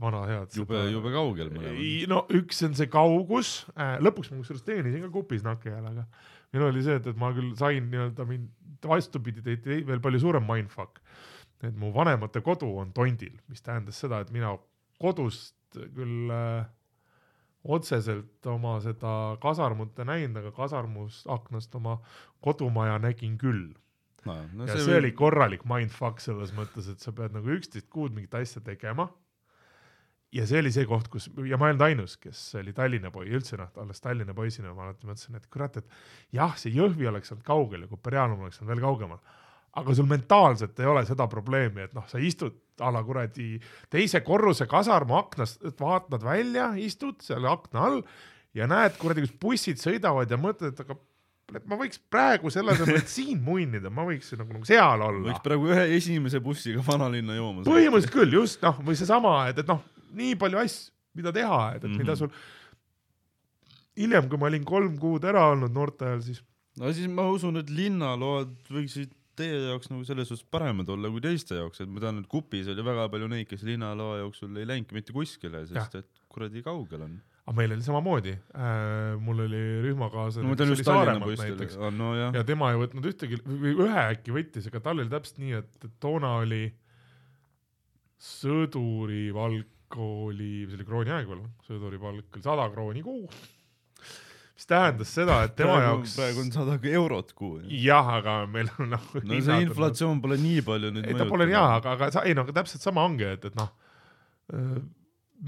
vana 0.00 0.24
head. 0.26 0.54
jube, 0.58 0.78
jube 0.90 1.12
kaugel 1.14 1.52
mõlemad. 1.54 2.08
No 2.10 2.24
üks 2.34 2.64
on 2.66 2.74
see 2.78 2.90
kaugus, 2.90 3.52
lõpuks 3.76 4.32
ma 4.32 4.40
kusjuures 4.40 4.64
teenisin 4.66 5.04
ka 5.06 5.10
kupis 5.14 5.44
nakke 5.46 5.70
ajal, 5.70 5.86
aga 5.92 6.06
minul 6.50 6.72
oli 6.72 6.82
see, 6.82 6.96
et, 6.98 7.06
et 7.06 7.20
ma 7.20 7.30
küll 7.36 7.52
sain 7.58 7.86
nii-öelda 7.92 8.26
mind 8.26 8.88
vastupidi 8.90 9.44
tehti 9.44 9.84
veel 9.86 10.02
palju 10.02 10.22
suurem 10.24 10.46
mindfuck. 10.48 10.98
et 11.62 11.76
mu 11.76 11.92
vanemate 11.92 12.40
kodu 12.40 12.66
on 12.80 12.92
Tondil, 12.96 13.36
mis 13.48 13.62
tähendas 13.62 13.98
seda, 14.00 14.22
et 14.24 14.30
mina 14.32 14.54
kodust 14.98 15.76
küll 15.76 16.30
äh, 16.32 16.64
otseselt 17.64 18.46
oma 18.48 18.78
seda 18.80 19.36
kasarmut 19.42 19.98
ei 20.00 20.08
näinud, 20.08 20.40
aga 20.40 20.52
kasarmust 20.56 21.28
aknast 21.28 21.74
oma 21.76 21.98
kodumaja 22.44 22.98
nägin 22.98 23.36
küll. 23.38 23.70
No, 24.28 24.36
no 24.54 24.68
ja 24.68 24.76
see, 24.76 24.86
see 24.88 25.00
oli 25.00 25.10
korralik 25.16 25.64
mindfuck 25.68 26.22
selles 26.22 26.54
mõttes, 26.56 26.90
et 26.92 27.02
sa 27.02 27.12
pead 27.16 27.34
nagu 27.36 27.52
üksteist 27.56 27.90
kuud 27.92 28.14
mingit 28.16 28.34
asja 28.38 28.62
tegema. 28.64 29.08
ja 30.34 30.46
see 30.46 30.60
oli 30.62 30.72
see 30.74 30.86
koht, 30.86 31.10
kus 31.10 31.28
ja 31.48 31.58
ma 31.58 31.68
ei 31.68 31.74
olnud 31.74 31.86
ainus, 31.88 32.16
kes 32.22 32.42
oli 32.60 32.74
Tallinna 32.76 33.10
poiss, 33.14 33.34
üldse 33.34 33.58
noh, 33.58 33.70
alles 33.82 34.02
Tallinna 34.02 34.34
poisina 34.36 34.74
ma 34.74 34.88
alati 34.88 35.08
mõtlesin, 35.08 35.38
et 35.40 35.46
kurat, 35.50 35.80
et 35.80 36.00
jah, 36.36 36.56
see 36.60 36.74
Jõhvi 36.76 37.08
oleks 37.10 37.34
olnud 37.34 37.46
kaugel 37.46 37.86
ja 37.86 37.90
Kuperjanum 37.90 38.44
oleks 38.46 38.60
olnud 38.60 38.74
veel 38.74 38.84
kaugemal. 38.84 39.22
aga 39.80 39.94
sul 39.94 40.06
mentaalselt 40.10 40.80
ei 40.80 40.86
ole 40.90 41.04
seda 41.06 41.26
probleemi, 41.30 41.86
et 41.86 41.94
noh, 41.94 42.06
sa 42.10 42.18
istud 42.18 42.56
a 42.80 42.90
la 42.90 43.02
kuradi 43.04 43.58
teise 43.90 44.22
korruse 44.26 44.66
kasarmu 44.66 45.14
aknast, 45.18 45.62
vaatad 45.78 46.24
välja, 46.24 46.72
istud 46.80 47.20
seal 47.22 47.46
akna 47.46 47.86
all 47.86 48.02
ja 48.54 48.66
näed 48.70 48.96
kuradi, 48.98 49.26
kus 49.26 49.36
bussid 49.40 49.82
sõidavad 49.82 50.30
ja 50.30 50.38
mõtled, 50.40 50.74
et 50.74 50.82
aga 50.84 50.96
ma 51.66 51.76
võiks 51.80 51.98
praegu 52.10 52.50
selle 52.54 52.72
asemel, 52.74 53.00
et 53.00 53.08
siin 53.10 53.40
munnida, 53.44 53.90
ma 53.90 54.04
võiks 54.08 54.30
nagu, 54.38 54.52
nagu 54.52 54.68
seal 54.68 55.02
olla 55.06 55.24
võiks. 55.30 55.42
praegu 55.44 55.70
ühe 55.72 55.84
esimese 55.96 56.40
bussiga 56.44 56.82
vanalinna 56.86 57.34
jooma. 57.38 57.64
põhimõtteliselt 57.66 58.14
küll, 58.14 58.32
just 58.40 58.62
noh, 58.62 58.78
või 58.86 58.96
seesama, 59.00 59.34
et, 59.50 59.58
et 59.58 59.68
noh, 59.70 59.82
nii 60.16 60.36
palju 60.40 60.58
asju, 60.62 60.92
mida 61.18 61.32
teha, 61.34 61.60
et, 61.74 61.84
et 61.84 61.88
mm 61.88 61.94
-hmm. 61.94 61.98
mida 62.04 62.12
Mhm. 62.12 62.18
sul 62.18 62.30
hiljem, 64.00 64.28
kui 64.30 64.38
ma 64.38 64.46
olin 64.46 64.64
kolm 64.64 64.98
kuud 64.98 65.24
ära 65.28 65.48
olnud 65.52 65.72
noorte 65.74 66.06
ajal, 66.06 66.22
siis 66.22 66.42
no 66.78 66.92
siis 66.92 67.08
ma 67.10 67.26
usun, 67.30 67.56
et 67.60 67.70
linnaload 67.70 68.52
võiksid 68.70 69.10
teie 69.40 69.58
jaoks 69.70 69.90
nagu 69.90 70.04
selles 70.04 70.28
suhtes 70.28 70.46
paremad 70.52 70.88
olla 70.92 71.10
kui 71.12 71.22
teiste 71.24 71.56
jaoks, 71.56 71.80
et 71.80 71.88
ma 71.88 72.00
tean, 72.02 72.18
et 72.20 72.28
Kupis 72.30 72.68
oli 72.68 72.84
väga 72.84 73.08
palju 73.12 73.28
neid, 73.32 73.48
kes 73.48 73.62
linnaloa 73.66 74.18
jooksul 74.24 74.56
ei 74.60 74.68
läinudki 74.68 74.96
mitte 74.96 75.12
kuskile, 75.16 75.64
sest 75.66 75.94
et 76.02 76.08
kuradi 76.28 76.62
kaugel 76.62 77.06
on. 77.06 77.20
Aga 77.46 77.56
meil 77.56 77.74
oli 77.74 77.86
samamoodi 77.86 78.34
äh,, 78.36 79.16
mul 79.24 79.44
oli 79.46 79.62
rühmakaaslane 79.86 80.46
no 80.46 80.66
oli 80.66 80.84
Saaremaalt 80.84 81.40
näiteks, 81.40 81.78
no 81.96 82.12
jah 82.18 82.36
ja 82.36 82.44
tema 82.46 82.70
ei 82.74 82.80
võtnud 82.82 83.08
ühtegi 83.10 83.40
või 83.46 83.74
ühe 83.86 84.06
äkki 84.10 84.34
võttis, 84.36 84.68
aga 84.70 84.82
tal 84.84 85.00
oli 85.00 85.12
täpselt 85.12 85.40
nii, 85.42 85.62
et 85.62 85.90
toona 86.02 86.36
oli 86.44 86.64
sõduripalk 88.20 89.96
oli, 90.00 90.66
see 90.68 90.76
oli 90.78 90.86
krooni 90.86 91.14
aeg 91.14 91.30
veel, 91.30 91.40
sõduripalk 91.66 92.36
oli 92.36 92.44
sada 92.44 92.68
krooni 92.70 93.02
kuu. 93.02 93.24
mis 94.60 94.68
tähendas 94.68 95.14
seda, 95.16 95.40
et 95.48 95.56
tema 95.56 95.78
praegu, 95.78 95.88
jaoks. 95.88 96.14
praegu 96.20 96.44
on 96.44 96.52
sada 96.54 96.76
eurot 96.92 97.32
kuu. 97.34 97.58
jah, 97.80 98.14
aga 98.20 98.36
meil 98.46 98.70
on 98.78 98.92
nagu. 98.94 99.24
no 99.24 99.40
see 99.48 99.58
inflatsioon 99.64 100.20
pole 100.22 100.38
nii 100.40 100.62
palju 100.68 100.92
nüüd 100.94 101.08
ei, 101.08 101.18
ta 101.18 101.26
pole 101.30 101.48
jaa, 101.50 101.66
aga, 101.80 101.96
aga 101.96 102.10
sa 102.14 102.24
ei 102.28 102.36
no 102.36 102.44
aga 102.46 102.60
täpselt 102.60 102.84
sama 102.84 103.08
ongi, 103.08 103.26
et, 103.26 103.48
et 103.50 103.58
noh. 103.58 103.72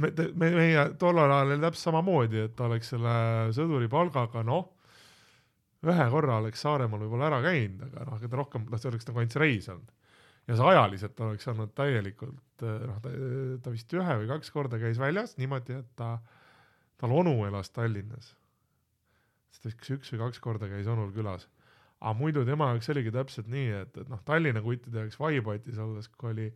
me, 0.00 0.12
me, 0.34 0.50
meie 0.56 0.84
tollel 1.00 1.30
ajal 1.30 1.54
oli 1.54 1.62
täpselt 1.62 1.88
samamoodi, 1.88 2.46
et 2.48 2.60
oleks 2.64 2.92
selle 2.94 3.14
sõduri 3.56 3.88
palgaga 3.92 4.44
noh, 4.46 4.68
ühe 5.82 6.06
korra 6.12 6.38
oleks 6.42 6.62
Saaremaal 6.62 7.02
võib-olla 7.04 7.30
ära 7.30 7.40
käinud, 7.44 7.82
aga 7.88 8.06
noh, 8.08 8.20
ta 8.22 8.38
rohkem, 8.38 8.68
noh, 8.70 8.80
see 8.80 8.92
oleks 8.92 9.08
nagu 9.08 9.22
ainult 9.22 9.36
see 9.36 9.42
reis 9.42 9.70
olnud. 9.72 9.96
ja 10.48 10.58
see 10.58 10.68
ajaliselt 10.72 11.24
oleks 11.26 11.48
olnud 11.52 11.72
täielikult 11.78 12.66
noh, 12.90 13.00
ta, 13.02 13.74
vist 13.74 13.96
ühe 13.98 14.18
või 14.22 14.30
kaks 14.30 14.54
korda 14.54 14.78
käis 14.82 15.00
väljas 15.02 15.36
niimoodi, 15.38 15.80
et 15.82 15.90
ta, 15.98 16.16
tal 17.00 17.16
onu 17.18 17.34
elas 17.46 17.70
Tallinnas. 17.74 18.36
siis 19.50 19.64
ta 19.64 19.74
kas 19.80 19.96
üks 19.98 20.14
või 20.14 20.22
kaks 20.26 20.42
korda 20.42 20.70
käis 20.70 20.90
onul 20.90 21.12
külas 21.14 21.48
aga 22.02 22.14
muidu 22.18 22.42
tema 22.46 22.72
jaoks 22.72 22.90
oligi 22.90 23.12
täpselt 23.14 23.50
nii, 23.50 23.68
et, 23.84 23.98
et 24.02 24.08
noh, 24.10 24.20
Tallinna 24.26 24.62
kuttide 24.62 25.04
jaoks 25.04 25.18
Vaibatis 25.20 25.78
olles, 25.82 26.08
kui 26.18 26.32
oli 26.32 26.48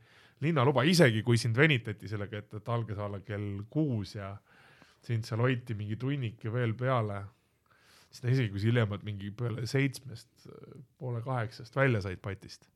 linnaluba, 0.44 0.84
isegi 0.84 1.22
kui 1.24 1.38
sind 1.40 1.56
venitati 1.56 2.08
sellega, 2.08 2.42
et, 2.42 2.54
et 2.58 2.68
algas 2.68 2.98
olla 3.00 3.20
kell 3.24 3.62
kuus 3.70 4.16
ja 4.16 4.34
sind 5.06 5.24
seal 5.24 5.40
hoiti 5.44 5.76
mingi 5.78 5.96
tunnike 6.00 6.52
veel 6.52 6.74
peale, 6.76 7.20
no 8.22 8.32
isegi 8.32 8.50
kui 8.52 8.62
sa 8.62 8.70
hiljemalt 8.70 9.04
mingi 9.06 9.30
peale 9.36 9.66
seitsmest, 9.68 10.48
poole 10.98 11.22
kaheksast 11.24 11.76
välja 11.76 12.02
said 12.04 12.20
patist, 12.24 12.68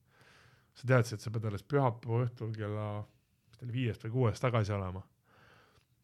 sa 0.76 0.88
teadsid, 0.88 1.18
et 1.18 1.24
sa 1.24 1.32
pead 1.34 1.48
alles 1.50 1.64
pühapäeva 1.66 2.24
õhtul 2.26 2.52
kella, 2.56 2.88
mis 3.48 3.60
ta 3.60 3.66
oli, 3.66 3.76
viiest 3.76 4.04
või 4.06 4.16
kuuest 4.16 4.44
tagasi 4.44 4.74
olema. 4.76 5.02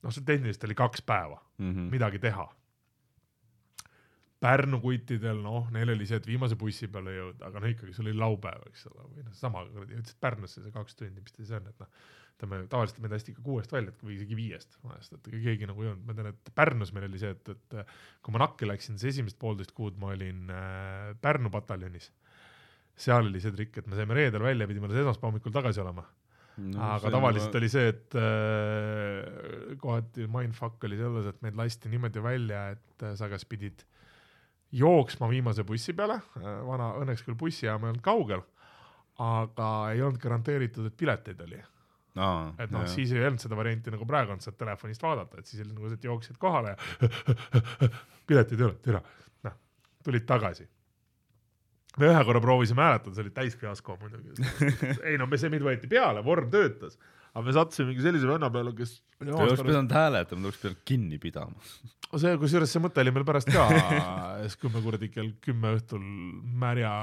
noh, 0.02 0.12
sul 0.12 0.24
tehniliselt 0.26 0.64
oli 0.68 0.76
kaks 0.78 1.02
päeva 1.02 1.40
mm. 1.58 1.72
-hmm. 1.72 1.90
midagi 1.90 2.18
teha. 2.18 2.46
Pärnu 4.42 4.82
kuttidel, 4.82 5.38
noh, 5.40 5.70
neil 5.72 5.94
oli 5.94 6.04
see, 6.08 6.18
et 6.20 6.26
viimase 6.28 6.58
bussi 6.60 6.90
peale 6.92 7.14
jõuda, 7.14 7.48
aga 7.48 7.62
no 7.62 7.70
ikkagi, 7.72 7.94
sul 7.96 8.10
oli 8.10 8.18
laupäev, 8.20 8.66
eks 8.68 8.84
ole, 8.90 9.06
või 9.14 9.24
noh, 9.24 9.36
sama 9.36 9.62
kuradi, 9.70 9.96
ütlesid 9.96 10.20
Pärnusse 10.20 10.60
see 10.60 10.74
kaks 10.74 10.98
tundi, 10.98 11.22
mis 11.24 11.32
ta 11.32 11.40
siis 11.40 11.54
on, 11.56 11.70
et 11.70 11.80
noh, 11.80 11.88
ütleme 12.36 12.58
tavaliselt 12.68 13.00
me 13.00 13.08
hästi 13.08 13.32
ikka 13.32 13.44
kuuest 13.46 13.72
välja 13.72 13.94
või 14.02 14.18
isegi 14.18 14.36
viiest 14.36 14.76
vahest, 14.84 15.16
et 15.16 15.30
keegi 15.32 15.68
nagu 15.70 15.80
ei 15.82 15.88
olnud, 15.94 16.04
ma 16.04 16.16
tean, 16.18 16.28
et 16.34 16.52
Pärnus 16.58 16.92
meil 16.92 17.08
oli 17.08 17.22
see, 17.22 17.32
et, 17.32 17.48
et 17.54 17.96
kui 18.20 18.34
ma 18.36 18.44
nakki 18.44 18.68
läksin, 18.68 19.00
siis 19.00 19.14
esimesed 19.14 19.40
poolteist 19.40 19.72
kuud 19.76 19.96
ma 20.02 20.12
olin 20.12 20.52
äh, 20.52 21.16
Pärnu 21.22 21.52
pataljonis. 21.54 22.10
seal 22.96 23.24
oli 23.24 23.40
see 23.40 23.56
trikk, 23.56 23.80
et 23.80 23.88
me 23.88 23.96
saime 23.96 24.16
reedel 24.16 24.44
välja, 24.44 24.68
pidime 24.68 24.90
alles 24.90 25.00
esmaspäeva 25.00 25.32
hommikul 25.32 25.56
tagasi 25.56 25.80
olema 25.80 26.04
no,. 26.04 26.78
aga 26.92 27.10
tavaliselt 27.12 27.54
ma... 27.54 27.60
oli 27.62 27.72
see, 27.72 27.88
et 27.94 28.20
äh, 28.20 29.76
kohati 29.80 30.28
mindfuck 30.28 30.84
oli 30.88 31.00
selles, 31.00 31.32
et 31.32 31.40
meid 31.44 31.56
lasti 31.56 31.92
niimoodi 31.92 32.24
välja, 32.24 32.66
et 32.76 33.06
äh, 33.06 33.16
sa 33.16 33.32
kas 33.32 33.48
pidid 33.48 33.86
jooksma 34.72 35.28
viimase 35.30 35.64
bussi 35.64 35.94
peale, 35.96 36.18
vana, 36.66 36.92
õnneks 37.00 37.24
küll 37.26 37.38
bussijaam 37.38 37.84
ei 37.84 37.92
olnud 37.92 38.04
kaugel, 38.04 38.42
aga 39.22 39.70
ei 39.94 40.02
olnud 40.02 40.20
garanteeritud, 40.20 40.88
et 40.88 40.96
pileteid 40.98 41.42
oli. 41.46 41.62
Aa, 42.16 42.54
et 42.64 42.72
noh, 42.72 42.86
siis 42.88 43.10
ei 43.12 43.20
olnud 43.26 43.42
seda 43.42 43.58
varianti 43.58 43.92
nagu 43.92 44.06
praegu 44.08 44.32
on, 44.32 44.40
saad 44.40 44.56
telefonist 44.56 45.02
vaadata, 45.04 45.40
et 45.40 45.50
siis 45.50 45.60
oli 45.64 45.74
nagu 45.74 45.90
et 45.92 46.06
jooksid 46.06 46.38
kohale 46.40 46.72
ja 46.72 47.10
piletid 48.28 48.56
ei 48.56 48.64
olnud, 48.64 48.80
türa, 48.84 49.02
noh, 49.44 49.58
tulid 50.04 50.24
tagasi. 50.28 50.64
me 52.00 52.08
ühe 52.08 52.22
korra 52.28 52.40
proovisime 52.40 52.82
hääletada, 52.82 53.14
see 53.16 53.26
oli 53.26 53.34
täis 53.36 53.56
fiasko 53.60 53.98
muidugi. 54.00 54.32
ei 55.10 55.20
no 55.20 55.28
me, 55.28 55.36
see 55.40 55.52
meid 55.52 55.64
võeti 55.64 55.92
peale, 55.92 56.24
vorm 56.24 56.48
töötas, 56.52 56.96
aga 57.36 57.44
me 57.44 57.52
sattusime 57.52 57.90
mingi 57.90 58.04
sellise 58.04 58.28
venna 58.28 58.48
peale, 58.52 58.72
kes. 58.76 58.94
Te 59.20 59.32
oleks 59.32 59.64
pidanud 59.64 59.92
hääletama, 59.92 60.40
te 60.40 60.48
oleks 60.50 60.62
pidanud 60.62 60.84
kinni 60.88 61.18
pidama. 61.20 61.66
see, 62.16 62.32
kusjuures 62.40 62.72
see 62.72 62.80
mõte 62.80 63.02
oli 63.02 63.12
meil 63.12 63.26
pärast 63.28 63.50
ka, 63.52 63.66
siis 64.46 64.56
kui 64.60 64.72
me 64.72 64.80
kuradi 64.84 65.10
kell 65.12 65.34
kümme 65.44 65.74
õhtul 65.76 66.00
märja 66.64 66.94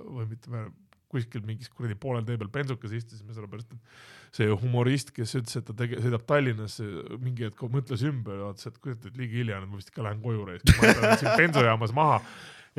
või 0.00 0.30
mitte 0.30 0.52
märja, 0.52 0.72
kuskil 1.12 1.44
mingis 1.44 1.68
kuradi 1.68 1.96
poolel 2.00 2.24
tee 2.24 2.38
peal 2.40 2.48
bensukas 2.52 2.94
istusime, 2.96 3.34
sellepärast 3.36 3.74
et 3.74 4.38
see 4.38 4.48
humorist, 4.62 5.12
kes 5.12 5.34
ütles, 5.36 5.58
et 5.60 5.66
ta 5.68 5.76
tege-, 5.76 6.00
sõidab 6.00 6.24
Tallinnasse, 6.24 6.86
mingi 7.20 7.44
hetk 7.44 7.60
mõtles 7.74 8.06
ümber 8.08 8.38
ja 8.38 8.48
vaatas, 8.48 8.70
et 8.70 8.80
kurat, 8.80 9.04
et 9.10 9.20
liiga 9.20 9.36
hilja 9.42 9.60
on, 9.60 9.68
ma 9.68 9.80
vist 9.82 9.92
ikka 9.92 10.06
lähen 10.06 10.24
koju 10.24 10.48
reis. 10.48 10.64
ma 10.78 10.88
jätan 10.88 11.36
bensujaamas 11.42 11.92
maha 11.98 12.22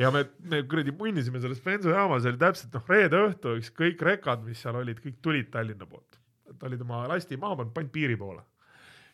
ja 0.02 0.10
me, 0.10 0.24
me 0.50 0.64
kuradi 0.66 0.96
punnisime 0.98 1.38
selles 1.42 1.62
bensujaamas, 1.62 2.26
oli 2.26 2.40
täpselt 2.40 2.74
noh, 2.74 2.90
reede 2.90 3.22
õhtu, 3.28 3.54
eks 3.60 3.70
kõik 3.78 4.02
rekad, 4.10 4.42
mis 4.46 4.66
seal 4.66 4.82
olid, 4.82 4.98
kõik 5.04 5.22
tulid 5.22 5.54
Tallinna 5.54 5.86
poolt. 5.86 6.18
Et 6.50 6.66
olid 6.68 6.82
oma 6.84 7.04
lasti 7.10 7.38
maha 7.40 7.60
pannud, 7.60 7.72
pannud 7.76 7.94
piiri 7.94 8.16
poole. 8.20 8.42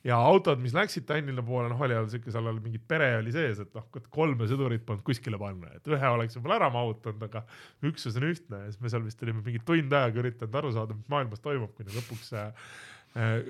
ja 0.04 0.16
autod, 0.16 0.60
mis 0.62 0.72
läksid 0.72 1.04
Tallinna 1.08 1.42
poole, 1.44 1.68
noh, 1.68 1.80
oli 1.84 1.96
siuke, 2.12 2.32
seal 2.32 2.46
oli 2.48 2.62
mingit 2.64 2.86
pere 2.88 3.10
oli 3.18 3.34
sees, 3.34 3.58
et 3.60 3.74
noh, 3.76 3.88
kolme 4.08 4.48
sõdurit 4.48 4.86
polnud 4.86 5.04
kuskile 5.04 5.40
panna, 5.40 5.74
et 5.76 5.90
ühe 5.92 6.12
oleks 6.14 6.38
võib-olla 6.38 6.56
ära 6.62 6.70
mahutanud, 6.72 7.26
aga 7.26 7.42
üksus 7.90 8.16
on 8.16 8.30
ühtne. 8.30 8.62
Ja 8.64 8.70
siis 8.70 8.80
me 8.80 8.92
seal 8.92 9.04
vist 9.04 9.20
olime 9.26 9.44
mingi 9.44 9.60
tund 9.66 9.92
aega 9.92 10.22
üritanud 10.22 10.56
aru 10.62 10.72
saada, 10.76 10.96
mis 10.96 11.12
maailmas 11.12 11.44
toimub, 11.44 11.74
kuni 11.76 11.92
lõpuks 11.98 12.32
äh, 12.40 12.72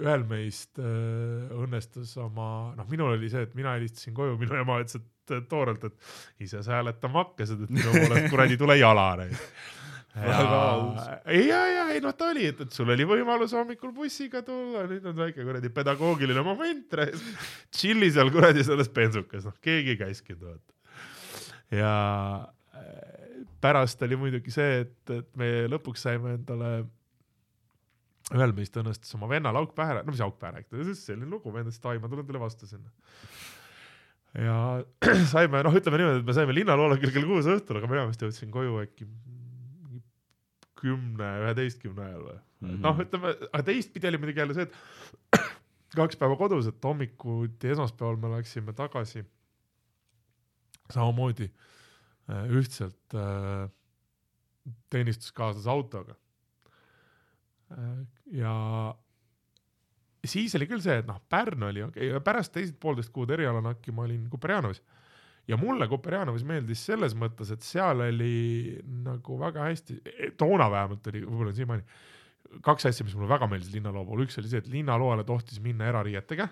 ühel 0.01 0.27
meist 0.27 0.83
äh, 0.83 1.55
õnnestus 1.55 2.17
oma, 2.19 2.49
noh, 2.79 2.91
minul 2.91 3.15
oli 3.15 3.31
see, 3.31 3.45
et 3.47 3.55
mina 3.59 3.77
helistasin 3.77 4.17
koju, 4.17 4.35
minu 4.41 4.59
ema 4.59 4.81
ütles, 4.83 4.99
et 4.99 5.47
toorelt, 5.51 5.85
et 5.87 6.43
ise 6.49 6.65
sa 6.67 6.81
hääletama 6.81 7.23
hakkasid, 7.23 7.67
et 7.67 7.75
minu 7.79 7.95
poolest 7.95 8.27
kuradi 8.33 8.59
tule 8.59 8.75
jala 8.81 9.13
väga 10.15 10.61
aus. 10.61 11.09
ja, 11.47 11.61
ja 11.71 11.85
ei 11.95 12.01
noh, 12.03 12.15
ta 12.17 12.31
oli, 12.35 12.49
et, 12.51 12.61
et 12.65 12.75
sul 12.75 12.91
oli 12.91 13.07
võimalus 13.09 13.55
hommikul 13.55 13.93
bussiga 13.95 14.43
tulla, 14.47 14.85
nüüd 14.91 15.07
on 15.07 15.19
väike 15.23 15.45
kuradi 15.47 15.71
pedagoogiline 15.75 16.45
moment, 16.47 16.97
tšilli 17.71 18.11
seal 18.15 18.33
kuradi 18.35 18.65
selles 18.67 18.91
bensukas, 18.95 19.47
noh 19.47 19.59
keegi 19.63 19.95
ei 19.95 20.01
käskinud 20.01 20.43
vaata. 20.49 20.79
ja 21.79 21.93
äh, 22.75 23.45
pärast 23.63 24.03
oli 24.07 24.19
muidugi 24.19 24.55
see, 24.55 24.83
et, 24.87 25.15
et 25.15 25.31
me 25.39 25.53
lõpuks 25.71 26.09
saime 26.09 26.35
endale 26.41 26.73
ühel 28.35 28.53
meist 28.55 28.77
õnnestus 28.79 29.15
oma 29.19 29.31
vennal 29.31 29.57
auk 29.59 29.75
pähe, 29.79 30.03
no 30.05 30.13
mis 30.13 30.23
auk 30.23 30.39
pähe 30.43 30.59
rääkida, 30.59 30.93
selline 30.99 31.31
lugu, 31.31 31.55
vend 31.55 31.71
ütles, 31.71 31.81
et 31.81 31.91
ai, 31.91 31.99
ma 32.03 32.11
tulen 32.11 32.27
teile 32.27 32.43
vastu 32.43 32.67
sinna. 32.71 32.91
ja 34.39 34.59
saime, 35.35 35.63
noh, 35.67 35.75
ütleme 35.79 36.03
niimoodi, 36.03 36.23
et 36.23 36.31
me 36.31 36.37
saime 36.37 36.55
linnaloole 36.55 36.99
kell 37.03 37.27
kuus 37.27 37.51
õhtul, 37.51 37.79
aga 37.79 37.91
mina 37.91 38.07
vist 38.11 38.23
jõudsin 38.23 38.51
koju 38.55 38.83
äkki 38.85 39.07
kümne, 40.81 41.31
üheteistkümne 41.45 42.07
ajal 42.07 42.23
või 42.27 42.37
mm 42.37 42.69
-hmm. 42.69 42.81
noh, 42.85 43.03
ütleme, 43.05 43.35
aga 43.51 43.63
teistpidi 43.67 44.09
oli 44.11 44.21
muidugi 44.23 44.43
jälle 44.43 44.57
see, 44.57 44.69
et 44.69 45.45
kaks 46.01 46.19
päeva 46.21 46.37
kodus, 46.41 46.71
et 46.71 46.85
hommikuti 46.85 47.75
esmaspäeval 47.75 48.19
me 48.21 48.33
läksime 48.37 48.73
tagasi 48.77 49.25
samamoodi 50.91 51.51
äh, 52.31 52.49
ühtselt 52.51 53.15
äh, 53.15 53.69
teenistuskaaslase 54.91 55.71
autoga. 55.71 56.17
Äh, 57.73 58.07
ja 58.33 58.55
siis 60.25 60.55
oli 60.59 60.67
küll 60.67 60.83
see, 60.85 60.99
et 61.01 61.07
noh, 61.09 61.21
Pärnu 61.29 61.71
oli 61.71 61.83
okei 61.83 62.11
okay,, 62.11 62.25
pärast 62.25 62.53
teised 62.53 62.77
poolteist 62.81 63.13
kuud 63.15 63.31
erialanakki 63.31 63.93
ma 63.93 64.05
olin 64.09 64.27
Kuperjanovis 64.31 64.83
ja 65.49 65.59
mulle 65.61 65.89
Koperjanovis 65.91 66.45
meeldis 66.47 66.83
selles 66.87 67.15
mõttes, 67.19 67.53
et 67.55 67.65
seal 67.67 68.05
oli 68.05 68.79
nagu 69.05 69.39
väga 69.41 69.69
hästi, 69.69 70.01
toona 70.41 70.71
vähemalt 70.73 71.07
oli, 71.13 71.23
võib-olla 71.27 71.55
siiamaani, 71.57 71.87
kaks 72.67 72.91
asja, 72.91 73.07
mis 73.07 73.15
mulle 73.17 73.31
väga 73.31 73.49
meeldis 73.51 73.73
linnaloo 73.75 74.05
puhul, 74.09 74.27
üks 74.27 74.39
oli 74.41 74.51
see, 74.51 74.63
et 74.63 74.71
linnaloole 74.71 75.25
tohtis 75.29 75.61
minna 75.63 75.89
erariietega. 75.91 76.49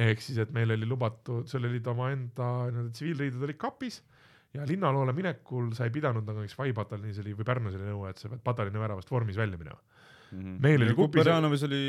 ehk 0.00 0.22
siis, 0.22 0.38
et 0.38 0.52
meil 0.54 0.70
oli 0.70 0.86
lubatud, 0.86 1.48
seal 1.50 1.66
olid 1.66 1.86
omaenda 1.90 2.50
nii-öelda 2.70 2.92
tsiviilriided 2.94 3.42
olid 3.42 3.58
kapis 3.58 3.98
ja 4.54 4.66
linnaloole 4.66 5.12
minekul 5.14 5.72
sa 5.74 5.86
ei 5.86 5.94
pidanud 5.94 6.26
nagu 6.26 6.42
näiteks 6.42 6.58
Vai 6.58 6.70
pataljonis 6.74 7.18
oli 7.22 7.34
või 7.38 7.46
Pärnus 7.46 7.74
oli 7.78 7.88
nõue, 7.88 8.10
et 8.10 8.22
sa 8.22 8.30
pead 8.30 8.42
pataljoni 8.46 8.82
väravast 8.82 9.10
vormis 9.10 9.38
välja 9.38 9.58
minema 9.58 9.78
mm. 9.78 10.38
-hmm. 10.38 10.56
meil 10.62 10.86
oli 10.86 10.94
Kuperjanovis 10.94 11.66
oli 11.66 11.82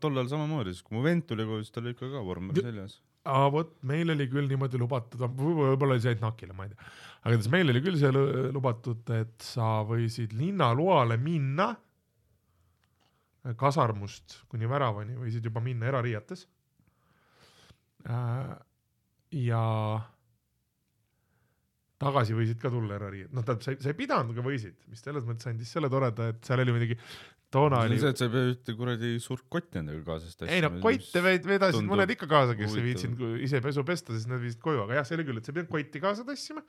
tollal 0.00 0.28
samamoodi, 0.28 0.72
siis 0.72 0.84
kui 0.84 0.96
mu 0.96 1.04
vend 1.04 1.24
tuli 1.28 1.44
koju, 1.48 1.64
siis 1.64 1.76
tal 1.76 1.84
oli 1.84 1.96
ikka 1.96 2.10
ka 2.12 2.24
vorm 2.24 2.50
seljas 2.56 2.98
aa 3.26 3.48
vot, 3.52 3.74
meil 3.88 4.14
oli 4.14 4.28
küll 4.30 4.48
niimoodi 4.50 4.78
lubatud, 4.80 5.24
võib-olla 5.36 5.96
oli 5.96 6.04
see 6.04 6.14
ainult 6.14 6.24
NAK-ile, 6.26 6.54
ma 6.56 6.66
ei 6.68 6.72
tea. 6.72 6.92
aga 7.18 7.32
igatahes 7.34 7.50
meil 7.52 7.72
oli 7.72 7.82
küll 7.84 7.98
see 8.00 8.12
lubatud, 8.54 9.02
et 9.16 9.36
sa 9.44 9.78
võisid 9.88 10.36
linnaloale 10.38 11.18
minna 11.20 11.72
kasarmust 13.58 14.42
kuni 14.50 14.68
väravani, 14.68 15.16
võisid 15.16 15.44
juba 15.44 15.62
minna 15.64 15.88
erariietes. 15.88 16.44
Äh, 18.08 18.54
ja 19.48 19.62
tagasi 21.98 22.36
võisid 22.36 22.60
ka 22.62 22.70
tulla 22.72 22.96
erariiet, 22.98 23.32
noh, 23.34 23.42
tähendab, 23.42 23.64
sa 23.64 23.74
ei, 23.74 23.80
sa 23.82 23.90
ei 23.90 23.98
pidanud, 23.98 24.30
aga 24.34 24.44
võisid, 24.44 24.76
mis 24.90 25.02
selles 25.02 25.26
mõttes 25.26 25.50
andis 25.50 25.72
selle 25.74 25.90
toreda, 25.90 26.30
et 26.32 26.44
seal 26.46 26.62
oli 26.62 26.74
muidugi 26.76 26.98
toona 27.54 27.80
oli. 27.86 27.96
see, 28.00 28.10
et 28.12 28.20
sa 28.20 28.26
ei 28.26 28.32
pea 28.32 28.48
ühte 28.50 28.74
kuradi 28.76 29.10
suurt 29.22 29.44
kotti 29.52 29.80
endaga 29.80 30.02
kaasas 30.04 30.36
tassima. 30.36 30.54
ei 30.56 30.64
no 30.64 30.70
kotte 30.82 31.22
vedasid 31.24 31.86
mõned 31.88 32.12
ikka 32.12 32.28
kaasa, 32.30 32.56
kes 32.58 32.74
ei 32.76 32.84
viitsinud 32.84 33.38
ise 33.44 33.62
pesu 33.64 33.84
pesta, 33.88 34.12
siis 34.16 34.28
nad 34.28 34.42
viisid 34.42 34.60
koju, 34.64 34.82
aga 34.84 34.98
jah, 34.98 35.08
see 35.08 35.16
oli 35.18 35.26
küll, 35.28 35.40
et 35.40 35.48
sa 35.48 35.52
ei 35.52 35.56
pidanud 35.56 35.72
kotti 35.72 36.02
kaasa 36.02 36.26
tassima. 36.28 36.64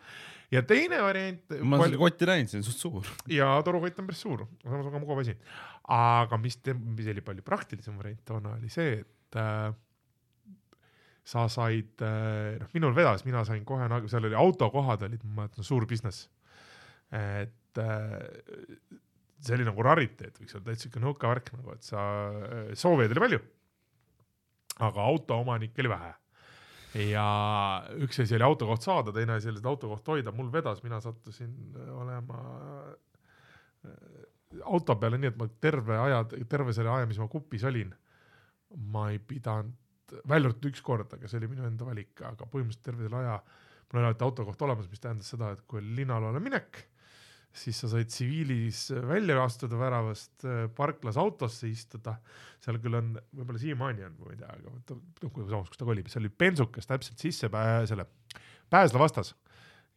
ja 0.56 0.64
teine 0.70 1.02
variant. 1.04 1.58
ma 1.60 1.82
olen 1.82 1.92
seda 1.92 2.02
kotti 2.06 2.30
näinud, 2.32 2.52
see 2.54 2.62
on 2.62 2.66
suht 2.70 2.86
suur. 2.86 3.12
ja 3.34 3.52
torukott 3.68 4.00
on 4.00 4.08
päris 4.10 4.24
suur, 4.24 4.46
samas 4.64 4.88
väga 4.88 5.04
mugav 5.04 5.22
asi. 5.26 5.36
aga 6.00 6.40
mis, 6.42 6.60
mis 6.80 7.12
oli 7.12 7.26
palju 7.28 7.46
praktilisem 7.52 8.00
variant 8.00 8.24
toona 8.32 8.56
oli 8.56 8.72
see, 8.72 9.02
et 9.04 9.40
äh, 9.40 9.68
sa 11.28 11.46
said 11.52 12.08
äh,, 12.08 12.56
noh, 12.62 12.72
minul 12.74 12.96
vedas, 12.96 13.28
mina 13.28 13.44
sain 13.48 13.68
kohe 13.68 13.92
nagu, 13.92 14.08
seal 14.12 14.32
oli 14.32 14.40
autokohad 14.40 15.04
olid, 15.10 15.28
ma 15.28 15.44
mäletan, 15.44 15.68
suur 15.68 15.86
business. 15.90 16.30
et 17.12 17.84
äh, 17.84 18.98
see 19.40 19.56
oli 19.56 19.68
nagu 19.68 19.84
rariteet, 19.86 20.40
võiks 20.42 20.56
öelda, 20.56 20.70
täitsa 20.70 20.88
siuke 20.88 21.02
nõukavärk 21.04 21.52
nagu, 21.56 21.76
et 21.76 21.86
sa, 21.86 22.02
soovijaid 22.78 23.16
oli 23.16 23.26
palju. 23.26 23.40
aga 24.88 25.06
autoomanikke 25.12 25.84
oli 25.84 25.92
vähe. 25.92 26.14
ja 27.12 27.26
üks 28.04 28.20
asi 28.24 28.36
oli 28.36 28.48
autokoht 28.48 28.86
saada, 28.86 29.14
teine 29.16 29.38
asi 29.38 29.52
oli 29.52 29.62
seda 29.62 29.70
autokohta 29.70 30.16
hoida, 30.16 30.34
mul 30.36 30.52
vedas, 30.52 30.84
mina 30.84 31.00
sattusin 31.02 31.54
olema 31.96 32.40
äh, 33.86 34.64
auto 34.66 34.96
peale 34.96 35.20
nii, 35.22 35.34
et 35.34 35.38
ma 35.38 35.48
terve 35.62 35.98
aja, 35.98 36.24
terve 36.50 36.74
selle 36.74 36.92
aja, 36.92 37.08
mis 37.08 37.20
ma 37.22 37.30
kupis 37.32 37.64
olin, 37.70 37.94
ma 38.94 39.10
ei 39.14 39.20
pidanud, 39.20 39.76
välja 40.26 40.50
arvatud 40.50 40.72
üks 40.72 40.82
kord, 40.82 41.12
aga 41.14 41.30
see 41.30 41.38
oli 41.38 41.52
minu 41.52 41.68
enda 41.68 41.86
valik, 41.86 42.16
aga 42.26 42.48
põhimõtteliselt 42.50 42.88
terve 42.90 43.06
selle 43.06 43.20
aja 43.22 43.42
mul 43.90 44.02
oli 44.02 44.10
alati 44.10 44.24
autokoht 44.24 44.62
olemas, 44.62 44.90
mis 44.90 45.02
tähendas 45.02 45.30
seda, 45.34 45.52
et 45.54 45.62
kui 45.68 45.82
oli 45.82 45.96
linnaloole 46.02 46.42
minek 46.44 46.84
siis 47.56 47.80
sa 47.82 47.90
said 47.92 48.12
tsiviilis 48.12 48.90
välja 49.10 49.40
astuda 49.44 49.80
väravast, 49.80 50.36
äh, 50.46 50.68
parklas 50.76 51.18
autosse 51.18 51.70
istuda. 51.70 52.20
seal 52.60 52.78
küll 52.84 52.98
on, 53.00 53.14
võib-olla 53.36 53.60
siiamaani 53.62 54.04
on, 54.06 54.16
ma 54.20 54.34
ei 54.34 54.40
tea, 54.42 54.50
aga 54.52 54.74
noh, 54.74 55.38
samas, 55.48 55.70
kus 55.72 55.80
ta 55.80 55.88
kolib, 55.88 56.10
seal 56.12 56.26
oli 56.26 56.34
bensukas 56.44 56.90
täpselt 56.90 57.22
sisse 57.24 57.50
pää, 57.50 57.86
selle 57.90 58.06
Pääsla 58.70 59.00
vastas 59.02 59.34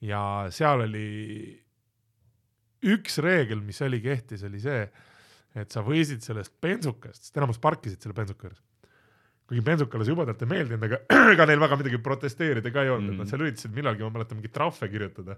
ja 0.01 0.21
seal 0.55 0.87
oli 0.87 1.09
üks 2.89 3.19
reegel, 3.23 3.61
mis 3.63 3.81
oli 3.85 4.01
kehtis, 4.03 4.43
oli 4.49 4.61
see, 4.63 4.87
et 5.59 5.75
sa 5.75 5.83
võisid 5.87 6.25
sellest 6.25 6.55
bensukast, 6.63 7.29
sest 7.29 7.37
enamus 7.39 7.61
parkisid 7.63 8.03
selle 8.03 8.17
bensuka 8.17 8.49
juures. 8.49 8.63
Kui 9.53 9.61
kuigi 9.61 9.65
bensukale 9.67 10.05
see 10.07 10.15
jubedalt 10.15 10.43
ei 10.43 10.49
meeldinud, 10.49 10.85
aga 10.87 10.99
ega 11.33 11.47
neil 11.51 11.61
väga 11.61 11.77
midagi 11.77 11.99
protesteerida 12.03 12.73
ka 12.73 12.83
ei 12.83 12.91
olnud 12.91 13.05
mm, 13.05 13.09
-hmm. 13.09 13.13
Mhm. 13.13 13.19
nad 13.21 13.29
seal 13.29 13.45
üritasid 13.45 13.75
millalgi, 13.77 14.03
ma 14.03 14.11
mäletan, 14.17 14.39
mingeid 14.39 14.55
trahve 14.55 14.89
kirjutada. 14.89 15.37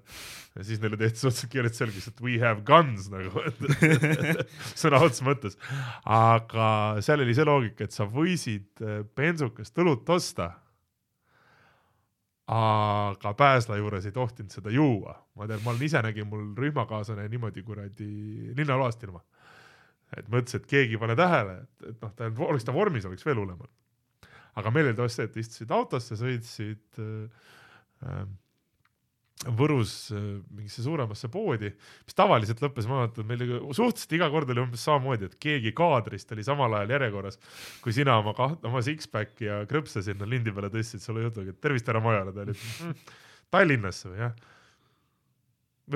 ja 0.55 0.65
siis 0.65 0.81
neile 0.81 0.97
tehti 0.97 1.19
suhteliselt 1.19 1.53
kiirelt 1.53 1.74
selgeks, 1.74 2.09
et 2.09 2.20
we 2.23 2.39
have 2.39 2.62
guns 2.62 3.11
nagu 3.11 3.31
sõna 4.82 5.03
otseses 5.03 5.27
mõttes. 5.27 5.59
aga 6.05 6.97
seal 7.01 7.20
oli 7.20 7.35
see 7.35 7.45
loogika, 7.45 7.85
et 7.85 7.93
sa 7.93 8.07
võisid 8.07 8.82
äh, 8.82 9.03
bensukast 9.16 9.78
õlut 9.78 10.09
osta. 10.09 10.53
aga 12.47 13.35
Pääsla 13.35 13.77
juures 13.77 14.07
ei 14.07 14.12
tohtinud 14.12 14.51
seda 14.51 14.70
juua, 14.70 15.16
ma 15.35 15.47
tean, 15.47 15.62
ma 15.65 15.70
olen 15.70 15.82
ise 15.82 16.03
nägin, 16.03 16.28
mul 16.28 16.53
rühmakaaslane 16.55 17.28
niimoodi 17.28 17.62
kuradi 17.62 18.53
linnaloast 18.57 19.03
ilma. 19.03 19.24
et 20.16 20.28
mõtles, 20.28 20.55
et 20.55 20.66
keegi 20.66 20.95
ei 20.95 21.01
pane 21.01 21.16
tähele, 21.16 21.65
et, 21.65 21.89
et 21.89 22.03
noh, 22.03 22.12
ta 22.15 22.28
oleks 22.47 22.65
ta 22.65 22.73
vormis, 22.73 23.05
oleks 23.09 23.27
veel 23.27 23.41
hullem 23.41 23.59
olnud. 23.59 23.84
Aga 24.61 24.73
et 25.25 25.37
istusid 25.43 25.75
autosse, 25.75 26.17
sõitsid 26.19 27.03
äh, 27.03 27.45
äh, 28.07 28.25
Võrus 29.45 29.91
äh, 30.15 30.21
mingisse 30.55 30.85
suuremasse 30.85 31.29
poodi, 31.29 31.73
mis 32.07 32.17
tavaliselt 32.17 32.63
lõppes, 32.63 32.87
ma 32.89 33.03
mäletan, 33.03 33.27
meil 33.29 33.43
suhteliselt 33.77 34.15
iga 34.17 34.29
kord 34.33 34.53
oli 34.55 34.63
umbes 34.63 34.85
samamoodi, 34.87 35.29
et 35.29 35.35
keegi 35.43 35.75
kaadrist 35.77 36.31
oli 36.33 36.47
samal 36.47 36.79
ajal 36.79 36.95
järjekorras, 36.95 37.41
kui 37.85 37.93
sina 37.93 38.15
oma 38.23 38.33
kaht-, 38.39 38.65
oma 38.65 38.81
six-pack'i 38.87 39.51
ja 39.51 39.59
krõpse 39.69 40.05
sinna 40.07 40.29
lindi 40.31 40.55
peale 40.55 40.71
tõstsid 40.73 41.03
sulle 41.05 41.27
jutuga, 41.27 41.53
et 41.53 41.61
tervist, 41.61 41.91
härra 41.91 42.01
Majala, 42.05 42.33
ta 42.33 42.47
oli 42.47 42.55
mm, 42.55 43.13
Tallinnasse 43.53 44.15
või 44.15 44.23
jah. 44.23 44.39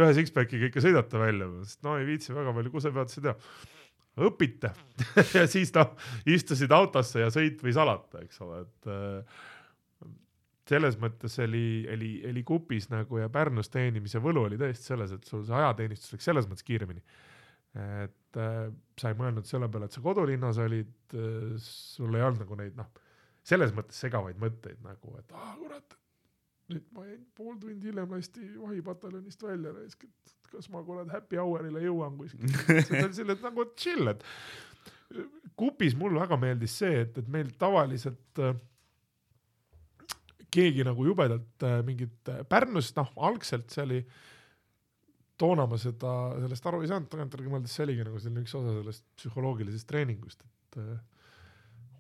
ühe 0.03 0.13
six-pack'iga 0.19 0.69
ikka 0.69 0.85
sõidate 0.85 1.23
välja, 1.23 1.49
sest 1.63 1.87
no 1.87 1.97
ei 1.97 2.11
viitsi 2.11 2.37
väga 2.37 2.53
palju 2.59 2.75
kusepeatusi 2.75 3.25
teha 3.25 3.39
õpite 4.27 4.73
ja 5.36 5.45
siis 5.51 5.73
noh, 5.77 5.95
istusid 6.28 6.73
autosse 6.74 7.23
ja 7.23 7.31
sõit 7.35 7.62
võis 7.65 7.78
alata, 7.81 8.23
eks 8.24 8.43
ole, 8.45 8.61
et 8.66 8.90
äh, 8.93 9.39
selles 10.69 10.99
mõttes 11.01 11.39
oli, 11.45 11.86
oli, 11.93 12.12
oli 12.28 12.45
kupis 12.47 12.89
nagu 12.93 13.20
ja 13.20 13.31
Pärnus 13.32 13.73
teenimise 13.73 14.20
võlu 14.23 14.45
oli 14.49 14.59
tõesti 14.61 14.93
selles, 14.93 15.15
et 15.16 15.28
sul 15.28 15.45
see 15.47 15.57
ajateenistus 15.57 16.15
läks 16.15 16.28
selles 16.28 16.49
mõttes 16.49 16.66
kiiremini. 16.66 17.05
et 17.78 18.40
äh, 18.40 18.65
sa 18.99 19.12
ei 19.12 19.19
mõelnud 19.19 19.49
selle 19.49 19.69
peale, 19.73 19.89
et 19.89 19.97
sa 19.97 20.03
kodulinnas 20.05 20.59
olid 20.65 21.15
äh,, 21.15 21.55
sul 21.62 22.16
ei 22.16 22.24
olnud 22.24 22.45
nagu 22.45 22.59
neid 22.59 22.77
noh, 22.78 22.90
selles 23.47 23.73
mõttes 23.77 24.01
segavaid 24.05 24.40
mõtteid 24.40 24.81
nagu, 24.85 25.15
et 25.20 25.36
aa 25.36 25.55
kurat, 25.61 25.99
nüüd 26.73 26.89
ma 26.97 27.07
jäin 27.07 27.23
pool 27.36 27.57
tundi 27.61 27.90
hiljem 27.90 28.12
lasti 28.16 28.49
vahipataljonist 28.59 29.45
välja, 29.45 29.73
et 29.85 30.35
kas 30.53 30.70
ma 30.73 30.83
kurat 30.87 31.11
happy 31.12 31.41
hour'ile 31.41 31.83
jõuan 31.85 32.16
kuskil. 32.19 32.49
see 32.87 33.05
oli 33.05 33.16
selle 33.16 33.39
nagu 33.43 33.69
chill, 33.77 34.12
et 34.12 34.25
kupis 35.59 35.97
mulle 35.99 36.20
väga 36.23 36.39
meeldis 36.41 36.79
see, 36.83 37.05
et, 37.05 37.20
et 37.20 37.29
meil 37.33 37.51
tavaliselt 37.59 38.43
äh, 38.45 38.57
keegi 40.55 40.87
nagu 40.87 41.07
jubedalt 41.07 41.66
äh, 41.66 41.81
mingit 41.87 42.33
äh, 42.33 42.43
Pärnus, 42.49 42.93
noh, 42.97 43.11
algselt 43.29 43.73
see 43.73 43.85
oli, 43.85 44.01
toona 45.39 45.69
ma 45.70 45.79
seda, 45.79 46.15
sellest 46.43 46.66
aru 46.66 46.83
ei 46.83 46.91
saanud, 46.91 47.11
tagantjärgi 47.12 47.53
mõeldes 47.53 47.75
see 47.77 47.85
oligi 47.87 48.07
nagu 48.07 48.20
selline 48.23 48.45
üks 48.45 48.57
osa 48.59 48.75
sellest 48.81 49.05
psühholoogilisest 49.20 49.89
treeningust, 49.91 50.45
et 50.47 50.81
äh, 50.83 50.95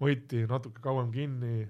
hoiti 0.02 0.44
natuke 0.50 0.82
kauem 0.82 1.12
kinni 1.14 1.66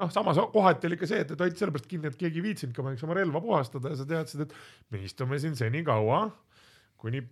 noh, 0.00 0.12
samas 0.12 0.40
kohati 0.52 0.90
oli 0.90 0.98
ka 1.00 1.08
see, 1.08 1.22
et, 1.24 1.32
et 1.32 1.42
hoiti 1.46 1.62
sellepärast 1.62 1.88
kinni, 1.90 2.10
et 2.10 2.18
keegi 2.20 2.40
ei 2.40 2.46
viitsinudki 2.50 2.82
oma, 2.82 2.92
eks 2.96 3.06
oma 3.06 3.16
relva 3.18 3.42
puhastada 3.44 3.92
ja 3.92 3.98
sa 4.00 4.06
teadsid, 4.08 4.46
et 4.46 4.54
me 4.92 5.02
istume 5.06 5.40
siin 5.42 5.56
senikaua, 5.58 6.26
kuni 7.00 7.22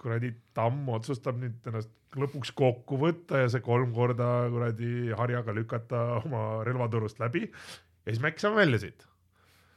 kuradi 0.00 0.30
tamm 0.56 0.88
otsustab 0.92 1.38
nüüd 1.40 1.66
ennast 1.70 1.92
lõpuks 2.16 2.52
kokku 2.56 2.98
võtta 3.00 3.42
ja 3.42 3.50
see 3.52 3.64
kolm 3.64 3.92
korda 3.96 4.28
kuradi 4.52 5.12
harjaga 5.16 5.54
lükata 5.56 6.02
oma 6.20 6.42
relvaturust 6.66 7.20
läbi 7.20 7.46
ja 7.46 8.12
siis 8.12 8.22
me 8.22 8.30
äkki 8.30 8.44
saame 8.44 8.60
välja 8.62 8.80
siit. 8.84 9.06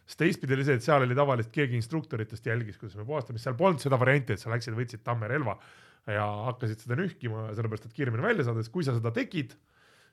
sest 0.09 0.19
teistpidi 0.21 0.55
oli 0.55 0.65
see, 0.67 0.77
et 0.79 0.85
seal 0.85 1.05
oli 1.05 1.17
tavaliselt 1.17 1.53
keegi 1.55 1.77
instruktoritest 1.79 2.45
jälgis, 2.45 2.77
kuidas 2.81 2.97
me 2.99 3.05
puhastame, 3.07 3.41
seal 3.41 3.57
polnud 3.57 3.81
seda 3.83 3.99
varianti, 3.99 4.35
et 4.35 4.41
sa 4.41 4.51
läksid, 4.53 4.77
võtsid 4.77 5.03
tamme 5.05 5.29
relva 5.29 5.57
ja 6.09 6.25
hakkasid 6.49 6.85
seda 6.85 6.97
nühkima, 6.99 7.49
sellepärast 7.57 7.89
et 7.89 7.97
kiiremini 7.97 8.25
välja 8.25 8.47
saada, 8.47 8.63
sest 8.63 8.73
kui 8.73 8.85
sa 8.85 8.95
seda 8.97 9.11
tegid, 9.15 9.55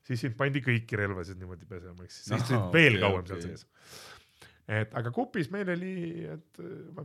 siis 0.06 0.22
sind 0.22 0.36
pandi 0.38 0.62
kõiki 0.64 0.98
relvasid 1.00 1.40
niimoodi 1.40 1.68
pesema, 1.68 2.04
ehk 2.04 2.14
siis 2.14 2.30
istusid 2.30 2.58
Ahah, 2.60 2.72
veel 2.74 2.94
okei, 2.94 3.02
kauem 3.02 3.24
okei. 3.24 3.42
seal 3.42 3.56
sees. 3.56 3.66
et 4.78 4.96
aga 5.02 5.12
kupis 5.14 5.50
meil 5.54 5.70
oli, 5.74 5.96
et 6.30 6.62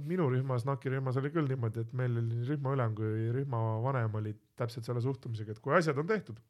minu 0.07 0.29
rühmas, 0.33 0.65
NAK-i 0.69 0.95
rühmas 0.95 1.19
oli 1.21 1.33
küll 1.33 1.49
niimoodi, 1.49 1.85
et 1.85 1.93
meil 1.97 2.15
oli 2.15 2.27
nii 2.29 2.49
rühmaülem 2.53 2.97
kui 2.97 3.27
rühmavanem 3.37 4.17
olid 4.21 4.41
täpselt 4.59 4.87
selle 4.87 5.03
suhtumisega, 5.03 5.55
et 5.55 5.63
kui 5.63 5.77
asjad 5.77 5.97
on 6.01 6.09
tehtud 6.09 6.41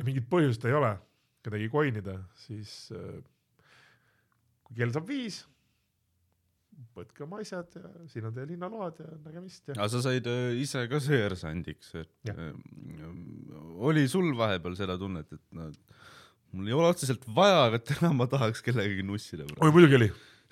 ja 0.00 0.06
mingit 0.06 0.28
põhjust 0.30 0.64
ei 0.68 0.74
ole 0.76 0.94
kedagi 1.44 1.68
koinida, 1.72 2.16
siis 2.44 2.72
äh, 2.96 3.20
kui 4.66 4.78
kell 4.78 4.92
saab 4.94 5.08
viis, 5.08 5.42
võtke 6.96 7.24
oma 7.24 7.40
asjad 7.42 7.76
ja 7.76 7.90
siin 8.10 8.26
on 8.28 8.34
teie 8.36 8.48
linnaload 8.50 9.00
ja 9.02 9.08
nägemist 9.24 9.70
ja 9.70 9.76
aga 9.76 9.88
sa 9.92 10.02
said 10.04 10.26
äh, 10.30 10.52
ise 10.60 10.84
ka 10.90 11.00
seersandiks, 11.02 11.92
et 12.00 12.10
Jah. 12.28 12.38
äh, 12.50 13.10
oli 13.90 14.06
sul 14.10 14.32
vahepeal 14.38 14.76
seda 14.78 14.98
tunnet, 15.00 15.30
et 15.32 15.42
no 15.56 15.70
mul 16.52 16.70
ei 16.70 16.76
ole 16.76 16.90
otseselt 16.90 17.26
vaja, 17.34 17.66
aga 17.68 17.80
täna 17.92 18.12
ma 18.16 18.26
tahaks 18.30 18.64
kellegagi 18.66 19.04
nussida 19.06 19.46
oi 19.60 19.72
muidugi 19.74 19.98
oli, 20.00 20.10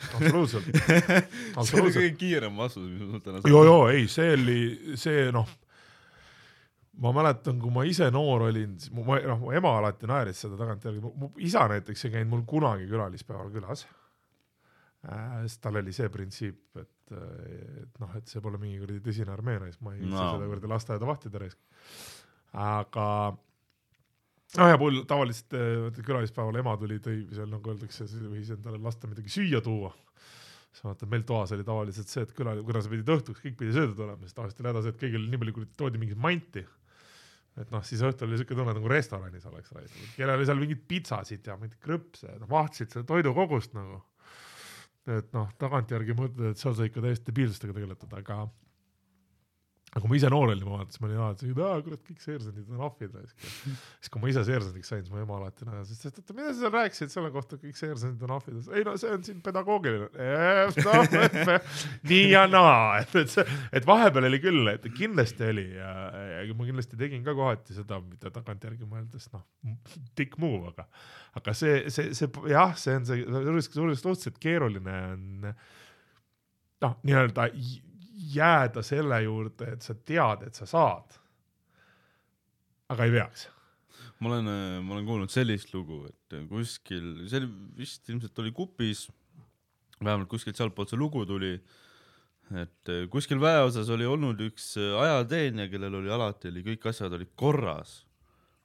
absoluutselt, 0.09 0.69
see 1.67 1.81
oli 1.83 1.95
kõige 1.97 2.13
kiirem 2.21 2.61
vastus, 2.61 2.87
mis 2.91 3.03
mul 3.03 3.25
täna 3.25 3.43
joo, 3.49 3.65
joo, 3.67 3.81
ei, 3.93 4.07
see 4.13 4.35
oli 4.37 4.61
see 5.01 5.29
noh, 5.35 5.51
ma 7.03 7.15
mäletan, 7.15 7.59
kui 7.63 7.75
ma 7.75 7.87
ise 7.89 8.11
noor 8.15 8.49
olin, 8.49 8.77
siis 8.83 8.95
mu, 8.95 9.07
noh, 9.07 9.41
mu 9.43 9.55
ema 9.57 9.77
alati 9.81 10.11
naeris 10.11 10.45
seda 10.45 10.59
tagantjärgi, 10.61 11.03
mu 11.03 11.33
isa 11.43 11.67
näiteks 11.71 12.07
ei 12.07 12.19
käinud 12.19 12.37
mul 12.37 12.47
kunagi 12.49 12.89
külalispäeval 12.91 13.51
külas 13.55 13.87
äh,. 15.07 15.43
sest 15.47 15.63
tal 15.65 15.81
oli 15.81 15.95
see 15.95 16.09
printsiip, 16.13 16.63
et, 16.81 17.13
et 17.13 18.01
noh, 18.03 18.17
et 18.19 18.31
see 18.31 18.43
pole 18.45 18.61
mingi 18.61 18.81
kuradi 18.83 19.03
tõsine 19.05 19.35
armee 19.35 19.59
raisk, 19.67 19.83
ma 19.85 19.95
ei 19.95 20.03
viitsi 20.03 20.17
No. 20.17 20.33
seda 20.35 20.49
kuradi 20.51 20.73
lasteaeda 20.75 21.13
vahtida 21.13 21.45
raisk. 21.45 21.61
aga 22.53 23.07
noh, 24.59 24.69
ja 24.73 24.81
mul 24.81 25.05
tavaliselt 25.09 25.55
äh, 25.59 26.03
külalispäeval 26.03 26.61
ema 26.61 26.77
tuli, 26.81 26.99
tõi 27.05 27.23
seal 27.31 27.51
nagu 27.53 27.75
öeldakse, 27.75 28.09
võis 28.27 28.53
endale 28.57 28.81
lasta 28.83 29.11
midagi 29.11 29.33
süüa 29.33 29.63
tuua 29.65 29.95
siis 30.79 30.85
vaata 30.85 31.07
meil 31.11 31.25
toas 31.27 31.53
oli 31.57 31.65
tavaliselt 31.67 32.11
see, 32.11 32.25
et 32.27 32.35
küla, 32.37 32.55
kuna 32.67 32.83
sa 32.85 32.91
pidid 32.93 33.09
õhtuks, 33.15 33.41
kõik 33.43 33.57
pidi 33.59 33.75
söödud 33.75 34.03
olema, 34.05 34.21
siis 34.27 34.37
tavaliselt 34.37 34.61
oli 34.63 34.71
häda 34.71 34.83
see, 34.85 34.93
et 34.95 35.01
kõigil 35.01 35.23
oli 35.23 35.33
nii 35.33 35.41
palju, 35.43 35.55
kui 35.57 35.71
toodi 35.81 36.03
mingit 36.03 36.21
manti. 36.23 36.65
et 37.59 37.73
noh, 37.75 37.83
siis 37.83 38.03
õhtul 38.07 38.29
oli 38.29 38.39
siuke 38.39 38.55
tunne 38.55 38.75
nagu 38.77 38.91
restoranis 38.93 39.47
oleks 39.51 39.73
raisatud, 39.75 40.11
kellel 40.15 40.39
oli 40.39 40.47
seal 40.47 40.61
mingeid 40.61 40.85
pitsasid 40.93 41.49
ja 41.51 41.57
mingeid 41.59 41.81
krõpse, 41.83 42.31
noh 42.39 42.51
vahtisid 42.53 42.95
seda 42.95 43.09
toidukogust 43.09 43.75
nagu. 43.75 44.03
Et 45.09 45.33
noh, 45.37 45.49
tagantjärgi 45.61 46.17
mõtled, 46.19 46.53
et 46.53 46.61
seal 46.61 46.77
sai 46.77 46.91
ikka 46.91 47.05
täiesti 47.05 47.31
debiilsustega 47.31 47.77
tegeletud, 47.77 48.13
aga 48.19 48.43
aga 49.89 50.03
kui 50.03 50.11
ma 50.11 50.17
ise 50.19 50.29
noor 50.29 50.51
olin, 50.53 50.65
ma 50.69 50.83
vaatasin, 50.83 51.01
ma 51.01 51.09
olin 51.09 51.21
alati, 51.25 51.47
et 51.49 51.85
kurat, 51.87 52.01
kõik 52.05 52.21
seersandid 52.21 52.73
on 52.75 52.83
ahvid 52.85 53.15
raisk. 53.17 53.47
siis 54.03 54.11
kui 54.13 54.21
ma 54.21 54.29
ise 54.29 54.43
seersandiks 54.45 54.91
sain, 54.93 55.01
siis 55.05 55.13
mu 55.15 55.23
ema 55.23 55.39
alati 55.39 55.65
naeras, 55.65 55.93
et 55.97 56.19
oota, 56.21 56.37
mida 56.37 56.51
sa 56.51 56.59
seal 56.59 56.75
rääkisid 56.75 57.15
selle 57.15 57.31
kohta, 57.33 57.57
et 57.57 57.65
kõik 57.65 57.81
seersandid 57.81 58.27
on 58.27 58.35
ahvid. 58.37 58.69
ei 58.77 58.85
no 58.85 58.95
see 59.01 59.15
on 59.17 59.25
siin 59.25 59.41
pedagoogiline. 59.45 60.11
No, 60.85 61.57
nii 62.11 62.27
ja 62.35 62.45
naa, 62.51 63.01
et, 63.01 63.17
et 63.23 63.33
see, 63.33 63.57
et 63.81 63.89
vahepeal 63.89 64.29
oli 64.29 64.43
küll, 64.45 64.73
et 64.75 64.85
kindlasti 64.99 65.49
oli 65.49 65.67
ja, 65.79 65.95
ja 66.37 66.59
ma 66.59 66.69
kindlasti 66.69 67.01
tegin 67.01 67.25
ka 67.25 67.37
kohati 67.39 67.79
seda, 67.79 68.03
mida 68.05 68.33
tagantjärgi 68.35 68.85
mõeldes 68.89 69.33
noh, 69.33 69.47
dick 70.19 70.37
move, 70.43 70.75
aga, 70.75 70.85
aga 71.41 71.57
see, 71.57 71.81
see, 71.95 72.13
see 72.19 72.53
jah, 72.53 72.77
see 72.77 73.01
on 73.01 73.09
see, 73.09 73.25
suhteliselt 73.73 74.41
keeruline 74.43 75.03
on 75.15 75.53
noh, 76.85 76.99
nii-öelda 77.09 77.49
jääda 78.19 78.83
selle 78.83 79.21
juurde, 79.23 79.73
et 79.75 79.85
sa 79.85 79.95
tead, 79.95 80.49
et 80.49 80.59
sa 80.59 80.67
saad. 80.67 81.17
aga 82.89 83.05
ei 83.05 83.13
peaks. 83.13 83.49
ma 84.19 84.31
olen, 84.33 84.49
ma 84.83 84.95
olen 84.97 85.07
kuulnud 85.07 85.31
sellist 85.31 85.75
lugu, 85.75 86.03
et 86.09 86.39
kuskil, 86.49 87.29
see 87.29 87.43
oli 87.43 87.51
vist 87.79 88.09
ilmselt 88.11 88.39
oli 88.43 88.53
kupis, 88.57 89.07
vähemalt 90.03 90.31
kuskilt 90.31 90.59
sealtpoolt 90.59 90.91
see 90.91 90.99
lugu 90.99 91.25
tuli, 91.29 91.53
et 92.59 92.93
kuskil 93.13 93.41
väeosas 93.43 93.91
oli 93.95 94.09
olnud 94.09 94.41
üks 94.49 94.73
ajateenija, 94.79 95.69
kellel 95.71 96.01
oli 96.01 96.11
alati 96.11 96.51
oli 96.51 96.65
kõik 96.73 96.89
asjad 96.91 97.15
olid 97.15 97.35
korras. 97.37 98.05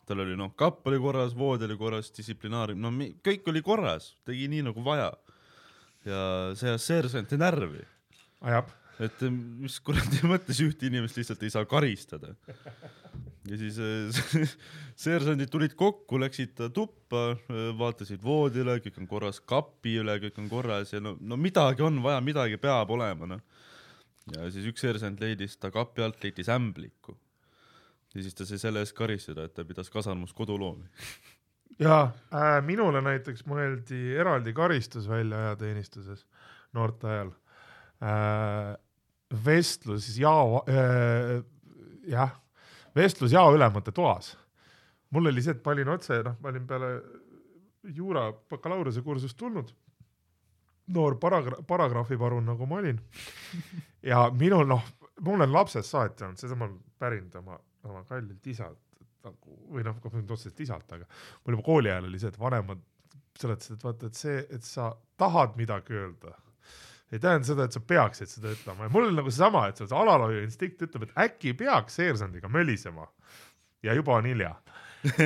tal 0.08 0.20
oli 0.20 0.36
noh, 0.36 0.52
kapp 0.60 0.88
oli 0.88 0.98
korras, 1.00 1.36
vood 1.36 1.62
oli 1.64 1.78
korras, 1.80 2.10
distsiplinaar, 2.16 2.74
no 2.76 2.92
kõik 3.24 3.46
oli 3.48 3.62
korras, 3.64 4.16
tegi 4.26 4.50
nii 4.52 4.66
nagu 4.70 4.84
vaja. 4.84 5.12
ja 6.06 6.22
see 6.56 6.72
ajas 6.72 6.88
seersante 6.88 7.38
närvi, 7.38 7.84
ajab. 8.42 8.72
Et 9.02 9.24
mis 9.30 9.80
kuradi 9.82 10.22
mõttes 10.32 10.60
ühte 10.64 10.88
inimest 10.90 11.18
lihtsalt 11.18 11.44
ei 11.46 11.54
saa 11.54 11.66
karistada. 11.70 12.34
ja 13.50 13.58
siis 13.60 13.80
äh, 13.82 14.54
seersandid 15.06 15.52
tulid 15.52 15.76
kokku, 15.80 16.20
läksid 16.22 16.62
tuppa, 16.76 17.34
vaatasid 17.80 18.22
voodile, 18.24 18.78
kõik 18.84 19.02
on 19.02 19.10
korras, 19.10 19.42
kapi 19.42 19.98
üle 20.04 20.20
kõik 20.28 20.40
on 20.44 20.50
korras 20.52 20.94
ja 20.94 21.02
no, 21.04 21.16
no 21.20 21.40
midagi 21.40 21.86
on 21.86 22.02
vaja, 22.06 22.22
midagi 22.24 22.62
peab 22.62 22.94
olema, 22.94 23.30
noh. 23.36 23.44
ja 24.36 24.50
siis 24.54 24.70
üks 24.70 24.86
seersant 24.86 25.22
leidis 25.24 25.58
ta 25.58 25.74
kapi 25.74 26.06
alt, 26.06 26.22
leidis 26.24 26.52
ämbliku. 26.54 27.18
ja 28.14 28.22
siis 28.22 28.38
ta 28.38 28.46
sai 28.46 28.62
selle 28.62 28.86
eest 28.86 28.96
karistada, 28.98 29.48
et 29.48 29.56
ta 29.58 29.66
pidas 29.66 29.90
kasarmus 29.90 30.36
koduloomi. 30.38 30.86
ja 31.86 32.00
äh, 32.30 32.60
minule 32.66 33.02
näiteks 33.02 33.48
mõeldi 33.50 34.14
eraldi 34.22 34.54
karistus 34.54 35.10
välja 35.10 35.48
ajateenistuses 35.48 36.28
noorte 36.78 37.10
ajal 37.10 37.34
äh,. 38.04 38.78
Vestlus 39.46 40.10
jao 40.20 40.64
äh,, 40.70 41.42
jah, 42.08 42.34
vestlus 42.96 43.34
jaoülemate 43.34 43.92
toas. 43.92 44.38
mul 45.10 45.30
oli 45.30 45.42
see, 45.42 45.54
et 45.54 45.66
ma 45.66 45.72
olin 45.76 45.94
otse, 45.94 46.20
noh, 46.26 46.38
ma 46.42 46.50
olin 46.50 46.68
peale 46.68 46.92
juura 47.96 48.28
bakalaureuse 48.50 49.02
kursust 49.02 49.38
tulnud. 49.38 49.74
noor 50.94 51.16
paragra-, 51.16 51.62
paragrahviparun, 51.68 52.46
nagu 52.46 52.66
ma 52.66 52.82
olin. 52.82 53.02
ja 54.04 54.30
minul, 54.40 54.66
noh, 54.68 54.84
mul 55.22 55.42
on 55.42 55.54
lapsest 55.54 55.90
saati 55.90 56.26
olnud, 56.26 56.40
seda 56.40 56.56
ma 56.56 56.68
olen 56.68 56.80
pärinud 57.00 57.36
oma, 57.40 57.60
oma 57.84 58.04
kallilt 58.10 58.48
isalt 58.48 58.80
nagu 59.24 59.58
või 59.72 59.86
noh, 59.88 60.00
mitte 60.14 60.36
otseselt 60.36 60.60
isalt, 60.66 60.90
aga 60.92 61.06
mul 61.44 61.56
juba 61.56 61.66
kooli 61.66 61.92
ajal 61.92 62.10
oli 62.10 62.20
see, 62.20 62.32
et 62.34 62.40
vanemad 62.40 62.82
seletasid, 63.40 63.78
et 63.78 63.86
vaata, 63.88 64.10
et 64.10 64.20
see, 64.20 64.40
et 64.58 64.66
sa 64.68 64.90
tahad 65.20 65.56
midagi 65.60 65.96
öelda, 65.98 66.36
ei 67.14 67.22
tähenda 67.22 67.48
seda, 67.48 67.68
et 67.68 67.76
sa 67.76 67.82
peaksid 67.86 68.32
seda 68.32 68.54
ütlema 68.56 68.88
ja 68.88 68.94
mul 68.94 69.08
oli 69.08 69.18
nagu 69.18 69.32
seesama, 69.32 69.68
et 69.70 69.82
see 69.82 69.98
alalhoiu 69.98 70.42
instinkt 70.44 70.82
ütleb, 70.88 71.08
et 71.08 71.20
äkki 71.28 71.54
peaks 71.58 72.00
seersandiga 72.00 72.50
mölisema 72.52 73.06
ja 73.86 73.94
juba 73.98 74.18
on 74.18 74.30
hilja. 74.30 74.56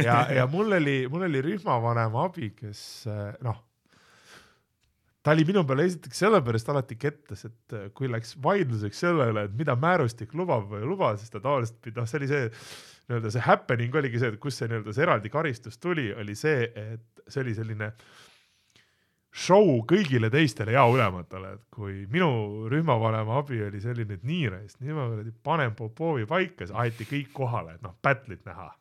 ja, 0.07 0.25
ja 0.33 0.47
mul 0.51 0.73
oli, 0.79 0.99
mul 1.11 1.27
oli 1.29 1.43
rühmavanema 1.45 2.27
abi, 2.27 2.51
kes 2.57 2.81
eh, 3.11 3.37
noh, 3.45 3.61
ta 5.21 5.35
oli 5.35 5.45
minu 5.47 5.63
peale 5.67 5.85
esiteks 5.87 6.23
sellepärast 6.23 6.69
alati 6.73 6.97
kettas, 6.99 7.45
et 7.47 7.77
eh, 7.77 7.87
kui 7.95 8.09
läks 8.11 8.35
vaidluseks 8.43 9.05
selle 9.05 9.29
üle, 9.31 9.45
et 9.47 9.57
mida 9.59 9.77
määrustik 9.79 10.33
lubab 10.37 10.65
või 10.71 10.81
ei 10.81 10.89
luba, 10.89 11.13
siis 11.19 11.31
ta 11.33 11.41
tavaliselt, 11.43 11.91
noh, 11.95 12.09
see 12.09 12.21
oli 12.21 12.31
see 12.31 12.45
nii-öelda 13.07 13.31
see 13.31 13.43
happening 13.45 13.95
oligi 13.95 14.19
see, 14.19 14.33
et 14.33 14.39
kust 14.43 14.63
see 14.63 14.71
nii-öelda 14.71 14.95
see 14.95 15.05
eraldi 15.05 15.31
karistus 15.31 15.77
tuli, 15.83 16.09
oli 16.15 16.35
see, 16.35 16.65
et 16.67 17.27
see 17.27 17.43
oli 17.45 17.53
selline 17.55 17.93
show 19.37 19.77
kõigile 19.89 20.31
teistele 20.33 20.73
jaoülematele, 20.73 21.53
et 21.57 21.63
kui 21.73 22.05
minu 22.09 22.67
rühmavanema 22.71 23.37
abi 23.43 23.61
oli 23.67 23.81
selline, 23.83 24.17
et 24.17 24.25
nii 24.27 24.49
reis, 24.53 24.77
nii 24.81 24.95
ma 24.97 25.07
kuradi 25.11 25.33
panen 25.45 25.75
Popovi 25.77 26.25
paika, 26.29 26.67
aeti 26.81 27.05
kõik 27.09 27.33
kohale, 27.37 27.77
et 27.77 27.85
noh, 27.85 27.95
battle'it 28.03 28.45
näha. 28.47 28.71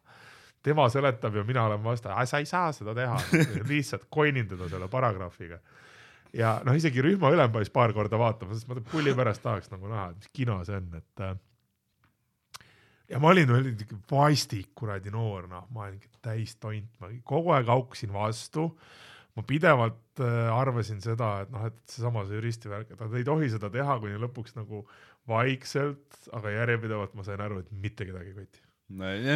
tema 0.66 0.89
seletab 0.91 1.37
ja 1.37 1.45
mina 1.47 1.65
olen 1.69 1.83
vastu, 1.85 2.09
sa 2.24 2.39
ei 2.39 2.47
saa 2.47 2.73
seda 2.73 2.95
teha, 2.95 3.19
lihtsalt 3.70 4.09
koinin 4.11 4.49
teda 4.49 4.69
selle 4.69 4.89
paragrahviga 4.89 5.61
ja 6.37 6.57
noh, 6.65 6.77
isegi 6.77 7.03
rühma 7.05 7.31
ülem 7.35 7.53
pääsis 7.53 7.73
paar 7.73 7.93
korda 7.95 8.19
vaatama, 8.19 8.57
sest 8.57 8.69
ma 8.69 8.81
pulli 8.91 9.15
pärast 9.16 9.43
tahaks 9.45 9.70
nagu 9.73 9.89
näha, 9.91 10.11
et 10.11 10.24
mis 10.24 10.33
kino 10.35 10.59
see 10.66 10.77
on, 10.78 10.89
et 10.99 11.23
äh, 11.24 11.37
ja 13.11 13.20
ma 13.23 13.33
olin 13.33 13.51
veel 13.53 13.69
niisugune 13.70 14.03
vastik 14.11 14.73
kuradi 14.78 15.12
noor, 15.15 15.49
noh, 15.51 15.66
ma 15.74 15.89
olin 15.89 16.01
täis 16.24 16.57
tont, 16.61 16.89
ma 17.01 17.11
kogu 17.27 17.55
aeg 17.57 17.70
hauksin 17.70 18.12
vastu. 18.15 18.70
Ma 19.37 19.45
pidevalt 19.47 20.23
äh, 20.25 20.49
arvasin 20.53 21.03
seda, 21.05 21.33
et 21.45 21.53
noh, 21.53 21.67
et 21.69 21.77
seesama 21.93 22.25
see 22.27 22.39
juristi 22.39 22.73
värk, 22.73 22.93
et 22.95 23.03
nad 23.03 23.17
ei 23.19 23.27
tohi 23.27 23.51
seda 23.53 23.71
teha, 23.73 23.99
kuni 24.03 24.21
lõpuks 24.23 24.57
nagu 24.57 24.85
vaikselt, 25.29 26.23
aga 26.37 26.55
järjepidevalt 26.55 27.17
ma 27.19 27.27
sain 27.27 27.43
aru, 27.45 27.61
et 27.65 27.75
mitte 27.85 28.09
kedagi 28.09 28.33
ei 28.33 28.39
koti. 28.39 28.66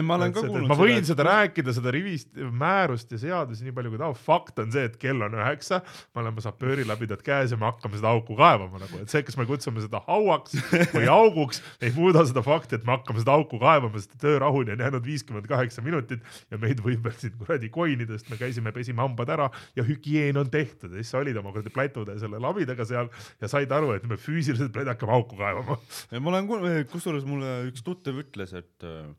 Ma 0.06 0.14
olen 0.14 0.30
ka 0.30 0.44
kuulnud 0.46 0.70
ma 0.70 0.76
võin 0.78 1.02
seda 1.06 1.24
rääkida, 1.26 1.72
seda 1.74 1.90
rivist, 1.90 2.28
määrust 2.54 3.10
ja 3.10 3.18
seadusi 3.18 3.64
nii 3.66 3.74
palju 3.74 3.90
kui 3.90 3.98
tahab, 3.98 4.18
fakt 4.22 4.60
on 4.62 4.70
see, 4.70 4.84
et 4.86 4.94
kell 5.00 5.24
on 5.26 5.34
üheksa, 5.34 5.80
me 6.14 6.22
oleme 6.22 6.44
sapöörilabidad 6.44 7.24
käes 7.26 7.50
ja 7.50 7.58
me 7.58 7.66
hakkame 7.66 7.98
seda 7.98 8.12
auku 8.14 8.36
kaevama 8.38 8.78
nagu, 8.78 9.00
et 9.02 9.10
see, 9.10 9.24
kas 9.26 9.34
me 9.40 9.48
kutsume 9.48 9.82
seda 9.82 10.02
hauaks 10.06 10.54
või 10.94 11.08
auguks, 11.18 11.64
ei 11.82 11.90
muuda 11.96 12.22
seda 12.30 12.44
fakti, 12.46 12.78
et 12.78 12.86
me 12.86 12.94
hakkame 12.94 13.24
seda 13.24 13.34
auku 13.34 13.58
kaevama, 13.58 13.98
sest 13.98 14.14
töörahuni 14.22 14.76
on 14.76 14.84
jäänud 14.84 15.08
viiskümmend 15.10 15.48
kaheksa 15.50 15.82
minutit 15.82 16.22
ja 16.52 16.60
meid 16.62 16.82
võib 16.84 17.08
veel 17.08 17.16
siin 17.18 17.34
kuradi 17.40 17.72
koinidest, 17.74 18.30
me 18.30 18.38
käisime, 18.38 18.74
pesime 18.76 19.02
hambad 19.02 19.32
ära 19.34 19.48
ja 19.74 19.86
hügieen 19.86 20.38
on 20.38 20.52
tehtud. 20.52 20.94
Ja 20.94 21.02
siis 21.02 21.10
sa 21.10 21.18
olid 21.24 21.40
oma 21.40 21.50
kuradi 21.50 21.74
plätude 21.74 22.14
selle 22.22 22.38
labidaga 22.42 22.86
seal 22.86 23.10
ja 23.42 23.50
said 23.50 23.74
aru, 23.74 23.96
et 23.98 24.06
me 24.06 24.20
füüsiliselt 24.20 24.70
peame 24.76 24.94
hakkama 24.94 25.18
auku 25.18 25.40
kaevama. 25.40 25.80
ma 26.20 26.32
olen 26.34 26.46
kuulnud, 26.46 26.86
kusjuures 26.94 27.26
mulle 27.26 27.56
üks 27.72 27.82
tuttav 27.82 28.22
ütles, 28.22 28.54
et, 28.54 28.70
et 28.86 29.18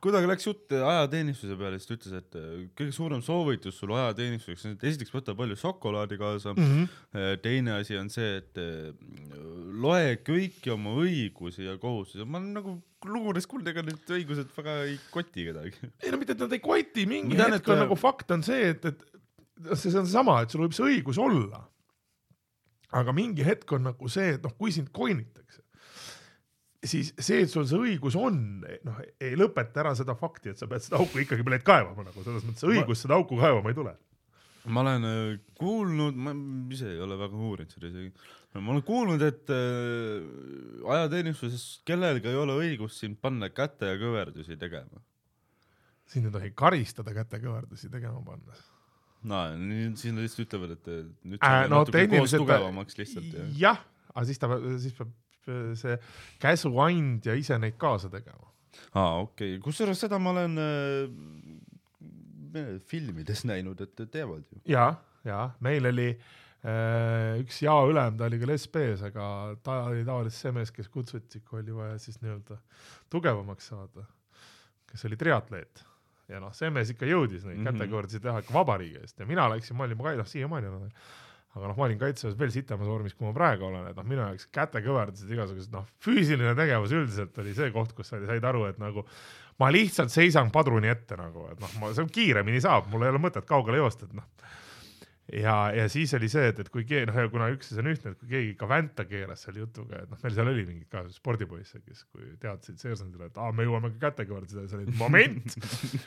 kuidagi 0.00 0.28
läks 0.30 0.46
jutt 0.46 0.72
ajateenistuse 0.74 1.56
peale, 1.60 1.78
siis 1.78 1.88
ta 1.90 1.96
ütles, 1.96 2.14
et 2.18 2.36
äh, 2.40 2.50
kõige 2.78 2.94
suurem 2.96 3.22
soovitus 3.24 3.76
sul 3.80 3.92
ajateenistuseks 3.96 4.66
on, 4.66 4.76
et 4.76 4.86
esiteks 4.90 5.12
võta 5.14 5.34
palju 5.38 5.58
šokolaadi 5.60 6.18
kaasa 6.20 6.54
mm, 6.54 6.70
-hmm. 6.70 7.40
teine 7.44 7.74
asi 7.76 7.98
on 8.00 8.08
see, 8.12 8.38
et 8.40 8.60
äh, 8.60 8.90
loe 9.84 10.16
kõiki 10.26 10.72
oma 10.74 10.94
õigusi 11.04 11.66
ja 11.68 11.76
kohustusi, 11.78 12.24
ma 12.24 12.40
olen 12.40 12.52
nagu 12.56 12.76
lugudes 13.08 13.46
kuulnud, 13.48 13.68
ega 13.72 13.84
need 13.86 14.12
õigused 14.18 14.50
väga 14.56 14.76
ei 14.88 14.98
koti 15.12 15.46
kedagi. 15.50 15.90
ei 16.02 16.12
no 16.12 16.20
mitte, 16.20 16.36
et 16.36 16.44
nad 16.44 16.52
ei 16.52 16.62
koti, 16.64 17.06
mingi 17.08 17.36
tean, 17.38 17.54
hetk 17.56 17.64
et- 17.68 17.74
on 17.74 17.84
nagu 17.84 17.96
fakt 17.96 18.30
on 18.36 18.42
see, 18.46 18.72
et, 18.74 18.84
et 18.84 19.04
see 19.76 19.92
on 19.94 20.06
seesama, 20.06 20.40
et 20.42 20.52
sul 20.52 20.64
võib 20.66 20.76
see 20.76 20.88
õigus 20.88 21.20
olla. 21.20 21.66
aga 22.90 23.12
mingi 23.14 23.44
hetk 23.46 23.70
on 23.72 23.84
nagu 23.86 24.08
see, 24.10 24.34
et 24.34 24.42
noh, 24.42 24.52
kui 24.58 24.72
sind 24.74 24.88
koinitakse, 24.90 25.62
siis 26.80 27.10
see, 27.20 27.42
et 27.44 27.50
sul 27.52 27.66
see 27.68 27.80
õigus 27.80 28.16
on, 28.18 28.38
noh, 28.86 29.00
ei 29.20 29.34
lõpeta 29.38 29.82
ära 29.82 29.92
seda 29.98 30.14
fakti, 30.18 30.52
et 30.52 30.60
sa 30.60 30.68
pead 30.70 30.84
seda 30.84 31.00
auku 31.00 31.20
ikkagi 31.22 31.44
pead 31.46 31.64
kaevama 31.66 32.06
nagu 32.06 32.24
selles 32.24 32.46
mõttes 32.46 32.64
õigus 32.68 33.04
seda 33.04 33.18
auku 33.20 33.36
kaevama 33.40 33.72
ei 33.72 33.76
tule. 33.76 33.92
ma 34.70 34.84
olen 34.84 35.06
äh, 35.08 35.34
kuulnud, 35.60 36.16
ma 36.16 36.34
ise 36.72 36.94
ei 36.94 37.02
ole 37.04 37.18
väga 37.20 37.36
uurinud 37.36 37.76
seda 37.76 37.90
isegi, 37.90 38.10
ma 38.56 38.74
olen 38.74 38.86
kuulnud, 38.88 39.26
et 39.28 39.52
äh, 39.52 40.88
ajateenistuses 40.96 41.68
kellelgi 41.88 42.32
ei 42.32 42.40
ole 42.40 42.56
õigust 42.64 43.04
sind 43.04 43.20
panna 43.20 43.52
käte 43.52 43.92
ja 43.92 44.00
kõverdusi 44.00 44.56
tegema. 44.60 45.04
sind 46.08 46.28
ei 46.30 46.36
tohi 46.38 46.52
karistada 46.56 47.12
kätekõverdusi 47.16 47.92
tegema 47.92 48.24
panna. 48.24 48.56
no 49.28 49.46
siis 50.00 50.16
nad 50.16 50.24
lihtsalt 50.24 50.48
ütlevad, 50.48 50.78
et 50.78 50.94
nüüd 51.28 51.44
Äh, 51.44 51.64
no 51.68 51.84
tehniliselt 51.84 52.40
tugevamaks 52.46 52.96
lihtsalt 52.96 53.34
ja 53.36 53.50
jah, 53.68 53.88
aga 54.14 54.30
siis 54.32 54.40
ta, 54.40 54.56
siis 54.80 54.96
peab 54.96 55.12
see 55.78 55.96
käsuandja 56.42 57.34
ise 57.38 57.58
neid 57.58 57.76
kaasa 57.80 58.10
tegema. 58.12 58.50
aa 58.94 59.20
okei 59.22 59.56
okay., 59.56 59.62
kusjuures 59.64 60.00
seda 60.06 60.18
ma 60.22 60.34
olen 60.34 60.58
äh, 60.64 60.70
filmides 62.90 63.44
näinud, 63.48 63.80
et 63.80 64.04
teevad 64.10 64.44
ju. 64.50 64.60
ja, 64.70 64.94
ja 65.24 65.50
meil 65.60 65.86
oli 65.90 66.08
äh, 66.12 67.40
üks 67.42 67.62
jaoülem, 67.64 68.16
ta 68.18 68.28
oli 68.30 68.40
küll 68.42 68.56
SB-s, 68.56 69.04
aga 69.10 69.26
ta 69.64 69.82
oli 69.90 70.04
tavaliselt 70.06 70.40
see 70.40 70.56
mees, 70.56 70.70
kes 70.74 70.88
kutsuti, 70.92 71.42
kui 71.46 71.62
oli 71.62 71.76
vaja 71.76 71.98
siis 72.02 72.20
nii-öelda 72.24 72.58
tugevamaks 73.12 73.70
saada, 73.72 74.06
kes 74.90 75.06
oli 75.08 75.16
triatleet 75.20 75.84
ja 76.30 76.40
noh, 76.42 76.52
see 76.56 76.70
mees 76.74 76.92
ikka 76.92 77.08
jõudis 77.08 77.44
neid 77.46 77.58
mm. 77.58 77.64
-hmm. 77.66 77.80
kätekõverdusi 77.80 78.22
teha 78.22 78.42
ikka 78.44 78.54
vabariigi 78.54 79.02
eest 79.02 79.18
ja 79.20 79.26
mina 79.26 79.48
läksin, 79.50 79.76
ma 79.76 79.86
olin, 79.86 79.98
ma 79.98 80.14
noh, 80.20 80.28
siiamaani 80.30 80.70
olen, 80.70 80.92
aga 81.56 81.66
noh, 81.66 81.76
ma 81.76 81.86
olin 81.88 81.98
kaitseväes 81.98 82.36
veel 82.38 82.52
sitemas 82.54 82.86
vormis, 82.86 83.14
kui 83.18 83.26
ma 83.26 83.34
praegu 83.34 83.66
olen, 83.66 83.88
et 83.90 83.98
noh, 83.98 84.06
minu 84.06 84.22
jaoks 84.22 84.46
kätekõverdused 84.54 85.32
igasugused 85.34 85.74
noh, 85.74 85.88
füüsiline 86.04 86.54
tegevus 86.58 86.94
üldiselt 86.94 87.38
oli 87.42 87.54
see 87.56 87.72
koht, 87.74 87.94
kus 87.96 88.12
sa 88.12 88.20
said 88.22 88.46
aru, 88.46 88.68
et 88.70 88.78
nagu 88.82 89.04
ma 89.60 89.70
lihtsalt 89.74 90.14
seisan 90.14 90.52
padruni 90.54 90.92
ette 90.92 91.18
nagu, 91.18 91.48
et 91.50 91.58
noh, 91.62 91.74
ma, 91.82 91.90
see 91.96 92.04
on 92.06 92.12
kiiremini 92.12 92.62
saab, 92.62 92.86
mul 92.92 93.06
ei 93.06 93.12
ole 93.12 93.22
mõtet 93.22 93.48
kaugele 93.48 93.82
joosta, 93.82 94.06
et 94.06 94.14
noh. 94.20 94.28
ja, 95.32 95.54
ja 95.74 95.88
siis 95.88 96.12
oli 96.16 96.28
see, 96.30 96.48
et, 96.50 96.58
et 96.62 96.70
kui 96.72 96.84
keegi, 96.88 97.08
noh, 97.10 97.18
kuna 97.32 97.50
üks 97.54 97.70
asi 97.70 97.82
on 97.82 97.90
ühtne, 97.92 98.14
et 98.14 98.20
kui 98.20 98.30
keegi 98.30 98.54
ka 98.58 98.68
vänta 98.70 99.04
keeras 99.08 99.44
selle 99.46 99.62
jutuga, 99.62 100.02
et 100.02 100.10
noh, 100.10 100.20
meil 100.22 100.34
seal 100.36 100.50
oli 100.52 100.64
mingid 100.68 100.88
ka 100.92 101.04
spordipoisse, 101.14 101.82
kes, 101.84 102.02
kui 102.10 102.32
teadsid 102.42 102.80
seersandile, 102.82 103.30
et 103.30 103.38
aa, 103.40 103.52
me 103.56 103.66
jõuame 103.66 103.92
ka 103.94 104.08
kätekõverdusele, 104.08 104.66
siis 104.66 104.78
oli 104.78 104.96
moment. 105.00 105.56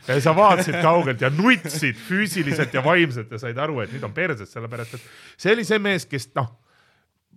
ja 0.10 0.18
sa 0.24 0.36
vaatasid 0.38 0.80
kaugelt 0.84 1.24
ja 1.24 1.32
nutsid 1.34 2.00
füüsiliselt 2.10 2.76
ja 2.76 2.84
vaimselt 2.86 3.32
ja 3.32 3.42
said 3.42 3.62
aru, 3.64 3.80
et 3.84 3.96
nüüd 3.96 4.04
on 4.08 4.16
perses, 4.16 4.52
sellepärast 4.54 5.00
et 5.00 5.08
see 5.38 5.56
oli 5.56 5.68
see 5.68 5.80
mees, 5.84 6.08
kes 6.10 6.30
noh, 6.38 6.52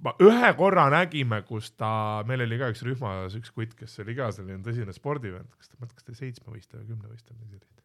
ma 0.05 0.13
ühe 0.23 0.53
korra 0.59 0.89
nägime, 0.93 1.41
kus 1.49 1.71
ta, 1.79 1.89
meil 2.29 2.45
oli 2.47 2.59
ka 2.61 2.73
üks 2.75 2.85
rühmas 2.87 3.39
üks 3.39 3.55
kutt, 3.55 3.77
kes 3.79 4.01
oli 4.05 4.17
ka 4.19 4.33
selline 4.35 4.63
tõsine 4.65 4.95
spordivend, 4.97 5.49
kas 5.57 5.73
ta, 5.73 5.89
kas 5.89 6.05
ta 6.05 6.19
seitsmevõistleja 6.19 6.83
või 6.83 6.93
kümnevõistleja 6.93 7.41
midagi 7.41 7.65
sellist 7.65 7.83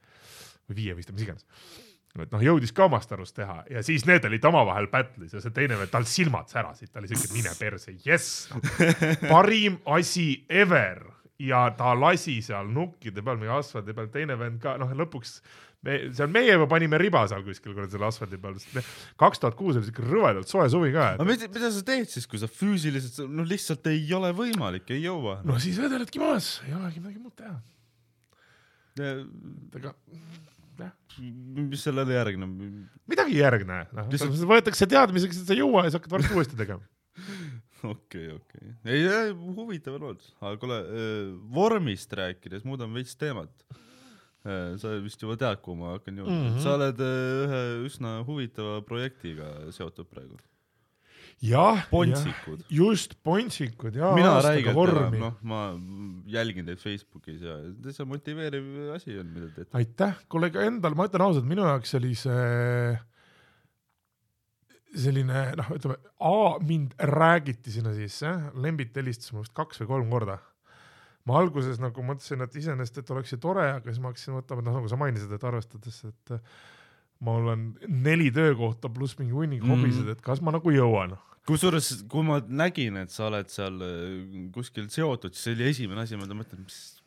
või 0.67 0.81
viievõistleja, 0.81 1.17
mis 1.17 1.27
iganes. 1.27 1.90
Et 2.19 2.33
noh, 2.33 2.43
jõudis 2.43 2.73
ka 2.75 2.89
omast 2.89 3.13
arust 3.15 3.37
teha 3.37 3.61
ja 3.71 3.83
siis 3.85 4.03
need 4.09 4.25
olid 4.27 4.45
omavahel 4.51 4.89
battle'is 4.91 5.37
ja 5.37 5.43
see 5.43 5.55
teine 5.55 5.79
vend, 5.79 5.91
tal 5.93 6.07
silmad 6.09 6.51
särasid, 6.51 6.91
ta 6.91 6.99
oli 6.99 7.11
siuke, 7.11 7.31
mine 7.37 7.55
perse, 7.59 7.95
jess 8.03 8.51
no.. 8.51 8.61
parim 9.29 9.79
asi 9.95 10.43
ever 10.49 11.05
ja 11.41 11.65
ta 11.77 11.95
lasi 11.97 12.39
seal 12.45 12.69
nukkide 12.71 13.23
peal, 13.25 13.39
mingi 13.39 13.53
asfaldi 13.55 13.95
peal, 13.97 14.11
teine 14.13 14.37
vend 14.39 14.59
ka, 14.63 14.75
noh 14.81 14.91
lõpuks 14.97 15.39
me 15.87 15.97
seal 16.13 16.29
meie 16.33 16.51
juba 16.53 16.67
panime 16.69 16.99
riba 17.01 17.23
seal 17.29 17.41
kuskil 17.45 17.73
kuradi 17.73 17.95
selle 17.95 18.09
asfaldi 18.11 18.37
peal, 18.41 18.59
sest 18.61 18.93
kaks 19.21 19.41
tuhat 19.41 19.57
kuus 19.57 19.79
oli 19.79 19.87
siuke 19.87 20.05
rõvedalt 20.05 20.51
soe 20.51 20.67
suvi 20.69 20.91
ka, 20.93 21.13
et 21.15 21.23
aga 21.23 21.29
mida, 21.31 21.49
mida 21.55 21.71
sa 21.73 21.81
teed 21.87 22.11
siis, 22.11 22.27
kui 22.29 22.41
sa 22.41 22.49
füüsiliselt, 22.51 23.23
noh 23.31 23.47
lihtsalt 23.49 23.89
ei 23.93 24.05
ole 24.17 24.33
võimalik, 24.37 24.91
ei 24.93 25.05
jõua. 25.07 25.39
no 25.47 25.57
siis 25.63 25.79
vedeledki 25.81 26.21
maas, 26.21 26.59
ei 26.67 26.75
olegi 26.77 27.01
midagi 27.01 27.23
muud 27.23 27.35
teha. 27.39 27.57
jah, 28.99 29.95
mis 31.19 31.83
sellele 31.85 32.15
järgneb? 32.15 32.55
midagi 33.11 33.35
ei 33.35 33.43
järgne, 33.43 33.83
noh, 33.91 34.09
Lihtsalt- 34.13 34.47
võetakse 34.49 34.87
teadmiseks, 34.89 35.41
et 35.41 35.49
sa 35.49 35.55
ei 35.55 35.61
jõua 35.61 35.85
ja 35.85 35.93
sa 35.93 36.01
hakkad 36.01 36.15
varsti 36.17 36.37
uuesti 36.37 36.59
tegema. 36.59 36.85
okei, 37.93 38.31
okei, 38.35 38.73
ei, 38.85 39.31
huvitav 39.31 39.97
on 39.97 40.09
olnud, 40.11 40.27
aga 40.41 40.57
kuule, 40.61 40.81
vormist 41.53 42.13
rääkides 42.17 42.67
muudame 42.67 43.01
veits 43.01 43.17
teemat. 43.19 43.51
sa 44.81 44.95
vist 45.03 45.21
juba 45.21 45.35
tead, 45.37 45.59
kuhu 45.61 45.75
ma 45.77 45.91
hakkan 45.93 46.15
jõudma 46.17 46.33
mm. 46.33 46.45
-hmm. 46.47 46.63
sa 46.63 46.71
oled 46.73 47.01
öö, 47.05 47.43
ühe 47.45 47.59
üsna 47.85 48.13
huvitava 48.25 48.79
projektiga 48.81 49.51
seotud 49.69 50.07
praegu, 50.09 50.39
jah, 51.41 51.85
just 52.69 53.15
Pontsikud 53.25 53.95
ja 53.97 54.11
mina 54.17 54.35
räigelt 54.45 54.77
enam, 54.77 55.15
noh, 55.23 55.37
ma 55.47 55.61
jälgin 56.29 56.67
teid 56.67 56.81
Facebookis 56.81 57.41
ja 57.45 57.57
täitsa 57.81 58.05
motiveeriv 58.05 58.91
asi 58.95 59.17
on, 59.17 59.31
mida 59.33 59.49
te 59.49 59.63
teete. 59.63 59.77
aitäh, 59.79 60.19
kuule 60.29 60.51
ega 60.51 60.67
endal, 60.69 60.97
ma 60.97 61.07
ütlen 61.09 61.25
ausalt, 61.25 61.47
minu 61.49 61.65
jaoks 61.65 61.97
oli 61.97 62.13
see 62.19 62.93
selline 65.01 65.43
noh, 65.57 65.71
ütleme, 65.75 65.97
A 66.19 66.59
mind 66.67 66.95
räägiti 66.99 67.73
sinna 67.73 67.93
sisse, 67.95 68.31
Lembit 68.61 68.95
helistas 68.99 69.31
mulle 69.31 69.47
vist 69.47 69.55
kaks 69.57 69.81
või 69.81 69.91
kolm 69.95 70.11
korda. 70.13 70.37
ma 71.29 71.37
alguses 71.37 71.77
nagu 71.77 72.01
mõtlesin, 72.01 72.41
et 72.41 72.55
iseenesest, 72.57 72.95
et 72.97 73.09
oleks 73.13 73.31
ju 73.33 73.37
tore, 73.41 73.67
aga 73.77 73.91
siis 73.91 74.01
ma 74.01 74.09
hakkasin 74.09 74.33
mõtlema, 74.33 74.61
et 74.61 74.67
noh, 74.67 74.77
nagu 74.79 74.89
sa 74.89 74.97
mainisid, 74.97 75.33
et 75.35 75.43
arvestades, 75.45 75.99
et 76.09 76.31
mul 77.21 77.51
on 77.53 77.65
neli 77.87 78.31
töökohta 78.33 78.89
pluss 78.89 79.17
mingi 79.19 79.35
hunnik 79.35 79.61
Mhm. 79.63 79.71
hobisid, 79.75 80.07
et 80.15 80.21
kas 80.25 80.41
ma 80.41 80.51
nagu 80.55 80.71
jõuan. 80.73 81.17
kusjuures, 81.47 82.03
kui 82.09 82.23
ma 82.23 82.39
nägin, 82.41 82.97
et 83.01 83.09
sa 83.11 83.27
oled 83.27 83.49
seal 83.49 83.77
öö, 83.81 84.49
kuskil 84.53 84.87
seotud, 84.93 85.33
siis 85.33 85.43
see 85.43 85.53
oli 85.57 85.69
esimene 85.69 86.01
asi, 86.05 86.15
mida 86.17 86.33
ma 86.33 86.43
mõtlen, 86.43 86.61
mis, 86.63 87.01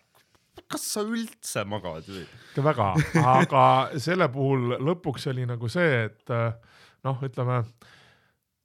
kas 0.71 0.83
sa 0.95 1.03
üldse 1.07 1.63
magad 1.67 2.05
või? 2.11 2.25
väga, 2.57 2.89
aga 3.23 3.65
selle 3.99 4.29
puhul 4.29 4.77
lõpuks 4.83 5.27
oli 5.31 5.47
nagu 5.47 5.69
see, 5.71 6.05
et 6.11 6.31
äh, 6.35 6.53
noh, 7.05 7.19
ütleme 7.23 7.63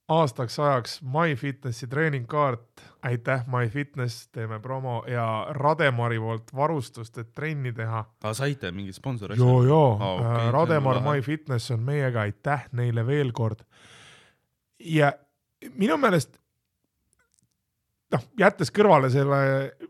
aastaks 0.10 0.60
ajaks 0.60 1.02
MyFitnessi 1.02 1.88
treeningkaart, 1.88 2.82
aitäh 3.02 3.46
MyFitness, 3.48 4.28
teeme 4.28 4.60
promo 4.60 5.04
ja 5.08 5.48
Rademari 5.50 6.20
poolt 6.20 6.54
varustust, 6.56 7.18
et 7.18 7.34
trenni 7.34 7.74
teha. 7.74 8.04
aa, 8.24 8.34
saite 8.34 8.72
mingi 8.72 8.94
sponsori 8.94 9.38
joo, 9.38 9.64
joo 9.64 9.98
Aa, 10.00 10.14
okei, 10.14 10.28
okay, 10.28 10.48
on 10.48 10.54
Rademar. 10.54 11.02
MyFitness 11.06 11.72
on 11.72 11.86
meiega, 11.86 12.22
aitäh 12.22 12.68
neile 12.72 13.06
veel 13.08 13.32
kord. 13.32 13.64
ja 14.80 15.14
minu 15.76 15.98
meelest 15.98 16.39
noh, 18.14 18.24
jättes 18.40 18.72
kõrvale 18.74 19.10
selle, 19.14 19.40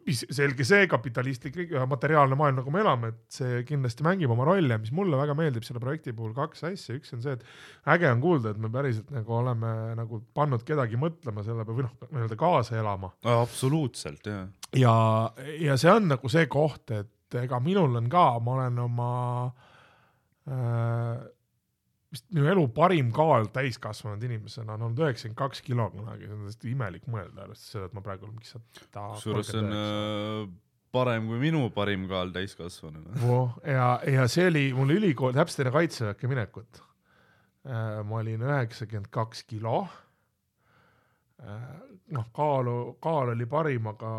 mis 0.08 0.22
selge 0.36 0.66
see 0.68 0.88
kapitalistlik 0.92 1.58
ja 1.72 1.86
materiaalne 1.90 2.38
maailm, 2.40 2.60
nagu 2.62 2.74
me 2.74 2.82
elame, 2.84 3.12
et 3.14 3.40
see 3.40 3.62
kindlasti 3.68 4.06
mängib 4.06 4.34
oma 4.36 4.48
rolli 4.48 4.74
ja 4.74 4.80
mis 4.82 4.92
mulle 4.96 5.20
väga 5.20 5.36
meeldib 5.40 5.66
selle 5.68 5.82
projekti 5.84 6.14
puhul 6.16 6.34
kaks 6.38 6.66
asja, 6.72 6.98
üks 7.00 7.16
on 7.16 7.24
see, 7.24 7.38
et 7.38 7.94
äge 7.96 8.12
on 8.12 8.24
kuulda, 8.24 8.54
et 8.54 8.62
me 8.62 8.72
päriselt 8.74 9.14
nagu 9.16 9.38
oleme 9.40 9.74
nagu 10.00 10.22
pannud 10.36 10.66
kedagi 10.68 11.00
mõtlema 11.00 11.46
selle 11.48 11.66
peale 11.68 11.80
või 11.80 11.88
noh, 11.88 11.96
nii-öelda 12.10 12.40
kaasa 12.40 12.80
elama 12.82 13.14
absoluutselt 13.40 14.30
jah. 14.30 14.46
ja, 14.76 14.96
ja 15.62 15.80
see 15.80 15.92
on 15.94 16.12
nagu 16.12 16.32
see 16.32 16.46
koht, 16.52 16.92
et 16.92 17.40
ega 17.40 17.60
minul 17.64 17.96
on 18.00 18.12
ka, 18.12 18.30
ma 18.44 18.56
olen 18.58 18.80
oma 18.84 19.12
äh, 20.50 21.28
vist 22.10 22.26
minu 22.34 22.50
elu 22.50 22.64
parim 22.74 23.12
kaal 23.14 23.52
täiskasvanud 23.54 24.24
inimesena 24.26 24.74
on 24.76 24.88
olnud 24.88 25.04
üheksakümmend 25.04 25.38
kaks 25.38 25.62
kilo 25.66 25.90
kunagi, 25.94 26.26
see 26.26 26.38
on 26.38 26.48
täiesti 26.48 26.74
imelik 26.74 27.06
mõelda, 27.12 27.46
arvestades 27.46 27.76
seda, 27.76 27.90
et 27.90 27.96
ma 27.98 28.04
praegu 28.06 28.26
olen 28.26 28.40
mingi 28.40 28.50
sada 28.50 29.06
kusjuures 29.14 29.52
see 29.54 29.62
on 29.62 29.76
öö, 29.78 30.44
parem 30.96 31.30
kui 31.30 31.40
minu 31.42 31.68
parim 31.74 32.08
kaal 32.10 32.34
täiskasvanuna. 32.34 33.14
Voh, 33.22 33.58
ja, 33.68 33.92
ja 34.10 34.26
see 34.32 34.48
oli 34.50 34.70
mul 34.74 34.96
ülikool, 34.98 35.36
täpselt 35.38 35.66
enne 35.66 35.74
kaitseväkke 35.76 36.30
minekut. 36.32 36.86
ma 38.10 38.22
olin 38.22 38.42
üheksakümmend 38.42 39.12
kaks 39.14 39.44
kilo. 39.46 39.84
noh, 42.10 42.26
kaalu, 42.34 42.96
kaal 43.04 43.36
oli 43.36 43.46
parim, 43.46 43.86
aga 43.94 44.10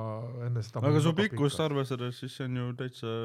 enne 0.46 0.62
seda. 0.62 0.84
aga 0.86 1.02
su 1.02 1.12
pikkust 1.16 1.60
arvestades, 1.60 2.22
siis 2.22 2.38
see 2.38 2.46
on 2.46 2.56
ju 2.60 2.70
täitsa 2.78 3.16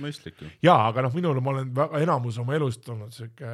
mõistlik 0.00 0.40
ju. 0.40 0.48
jaa, 0.64 0.88
aga 0.88 1.04
noh, 1.06 1.14
minul 1.14 1.42
ma 1.44 1.52
olen 1.52 1.70
väga 1.76 2.00
enamus 2.06 2.40
oma 2.40 2.56
elust 2.56 2.88
olnud 2.88 3.12
siuke 3.14 3.52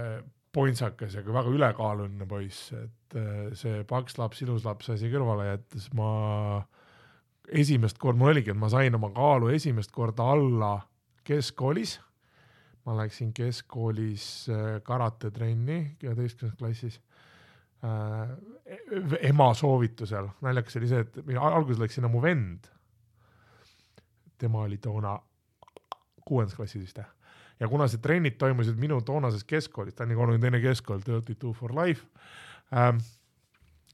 pointsakas 0.55 1.17
ja 1.19 1.23
ka 1.27 1.35
väga 1.35 1.53
ülekaaluline 1.53 2.27
poiss, 2.31 2.71
et 2.77 3.19
äh, 3.19 3.51
see 3.59 3.83
paks 3.89 4.19
laps, 4.21 4.43
ilus 4.45 4.65
laps 4.67 4.91
asi 4.95 5.11
kõrvale 5.13 5.49
jättes 5.51 5.91
ma 5.99 6.11
esimest 7.53 7.99
korda, 8.01 8.21
mul 8.21 8.33
oligi, 8.33 8.53
et 8.55 8.59
ma 8.59 8.71
sain 8.73 8.95
oma 8.97 9.11
kaalu 9.15 9.51
esimest 9.55 9.93
korda 9.95 10.31
alla 10.35 10.77
keskkoolis. 11.25 12.01
ma 12.85 12.93
läksin 12.99 13.33
keskkoolis 13.33 14.25
äh, 14.53 14.83
karatetrenni 14.85 15.97
üheteistkümnendas 16.05 16.59
klassis 16.59 17.01
äh, 17.85 18.35
ema 19.25 19.55
soovitusel, 19.57 20.29
naljakas 20.45 20.77
oli 20.77 20.91
see, 20.91 21.01
et 21.01 21.17
alguses 21.41 21.81
läks 21.81 21.97
sinna 21.99 22.13
mu 22.13 22.23
vend. 22.23 22.69
tema 24.39 24.67
oli 24.69 24.79
toona 24.79 25.19
kuuendas 26.25 26.57
klassis 26.57 26.83
vist 26.83 27.01
jah. 27.01 27.14
Ja 27.61 27.69
kuna 27.71 27.89
see 27.91 28.03
trennid 28.03 28.39
toimusid 28.41 28.79
minu 28.81 29.01
toonases 29.07 29.45
keskkoolis, 29.49 29.95
ta 29.95 30.05
on 30.05 30.13
nii 30.13 30.19
kolmekümne 30.19 30.49
teine 30.49 30.63
keskkool, 30.65 31.05
Thirty 31.05 31.37
Two 31.39 31.53
for 31.57 31.75
Life 31.77 32.07
ähm,. 32.75 33.03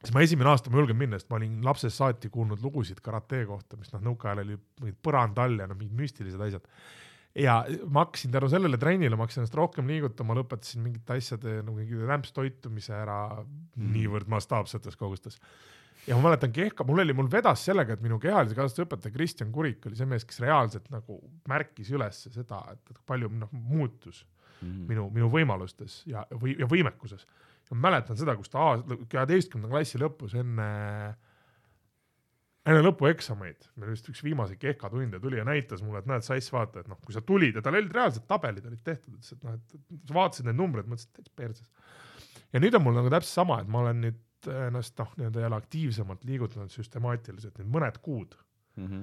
siis 0.00 0.14
ma 0.16 0.24
esimene 0.24 0.52
aasta 0.52 0.72
ma 0.72 0.80
julgen 0.80 0.96
minna, 0.96 1.18
sest 1.20 1.30
ma 1.32 1.36
olin 1.40 1.60
lapsest 1.64 2.00
saati 2.00 2.30
kuulnud 2.32 2.62
lugusid 2.64 3.02
karate 3.04 3.44
kohta, 3.48 3.76
mis 3.80 3.92
noh, 3.92 4.02
nõukaajal 4.10 4.44
oli 4.46 4.58
mingid 4.80 4.98
põrand 5.04 5.38
all 5.42 5.60
ja 5.60 5.68
noh, 5.68 5.78
mingid 5.78 5.98
müstilised 5.98 6.40
asjad. 6.46 6.70
ja 7.36 7.60
ma 7.86 8.06
hakkasin 8.06 8.32
tänu 8.32 8.48
sellele 8.50 8.80
trennile, 8.80 9.16
ma 9.16 9.26
hakkasin 9.26 9.44
ennast 9.44 9.58
rohkem 9.58 9.90
liigutama, 9.92 10.38
lõpetasin 10.40 10.86
mingite 10.86 11.18
asjade 11.20 11.60
nagu 11.60 11.76
mingi 11.76 12.00
rämpstoitumise 12.08 12.96
ära 12.96 13.20
mm. 13.42 13.92
niivõrd 13.98 14.32
mastaapsetes 14.32 14.96
kogustes 14.96 15.38
ja 16.06 16.16
ma 16.16 16.30
mäletan 16.30 16.52
kehka, 16.52 16.84
mul 16.84 17.04
oli, 17.04 17.14
mul 17.16 17.28
vedas 17.30 17.64
sellega, 17.68 17.94
et 17.94 18.02
minu 18.04 18.18
kehalise 18.22 18.56
kasvatuse 18.56 18.86
õpetaja 18.86 19.14
Kristjan 19.14 19.52
Kurik 19.52 19.86
oli 19.86 19.98
see 19.98 20.08
mees, 20.08 20.24
kes 20.24 20.40
reaalselt 20.40 20.88
nagu 20.90 21.20
märkis 21.48 21.90
üles 21.92 22.26
seda, 22.32 22.64
et 22.72 23.00
palju 23.06 23.28
noh 23.32 23.52
muutus 23.52 24.24
Mhm. 24.60 24.86
minu, 24.90 25.06
minu 25.14 25.30
võimalustes 25.32 26.02
ja, 26.10 26.26
või, 26.36 26.54
ja 26.60 26.68
võimekuses. 26.68 27.24
ja 27.68 27.76
ma 27.76 27.88
mäletan 27.88 28.18
seda, 28.20 28.34
kus 28.36 28.50
ta 28.52 28.74
kaheteistkümnenda 29.08 29.70
klassi 29.72 30.00
lõpus 30.00 30.34
enne, 30.36 30.66
enne 32.68 32.82
lõpueksameid, 32.84 33.70
meil 33.80 33.94
vist 33.94 34.10
üks 34.12 34.22
viimaseid 34.26 34.60
kehkatunde 34.60 35.20
tuli 35.22 35.40
ja 35.40 35.46
näitas 35.48 35.80
mulle, 35.82 36.02
et 36.02 36.10
näed, 36.10 36.26
Sass, 36.26 36.52
vaata, 36.52 36.84
et 36.84 36.90
noh, 36.92 37.00
kui 37.04 37.16
sa 37.16 37.24
tulid 37.24 37.56
ja 37.56 37.64
tal 37.64 37.78
olid 37.78 37.94
reaalselt 37.94 38.26
tabelid 38.28 38.66
olid 38.68 38.82
tehtud, 38.84 39.16
ütles, 39.16 39.32
et 39.32 39.46
noh, 39.46 39.56
et 39.56 40.10
sa 40.10 40.18
vaatasid 40.18 40.50
neid 40.50 40.60
numbreid, 40.60 40.90
mõtlesid, 40.90 41.14
et 41.14 41.22
täitsa 41.22 41.36
perses. 41.40 41.70
ja 42.52 42.60
nüüd 42.60 42.76
on 42.76 42.84
mul 42.84 42.98
nagu 43.00 43.12
täpselt 43.16 43.40
sama, 43.40 43.62
et 43.62 43.70
ma 43.70 43.86
olen 43.86 44.04
nüüd 44.08 44.20
ennast 44.48 44.98
noh, 44.98 45.10
nii-öelda 45.16 45.40
jälle 45.44 45.56
aktiivsemalt 45.56 46.24
liigutanud 46.24 46.70
süstemaatiliselt 46.72 47.58
nüüd 47.58 47.72
mõned 47.78 47.98
kuud 48.04 48.36
Mhm. 48.76 49.02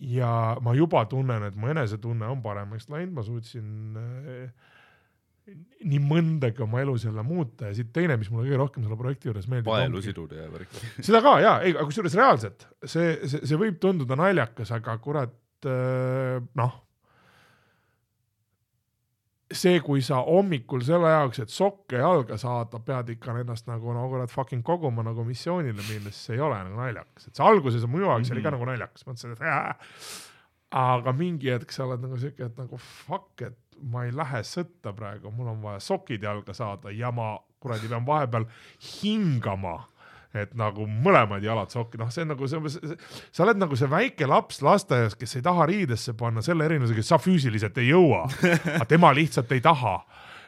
ja 0.00 0.56
ma 0.62 0.74
juba 0.76 1.04
tunnen, 1.08 1.42
et 1.48 1.56
mu 1.56 1.68
enesetunne 1.72 2.28
on 2.28 2.42
paremaks 2.42 2.88
läinud, 2.92 3.14
ma 3.16 3.22
suutsin 3.22 3.96
äh, 3.96 4.52
nii 5.84 5.98
mõndagi 6.04 6.62
oma 6.62 6.80
elus 6.84 7.04
jälle 7.04 7.22
muuta 7.26 7.70
ja 7.70 7.74
siit 7.74 7.90
teine, 7.92 8.16
mis 8.20 8.30
mulle 8.30 8.46
kõige 8.46 8.60
rohkem 8.60 8.84
selle 8.84 8.96
projekti 9.00 9.28
juures 9.30 9.48
meeldib. 9.50 9.70
paelu 9.72 10.02
siduda 10.04 10.42
ja 10.44 10.50
värk. 10.52 10.76
seda 11.00 11.22
ka 11.24 11.32
ja, 11.42 11.54
ei, 11.64 11.72
aga 11.74 11.88
kusjuures 11.88 12.14
reaalselt 12.20 12.66
see, 12.84 13.16
see, 13.26 13.40
see 13.48 13.58
võib 13.60 13.80
tunduda 13.82 14.16
naljakas, 14.20 14.70
aga 14.76 14.96
kurat 15.02 15.34
äh, 15.66 16.38
noh. 16.60 16.78
see, 19.50 19.80
kui 19.82 20.02
sa 20.04 20.20
hommikul 20.26 20.82
selle 20.86 21.10
jaoks, 21.10 21.42
et 21.42 21.52
sokke 21.52 21.98
jalga 21.98 22.38
saada, 22.38 22.78
pead 22.86 23.14
ikka 23.16 23.34
ennast 23.42 23.66
nagu 23.70 23.94
no 23.96 24.06
kurat 24.12 24.30
fucking 24.30 24.62
koguma 24.66 25.02
nagu 25.06 25.24
missioonile 25.26 25.82
minnes, 25.88 26.18
see 26.26 26.36
ei 26.36 26.44
ole 26.46 26.60
nagu 26.62 26.78
naljakas, 26.78 27.26
et 27.26 27.36
see 27.36 27.46
alguses 27.46 27.86
minu 27.88 28.06
jaoks 28.06 28.28
mm 28.28 28.30
-hmm. 28.30 28.36
oli 28.36 28.44
ka 28.46 28.54
nagu 28.54 28.68
naljakas, 28.70 29.06
mõtlesin, 29.06 29.32
et 29.32 29.42
äh, 29.42 29.74
aga 30.70 31.12
mingi 31.12 31.50
hetk 31.50 31.72
sa 31.72 31.84
oled 31.84 32.00
nagu 32.00 32.16
siuke, 32.16 32.44
et 32.46 32.56
nagu 32.58 32.78
fuck, 32.78 33.42
et 33.42 33.58
ma 33.82 34.04
ei 34.04 34.12
lähe 34.12 34.42
sõtta 34.46 34.92
praegu, 34.92 35.30
mul 35.30 35.48
on 35.48 35.62
vaja 35.62 35.80
sokid 35.80 36.22
jalga 36.22 36.54
saada 36.54 36.90
ja 36.90 37.10
ma 37.10 37.38
kuradi 37.60 37.88
pean 37.88 38.06
vahepeal 38.06 38.46
hingama 39.02 39.88
et 40.34 40.52
nagu 40.54 40.84
mõlemad 40.86 41.42
jalad 41.42 41.72
sokki, 41.74 41.98
noh, 41.98 42.10
see 42.14 42.22
on 42.22 42.28
nagu 42.34 42.46
see, 42.46 42.60
see, 42.70 42.96
sa 43.34 43.42
oled 43.46 43.58
nagu 43.58 43.74
see 43.78 43.88
väike 43.90 44.28
laps 44.30 44.60
lasteaias, 44.62 45.16
kes 45.18 45.36
ei 45.40 45.42
taha 45.42 45.66
riidesse 45.66 46.14
panna 46.18 46.42
selle 46.46 46.68
erinevusega, 46.68 47.02
et 47.02 47.08
sa 47.08 47.18
füüsiliselt 47.18 47.78
ei 47.82 47.88
jõua, 47.90 48.24
aga 48.76 48.86
tema 48.86 49.10
lihtsalt 49.16 49.50
ei 49.56 49.60
taha. 49.64 49.96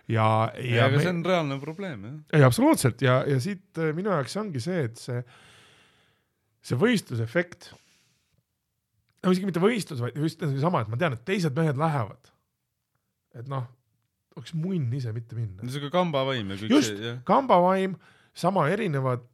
ja, 0.08 0.26
ja 0.58 0.86
aga 0.86 0.96
me- 0.96 1.02
see 1.02 1.10
on 1.14 1.24
reaalne 1.26 1.58
probleem 1.62 2.04
jah. 2.06 2.14
ei, 2.38 2.42
absoluutselt 2.46 3.02
ja, 3.02 3.20
ja 3.26 3.40
siit 3.42 3.78
äh, 3.82 3.90
minu 3.96 4.10
jaoks 4.14 4.36
ongi 4.38 4.60
see, 4.62 4.84
et 4.86 4.98
see, 5.02 5.22
see 6.62 6.78
võistlusefekt. 6.78 7.72
no 9.22 9.30
isegi 9.34 9.46
mitte 9.50 9.62
võistlus, 9.62 10.02
vaid 10.02 10.16
just 10.18 10.42
seesama, 10.42 10.82
et 10.82 10.90
ma 10.90 10.98
tean, 11.00 11.14
et 11.18 11.24
teised 11.26 11.54
mehed 11.58 11.78
lähevad. 11.78 12.30
et 13.38 13.48
noh, 13.50 13.66
oleks 14.36 14.54
munn 14.54 14.92
ise 14.96 15.12
mitte 15.14 15.34
minna. 15.38 15.62
niisugune 15.66 15.90
kambavaim 15.94 16.50
ja 16.54 16.58
kõik 16.62 16.74
Just. 16.78 16.94
see 16.94 17.06
jah. 17.10 17.18
kambavaim, 17.28 17.98
sama 18.34 18.66
erinevad, 18.72 19.26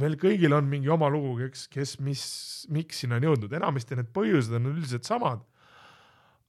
meil 0.00 0.16
kõigil 0.20 0.54
on 0.56 0.68
mingi 0.68 0.90
oma 0.92 1.08
lugu, 1.12 1.34
kes, 1.42 1.66
kes, 1.72 1.96
mis, 2.04 2.22
miks 2.72 3.02
sinna 3.02 3.18
on 3.20 3.26
jõudnud, 3.28 3.56
enamasti 3.58 3.98
need 3.98 4.12
põhjused 4.14 4.54
on 4.58 4.70
üldiselt 4.72 5.08
samad. 5.08 5.42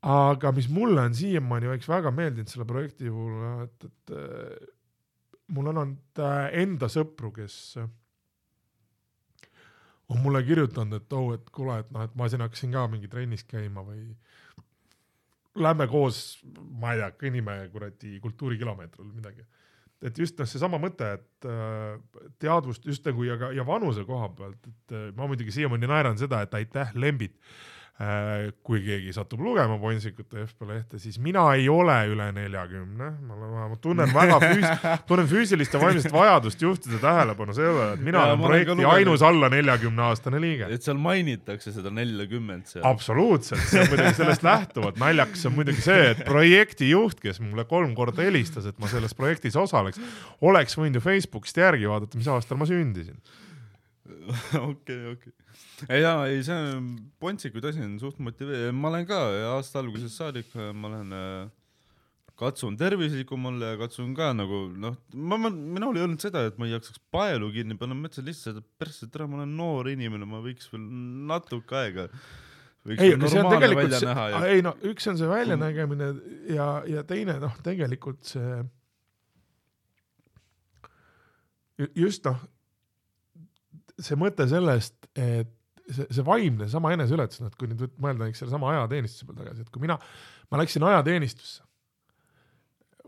aga 0.04 0.52
mis 0.52 0.68
mulle 0.68 1.00
on 1.00 1.14
siiamaani 1.16 1.70
oleks 1.72 1.88
väga 1.88 2.12
meeldinud 2.12 2.50
selle 2.52 2.66
projekti 2.68 3.08
puhul, 3.08 3.44
et, 3.64 3.86
et 3.88 4.16
äh, 4.18 4.72
mul 5.56 5.70
on 5.72 5.80
olnud 5.84 6.24
äh, 6.24 6.50
enda 6.64 6.90
sõpru, 6.92 7.32
kes 7.36 7.56
on 10.12 10.20
mulle 10.22 10.44
kirjutanud, 10.44 11.00
et 11.00 11.16
oh, 11.16 11.32
et 11.36 11.50
kuule, 11.56 11.80
et 11.80 11.92
noh, 11.96 12.04
et 12.04 12.16
ma 12.20 12.28
siin 12.30 12.44
hakkasin 12.44 12.76
ka 12.76 12.86
mingi 12.92 13.10
trennis 13.12 13.46
käima 13.48 13.84
või 13.86 14.04
lähme 15.56 15.88
koos, 15.88 16.42
ma 16.80 16.94
ei 16.94 17.02
tea, 17.02 17.12
kõnnime 17.24 17.58
kuradi 17.74 18.18
kultuurikilomeetril 18.24 19.12
midagi. 19.14 19.46
Et 20.04 20.20
just 20.20 20.40
noh, 20.40 20.50
seesama 20.50 20.80
mõte, 20.82 21.08
et 21.18 21.48
äh, 21.48 22.26
teadvust 22.42 22.86
just 22.88 23.06
nagu 23.08 23.26
ja 23.28 23.38
ka 23.40 23.52
ja 23.56 23.66
vanuse 23.68 24.06
koha 24.08 24.30
pealt, 24.36 24.60
et 24.68 24.96
äh, 24.96 25.06
ma 25.18 25.28
muidugi 25.30 25.54
siiamaani 25.56 25.90
naeran 25.90 26.20
seda, 26.20 26.44
et 26.44 26.54
aitäh, 26.60 26.92
Lembit. 27.00 27.38
Kui 28.66 28.80
keegi 28.82 29.12
satub 29.14 29.44
lugema 29.46 29.76
Ponsikute 29.78 30.48
FP 30.48 30.66
lehte, 30.66 30.98
siis 30.98 31.20
mina 31.22 31.44
ei 31.54 31.68
ole 31.70 31.94
üle 32.10 32.26
neljakümne, 32.34 33.10
ma 33.22 33.36
olen, 33.36 33.52
ma 33.70 33.78
tunnen 33.82 34.10
väga 34.10 34.40
füüs-, 34.42 34.88
tunnen 35.10 35.30
füüsilist 35.30 35.76
ja 35.78 35.82
vaimset 35.82 36.16
vajadust 36.16 36.66
juhtida 36.66 36.98
tähelepanu 37.04 37.54
sellele, 37.54 37.92
et 37.94 38.02
mina 38.02 38.24
Jaa, 38.24 38.32
olen 38.32 38.42
ma 38.42 38.50
projekti 38.50 38.88
ainus 38.96 39.26
alla 39.28 39.52
neljakümne 39.54 40.08
aastane 40.08 40.42
liige. 40.42 40.72
et 40.74 40.82
seal 40.82 40.98
mainitakse 40.98 41.76
seda 41.76 41.94
neljakümmet 41.94 42.74
seal. 42.74 42.88
absoluutselt, 42.90 43.62
see 43.70 43.86
on 43.86 43.94
muidugi 43.94 44.18
sellest 44.24 44.48
lähtuvalt, 44.50 44.98
naljakas 45.04 45.46
on 45.52 45.56
muidugi 45.60 45.86
see, 45.86 46.10
et 46.16 46.26
projekti 46.26 46.90
juht, 46.90 47.22
kes 47.22 47.44
mulle 47.46 47.68
kolm 47.70 47.94
korda 47.94 48.26
helistas, 48.26 48.66
et 48.74 48.82
ma 48.82 48.90
selles 48.90 49.14
projektis 49.14 49.60
osaleks, 49.60 50.02
oleks 50.42 50.82
võinud 50.82 50.98
ju 50.98 51.06
Facebookist 51.06 51.62
järgi 51.62 51.94
vaadata, 51.94 52.18
mis 52.18 52.34
aastal 52.34 52.58
ma 52.58 52.66
sündisin. 52.66 53.22
okei, 54.72 55.00
okei. 55.14 55.34
Ei 55.90 56.04
jaa, 56.04 56.28
ei 56.30 56.44
see 56.46 56.56
on, 56.78 56.94
Pontsikuid 57.20 57.66
asi 57.70 57.82
on 57.84 57.98
suht 58.02 58.20
motiveeriv, 58.24 58.76
ma 58.78 58.92
olen 58.92 59.06
ka 59.10 59.20
aasta 59.56 59.82
algusest 59.82 60.20
saadik, 60.20 60.50
ma 60.56 60.90
olen 60.92 61.16
äh, 61.18 61.52
katsun 62.40 62.78
tervislikum 62.80 63.46
olla 63.52 63.74
ja 63.74 63.80
katsun 63.84 64.14
ka 64.18 64.32
nagu 64.36 64.64
noh, 64.86 64.96
ma, 65.14 65.38
ma, 65.38 65.52
minul 65.54 66.00
ei 66.00 66.06
olnud 66.06 66.24
seda, 66.24 66.46
et 66.50 66.58
ma 66.62 66.68
ei 66.68 66.74
jaksaks 66.76 67.02
paelu 67.14 67.52
kinni 67.54 67.78
panna, 67.80 67.98
ma 67.98 68.08
mõtlesin 68.08 68.28
lihtsalt, 68.30 68.62
et 68.64 68.70
persse, 68.82 69.10
tere, 69.14 69.28
ma 69.30 69.42
olen 69.42 69.54
noor 69.60 69.92
inimene, 69.92 70.28
ma 70.30 70.42
võiks 70.44 70.72
veel 70.74 70.86
natuke 71.30 71.78
aega. 71.78 72.08
ei, 72.90 73.14
aga 73.16 73.30
see 73.32 73.44
on 73.44 73.52
tegelikult 73.54 73.98
see 73.98 74.10
näha, 74.10 74.30
ja 74.34 74.46
ei 74.52 74.64
no 74.66 74.74
üks 74.90 75.08
on 75.12 75.20
see 75.20 75.30
väljanägemine 75.30 76.10
ja, 76.52 76.70
ja 76.90 77.04
teine 77.08 77.38
noh, 77.44 77.54
tegelikult 77.64 78.34
see 78.34 78.64
ju- 81.80 81.92
just 82.04 82.26
noh, 82.28 82.42
see 84.02 84.18
mõte 84.20 84.48
sellest, 84.50 84.98
et 85.16 85.54
see, 85.90 86.08
see 86.10 86.26
vaimne 86.26 86.68
sama 86.72 86.94
eneseületus, 86.96 87.42
noh, 87.42 87.52
et 87.52 87.60
kui 87.60 87.70
nüüd 87.72 87.84
mõelda 88.02 88.26
näiteks 88.26 88.44
sellesama 88.44 88.72
ajateenistuse 88.74 89.28
peale 89.28 89.44
tagasi, 89.44 89.66
et 89.66 89.72
kui 89.74 89.84
mina, 89.84 89.98
ma 90.52 90.60
läksin 90.62 90.86
ajateenistusse, 90.88 91.64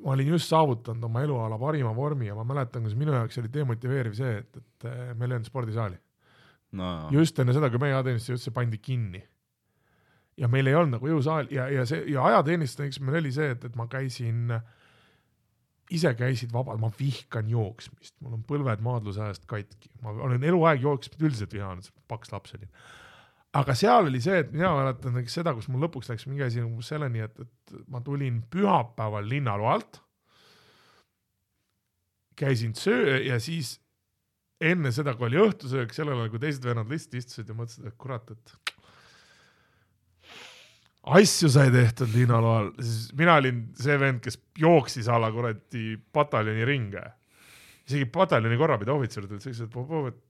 ma 0.04 0.16
olin 0.16 0.34
just 0.34 0.52
saavutanud 0.52 1.04
oma 1.08 1.24
eluala 1.24 1.60
parima 1.60 1.94
vormi 1.96 2.28
ja 2.28 2.36
ma 2.36 2.44
mäletan, 2.48 2.84
kuidas 2.84 2.98
minu 3.00 3.16
jaoks 3.16 3.40
oli 3.42 3.52
demotiveeriv 3.54 4.18
see, 4.18 4.42
et, 4.42 4.60
et 4.60 4.90
eh, 4.90 5.14
meil 5.16 5.32
ei 5.32 5.40
olnud 5.40 5.52
spordisaali. 5.52 5.98
no 6.76 6.92
just 7.16 7.40
enne 7.40 7.56
seda, 7.56 7.70
kui 7.72 7.80
meie 7.82 7.96
ajateenistus 7.96 8.44
see 8.48 8.56
pandi 8.56 8.82
kinni. 8.84 9.24
ja 10.38 10.50
meil 10.52 10.68
ei 10.68 10.76
olnud 10.76 10.98
nagu 10.98 11.08
jõusaali 11.08 11.56
ja, 11.56 11.70
ja 11.72 11.86
see 11.88 12.04
ja 12.12 12.26
ajateenistus 12.32 12.82
näiteks 12.82 13.00
meil 13.02 13.22
oli 13.22 13.32
see, 13.32 13.54
et, 13.56 13.64
et 13.70 13.76
ma 13.80 13.88
käisin, 13.88 14.52
ise 15.94 16.12
käisid 16.18 16.54
vabalt, 16.54 16.82
ma 16.82 16.90
vihkan 16.98 17.50
jooksmist, 17.50 18.16
mul 18.24 18.38
on 18.38 18.46
põlved 18.48 18.82
maadluse 18.86 19.22
ajast 19.22 19.46
katki, 19.50 19.92
ma 20.02 20.16
olen 20.26 20.44
eluaeg 20.44 20.82
jooksmist 20.86 21.22
üldiselt 21.22 21.54
vihanud, 21.54 21.90
paks 22.10 22.34
laps 22.34 22.56
olin. 22.58 22.72
aga 23.56 23.76
seal 23.78 24.10
oli 24.10 24.22
see, 24.24 24.40
et 24.42 24.52
mina 24.52 24.74
mäletan 24.76 25.14
näiteks 25.16 25.38
seda, 25.40 25.54
kus 25.56 25.70
mul 25.72 25.86
lõpuks 25.86 26.10
läks 26.12 26.26
mingi 26.28 26.44
asi 26.48 26.64
nagu 26.64 26.82
selleni, 26.86 27.22
et, 27.28 27.40
et 27.46 27.78
ma 27.92 28.02
tulin 28.04 28.42
pühapäeval 28.52 29.30
linnaloalt, 29.30 30.02
käisin 32.36 32.74
söö 32.76 33.22
ja 33.24 33.40
siis 33.40 33.78
enne 34.60 34.92
seda, 34.96 35.14
kui 35.16 35.30
oli 35.30 35.40
õhtusöök, 35.46 35.94
sellel 35.96 36.18
ajal, 36.18 36.34
kui 36.34 36.42
teised 36.44 36.66
vennad 36.66 36.90
lihtsalt 36.92 37.20
istusid 37.22 37.52
ja 37.52 37.58
mõtlesid, 37.58 37.88
et 37.92 37.98
kurat, 38.02 38.32
et 38.34 38.65
asju 41.06 41.50
sai 41.54 41.70
tehtud 41.74 42.14
linnaloal, 42.16 42.72
siis 42.80 43.12
mina 43.18 43.36
olin 43.40 43.62
see 43.78 43.98
vend, 44.02 44.22
kes 44.26 44.40
jooksis 44.60 45.10
a 45.12 45.20
la 45.22 45.32
kuradi 45.34 45.96
pataljoni 46.14 46.66
ringe. 46.66 47.04
isegi 47.86 48.08
pataljoni 48.10 48.58
korrapidaja 48.58 48.96
ohvitserid 48.98 49.32
olid 49.36 49.44
sellised, 49.44 49.70
et 49.70 50.08
et 50.10 50.24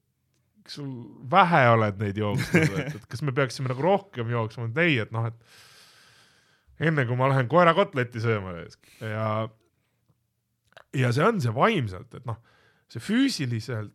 kas 0.65 0.80
sul 0.80 0.89
vähe 1.31 1.61
oled 1.72 2.02
neid 2.02 2.18
jooksnud, 2.18 2.80
et, 2.81 2.95
et 2.97 3.06
kas 3.07 3.22
me 3.22 3.31
peaksime 3.38 3.69
nagu 3.72 3.85
rohkem 3.85 4.31
jooksma, 4.34 4.68
et 4.72 4.81
ei, 4.84 4.97
et 5.06 5.14
noh, 5.15 5.30
et 5.30 6.89
enne 6.89 7.06
kui 7.07 7.15
ma 7.15 7.30
lähen 7.31 7.47
koerakotletti 7.47 8.23
sööma 8.23 8.57
ja 8.99 9.30
ja 10.95 11.11
see 11.15 11.23
on 11.23 11.39
see 11.43 11.53
vaimselt, 11.56 12.11
et 12.18 12.26
noh, 12.27 12.41
see 12.91 13.03
füüsiliselt 13.03 13.93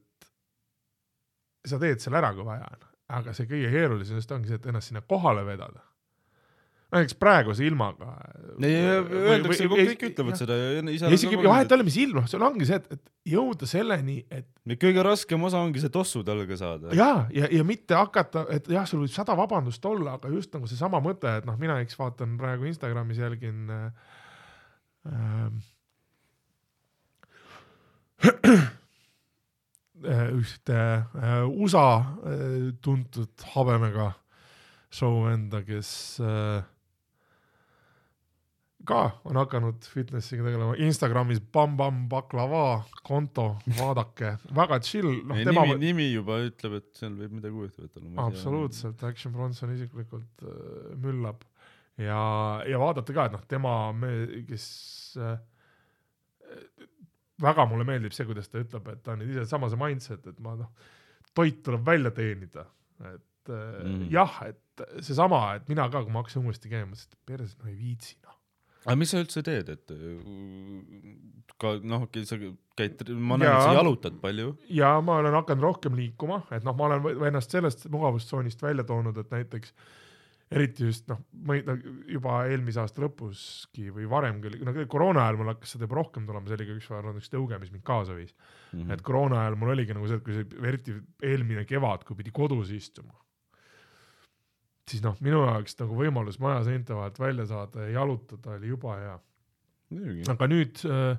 sa 1.67 1.79
teed 1.81 2.01
selle 2.01 2.21
ära, 2.21 2.33
kui 2.37 2.47
vaja 2.47 2.69
on, 2.71 2.89
aga 3.21 3.35
see 3.37 3.49
kõige 3.51 3.71
keerulisem 3.75 4.21
just 4.21 4.33
ongi 4.33 4.49
see, 4.49 4.61
et 4.61 4.69
ennast 4.71 4.93
sinna 4.93 5.03
kohale 5.05 5.45
vedada. 5.45 5.83
Näiteks 6.91 7.17
praeguse 7.21 7.65
ilmaga. 7.67 8.17
öeldakse, 8.61 9.69
kõik 9.71 10.05
ütlevad 10.11 10.39
seda 10.41 10.57
ja 10.59 10.83
ise 10.93 11.11
isegi 11.15 11.39
vahet 11.41 11.71
ei 11.71 11.77
ole, 11.77 11.87
mis 11.87 11.99
ilm, 12.03 12.19
noh, 12.21 12.27
sul 12.31 12.43
ongi 12.45 12.67
see, 12.69 12.81
et, 12.81 12.99
et 12.99 13.35
jõuda 13.35 13.69
selleni, 13.71 14.19
et 14.33 14.49
kõige 14.81 15.05
raskem 15.07 15.47
osa 15.47 15.63
ongi 15.63 15.83
see 15.83 15.93
tossu 15.95 16.25
talga 16.27 16.57
saada. 16.59 16.95
ja, 16.97 17.13
ja, 17.35 17.47
ja 17.55 17.67
mitte 17.67 17.95
hakata, 17.99 18.47
et 18.55 18.69
jah, 18.71 18.87
sul 18.91 19.05
võib 19.05 19.15
sada 19.15 19.37
vabandust 19.39 19.85
olla, 19.87 20.19
aga 20.19 20.33
just 20.35 20.51
nagu 20.57 20.67
seesama 20.71 21.03
mõte, 21.05 21.31
et 21.41 21.47
noh, 21.49 21.59
mina 21.61 21.79
eks 21.85 21.99
vaatan 22.01 22.37
praegu 22.41 22.69
Instagramis 22.71 23.23
jälgin 23.23 23.71
äh, 23.71 23.87
ühte 30.41 30.81
äh, 31.15 31.45
USA 31.47 31.87
äh, 32.25 32.73
tuntud 32.83 33.47
habemega 33.55 34.15
show 34.91 35.29
enda, 35.31 35.63
kes 35.65 36.21
äh, 36.21 36.63
ka 38.87 39.01
on 39.29 39.37
hakanud 39.37 39.85
fitnessiga 39.93 40.45
tegelema, 40.47 40.75
Instagramis 40.81 41.41
Bam-Bam 41.53 42.07
Baklava 42.11 42.83
konto, 43.07 43.47
vaadake, 43.79 44.35
väga 44.57 44.81
chill, 44.85 45.11
noh 45.29 45.41
tema 45.45 45.67
nimi, 45.69 45.79
nimi 45.85 46.07
juba 46.15 46.41
ütleb, 46.47 46.79
et 46.81 46.89
seal 47.01 47.15
võib 47.19 47.37
midagi 47.37 47.57
huvitavat 47.57 48.01
olla. 48.01 48.27
absoluutselt, 48.27 49.05
Action 49.07 49.35
Bronson 49.37 49.75
isiklikult 49.77 50.47
äh, 50.47 50.95
müllab 51.03 51.45
ja, 52.01 52.21
ja 52.69 52.81
vaadata 52.81 53.17
ka, 53.17 53.29
et 53.29 53.37
noh, 53.37 53.45
tema, 53.51 53.75
kes 54.49 54.67
äh, 55.21 55.37
väga 57.41 57.67
mulle 57.69 57.87
meeldib 57.89 58.17
see, 58.17 58.29
kuidas 58.29 58.49
ta 58.53 58.63
ütleb, 58.65 58.89
et 58.95 59.05
ta 59.05 59.17
on 59.17 59.27
ise 59.29 59.47
sama 59.49 59.71
see 59.73 59.81
mindset, 59.81 60.27
et 60.33 60.41
ma 60.45 60.57
noh, 60.61 60.73
toit 61.37 61.61
tuleb 61.67 61.85
välja 61.87 62.15
teenida, 62.17 62.65
et 63.01 63.15
äh, 63.15 63.27
Mm. 63.51 64.05
jah, 64.13 64.35
et 64.47 64.83
seesama, 65.03 65.57
et 65.57 65.69
mina 65.69 65.87
ka, 65.91 66.03
kui 66.05 66.13
ma 66.13 66.21
hakkasin 66.23 66.45
uuesti 66.47 66.71
käima, 66.71 66.91
mõtlesin, 66.93 67.17
et 67.17 67.27
perse, 67.27 67.57
no 67.59 67.71
ei 67.71 67.77
viitsi. 67.79 68.17
Aga 68.87 68.97
mis 68.97 69.13
sa 69.13 69.21
üldse 69.23 69.43
teed, 69.47 69.69
et 69.75 69.95
äh, 69.95 71.15
ka 71.61 71.77
noh, 71.85 72.07
sa 72.25 72.39
käid, 72.79 73.03
ma 73.13 73.37
näen, 73.41 73.53
et 73.53 73.65
sa 73.69 73.77
jalutad 73.77 74.21
palju. 74.23 74.55
ja 74.73 74.95
ma 75.05 75.21
olen 75.21 75.37
hakanud 75.37 75.67
rohkem 75.69 75.97
liikuma, 75.99 76.43
et 76.55 76.67
noh, 76.67 76.77
ma 76.77 76.89
olen 76.89 77.27
ennast 77.31 77.57
sellest 77.57 77.89
mugavustsoonist 77.93 78.63
välja 78.65 78.87
toonud, 78.89 79.19
et 79.21 79.35
näiteks 79.35 79.75
eriti 80.51 80.89
just 80.89 81.07
noh, 81.11 81.21
ma 81.47 81.55
ei- 81.55 81.65
juba 82.11 82.41
eelmise 82.51 82.81
aasta 82.83 83.05
lõpuski 83.05 83.93
või 83.95 84.09
varemgi 84.11 84.51
oli, 84.51 84.63
no 84.67 84.75
koroona 84.91 85.27
ajal 85.27 85.39
mul 85.39 85.53
hakkas 85.53 85.77
seda 85.77 85.87
juba 85.87 86.01
rohkem 86.01 86.27
tulema, 86.27 86.49
see 86.51 86.59
oli 86.59 86.67
ka 86.67 86.79
üks 86.81 86.89
üks 87.21 87.31
tõuge, 87.31 87.61
mis 87.63 87.71
mind 87.71 87.85
kaasa 87.87 88.17
viis 88.17 88.35
mm. 88.35 88.81
-hmm. 88.81 88.93
et 88.97 89.05
koroona 89.07 89.45
ajal 89.45 89.59
mul 89.61 89.75
oligi 89.77 89.95
nagu 89.95 90.09
see, 90.11 90.19
et 90.19 90.27
kui 90.27 90.35
see 90.35 90.69
eriti 90.73 90.97
eelmine 91.23 91.65
kevad, 91.69 92.03
kui 92.09 92.19
pidi 92.19 92.35
kodus 92.35 92.73
istuma, 92.75 93.15
siis 94.91 95.03
noh, 95.05 95.17
minu 95.25 95.45
jaoks 95.47 95.79
nagu 95.81 95.97
võimalus 95.97 96.41
maja 96.43 96.65
seinte 96.67 96.97
vahelt 96.97 97.19
välja 97.23 97.47
saada 97.51 97.87
ja 97.87 98.01
jalutada 98.01 98.57
oli 98.59 98.73
juba 98.75 98.99
hea 99.01 99.19
aga 100.31 100.49
nüüd 100.51 100.81
äh, 100.87 101.13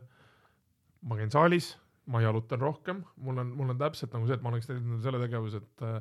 ma 1.08 1.20
käin 1.20 1.32
saalis, 1.34 1.76
ma 2.12 2.24
jalutan 2.24 2.62
rohkem, 2.62 3.06
mul 3.22 3.40
on, 3.44 3.56
mul 3.58 3.74
on 3.74 3.80
täpselt 3.80 4.14
nagu 4.16 4.28
see, 4.28 4.38
et 4.38 4.44
ma 4.44 4.52
oleks 4.54 4.70
teinud 4.70 5.02
selle 5.04 5.22
tegevuse, 5.22 5.62
et 5.62 5.84
äh, 5.88 5.98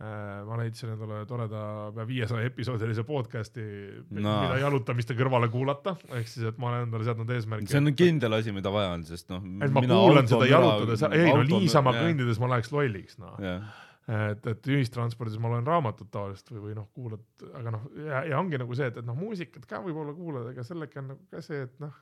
äh, 0.00 0.42
ma 0.46 0.58
leidsin 0.60 0.92
endale 0.94 1.22
toreda 1.28 1.62
pea 1.96 2.06
viiesaja 2.08 2.50
episoodilise 2.50 3.04
podcast'i 3.08 3.64
no., 3.64 4.20
mida 4.20 4.60
jalutamiste 4.62 5.16
kõrvale 5.18 5.50
kuulata, 5.52 5.96
ehk 6.18 6.30
siis, 6.30 6.46
et 6.52 6.60
ma 6.62 6.70
olen 6.72 6.86
endale 6.86 7.08
seadnud 7.08 7.32
eesmärgi. 7.36 7.70
see 7.72 7.82
on 7.82 7.90
kindel 7.98 8.38
asi, 8.38 8.54
mida 8.56 8.72
vaja 8.74 8.94
on, 8.96 9.06
sest 9.08 9.32
noh. 9.32 9.42
et 9.66 9.74
ma 9.74 9.84
kuulan 9.86 10.30
seda 10.30 10.50
jalutades, 10.50 11.08
ei 11.10 11.26
no 11.32 11.42
niisama. 11.50 11.96
kõndides 11.98 12.42
ma 12.42 12.54
läheks 12.54 12.72
lolliks, 12.74 13.18
noh. 13.22 13.34
jah, 13.42 13.66
et, 14.06 14.46
et 14.46 14.68
ühistranspordis 14.70 15.38
ma 15.42 15.50
loen 15.50 15.66
raamatut 15.66 16.10
tavaliselt 16.14 16.52
või, 16.52 16.60
või 16.68 16.74
noh, 16.78 16.86
kuulad, 16.94 17.24
aga 17.58 17.72
noh, 17.74 17.86
ja, 18.06 18.22
ja 18.30 18.38
ongi 18.38 18.60
nagu 18.62 18.76
see, 18.78 18.86
et, 18.92 19.00
et 19.02 19.06
noh, 19.06 19.16
muusikat 19.18 19.66
ka 19.66 19.80
võib-olla 19.82 20.14
kuulad, 20.14 20.50
aga 20.52 20.64
sellega 20.66 21.00
on 21.02 21.08
nagu 21.14 21.26
ka 21.32 21.42
see, 21.42 21.64
et 21.66 21.80
noh, 21.82 21.94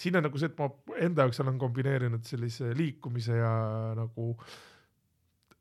siin 0.00 0.18
on 0.18 0.26
nagu 0.26 0.40
see, 0.40 0.50
et 0.50 0.58
ma 0.58 0.70
enda 1.06 1.26
jaoks 1.26 1.42
olen 1.44 1.60
kombineerinud 1.62 2.26
sellise 2.26 2.72
liikumise 2.74 3.38
ja 3.38 3.52
nagu 3.98 4.32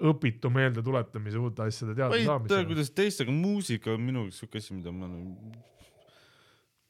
õpitu 0.03 0.49
meeldetuletamise 0.51 1.37
uute 1.39 1.67
asjade 1.69 1.93
ma 1.95 2.17
ei 2.17 2.25
tea, 2.49 2.63
kuidas 2.67 2.89
teist, 2.97 3.21
aga 3.23 3.35
muusika 3.35 3.93
on 3.93 4.01
minu 4.03 4.25
jaoks 4.25 4.41
siuke 4.41 4.59
asi, 4.59 4.73
mida 4.73 4.91
ma 4.91 5.07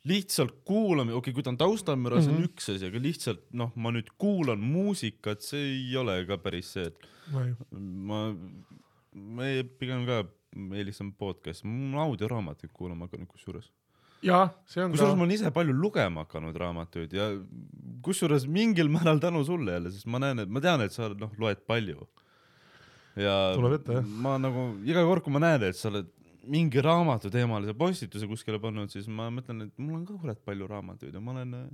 lihtsalt 0.07 0.55
kuulamine, 0.67 1.15
okei 1.15 1.31
okay,, 1.31 1.35
kui 1.35 1.43
ta 1.45 1.51
on 1.53 1.59
taustamüra, 1.59 2.21
see 2.21 2.31
on 2.33 2.39
Mhm. 2.41 2.47
üks 2.49 2.71
asi, 2.73 2.87
aga 2.87 2.99
lihtsalt 2.99 3.43
noh, 3.55 3.71
ma 3.75 3.91
nüüd 3.95 4.09
kuulan 4.19 4.59
muusikat, 4.59 5.43
see 5.43 5.63
ei 5.77 5.95
ole 5.99 6.17
ka 6.27 6.37
päris 6.43 6.73
see, 6.75 6.87
et 6.91 7.05
ma 7.31 7.45
ma 7.71 8.21
ei- 9.45 9.63
pigem 9.63 10.05
ka 10.09 10.23
eelistan 10.77 11.11
podcast'i, 11.17 11.67
ma 11.67 12.03
olen 12.03 12.11
audioraamatuid 12.11 12.71
kuulama 12.73 13.07
hakanud 13.07 13.27
kusjuures. 13.27 13.71
jah, 14.23 14.51
see 14.65 14.83
on 14.83 14.91
kusjuures 14.93 15.13
ka 15.13 15.17
ma, 15.19 15.23
olen 15.25 15.35
ise 15.35 15.51
palju 15.51 15.73
lugema 15.73 16.23
hakanud 16.25 16.55
raamatuid 16.55 17.13
ja 17.13 17.29
kusjuures 18.05 18.45
mingil 18.47 18.87
määral 18.89 19.19
tänu 19.19 19.43
sulle 19.45 19.71
jälle, 19.77 19.91
sest 19.91 20.05
ma 20.07 20.19
näen, 20.23 20.39
et 20.45 20.49
ma 20.49 20.61
tean, 20.63 20.81
et 20.81 20.91
sa 20.95 21.09
noh, 21.09 21.31
loed 21.37 21.63
palju. 21.67 22.07
ja 23.19 23.53
Tuleb 23.55 23.73
ette, 23.79 23.93
jah. 23.99 24.05
ma 24.25 24.37
nagu 24.41 24.67
iga 24.85 25.03
kord, 25.05 25.23
kui 25.25 25.33
ma 25.33 25.39
näen, 25.43 25.63
et 25.69 25.75
sa 25.75 25.89
oled 25.91 26.07
mingi 26.43 26.81
raamatu 26.83 27.29
teemalise 27.31 27.73
postituse 27.77 28.27
kuskile 28.27 28.59
pannud, 28.59 28.89
siis 28.91 29.05
ma 29.07 29.29
mõtlen, 29.31 29.67
et 29.67 29.77
mul 29.79 29.95
on 30.01 30.05
ka 30.05 30.17
kurat 30.19 30.39
palju 30.45 30.67
raamatuid 30.67 31.13
ja 31.15 31.21
ma 31.23 31.31
olen 31.37 31.53
äh, 31.55 31.67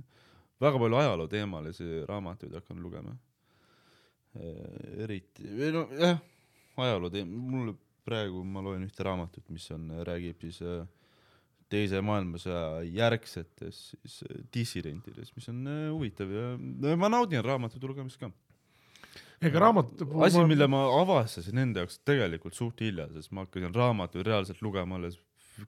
väga 0.62 0.78
palju 0.78 0.96
ajaloo 1.00 1.26
teemalisi 1.32 2.04
raamatuid 2.08 2.54
hakanud 2.54 2.82
lugema. 2.84 3.16
eriti, 5.00 5.42
või 5.58 5.70
no 5.74 5.80
jah, 5.98 6.20
ajaloo 6.86 7.10
teem-, 7.12 7.30
mul 7.30 7.74
praegu 8.06 8.42
ma 8.46 8.62
loen 8.64 8.86
ühte 8.86 9.04
raamatut, 9.06 9.44
mis 9.52 9.66
on, 9.74 9.88
räägib 10.06 10.42
siis 10.44 10.60
äh, 10.64 10.84
teise 11.70 12.00
maailmasõja 12.04 12.82
järgsetest 12.88 13.94
siis 13.94 14.20
äh, 14.26 14.42
dissidentidest, 14.54 15.34
mis 15.36 15.48
on 15.52 15.62
äh, 15.70 15.82
huvitav 15.92 16.32
ja 16.34 16.96
ma 17.00 17.10
naudin 17.12 17.44
raamatute 17.46 17.90
lugemist 17.90 18.20
ka. 18.20 18.30
ega 19.40 19.72
puhul 19.72 20.26
asi, 20.26 20.44
mille 20.48 20.68
ma 20.70 20.84
avastasin 21.00 21.64
enda 21.64 21.84
jaoks 21.84 22.00
tegelikult 22.08 22.58
suht 22.58 22.82
hilja, 22.84 23.08
sest 23.14 23.32
ma 23.36 23.46
hakkasin 23.46 23.74
raamatuid 23.76 24.26
reaalselt 24.26 24.62
lugema 24.64 25.00
alles 25.00 25.18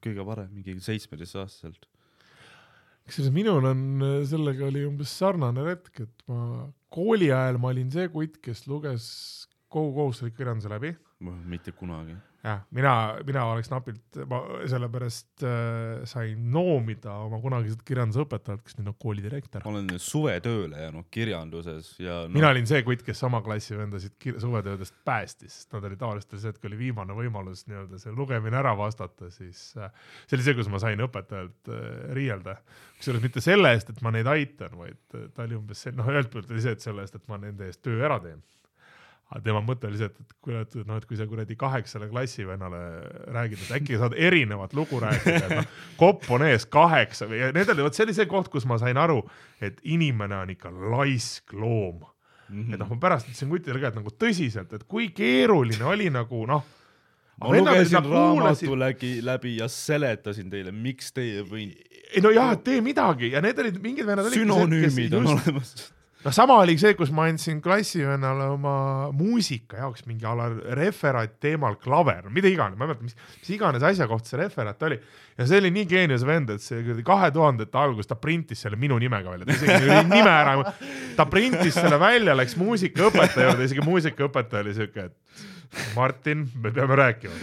kõige 0.03 0.25
varem, 0.25 0.49
mingi 0.57 0.79
seitsmeteistaastaselt. 0.81 1.85
kusjuures 3.05 3.33
minul 3.35 3.67
on, 3.69 3.83
sellega 4.29 4.71
oli 4.71 4.87
umbes 4.89 5.13
sarnane 5.21 5.67
retk, 5.67 6.07
et 6.07 6.29
ma 6.31 6.71
kooli 6.93 7.29
ajal 7.33 7.59
ma 7.61 7.73
olin 7.73 7.91
see 7.93 8.09
kutt, 8.13 8.39
kes 8.45 8.65
luges 8.71 9.07
kogu 9.73 9.95
kohustusliku 9.97 10.43
kirjanduse 10.43 10.71
läbi. 10.73 10.95
mitte 11.47 11.73
kunagi. 11.73 12.17
jah, 12.43 12.65
mina, 12.75 12.93
mina 13.23 13.45
oleks 13.53 13.69
napilt, 13.71 14.17
ma 14.27 14.41
sellepärast 14.67 15.45
äh, 15.47 16.01
sain 16.11 16.49
noomida 16.51 17.13
oma 17.23 17.39
kunagiselt 17.41 17.85
kirjandusõpetajalt, 17.87 18.65
kes 18.67 18.79
nüüd 18.81 18.89
on 18.91 18.97
koolidirektor. 19.05 19.63
ma 19.65 19.71
olen 19.71 20.01
suvetööle 20.03 20.81
jäänud 20.83 21.07
kirjanduses 21.15 21.93
ja 22.03 22.25
no, 22.25 22.35
mina 22.35 22.51
olin 22.51 22.67
see 22.67 22.83
kutt, 22.87 23.05
kes 23.07 23.23
sama 23.23 23.39
klassi 23.47 23.79
vendasid 23.79 24.27
suvetöödest 24.43 24.99
päästis, 25.07 25.61
sest 25.61 25.77
nad 25.77 25.87
olid 25.87 26.03
tavaliselt 26.03 26.35
see, 26.35 26.51
et 26.51 26.59
kui 26.59 26.73
oli 26.73 26.81
viimane 26.81 27.15
võimalus 27.17 27.63
nii-öelda 27.71 28.03
see 28.03 28.17
lugemine 28.19 28.59
ära 28.59 28.75
vastata, 28.79 29.31
siis 29.31 29.69
äh, 29.79 29.95
see 30.27 30.41
oli 30.41 30.49
see, 30.49 30.57
kus 30.59 30.73
ma 30.73 30.83
sain 30.83 31.07
õpetajalt 31.07 31.71
äh, 31.71 31.85
riielda. 32.19 32.57
kusjuures 32.99 33.23
mitte 33.23 33.45
selle 33.45 33.71
eest, 33.77 33.95
et 33.95 34.03
ma 34.03 34.11
neid 34.19 34.27
aitan, 34.35 34.75
vaid 34.83 34.99
äh, 35.15 35.31
ta 35.31 35.47
oli 35.47 35.61
umbes 35.61 35.87
see, 35.87 35.95
noh, 35.95 36.11
ühelt 36.11 36.35
poolt 36.35 36.51
oli 36.51 36.67
see, 36.67 36.75
et 36.75 36.83
selle 36.83 37.07
eest, 37.07 37.23
et 37.23 37.31
ma 37.31 37.39
nende 37.39 37.71
eest 37.71 37.87
töö 37.87 38.03
ära 38.03 38.19
teen. 38.27 38.43
Aga 39.33 39.41
tema 39.47 39.63
mõte 39.65 39.89
oli 39.89 39.99
see, 40.01 40.11
et, 40.13 40.21
et 40.21 40.37
kurat, 40.45 40.79
noh, 40.85 41.01
et 41.01 41.09
kui 41.09 41.17
sa 41.17 41.27
kuradi 41.27 41.57
kaheksale 41.57 42.09
klassivennale 42.13 42.83
räägid, 43.33 43.65
et 43.65 43.77
äkki 43.81 43.99
saad 44.01 44.17
erinevat 44.21 44.77
lugu 44.77 45.01
rääkida, 45.03 45.43
et 45.49 45.59
noh, 45.63 45.77
kopp 46.01 46.29
on 46.37 46.45
ees 46.47 46.69
kaheksa 46.69 47.31
või 47.31 47.41
ja 47.41 47.53
need 47.57 47.73
olid, 47.73 47.87
vot 47.89 47.97
see 47.97 48.07
oli 48.07 48.17
see 48.21 48.29
koht, 48.31 48.53
kus 48.53 48.69
ma 48.69 48.77
sain 48.83 49.01
aru, 49.01 49.23
et 49.65 49.81
inimene 49.89 50.43
on 50.45 50.53
ikka 50.53 50.75
laisk 50.93 51.57
loom 51.57 52.05
Mhm. 52.53 52.75
et 52.75 52.81
noh, 52.83 52.89
ma 52.93 52.99
pärast 53.01 53.29
ütlesin 53.31 53.49
kutile 53.49 53.81
ka, 53.81 53.91
et 53.93 53.99
nagu 53.99 54.13
tõsiselt, 54.21 54.73
et 54.77 54.85
kui 54.89 55.09
keeruline 55.17 55.85
oli 55.89 56.11
nagu 56.13 56.45
noh. 56.49 56.67
ma 57.41 57.49
lugesin 57.57 58.05
raamatu 58.05 58.77
läbi, 58.77 59.15
läbi 59.25 59.57
ja 59.57 59.69
seletasin 59.73 60.51
teile, 60.53 60.75
miks 60.75 61.15
teie 61.17 61.41
ei 61.41 61.47
võinud. 61.49 61.89
ei 62.13 62.23
no 62.25 62.31
jah, 62.35 62.53
et 62.53 62.65
tee 62.67 62.83
midagi 62.85 63.33
ja 63.33 63.41
need 63.45 63.59
olid 63.59 63.81
mingid 63.83 64.07
vennad 64.07 64.29
sünonüümid 64.35 65.17
on 65.17 65.33
olemas. 65.33 65.73
noh, 66.25 66.35
sama 66.35 66.59
oli 66.63 66.77
see, 66.81 66.95
kus 66.99 67.13
ma 67.15 67.27
andsin 67.31 67.61
klassivennale 67.63 68.47
oma 68.55 68.75
muusika 69.17 69.81
jaoks 69.83 70.07
mingi 70.09 70.27
ala 70.29 70.49
referaat 70.79 71.39
teemal 71.43 71.79
klaver, 71.83 72.29
mida 72.35 72.51
iganes, 72.51 72.79
ma 72.79 72.87
ei 72.87 72.93
mäleta, 72.93 73.07
mis, 73.07 73.17
mis 73.41 73.55
iganes 73.57 73.87
asja 73.87 74.09
kohta 74.11 74.33
see 74.33 74.41
referaat 74.41 74.87
oli. 74.89 74.99
ja 75.39 75.47
see 75.49 75.63
oli 75.63 75.73
nii 75.75 75.87
geenius 75.91 76.27
vend, 76.29 76.53
et 76.55 76.65
see 76.65 76.99
kahe 77.07 77.31
tuhandete 77.35 77.79
alguses 77.79 78.11
ta 78.11 78.19
printis 78.21 78.63
selle 78.65 78.79
minu 78.81 78.99
nimega 79.03 79.33
välja, 79.35 79.49
ta 79.49 79.57
isegi 79.59 79.97
nime 80.13 80.35
ära, 80.35 80.75
ta 81.19 81.27
printis 81.31 81.79
selle 81.79 81.99
välja, 82.01 82.37
läks 82.39 82.59
muusikaõpetaja 82.61 83.51
juurde, 83.51 83.71
isegi 83.71 83.87
muusikaõpetaja 83.87 84.67
oli 84.67 84.77
siuke, 84.79 85.11
et 85.11 85.51
Martin, 85.97 86.45
me 86.61 86.71
peame 86.71 86.97
rääkima. 86.97 87.35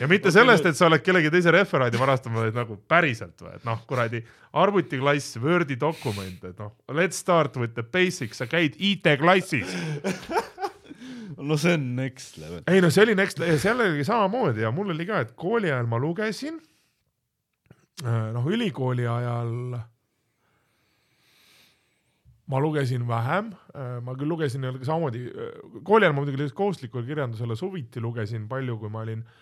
ja 0.00 0.08
mitte 0.08 0.30
sellest, 0.30 0.66
et 0.66 0.76
sa 0.76 0.86
oled 0.88 1.02
kellegi 1.04 1.30
teise 1.32 1.52
referaadi 1.52 2.00
varastama, 2.00 2.42
vaid 2.46 2.56
nagu 2.56 2.78
päriselt 2.88 3.36
või, 3.42 3.54
et 3.58 3.66
noh, 3.68 3.82
kuradi 3.88 4.22
arvutiklass, 4.56 5.36
Wordi 5.42 5.76
dokument, 5.80 6.44
et 6.48 6.58
noh, 6.58 6.72
let's 6.92 7.20
start 7.20 7.56
with 7.60 7.74
the 7.76 7.84
basics, 7.84 8.40
sa 8.40 8.48
käid 8.48 8.78
IT-klassis. 8.78 9.76
no 11.38 11.56
see 11.60 11.74
on 11.76 11.84
next 11.96 12.38
level. 12.38 12.62
ei 12.66 12.80
no 12.80 12.90
see 12.90 13.04
oli 13.04 13.14
next, 13.18 13.44
seal 13.62 13.84
oli 13.84 14.06
samamoodi 14.06 14.64
ja 14.64 14.72
mul 14.74 14.94
oli 14.96 15.06
ka, 15.06 15.22
et 15.26 15.36
kooli 15.38 15.70
ajal 15.70 15.86
ma 15.90 16.00
lugesin. 16.00 16.58
noh, 18.04 18.46
ülikooli 18.46 19.06
ajal 19.10 19.78
ma 22.48 22.60
lugesin 22.64 23.04
vähem, 23.08 23.50
ma 24.04 24.14
küll 24.16 24.30
lugesin 24.30 24.64
samamoodi, 24.80 25.26
kooli 25.84 26.06
ajal 26.06 26.14
ma 26.14 26.22
muidugi 26.22 26.40
lihtsalt 26.40 26.56
kohustuslikule 26.56 27.04
kirjandusele 27.04 27.56
suviti 27.56 28.00
lugesin 28.00 28.46
palju, 28.48 28.78
kui 28.80 28.92
ma 28.92 29.02
olin 29.04 29.20
äh, 29.20 29.38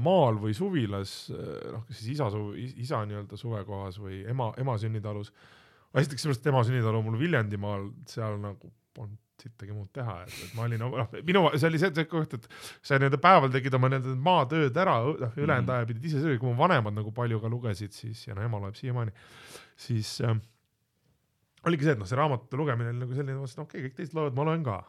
maal 0.00 0.38
või 0.40 0.54
suvilas, 0.56 1.18
noh, 1.32 1.84
kas 1.88 2.00
siis 2.00 2.16
isa 2.16 2.30
isa 2.86 3.02
nii-öelda 3.08 3.36
suvekohas 3.40 4.00
või 4.00 4.22
ema, 4.30 4.52
ema 4.62 4.78
sünnitalus. 4.80 5.32
esiteks 5.96 6.22
seepärast, 6.22 6.42
et 6.44 6.50
ema 6.52 6.64
sünnitalu 6.64 7.00
on 7.00 7.04
mul 7.10 7.18
Viljandimaal, 7.20 7.90
seal 8.08 8.38
nagu 8.40 8.72
polnud 8.96 9.20
sittagi 9.36 9.74
muud 9.76 9.90
teha, 9.92 10.22
et, 10.24 10.36
et 10.46 10.54
ma 10.56 10.64
olin, 10.64 10.80
noh, 10.80 11.10
minu, 11.28 11.42
see 11.60 11.68
oli 11.68 11.80
see, 11.80 11.92
see 11.94 12.08
koht, 12.08 12.32
et 12.38 12.46
sa 12.80 12.96
nii-öelda 12.96 13.20
päeval 13.20 13.52
tegid 13.52 13.74
oma 13.76 13.90
nii-öelda 13.92 14.16
maatööd 14.24 14.80
ära, 14.80 14.96
noh, 15.04 15.36
ülejäänud 15.36 15.72
aja 15.74 15.88
pidid 15.90 16.08
ise 16.08 16.22
sööma, 16.22 16.40
kui 16.40 16.48
mu 16.48 16.56
vanemad 16.58 16.96
nagu 16.96 17.12
palju 17.14 17.42
ka 17.42 17.50
lugesid, 17.52 17.92
siis 17.92 18.24
ja 18.26 18.36
no 18.36 18.46
ema 18.46 18.62
loeb 18.62 18.78
siiamaani, 18.78 19.12
siis 19.86 20.14
äh, 20.24 20.38
oligi 21.66 21.86
see, 21.86 21.96
et 21.96 22.00
noh, 22.00 22.08
see 22.08 22.18
raamatute 22.18 22.58
lugemine 22.58 22.92
oli 22.92 23.02
nagu 23.02 23.16
selline, 23.16 23.38
okei 23.42 23.64
okay,, 23.64 23.84
kõik 23.86 23.96
teised 23.98 24.16
loevad, 24.16 24.36
ma 24.36 24.46
loen 24.48 24.64
ka. 24.66 24.80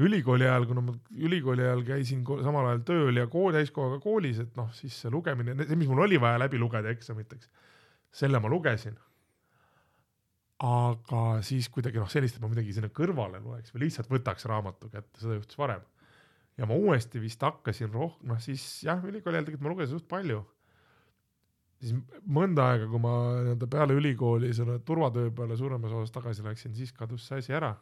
ülikooli 0.00 0.46
ajal, 0.48 0.64
kuna 0.68 0.82
ma 0.84 0.94
ülikooli 1.28 1.64
ajal 1.66 1.82
käisin 1.84 2.22
samal 2.44 2.70
ajal 2.70 2.82
tööl 2.88 3.20
ja 3.20 3.26
kool, 3.28 3.52
täiskohaga 3.56 3.98
koolis, 4.00 4.40
et 4.40 4.56
noh, 4.56 4.70
siis 4.76 4.96
see 5.02 5.12
lugemine, 5.12 5.56
see, 5.64 5.76
mis 5.76 5.90
mul 5.90 6.04
oli 6.06 6.20
vaja 6.20 6.40
läbi 6.40 6.60
lugeda 6.60 6.92
eksamiteks, 6.92 7.50
selle 8.22 8.40
ma 8.40 8.52
lugesin. 8.52 8.96
aga 10.60 11.40
siis 11.44 11.70
kuidagi 11.72 12.00
noh, 12.00 12.08
sellist, 12.12 12.36
et 12.36 12.44
ma 12.44 12.48
midagi 12.52 12.74
sinna 12.76 12.90
kõrvale 12.92 13.40
loeks 13.40 13.72
või 13.74 13.86
lihtsalt 13.86 14.10
võtaks 14.12 14.44
raamatu 14.48 14.90
kätte, 14.92 15.20
seda 15.20 15.38
juhtus 15.38 15.58
varem. 15.58 15.84
ja 16.56 16.68
ma 16.68 16.76
uuesti 16.76 17.20
vist 17.20 17.40
hakkasin 17.42 17.92
roh-, 17.92 18.18
noh 18.28 18.40
siis 18.40 18.84
jah, 18.84 19.00
ülikooli 19.04 19.40
ajal 19.40 19.48
tegelikult 19.48 19.68
ma 19.68 19.74
lugesin 19.74 19.96
suht 19.96 20.08
palju 20.08 20.44
siis 21.80 21.96
mõnda 22.28 22.66
aega, 22.72 22.88
kui 22.90 23.00
ma 23.02 23.12
nii-öelda 23.44 23.68
peale 23.72 23.96
ülikooli 23.96 24.52
selle 24.56 24.78
turvatöö 24.86 25.30
peale 25.36 25.56
suuremas 25.56 25.94
osas 25.96 26.12
tagasi 26.14 26.44
läksin, 26.44 26.74
siis 26.76 26.92
kadus 26.96 27.26
see 27.28 27.40
asi 27.40 27.56
ära. 27.56 27.74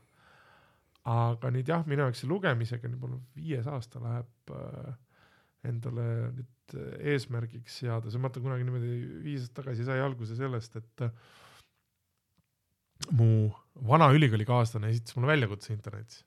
aga 1.08 1.48
nüüd 1.54 1.68
jah, 1.70 1.86
minu 1.88 2.04
jaoks 2.04 2.20
see 2.20 2.28
lugemisega 2.28 2.88
nüüd 2.90 3.00
mul 3.00 3.14
viies 3.36 3.66
aasta 3.70 4.00
läheb 4.02 4.52
äh, 4.52 4.90
endale 5.70 6.06
nüüd 6.36 6.74
äh, 6.76 7.12
eesmärgiks 7.14 7.78
seada, 7.82 8.12
see 8.12 8.20
mõte 8.20 8.42
kunagi 8.44 8.66
niimoodi 8.66 8.94
viis 9.24 9.46
aastat 9.46 9.62
tagasi 9.62 9.86
sai 9.88 10.02
alguse 10.04 10.36
sellest, 10.38 10.76
et 10.76 11.06
äh, 11.06 11.14
mu 13.16 13.48
vana 13.88 14.10
ülikoolikaaslane 14.14 14.90
esitas 14.92 15.16
mulle 15.16 15.32
väljakutse 15.32 15.72
internetis. 15.72 16.24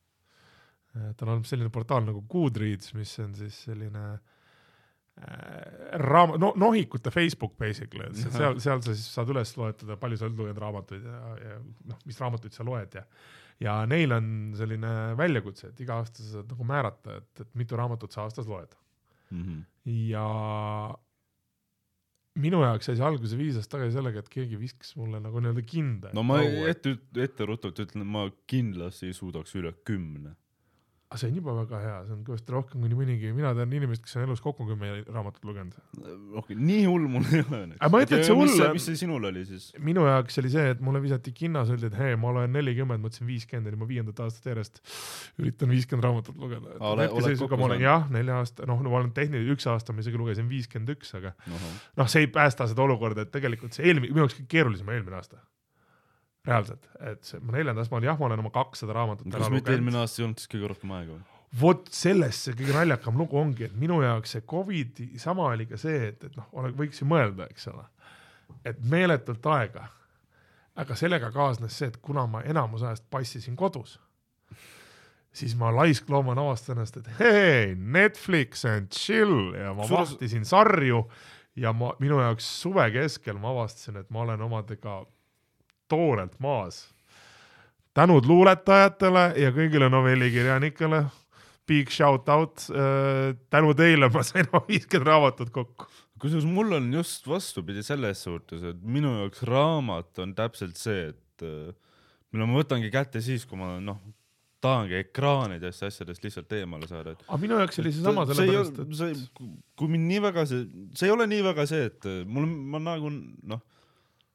tal 1.16 1.30
on 1.32 1.44
selline 1.48 1.70
portaal 1.72 2.04
nagu 2.04 2.26
Goodreads, 2.28 2.92
mis 2.98 3.14
on 3.24 3.36
siis 3.38 3.62
selline 3.68 4.02
äh, 4.10 4.41
raam-, 6.02 6.38
no 6.42 6.54
nohikute 6.60 7.12
Facebook 7.14 7.54
basically, 7.60 8.08
et 8.08 8.18
seal, 8.22 8.58
seal 8.64 8.82
sa 8.82 8.96
siis 8.96 9.08
saad 9.14 9.30
üles 9.34 9.54
loetleda, 9.58 9.98
palju 10.02 10.18
sa 10.18 10.28
oled 10.30 10.40
lugenud 10.40 10.62
raamatuid 10.64 11.06
ja, 11.06 11.22
ja 11.42 11.60
noh, 11.92 12.02
mis 12.10 12.20
raamatuid 12.22 12.56
sa 12.56 12.66
loed 12.68 13.00
ja 13.00 13.06
ja 13.62 13.76
neil 13.86 14.12
on 14.16 14.28
selline 14.58 14.92
väljakutse, 15.20 15.70
et 15.70 15.82
iga 15.84 16.00
aasta 16.02 16.24
sa 16.24 16.40
saad 16.40 16.50
nagu 16.50 16.66
määrata, 16.66 17.20
et, 17.22 17.44
et 17.44 17.52
mitu 17.62 17.78
raamatut 17.78 18.12
sa 18.14 18.26
aastas 18.26 18.50
loed 18.50 18.78
Mhm. 19.32 19.62
ja 20.12 20.26
minu 22.42 22.62
jaoks 22.64 22.88
sai 22.90 22.98
see 23.00 23.06
alguse 23.06 23.38
viis 23.40 23.56
aastat 23.60 23.78
tagasi 23.78 23.96
sellega, 23.98 24.24
et 24.24 24.30
keegi 24.32 24.60
viskas 24.60 24.94
mulle 25.00 25.20
nagu 25.24 25.40
nii-öelda 25.44 25.64
kinda. 25.68 26.12
no 26.16 26.24
ma 26.24 26.40
ette, 26.68 26.98
etteruttavalt 27.16 27.80
ütlen, 27.86 28.06
ma 28.08 28.26
kindlasti 28.52 29.10
ei 29.12 29.16
suudaks 29.16 29.56
üle 29.60 29.74
kümne. 29.88 30.36
Aga 31.12 31.20
see 31.20 31.28
on 31.28 31.36
juba 31.42 31.54
väga 31.58 31.80
hea, 31.84 31.96
see 32.08 32.14
on 32.16 32.20
kõvasti 32.24 32.54
rohkem 32.56 32.80
kui 32.80 32.88
nii 32.88 32.98
mõnigi, 33.02 33.32
mina 33.36 33.50
tean 33.56 33.74
inimest, 33.76 34.06
kes 34.06 34.16
on 34.16 34.24
elus 34.24 34.40
kokku 34.44 34.64
kümme 34.70 34.92
raamatut 35.12 35.44
lugenud. 35.44 35.74
okei, 36.40 36.56
nii 36.56 36.86
hull 36.88 37.10
mul 37.12 37.28
ei 37.36 37.42
ole. 37.44 37.60
Aga 37.76 37.90
ma 37.92 38.00
ei 38.00 38.08
ütle, 38.08 38.20
et 38.22 38.30
see 38.30 38.38
hull- 38.38 38.72
mis 38.78 38.88
see 38.88 39.00
sinul 39.02 39.28
oli 39.28 39.44
siis? 39.50 39.66
minu 39.84 40.06
jaoks 40.08 40.40
oli 40.40 40.54
see, 40.54 40.70
et 40.72 40.80
mulle 40.88 41.04
visati 41.04 41.36
kinnas, 41.36 41.74
öeldi, 41.76 41.90
et 41.92 42.00
hei, 42.00 42.16
ma 42.22 42.32
loen 42.38 42.56
nelikümmend, 42.56 43.04
mõtlesin 43.04 43.28
viiskümmend 43.28 43.68
oli 43.74 43.82
ma 43.84 43.90
viiendat 43.92 44.24
aastat 44.24 44.48
järjest. 44.54 44.80
üritan 45.44 45.76
viiskümmend 45.76 46.08
raamatut 46.08 46.40
lugeda. 46.40 46.80
Ma 47.60 47.68
olen 47.68 47.84
jah, 47.84 48.08
nelja 48.16 48.40
aasta, 48.40 48.70
noh, 48.72 48.80
ma 48.88 49.02
olen 49.02 49.12
tehniliselt 49.18 49.58
üks 49.60 49.68
aasta 49.68 49.92
ma 49.92 50.06
isegi 50.06 50.22
lugesin 50.22 50.48
viiskümmend 50.48 50.96
üks, 50.96 51.12
aga 51.20 51.36
noh, 52.00 52.08
see 52.08 52.24
ei 52.24 52.32
päästa 52.32 52.72
seda 52.72 52.88
olukorda, 52.88 53.28
et 53.28 53.36
tegelikult 53.36 53.76
see 53.76 53.92
eelmine, 53.92 54.16
minu 54.16 54.30
jaoks 54.30 54.40
keerulisem 54.48 54.88
oli 54.88 55.02
eelmine 55.02 55.20
aasta. 55.20 55.44
reaalselt, 56.48 56.88
et 57.06 57.22
see, 57.26 57.40
ma 57.46 57.54
neljanda 57.54 57.84
aasta, 57.84 57.94
ma 57.94 58.00
olen 58.00 58.10
jah, 58.10 58.18
ma 58.20 58.28
olen 58.30 58.42
oma 58.42 58.52
kakssada 58.56 58.96
raamatut 58.98 59.30
kas 59.34 59.52
mitte 59.54 59.76
eelmine 59.76 60.02
aasta 60.02 60.22
ei 60.22 60.26
olnud 60.26 60.42
siis 60.42 60.50
kõige 60.50 60.72
rohkem 60.72 60.94
aega 60.98 61.14
või? 61.14 61.24
vot 61.62 61.90
selles 61.94 62.38
see 62.46 62.56
kõige 62.58 62.76
naljakam 62.76 63.18
lugu 63.20 63.38
ongi, 63.38 63.68
et 63.68 63.74
minu 63.78 64.00
jaoks 64.02 64.38
see 64.38 64.46
Covidi 64.48 65.10
sama 65.22 65.50
oli 65.52 65.68
ka 65.70 65.78
see, 65.82 66.14
et, 66.14 66.24
et 66.30 66.38
noh, 66.40 66.48
võiks 66.80 67.02
ju 67.04 67.08
mõelda, 67.10 67.50
eks 67.52 67.68
ole, 67.74 67.84
et 68.66 68.80
meeletult 68.94 69.46
aega. 69.52 69.90
aga 70.82 70.96
sellega 70.96 71.30
kaasnes 71.36 71.76
see, 71.78 71.92
et 71.92 72.00
kuna 72.02 72.24
ma 72.32 72.42
enamus 72.48 72.86
ajast 72.88 73.04
passisin 73.12 73.58
kodus, 73.60 74.00
siis 75.36 75.54
ma 75.60 75.70
laiskloomana 75.76 76.42
avastan 76.42 76.80
ennast, 76.80 76.98
et 76.98 77.12
hei, 77.20 77.76
Netflix 77.76 78.66
and 78.66 78.90
chill 78.96 79.54
ja 79.54 79.76
ma 79.76 79.84
Suures- 79.84 80.16
vahtisin 80.16 80.48
sarju 80.48 81.04
ja 81.60 81.74
ma, 81.76 81.92
minu 82.00 82.22
jaoks 82.24 82.48
suve 82.62 82.88
keskel 82.96 83.38
ma 83.38 83.52
avastasin, 83.52 84.00
et 84.00 84.10
ma 84.10 84.24
olen 84.24 84.42
omadega 84.48 85.02
toorelt 85.92 86.38
maas. 86.44 86.88
tänud 87.94 88.26
luuletajatele 88.26 89.26
ja 89.42 89.52
kõigile 89.52 89.90
novellikirjanikele. 89.92 91.04
Big 91.68 91.92
shout 91.94 92.30
out 92.32 92.64
äh,, 92.74 93.36
tänu 93.54 93.76
teile 93.78 94.10
ma 94.12 94.24
sain 94.26 94.48
oma 94.50 94.64
viiskümmend 94.68 95.08
raamatut 95.08 95.52
kokku. 95.54 95.86
kusjuures 96.20 96.48
mul 96.48 96.74
on 96.78 96.90
just 96.94 97.28
vastupidi 97.28 97.84
selles 97.84 98.24
suhtes, 98.24 98.64
et 98.64 98.82
minu 98.82 99.14
jaoks 99.20 99.44
raamat 99.48 100.20
on 100.24 100.34
täpselt 100.38 100.78
see, 100.78 101.12
et 101.14 101.46
äh, 101.46 101.72
mille 102.32 102.48
ma 102.48 102.60
võtangi 102.60 102.92
kätte 102.94 103.22
siis, 103.24 103.46
kui 103.46 103.60
ma 103.60 103.76
noh, 103.84 104.00
tahangi 104.62 105.00
ekraanidest 105.00 105.84
ja 105.84 105.90
asjadest 105.90 106.24
lihtsalt 106.26 106.54
eemale 106.54 106.88
saada, 106.90 107.16
aga 107.26 107.40
minu 107.42 107.58
jaoks 107.58 107.82
oli 107.82 107.94
seesama 107.96 108.26
sellepärast, 108.30 108.82
et 108.84 108.96
see, 109.00 109.16
kui 109.80 109.92
mind 109.92 110.10
nii 110.12 110.22
väga 110.28 110.46
see, 110.50 110.68
see 110.98 111.10
ei 111.10 111.16
ole 111.16 111.28
nii 111.32 111.46
väga 111.50 111.66
see, 111.70 111.88
et 111.90 112.10
mul, 112.30 112.46
ma 112.74 112.82
nagu 112.84 113.10
noh, 113.12 113.64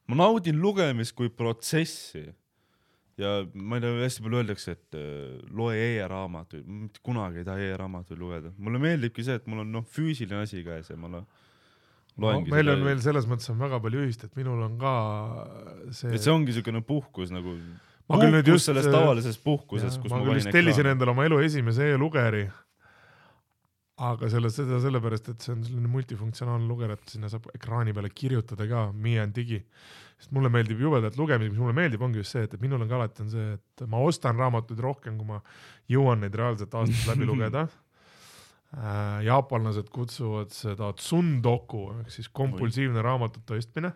ma 0.07 0.19
naudin 0.23 0.59
lugemist 0.61 1.15
kui 1.17 1.29
protsessi. 1.29 2.25
ja 3.17 3.41
ma 3.53 3.79
ei 3.79 3.81
tea, 3.81 3.95
hästi 4.03 4.23
palju 4.23 4.39
öeldakse, 4.43 4.77
et 4.77 4.97
äh, 4.99 5.39
loe 5.57 5.73
e-raamatuid, 5.81 6.67
ma 6.69 6.83
mitte 6.85 7.01
kunagi 7.05 7.41
ei 7.41 7.47
taha 7.47 7.65
e-raamatuid 7.71 8.19
lugeda, 8.21 8.51
mulle 8.61 8.81
meeldibki 8.83 9.25
see, 9.25 9.39
et 9.39 9.47
mul 9.49 9.63
on 9.63 9.71
noh, 9.73 9.85
füüsiline 9.89 10.43
asi 10.45 10.61
käes 10.65 10.91
ja 10.91 10.97
ma 11.01 11.09
noh, 11.15 11.25
no, 12.21 12.35
meil 12.45 12.69
on 12.75 12.85
veel 12.85 13.01
selles 13.01 13.25
mõttes 13.29 13.49
on 13.49 13.57
väga 13.63 13.81
palju 13.81 14.05
ühist, 14.05 14.27
et 14.27 14.37
minul 14.37 14.61
on 14.67 14.77
ka 14.81 14.93
see, 15.89 16.13
et 16.13 16.21
see 16.21 16.33
ongi 16.33 16.53
siukene 16.59 16.83
puhkus 16.85 17.33
nagu, 17.33 17.57
Ma 18.07 18.21
küll 18.21 18.31
nüüd 18.31 18.45
puhkus 18.45 18.61
just, 18.61 18.69
sellest 18.69 18.87
äh, 18.87 18.93
tavalisest 18.95 19.41
puhkusest, 19.43 19.99
kus 19.99 20.13
ma 20.13 20.21
ma, 20.21 20.29
küll 20.29 20.39
just 20.39 20.53
tellisin 20.53 20.93
endale 20.93 21.11
oma 21.11 21.25
elu 21.27 21.41
esimese 21.43 21.89
e-lugeri. 21.95 22.45
Aga 23.97 24.29
selle, 24.29 24.51
seda 24.53 24.77
sellepärast, 24.81 25.31
et 25.31 25.45
see 25.45 25.53
on 25.55 25.63
selline 25.65 25.89
multifunktsionaalne 25.89 26.69
luger, 26.69 26.91
et 26.93 27.09
sinna 27.09 27.31
saab 27.31 27.47
ekraani 27.57 27.95
peale 27.97 28.11
kirjutada 28.13 28.67
ka, 28.69 28.83
Me 28.93 29.15
and 29.21 29.33
Digi. 29.33 29.57
sest 30.17 30.31
mulle 30.33 30.49
meeldib 30.53 30.79
jubedalt 30.81 31.17
lugemine, 31.17 31.51
mis 31.53 31.61
mulle 31.61 31.75
meeldib, 31.77 32.01
ongi 32.01 32.21
just 32.21 32.33
see, 32.33 32.45
et, 32.45 32.53
et 32.53 32.61
minul 32.61 32.81
on 32.81 32.89
ka 32.89 32.97
alati 32.97 33.21
on 33.21 33.33
see, 33.33 33.49
et 33.57 33.83
ma 33.89 34.01
ostan 34.01 34.37
raamatuid 34.37 34.79
rohkem, 34.81 35.17
kui 35.17 35.29
ma 35.29 35.41
jõuan 35.89 36.23
neid 36.23 36.37
reaalselt 36.37 36.73
aastas 36.77 37.03
läbi 37.09 37.27
lugeda 37.29 37.67
äh, 37.67 39.19
jaapanlased 39.27 39.91
kutsuvad 39.93 40.53
seda 40.53 40.89
tsundoku 40.97 41.83
ehk 41.99 42.13
siis 42.13 42.29
kompulsiivne 42.33 43.01
raamatute 43.05 43.57
ostmine. 43.57 43.93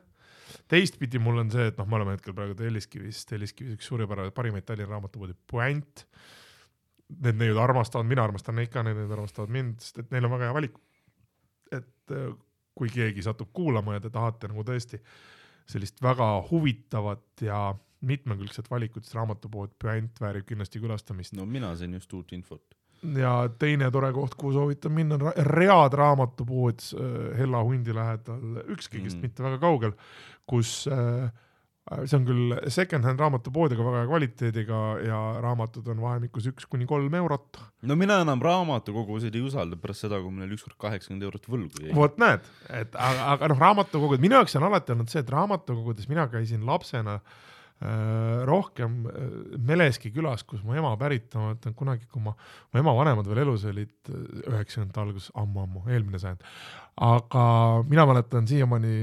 teistpidi 0.70 1.22
mul 1.22 1.42
on 1.42 1.50
see, 1.54 1.70
et 1.72 1.78
noh, 1.82 1.90
me 1.90 1.98
oleme 1.98 2.18
hetkel 2.18 2.38
praegu 2.38 2.58
Telliskivis, 2.58 3.26
Telliskivis 3.30 3.78
üks 3.80 3.90
suurepärane, 3.90 4.34
parimaid 4.36 4.66
Tallinna 4.66 4.98
raamatupoodi 4.98 5.38
Puänt. 5.50 6.06
Need 7.12 7.40
neiud 7.42 7.58
armastavad, 7.60 8.08
mina 8.08 8.24
armastan 8.24 8.56
neid 8.56 8.72
ka, 8.72 8.84
need 8.88 9.12
armastavad 9.12 9.52
mind, 9.52 9.82
sest 9.84 10.00
et 10.04 10.12
neil 10.14 10.28
on 10.28 10.36
väga 10.38 10.50
hea 10.50 10.56
valik. 10.56 10.80
et 11.72 12.12
äh, 12.12 12.32
kui 12.76 12.90
keegi 12.92 13.24
satub 13.24 13.52
kuulama 13.54 13.96
ja 13.96 14.02
te 14.04 14.10
tahate 14.12 14.50
nagu 14.52 14.64
tõesti 14.68 15.00
sellist 15.72 16.02
väga 16.04 16.28
huvitavat 16.50 17.44
ja 17.46 17.72
mitmekülgset 18.02 18.70
valikut, 18.72 19.06
siis 19.06 19.16
raamatupood 19.16 19.76
Puänt 19.80 20.22
väärib 20.22 20.48
kindlasti 20.50 20.82
külastamist 20.82 21.36
no 21.38 21.46
mina 21.46 21.76
sain 21.78 21.94
just 21.94 22.14
uut 22.14 22.34
infot. 22.34 22.76
ja 23.18 23.50
teine 23.60 23.92
tore 23.92 24.12
koht, 24.14 24.36
kuhu 24.36 24.54
soovitan 24.54 24.92
minna, 24.92 25.16
on 25.16 25.46
Read 25.56 25.94
raamatupood 25.98 26.84
äh, 26.96 27.38
Hella 27.38 27.64
hundi 27.64 27.96
lähedal, 27.96 28.64
ükskõigist 28.68 29.18
Mm. 29.18 29.22
mm. 29.22 29.30
mitte 29.30 29.44
väga 29.44 29.62
kaugel, 29.62 29.96
kus 30.46 30.88
äh, 30.88 31.32
see 32.06 32.18
on 32.18 32.26
küll 32.28 32.56
second-hand 32.72 33.20
raamatupood, 33.22 33.76
aga 33.76 33.86
väga 33.88 34.02
hea 34.02 34.10
kvaliteediga 34.10 34.80
ja 35.06 35.20
raamatud 35.44 35.88
on 35.92 36.02
vahemikus 36.04 36.48
üks 36.52 36.68
kuni 36.72 36.88
kolm 36.90 37.16
eurot. 37.20 37.62
no 37.88 37.98
mina 38.00 38.22
enam 38.26 38.42
raamatukogusid 38.46 39.36
ei 39.36 39.46
usalda 39.46 39.80
pärast 39.82 40.08
seda, 40.08 40.22
kui 40.24 40.34
mul 40.34 40.48
oli 40.48 40.58
ükskord 40.58 40.78
kaheksakümmend 40.82 41.28
eurot 41.30 41.48
võlgu 41.52 41.86
jäi. 41.86 41.96
vot 41.98 42.20
näed, 42.22 42.48
et 42.70 42.96
aga, 42.96 43.30
aga 43.36 43.52
noh, 43.54 43.64
raamatukogud, 43.68 44.24
minu 44.24 44.40
jaoks 44.40 44.56
on 44.60 44.68
alati 44.70 44.96
olnud 44.96 45.12
see, 45.12 45.24
et 45.26 45.34
raamatukogudes 45.36 46.10
mina 46.12 46.28
käisin 46.32 46.66
lapsena 46.68 47.20
äh, 47.20 47.40
rohkem 48.46 49.08
äh, 49.10 49.58
Meleski 49.58 50.12
külas, 50.14 50.44
kus 50.46 50.62
mu 50.66 50.76
ema 50.78 50.92
pärit 51.02 51.34
on, 51.34 51.48
ma 51.48 51.56
mõtlen 51.56 51.76
kunagi, 51.78 52.06
kui 52.12 52.22
ma, 52.22 52.36
mu 52.72 52.82
ema 52.82 52.94
vanemad 52.94 53.30
veel 53.30 53.42
elus 53.46 53.66
olid, 53.70 53.94
äh, 54.12 54.22
üheksakümnendate 54.52 55.02
alguses, 55.02 55.32
ammu-ammu, 55.42 55.88
eelmine 55.90 56.22
sajand. 56.22 56.46
aga 57.02 57.44
mina 57.90 58.06
mäletan 58.06 58.48
siiamaani 58.48 58.96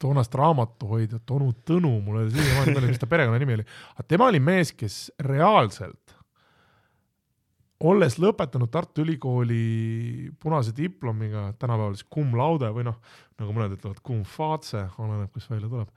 toonast 0.00 0.34
raamatuhoidjat 0.34 1.34
onu 1.36 1.52
Tõnu, 1.66 1.92
mul 2.04 2.22
oli 2.22 2.32
siiamaani 2.32 2.76
meeles, 2.76 2.94
mis 2.94 3.02
ta 3.02 3.10
perekonnanimi 3.10 3.58
oli, 3.58 3.66
aga 3.94 4.06
tema 4.08 4.30
oli 4.32 4.40
mees, 4.40 4.72
kes 4.72 5.00
reaalselt 5.26 6.16
olles 7.84 8.16
lõpetanud 8.16 8.70
Tartu 8.72 9.04
Ülikooli 9.04 10.30
punase 10.40 10.72
diplomiga, 10.76 11.50
tänapäeval 11.60 11.98
siis 11.98 12.08
cum 12.12 12.32
laude 12.38 12.70
või 12.72 12.86
noh, 12.88 12.96
nagu 13.40 13.52
mõned 13.52 13.76
ütlevad 13.76 14.00
cum 14.06 14.24
face, 14.24 14.80
oleneb, 14.96 15.28
kus 15.34 15.50
välja 15.50 15.68
tuleb. 15.68 15.92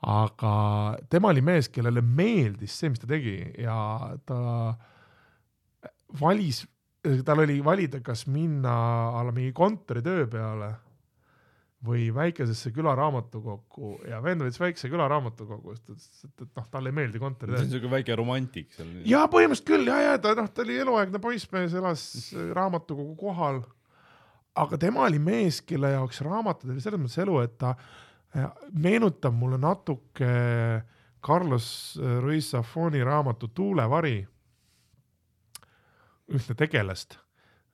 Aga 0.00 0.52
tema 1.12 1.28
oli 1.28 1.42
mees, 1.44 1.68
kellele 1.72 2.00
meeldis 2.00 2.78
see, 2.80 2.92
mis 2.92 3.02
ta 3.02 3.08
tegi 3.10 3.36
ja 3.60 3.76
ta 4.26 4.38
valis, 6.20 6.62
tal 7.26 7.44
oli 7.44 7.58
valida, 7.64 8.00
kas 8.04 8.24
minna 8.30 8.72
a 9.12 9.24
la 9.26 9.34
mingi 9.34 9.52
kontoritöö 9.56 10.24
peale 10.30 10.70
või 11.84 12.10
väikesesse 12.12 12.74
külaraamatukokku 12.76 13.94
ja 14.08 14.18
vend 14.24 14.44
võttis 14.44 14.60
väikse 14.60 14.88
külaraamatukogu, 14.92 15.76
sest 15.76 15.86
ütles, 15.88 16.24
et, 16.26 16.42
et 16.44 16.58
noh, 16.58 16.66
talle 16.72 16.92
ei 16.92 16.96
meeldi 16.96 17.16
see 17.16 17.24
kontoritöö 17.24 17.62
on 17.62 17.70
siuke 17.72 17.92
väike 17.92 18.16
romantik 18.20 18.74
seal. 18.76 18.90
ja 19.08 19.22
põhimõtteliselt 19.32 19.68
küll 19.68 19.88
ja, 19.88 20.00
ja 20.10 20.18
ta 20.20 20.34
noh, 20.36 20.50
ta 20.52 20.64
oli 20.64 20.76
eluaegne 20.80 21.20
poissmees, 21.24 21.76
elas 21.80 22.02
äh, 22.34 22.50
raamatukogu 22.56 23.16
kohal. 23.20 23.62
aga 24.60 24.80
tema 24.80 25.06
oli 25.08 25.20
mees, 25.24 25.62
kelle 25.64 25.94
jaoks 25.94 26.20
raamatud 26.24 26.72
oli 26.72 26.84
selles 26.84 27.00
mõttes 27.00 27.20
elu, 27.24 27.40
et 27.48 27.56
ta 27.60 27.72
äh, 27.72 27.96
meenutab 28.72 29.34
mulle 29.34 29.58
natuke 29.58 30.30
Carlos 31.20 31.98
äh, 32.00 32.20
Ruiz 32.20 32.50
Zafoni 32.50 33.04
raamatu 33.04 33.48
Tuulevari. 33.48 34.26
Ühte 36.30 36.54
tegelast, 36.54 37.18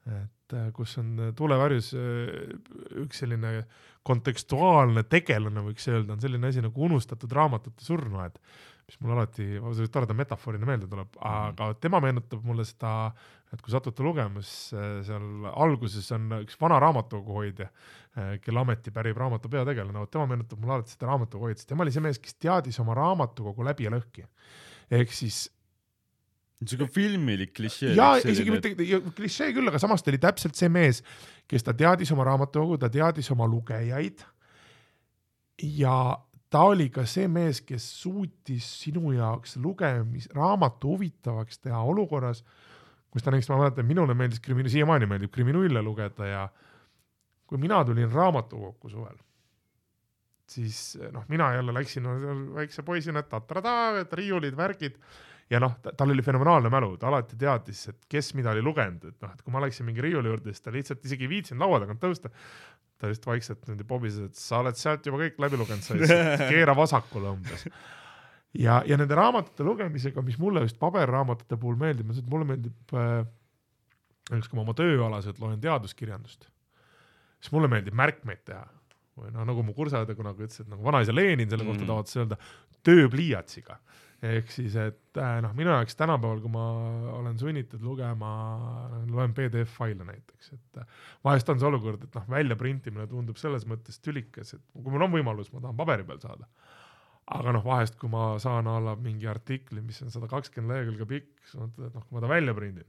et 0.07 0.55
äh, 0.57 0.71
kus 0.73 0.97
on 0.99 1.19
äh, 1.21 1.33
tuulevarjus 1.37 1.93
äh, 1.93 2.55
üks 3.03 3.21
selline 3.21 3.67
kontekstuaalne 4.07 5.03
tegelane, 5.11 5.65
võiks 5.67 5.89
öelda, 5.91 6.15
on 6.15 6.23
selline 6.23 6.51
asi 6.51 6.63
nagu 6.65 6.87
unustatud 6.87 7.33
raamatute 7.35 7.85
surnuaed, 7.85 8.39
mis 8.87 9.01
mulle 9.03 9.17
alati 9.17 9.89
toreda 9.93 10.15
metafoorina 10.15 10.69
meelde 10.69 10.87
tuleb, 10.91 11.19
aga 11.27 11.73
tema 11.83 12.01
meenutab 12.05 12.45
mulle 12.47 12.67
seda, 12.69 12.93
et 13.55 13.63
kui 13.63 13.75
satute 13.75 14.05
lugema, 14.07 14.43
siis 14.45 14.77
äh, 14.79 15.01
seal 15.07 15.49
alguses 15.53 16.07
on 16.15 16.39
üks 16.43 16.59
vana 16.61 16.79
raamatukoguhoidja, 16.83 17.71
kelle 18.41 18.63
ameti 18.63 18.93
pärib 18.95 19.19
raamatu 19.21 19.51
peategelane, 19.53 19.99
vot 20.01 20.11
tema 20.13 20.31
meenutab 20.31 20.63
mulle 20.63 20.79
alati 20.79 20.95
seda 20.95 21.11
raamatukoguhoidjat, 21.11 21.67
tema 21.69 21.85
oli 21.85 21.93
see 21.93 22.07
mees, 22.07 22.23
kes 22.23 22.39
teadis 22.41 22.79
oma 22.81 22.95
raamatukogu 22.97 23.67
läbi 23.67 23.89
ja 23.89 23.93
lõhki. 23.93 24.25
ehk 24.97 25.13
siis 25.13 25.49
siuke 26.65 26.89
filmilik 26.93 27.53
klišee. 27.57 27.95
ja 27.97 28.15
isegi 28.23 28.53
mitte 28.55 28.73
klišee 29.17 29.51
küll, 29.57 29.69
aga 29.69 29.81
samas 29.83 30.05
ta 30.05 30.13
oli 30.13 30.21
täpselt 30.23 30.57
see 30.57 30.71
mees, 30.73 31.03
kes 31.49 31.67
ta 31.67 31.75
teadis 31.77 32.13
oma 32.15 32.25
raamatukogu, 32.31 32.79
ta 32.81 32.89
teadis 32.93 33.29
oma 33.35 33.49
lugejaid. 33.51 34.25
ja 35.77 35.97
ta 36.51 36.63
oli 36.71 36.89
ka 36.93 37.05
see 37.09 37.29
mees, 37.29 37.61
kes 37.67 37.85
suutis 38.01 38.69
sinu 38.81 39.13
jaoks 39.17 39.59
lugemis, 39.61 40.31
raamatu 40.35 40.95
huvitavaks 40.95 41.61
teha 41.61 41.83
olukorras, 41.83 42.43
kus 43.11 43.25
ta 43.25 43.35
näiteks, 43.35 43.51
ma 43.53 43.61
mäletan, 43.65 43.89
minule 43.89 44.17
meeldis 44.17 44.41
krimi-, 44.41 44.69
siiamaani 44.73 45.09
meeldib 45.11 45.35
kriminulle 45.35 45.83
lugeda 45.83 46.31
ja 46.31 46.49
kui 47.47 47.61
mina 47.63 47.85
tulin 47.85 48.11
raamatukokku 48.13 48.91
suvel, 48.91 49.17
siis 50.49 50.97
noh, 51.13 51.27
mina 51.29 51.53
jälle 51.55 51.75
läksin 51.75 52.03
no, 52.07 52.17
väikse 52.57 52.83
poisina, 52.83 53.23
tatrada, 53.23 54.01
et 54.01 54.13
riiulid, 54.13 54.57
värgid 54.57 54.97
ja 55.51 55.61
noh, 55.63 55.77
tal 55.97 56.11
oli 56.11 56.25
fenomenaalne 56.27 56.71
mälu, 56.73 56.97
ta 57.01 57.11
alati 57.11 57.37
teadis, 57.39 57.85
et 57.93 58.09
kes 58.11 58.33
mida 58.39 58.51
oli 58.55 58.65
lugenud, 58.67 59.05
et 59.13 59.21
noh, 59.23 59.35
et 59.35 59.45
kui 59.45 59.55
ma 59.55 59.63
läksin 59.63 59.87
mingi 59.87 60.03
riiuli 60.03 60.33
juurde, 60.33 60.55
siis 60.55 60.65
ta 60.65 60.75
lihtsalt 60.75 61.05
isegi 61.07 61.27
ei 61.29 61.31
viitsinud 61.37 61.63
laua 61.63 61.79
tagant 61.85 62.03
tõusta. 62.03 62.33
ta 62.97 63.11
lihtsalt 63.11 63.29
vaikselt 63.29 63.67
niimoodi 63.67 63.85
pobises, 63.87 64.31
et 64.31 64.41
sa 64.41 64.63
oled 64.63 64.79
sealt 64.81 65.07
juba 65.07 65.21
kõik 65.21 65.39
läbi 65.45 65.61
lugenud, 65.61 65.85
sa 65.85 65.95
lihtsalt 65.99 66.47
keera 66.53 66.75
vasakule 66.77 67.31
umbes. 67.37 67.67
ja, 68.57 68.81
ja 68.89 68.97
nende 68.97 69.15
raamatute 69.15 69.67
lugemisega, 69.67 70.25
mis 70.25 70.39
mulle 70.41 70.65
just 70.65 70.79
paberraamatute 70.81 71.59
puhul 71.61 71.77
meeldib, 71.79 72.09
on 72.09 72.17
see, 72.17 72.25
et 72.25 72.33
mulle 72.33 72.49
meeldib 72.49 72.97
äh,, 72.97 73.21
näiteks 74.33 74.49
kui 74.51 74.59
ma 74.59 74.65
oma 74.65 74.75
tööalaselt 74.75 75.39
loen 75.39 75.61
teaduskirjandust, 75.63 76.49
siis 77.39 77.53
mulle 77.55 77.71
meeldib 77.71 77.95
märkmeid 77.95 78.43
teha 78.49 78.65
või 79.17 79.31
noh, 79.33 79.47
nagu 79.49 79.63
mu 79.65 79.73
kursaõde 79.77 80.17
kunagi 80.17 80.49
ütles, 80.49 80.65
et 80.65 80.69
nagu 80.69 80.83
vanaisa 80.85 81.15
Lenin 81.15 81.49
selle 81.49 81.65
kohta 81.65 81.85
Mm. 81.85 81.89
tavatses 81.93 82.19
öelda, 82.21 82.37
tööpliiatsiga 82.85 83.79
ehk 84.25 84.53
siis, 84.53 84.77
et 84.81 85.21
äh, 85.21 85.37
noh, 85.45 85.53
minu 85.57 85.73
jaoks 85.73 85.99
tänapäeval, 85.99 86.41
kui 86.45 86.53
ma 86.53 86.65
olen 87.19 87.37
sunnitud 87.41 87.83
lugema, 87.85 88.31
loen 89.13 89.35
PDF-faile 89.37 90.07
näiteks, 90.09 90.53
et 90.57 90.81
äh, 90.81 91.05
vahest 91.27 91.53
on 91.53 91.61
see 91.61 91.69
olukord, 91.69 92.07
et 92.07 92.17
noh, 92.17 92.27
väljaprintimine 92.33 93.09
tundub 93.11 93.41
selles 93.41 93.67
mõttes 93.69 94.01
tülikas, 94.05 94.55
et 94.57 94.65
kui 94.73 94.95
mul 94.95 95.07
on 95.09 95.15
võimalus, 95.19 95.53
ma 95.53 95.63
tahan 95.65 95.79
paberi 95.79 96.09
peal 96.09 96.23
saada. 96.25 96.49
aga 97.27 97.57
noh, 97.57 97.65
vahest, 97.67 97.97
kui 97.99 98.09
ma 98.09 98.37
saan 98.39 98.69
a 98.71 98.77
la 98.81 98.95
mingi 98.97 99.27
artikli, 99.27 99.83
mis 99.83 99.99
on 100.05 100.13
sada 100.15 100.29
kakskümmend 100.31 100.73
lehekülge 100.73 101.09
pikk, 101.11 101.33
siis 101.45 101.59
mõtled, 101.59 101.89
et 101.91 101.99
noh, 101.99 102.07
kui 102.07 102.17
ma 102.17 102.23
ta 102.23 102.31
välja 102.31 102.55
prindin 102.55 102.87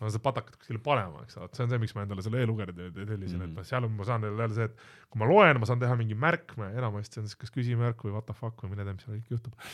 ma 0.00 0.08
seda 0.08 0.22
patakat 0.24 0.56
kuskile 0.56 0.80
panema, 0.82 1.22
eks 1.26 1.36
ole, 1.38 1.50
et 1.50 1.58
see 1.58 1.66
on 1.66 1.72
see, 1.72 1.80
miks 1.82 1.94
ma 1.96 2.04
endale 2.06 2.24
selle 2.24 2.40
e-lugeja 2.40 2.72
tellisin 2.72 3.04
mm, 3.04 3.20
-hmm. 3.20 3.46
et 3.50 3.56
noh, 3.58 3.66
seal 3.68 3.86
on, 3.86 3.94
ma 3.98 4.08
saan 4.08 4.24
jälle 4.24 4.48
see, 4.56 4.68
et 4.70 4.84
kui 5.12 5.20
ma 5.20 5.28
loen, 5.28 5.60
ma 5.60 5.68
saan 5.68 5.82
teha 5.82 5.96
mingi 6.00 6.16
märkme, 6.16 6.70
enamasti 6.80 7.20
on 7.20 7.28
siis 7.28 7.40
kas 7.40 7.52
küsimärk 7.54 8.04
või 8.06 8.14
what 8.16 8.28
the 8.28 8.36
fuck 8.36 8.64
või 8.64 8.72
mine 8.72 8.86
tea, 8.86 8.96
mis 8.96 9.04
seal 9.04 9.18
kõik 9.18 9.34
juhtub. 9.36 9.68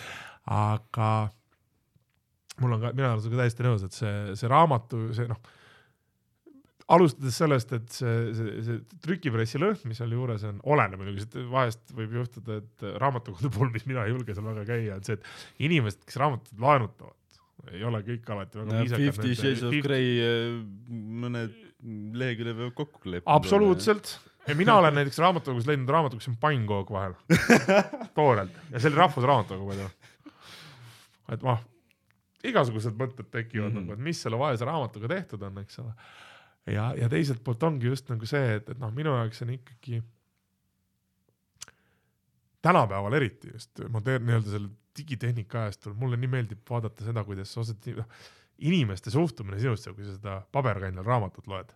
aga 0.56 1.10
mul 2.62 2.76
on 2.76 2.82
ka, 2.82 2.92
mina 2.96 3.12
olen 3.12 3.22
sinuga 3.22 3.44
täiesti 3.44 3.66
nõus, 3.66 3.86
et 3.86 3.96
see, 3.96 4.16
see 4.40 4.50
raamatu, 4.50 5.02
see 5.16 5.28
noh, 5.30 5.40
alustades 6.96 7.36
sellest, 7.40 7.72
et 7.74 7.86
see, 7.92 8.14
see, 8.36 8.52
see 8.66 9.00
trükipressi 9.02 9.60
lõhn, 9.60 9.78
mis 9.90 9.98
seal 10.00 10.12
juures 10.14 10.44
on, 10.46 10.60
oleneb 10.74 11.02
muidugi, 11.02 11.46
vahest 11.50 11.94
võib 11.96 12.14
juhtuda, 12.20 12.60
et 12.62 12.86
raamatukogu 13.02 13.50
puhul, 13.54 13.72
mis 13.74 13.86
mina 13.90 14.06
ei 14.06 14.14
julge 14.14 14.36
seal 14.36 14.46
väga 14.46 14.66
käia, 14.68 14.98
on 14.98 15.06
see, 15.06 15.18
et 15.18 15.66
inimesed, 15.68 16.04
kes 16.06 16.20
raamatut 16.22 16.62
laenutavad, 16.62 17.16
ei 17.72 17.84
ole 17.86 18.00
kõik 18.06 18.32
alati 18.34 18.60
väga 18.60 18.80
viisakad. 18.82 19.04
Fifty 19.06 19.36
Shades 19.38 19.64
of 19.66 19.76
Grey 19.84 20.16
äh, 20.22 20.58
mõned 21.24 21.54
lehekülje 22.20 22.56
peab 22.56 22.74
kokku 22.76 23.02
kleepida. 23.02 23.30
absoluutselt, 23.34 24.16
mina 24.58 24.76
olen 24.80 24.96
näiteks 25.00 25.18
raamatukogus 25.22 25.68
leidnud 25.68 25.92
raamatu, 25.92 26.18
kus 26.20 26.30
on 26.32 26.38
pannkook 26.40 26.90
vahel 26.94 27.16
toorelt 28.18 28.56
ja 28.72 28.80
see 28.80 28.90
oli 28.90 29.00
Rahvusraamatukogu 29.02 29.68
muidu. 29.70 29.88
et 31.34 31.44
noh, 31.46 31.62
igasugused 32.46 32.96
mõtted 32.98 33.30
tekivad 33.30 33.70
mm 33.70 33.76
-hmm. 33.76 33.86
nagu, 33.90 33.98
et 33.98 34.06
mis 34.08 34.22
selle 34.22 34.38
vaese 34.40 34.64
raamatuga 34.64 35.10
tehtud 35.14 35.42
on, 35.42 35.60
eks 35.62 35.78
ole. 35.84 35.92
ja, 36.66 36.92
ja 36.96 37.08
teiselt 37.12 37.44
poolt 37.44 37.62
ongi 37.62 37.86
just 37.92 38.08
nagu 38.10 38.26
see, 38.26 38.56
et, 38.56 38.68
et 38.70 38.78
noh, 38.78 38.92
minu 38.94 39.14
jaoks 39.14 39.42
on 39.42 39.54
ikkagi 39.58 40.02
tänapäeval 42.62 43.12
eriti 43.12 43.52
just 43.52 43.84
modern 43.88 44.26
nii-öelda 44.26 44.50
selle 44.50 44.68
digitehnika 44.96 45.66
ajastul, 45.66 45.96
mulle 45.98 46.18
nii 46.20 46.30
meeldib 46.32 46.62
vaadata 46.70 47.06
seda, 47.06 47.24
kuidas 47.26 47.52
osad 47.60 47.88
noh, 47.96 48.06
inimeste 48.66 49.12
suhtumine 49.12 49.58
sinusse, 49.60 49.92
kui 49.96 50.06
sa 50.06 50.14
seda 50.16 50.36
paberkandjal 50.52 51.06
raamatut 51.06 51.50
loed. 51.50 51.74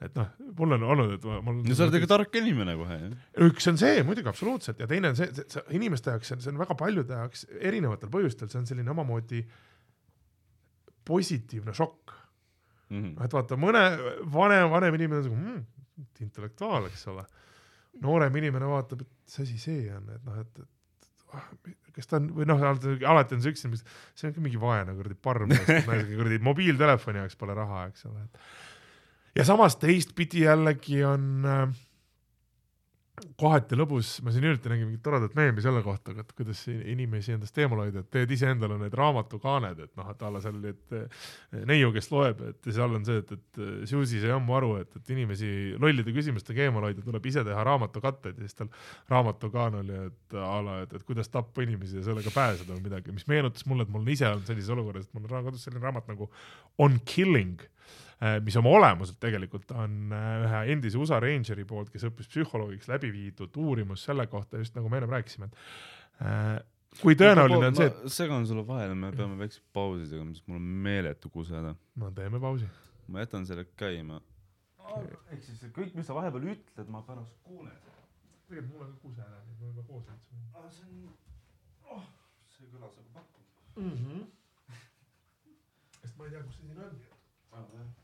et 0.00 0.14
noh, 0.16 0.28
mul 0.56 0.78
on 0.78 0.84
olnud, 0.94 1.10
et 1.18 1.24
mul. 1.44 1.58
no 1.60 1.74
sa 1.76 1.84
oled 1.84 1.98
ikka 1.98 2.08
tark 2.08 2.36
inimene 2.40 2.72
kohe 2.78 2.96
ju. 3.02 3.10
üks 3.50 3.68
on 3.68 3.80
see 3.80 4.04
muidugi 4.06 4.30
absoluutselt 4.32 4.80
ja 4.80 4.88
teine 4.88 5.10
on 5.12 5.18
see, 5.18 5.28
see, 5.36 5.44
see 5.52 5.76
inimeste 5.76 6.14
jaoks, 6.14 6.32
see 6.32 6.52
on 6.52 6.62
väga 6.62 6.76
paljude 6.80 7.18
jaoks 7.18 7.44
erinevatel 7.58 8.12
põhjustel, 8.12 8.48
see 8.48 8.62
on 8.62 8.70
selline 8.70 8.94
omamoodi 8.94 9.42
positiivne 11.10 11.74
šokk 11.76 12.14
mm. 12.90 13.02
-hmm. 13.02 13.24
et 13.24 13.36
vaata, 13.36 13.60
mõne 13.60 13.84
vanem, 14.32 14.70
vanem 14.72 14.98
inimene 14.98 15.20
on 15.20 15.28
nagu 15.28 15.36
mm, 15.36 15.60
intellektuaal, 16.26 16.88
eks 16.88 17.06
ole. 17.12 17.24
noorem 18.00 18.36
inimene 18.40 18.66
vaatab, 18.72 19.04
et 19.04 19.08
mis 19.10 19.40
asi 19.44 19.58
see 19.58 19.88
on, 19.94 20.08
et 20.14 20.24
noh, 20.24 20.40
et, 20.40 20.62
et 20.64 20.79
kas 21.94 22.10
ta 22.10 22.18
on 22.20 22.30
või 22.36 22.48
noh, 22.48 22.62
alati 22.62 23.36
on 23.36 23.44
see 23.44 23.54
üks 23.54 23.64
see 23.64 24.28
on 24.28 24.34
ka 24.36 24.42
mingi 24.44 24.60
vaene 24.60 24.94
kuradi 24.96 25.16
parm, 25.28 25.52
kuradi 26.14 26.40
mobiiltelefoni 26.46 27.22
jaoks 27.22 27.38
pole 27.40 27.56
raha, 27.58 27.86
eks 27.90 28.06
ole. 28.10 28.26
ja 29.38 29.46
samas 29.48 29.78
teistpidi 29.80 30.46
jällegi 30.46 31.02
on 31.06 31.30
äh, 31.46 31.80
kohati 33.40 33.76
lõbus, 33.78 34.12
ma 34.24 34.32
siin 34.34 34.44
hiljuti 34.46 34.70
nägin 34.72 34.88
mingit 34.88 35.02
toredat 35.04 35.34
meemi 35.38 35.62
selle 35.64 35.82
kohta, 35.84 36.14
et 36.20 36.32
kuidas 36.36 36.62
inimesi 36.68 37.34
endast 37.34 37.58
eemal 37.60 37.82
hoida, 37.84 38.02
et 38.04 38.10
teed 38.12 38.34
iseendale 38.34 38.78
need 38.80 38.94
raamatukaaned, 38.98 39.80
et 39.86 39.92
noh, 39.98 40.10
et 40.12 40.24
a 40.26 40.30
la 40.34 40.42
seal, 40.44 40.58
et 40.70 40.96
eh, 40.98 41.24
neiu, 41.68 41.92
kes 41.94 42.10
loeb, 42.12 42.42
et 42.50 42.70
seal 42.70 42.96
on 42.98 43.06
see, 43.06 43.22
et, 43.22 43.32
et 43.36 43.62
Susi 43.90 44.22
sai 44.22 44.34
ammu 44.34 44.56
aru, 44.58 44.72
et, 44.82 45.00
et 45.00 45.12
inimesi 45.16 45.50
lollide 45.80 46.14
küsimustega 46.16 46.66
eemal 46.68 46.88
hoida, 46.88 47.04
tuleb 47.06 47.30
ise 47.32 47.44
teha 47.46 47.64
raamatukatteid 47.70 48.38
ja 48.38 48.48
siis 48.48 48.60
tal 48.60 48.70
raamatukaan 49.12 49.80
oli, 49.82 49.98
et 50.10 50.38
a 50.38 50.54
la, 50.66 50.78
et, 50.86 50.94
et 50.96 51.06
kuidas 51.08 51.32
tappa 51.32 51.64
inimesi 51.66 52.00
ja 52.00 52.06
sellega 52.10 52.32
pääseda 52.34 52.74
või 52.76 52.86
midagi, 52.90 53.14
mis 53.16 53.28
meenutas 53.30 53.66
mulle, 53.70 53.86
et 53.86 53.92
mul 53.92 54.04
on 54.04 54.14
ise 54.14 54.28
olnud 54.28 54.48
sellises 54.48 54.72
olukorras, 54.76 55.08
et 55.08 55.18
mul 55.18 55.28
on 55.30 55.50
kodus 55.50 55.66
selline 55.66 55.84
raamat 55.84 56.08
nagu 56.12 56.30
On 56.80 56.96
Killing 57.04 57.60
mis 58.44 58.56
oma 58.60 58.72
olemuselt 58.76 59.16
tegelikult 59.22 59.70
on 59.72 60.10
äh, 60.12 60.32
ühe 60.44 60.58
endise 60.74 60.98
USA 61.00 61.20
Rangeri 61.22 61.64
poolt, 61.68 61.88
kes 61.92 62.04
õppis 62.10 62.28
psühholoogiks, 62.28 62.90
läbi 62.90 63.08
viidud 63.14 63.54
uurimus 63.56 64.04
selle 64.04 64.26
kohta, 64.28 64.60
just 64.60 64.76
nagu 64.76 64.90
me 64.92 65.00
ennem 65.00 65.14
rääkisime, 65.14 65.48
et 65.48 66.26
äh, 66.26 66.58
kui 67.00 67.16
tõenäoline 67.16 67.70
on 67.70 67.78
see, 67.78 67.88
et. 67.88 68.02
segan 68.12 68.44
sulle 68.48 68.66
vahele, 68.68 68.96
me 68.98 69.12
peame 69.16 69.38
väikse 69.40 69.62
pausi 69.72 70.10
tegema, 70.10 70.34
sest 70.36 70.50
mul 70.50 70.60
on 70.60 70.66
meeletu 70.88 71.30
kuseda. 71.32 71.72
no 72.02 72.10
teeme 72.16 72.40
pausi. 72.42 72.68
ma 73.08 73.24
jätan 73.24 73.46
selle 73.48 73.64
käima 73.80 74.20
okay.. 74.82 75.16
ehk 75.32 75.46
siis 75.46 75.62
kõik, 75.78 75.94
mis 75.96 76.10
sa 76.10 76.16
vahepeal 76.18 76.50
ütled, 76.52 76.92
ma 76.92 77.00
pärast 77.06 77.38
kuulen. 77.46 77.78
tegelikult 78.50 78.74
mul 78.74 78.84
on 78.84 78.92
ka 78.92 79.00
kuse 79.06 79.24
ära, 79.24 79.40
nii 79.46 79.54
et 79.54 79.62
me 79.62 79.70
võime 79.70 79.86
koos 79.88 80.12
üldse 80.12 80.36
minna. 80.36 80.66
see 80.76 80.90
on, 80.90 81.96
oh, 81.96 82.04
see 82.52 82.68
kõlas 82.74 83.00
nagu 83.00 83.16
pakkumine 83.16 83.80
mm. 83.80 83.96
-hmm. 84.04 84.28
sest 86.02 86.20
ma 86.20 86.28
ei 86.28 86.36
tea, 86.36 86.44
kus 86.44 86.60
see 86.60 86.68
siin 86.68 86.84
on. 86.84 87.00
Ah, 87.50 87.64
jah 87.78 87.99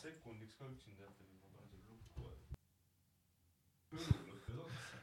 sekundiks 0.00 0.56
ka 0.58 0.64
üksinda 0.70 1.04
jätta, 1.04 1.24
siis 1.24 1.40
ma 1.42 1.48
panen 1.54 1.68
selle 1.70 1.84
lukku. 1.90 2.20
õlu 3.96 4.20
lõppes 4.28 4.56
otsa. 4.64 4.96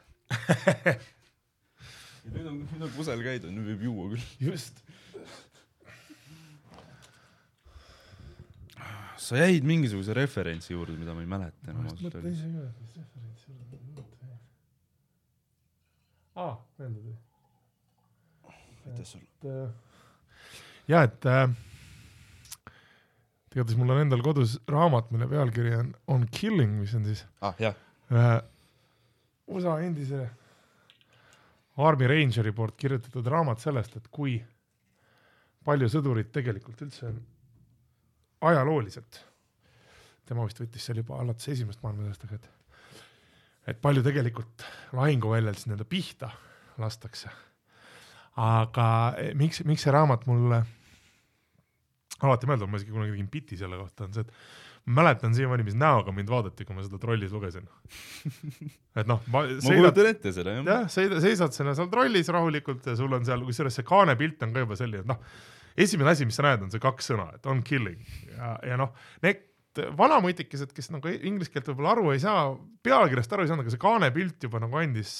ja 2.24 2.32
nüüd 2.34 2.46
on, 2.50 2.56
nüüd 2.72 2.86
on 2.86 2.92
kusel 2.96 3.24
käidud, 3.26 3.52
nüüd 3.54 3.70
võib 3.72 3.82
juua 3.88 4.04
küll. 4.14 4.26
just. 4.48 4.82
sa 9.28 9.36
jäid 9.42 9.66
mingisuguse 9.68 10.14
referentsi 10.16 10.72
juurde, 10.72 10.96
mida 10.96 11.12
ma 11.14 11.20
ei 11.24 11.28
mäleta 11.28 11.70
enam 11.70 11.88
ausalt 11.90 12.14
öeldes. 12.14 12.24
mõtle 12.24 12.32
ise 12.32 12.48
ka, 12.54 12.60
mis 12.80 12.92
referentsi 12.96 13.46
juurde. 13.52 14.04
aa, 16.38 16.54
meeldib. 16.78 17.16
aitäh 18.52 19.08
sulle. 19.12 19.26
Äh, 19.44 19.70
ja 20.88 21.02
et 21.04 21.26
äh, 21.28 21.50
igatahes 23.54 23.78
mul 23.80 23.94
on 23.94 24.02
endal 24.02 24.22
kodus 24.24 24.58
raamat, 24.68 25.10
mille 25.14 25.28
pealkiri 25.30 25.74
on 25.78 25.94
On 26.14 26.26
Killing, 26.32 26.78
mis 26.82 26.94
on 26.98 27.06
siis 27.08 27.24
ah, 27.40 27.54
jah. 27.60 27.76
ühe 28.12 28.34
USA 29.48 29.78
endise 29.80 30.26
Army 31.78 32.08
Rangeri 32.10 32.52
poolt 32.52 32.76
kirjutatud 32.76 33.26
raamat 33.30 33.62
sellest, 33.62 33.96
et 33.96 34.08
kui 34.10 34.36
palju 35.64 35.88
sõdurid 35.92 36.30
tegelikult 36.34 36.80
üldse 36.84 37.06
on 37.08 37.18
ajalooliselt, 38.50 39.20
tema 40.28 40.46
vist 40.46 40.60
võttis 40.62 40.84
seal 40.88 41.00
juba 41.02 41.20
alates 41.22 41.50
esimesest 41.54 41.84
maailmasõjast, 41.84 42.24
aga 42.26 42.38
et, 42.38 42.48
et 43.72 43.80
palju 43.82 44.02
tegelikult 44.06 44.66
lahinguväljal 44.98 45.56
siis 45.56 45.68
nii-öelda 45.70 45.88
pihta 45.88 46.32
lastakse. 46.82 47.30
aga 48.38 48.88
eh, 49.18 49.32
miks, 49.34 49.62
miks 49.66 49.86
see 49.86 49.94
raamat 49.94 50.26
mulle 50.30 50.62
alati 52.24 52.48
meeldib, 52.50 52.70
ma 52.70 52.80
isegi 52.80 52.94
kunagi 52.94 53.14
tegin 53.14 53.28
biti 53.32 53.58
selle 53.60 53.78
kohta, 53.80 54.08
on 54.08 54.16
see, 54.16 54.24
et 54.26 54.88
mäletan 54.98 55.34
siiamaani, 55.36 55.66
mis 55.66 55.76
näoga 55.78 56.12
mind 56.16 56.30
vaadati, 56.32 56.64
kui 56.64 56.76
ma 56.76 56.84
seda 56.84 57.00
trollis 57.02 57.32
lugesin. 57.34 57.66
Et 58.98 59.08
noh, 59.08 59.20
ma 59.32 59.44
ma 59.44 59.74
kujutan 59.76 60.08
ette 60.10 60.32
seda, 60.34 60.56
jah. 60.56 60.64
jah, 60.66 60.86
seisad, 60.92 61.20
seisad 61.24 61.56
sinna 61.56 61.74
seal 61.76 61.90
trollis 61.92 62.30
rahulikult 62.34 62.88
ja 62.88 62.96
sul 62.98 63.12
on 63.14 63.26
seal, 63.28 63.44
kusjuures 63.46 63.78
see 63.78 63.86
kaanepilt 63.88 64.42
on 64.46 64.54
ka 64.56 64.64
juba 64.64 64.78
selline, 64.80 65.04
et 65.04 65.10
noh, 65.10 65.20
esimene 65.78 66.14
asi, 66.14 66.26
mis 66.28 66.38
sa 66.40 66.46
näed, 66.48 66.64
on 66.64 66.72
see 66.72 66.82
kaks 66.82 67.12
sõna, 67.12 67.28
et 67.36 67.46
on 67.50 67.60
killing. 67.66 68.00
Ja, 68.32 68.54
ja 68.72 68.80
noh, 68.80 68.94
need 69.26 69.44
vanamutikesed, 69.98 70.72
kes 70.74 70.90
nagu 70.90 71.12
inglise 71.12 71.52
keelt 71.54 71.68
võib-olla 71.70 71.92
aru 71.94 72.14
ei 72.14 72.22
saa, 72.22 72.48
pealkirjast 72.82 73.36
aru 73.36 73.44
ei 73.44 73.52
saanud, 73.52 73.66
aga 73.66 73.74
see 73.74 73.82
kaanepilt 73.84 74.48
juba 74.48 74.62
nagu 74.64 74.80
andis 74.80 75.12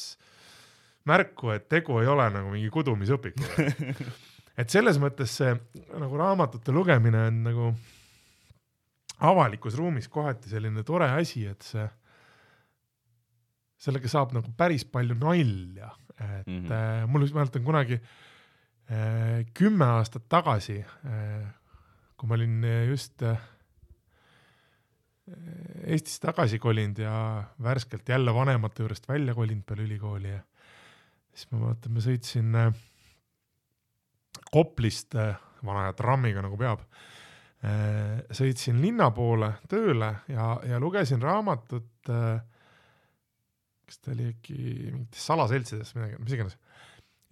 märku, 1.08 1.52
et 1.54 1.68
tegu 1.70 2.00
ei 2.02 2.10
ole 2.10 2.26
nagu 2.34 2.50
mingi 2.52 2.72
kudumisõpikuga 2.72 3.68
et 4.58 4.70
selles 4.72 4.98
mõttes 4.98 5.36
see 5.40 5.54
nagu 6.00 6.18
raamatute 6.18 6.74
lugemine 6.74 7.28
on 7.28 7.42
nagu 7.46 7.70
avalikus 9.28 9.76
ruumis 9.78 10.08
kohati 10.10 10.50
selline 10.50 10.84
tore 10.86 11.08
asi, 11.18 11.44
et 11.50 11.62
see, 11.66 11.84
sellega 13.78 14.10
saab 14.10 14.34
nagu 14.36 14.50
päris 14.58 14.86
palju 14.86 15.16
nalja, 15.18 15.92
et 16.18 16.46
mm 16.46 16.64
-hmm. 16.64 16.72
äh, 16.72 17.06
mul, 17.06 17.28
ma 17.32 17.40
mäletan 17.40 17.64
kunagi 17.64 18.00
äh, 18.90 19.46
kümme 19.54 19.84
aastat 19.84 20.28
tagasi 20.28 20.78
äh,, 20.82 21.46
kui 22.16 22.28
ma 22.28 22.34
olin 22.34 22.64
just 22.88 23.22
äh, 23.22 23.38
Eestisse 25.84 26.20
tagasi 26.20 26.58
kolinud 26.58 26.98
ja 26.98 27.44
värskelt 27.62 28.08
jälle 28.08 28.34
vanemate 28.34 28.82
juurest 28.82 29.08
välja 29.08 29.34
kolinud 29.34 29.64
peale 29.66 29.82
ülikooli 29.82 30.30
ja 30.30 30.40
siis 31.34 31.50
ma 31.52 31.60
vaatan, 31.60 31.92
ma 31.92 32.00
sõitsin 32.00 32.54
äh, 32.56 32.72
Koplist 34.52 35.14
äh, 35.18 35.34
vana 35.64 35.86
aja 35.86 35.96
trammiga 35.98 36.42
nagu 36.44 36.58
peab. 36.60 36.84
Äh, 37.64 38.20
sõitsin 38.36 38.78
linna 38.82 39.10
poole 39.14 39.54
tööle 39.68 40.12
ja, 40.30 40.52
ja 40.68 40.78
lugesin 40.82 41.22
raamatut 41.22 42.12
äh, 42.14 42.38
kas 43.88 44.02
ta 44.04 44.12
oli 44.12 44.28
äkki 44.34 44.58
mingites 44.92 45.24
salaseltsides 45.30 45.94
midagi, 45.96 46.18
mis 46.20 46.34
iganes. 46.36 46.58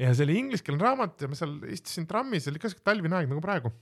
ja 0.00 0.12
see 0.16 0.24
oli 0.26 0.38
ingliskeelne 0.40 0.82
raamat 0.82 1.24
ja 1.24 1.28
ma 1.30 1.36
seal 1.38 1.58
istusin 1.72 2.08
trammis, 2.08 2.48
oli 2.50 2.62
ka 2.62 2.70
siuke 2.72 2.84
talvine 2.86 3.18
aeg 3.18 3.28
nagu 3.30 3.42
praegu. 3.44 3.72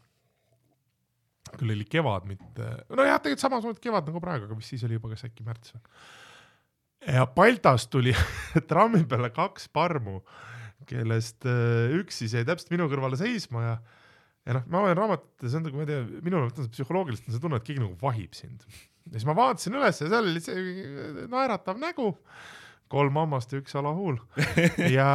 küll 1.55 1.74
oli 1.74 1.86
kevad, 1.86 2.27
mitte, 2.27 2.70
nojah, 2.90 3.20
tegelikult 3.23 3.44
samasugune 3.44 3.82
kevad 3.82 4.11
nagu 4.11 4.23
praegu, 4.23 4.48
aga 4.48 4.59
vist 4.59 4.74
siis 4.74 4.82
oli 4.89 4.98
juba 4.98 5.12
kas 5.12 5.27
äkki 5.28 5.47
märts 5.47 5.77
või. 5.77 5.85
ja 7.15 7.28
Baltas 7.36 7.86
tuli 7.93 8.16
trammi 8.70 9.05
peale 9.11 9.31
kaks 9.35 9.70
parmu, 9.70 10.19
kellest 10.89 11.47
äh, 11.48 11.93
üks 11.98 12.23
siis 12.23 12.35
jäi 12.36 12.47
täpselt 12.48 12.73
minu 12.74 12.89
kõrvale 12.93 13.19
seisma 13.20 13.66
ja 13.69 13.77
ja 14.44 14.59
noh, 14.59 14.66
ma 14.69 14.82
olen 14.82 14.98
raamatut 14.98 15.44
ja 15.44 15.51
see 15.51 15.61
on 15.61 15.65
nagu, 15.69 15.78
ma 15.78 15.86
ei 15.86 15.90
tea, 15.90 16.02
minul 16.24 16.48
on 16.48 16.73
psühholoogiliselt 16.73 17.31
on 17.31 17.36
see 17.36 17.44
tunne, 17.44 17.61
et 17.61 17.69
keegi 17.69 17.81
nagu 17.81 17.97
vahib 18.01 18.36
sind. 18.36 18.66
ja 19.09 19.16
siis 19.16 19.28
ma 19.28 19.36
vaatasin 19.39 19.78
üles 19.78 20.02
ja 20.02 20.11
seal 20.11 20.28
oli 20.28 20.43
see 20.44 21.24
naeratav 21.32 21.81
nägu, 21.81 22.11
kolm 22.93 23.23
hammast 23.23 23.55
ja 23.55 23.62
üks 23.62 23.77
alahuul 23.81 24.20
ja 24.97 25.09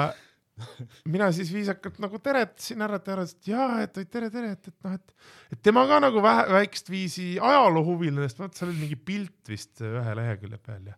mina 1.07 1.29
siis 1.35 1.51
viisakalt 1.53 1.99
nagu 2.03 2.19
teretasin 2.23 2.81
ära, 2.83 2.99
et 2.99 3.11
ära, 3.13 3.25
et 3.29 3.51
jaa, 3.51 3.69
et 3.85 3.99
oi 4.01 4.05
tere, 4.09 4.29
tere, 4.33 4.53
et, 4.57 4.71
et 4.71 4.87
noh, 4.87 4.95
et, 4.97 5.27
et 5.53 5.61
tema 5.63 5.85
ka 5.89 6.01
nagu 6.03 6.23
vähe, 6.25 6.47
väikest 6.57 6.89
viisi 6.91 7.29
ajaloohuviline, 7.37 8.25
sest 8.27 8.41
vaata, 8.41 8.59
seal 8.59 8.73
oli 8.73 8.87
mingi 8.87 8.97
pilt 8.97 9.53
vist 9.53 9.85
ühe 9.85 10.15
lehekülje 10.19 10.59
peal 10.65 10.89
ja 10.91 10.97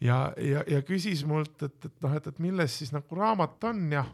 ja, 0.00 0.32
ja, 0.36 0.64
ja 0.66 0.82
küsis 0.86 1.24
mult, 1.26 1.62
et, 1.62 1.78
et 1.84 2.02
noh, 2.04 2.16
et, 2.16 2.26
et 2.26 2.42
milles 2.42 2.78
siis 2.80 2.92
nagu 2.94 3.18
raamat 3.18 3.70
on 3.70 3.86
ja 3.92 4.04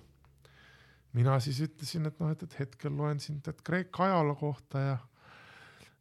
mina 1.14 1.38
siis 1.42 1.60
ütlesin, 1.64 2.08
et 2.10 2.20
noh, 2.22 2.30
et, 2.34 2.42
et 2.46 2.60
hetkel 2.64 2.94
loen 2.96 3.20
siin 3.22 3.40
tead 3.44 3.60
Kreeka 3.66 4.08
ajaloo 4.08 4.38
kohta 4.40 4.86
ja 4.88 4.96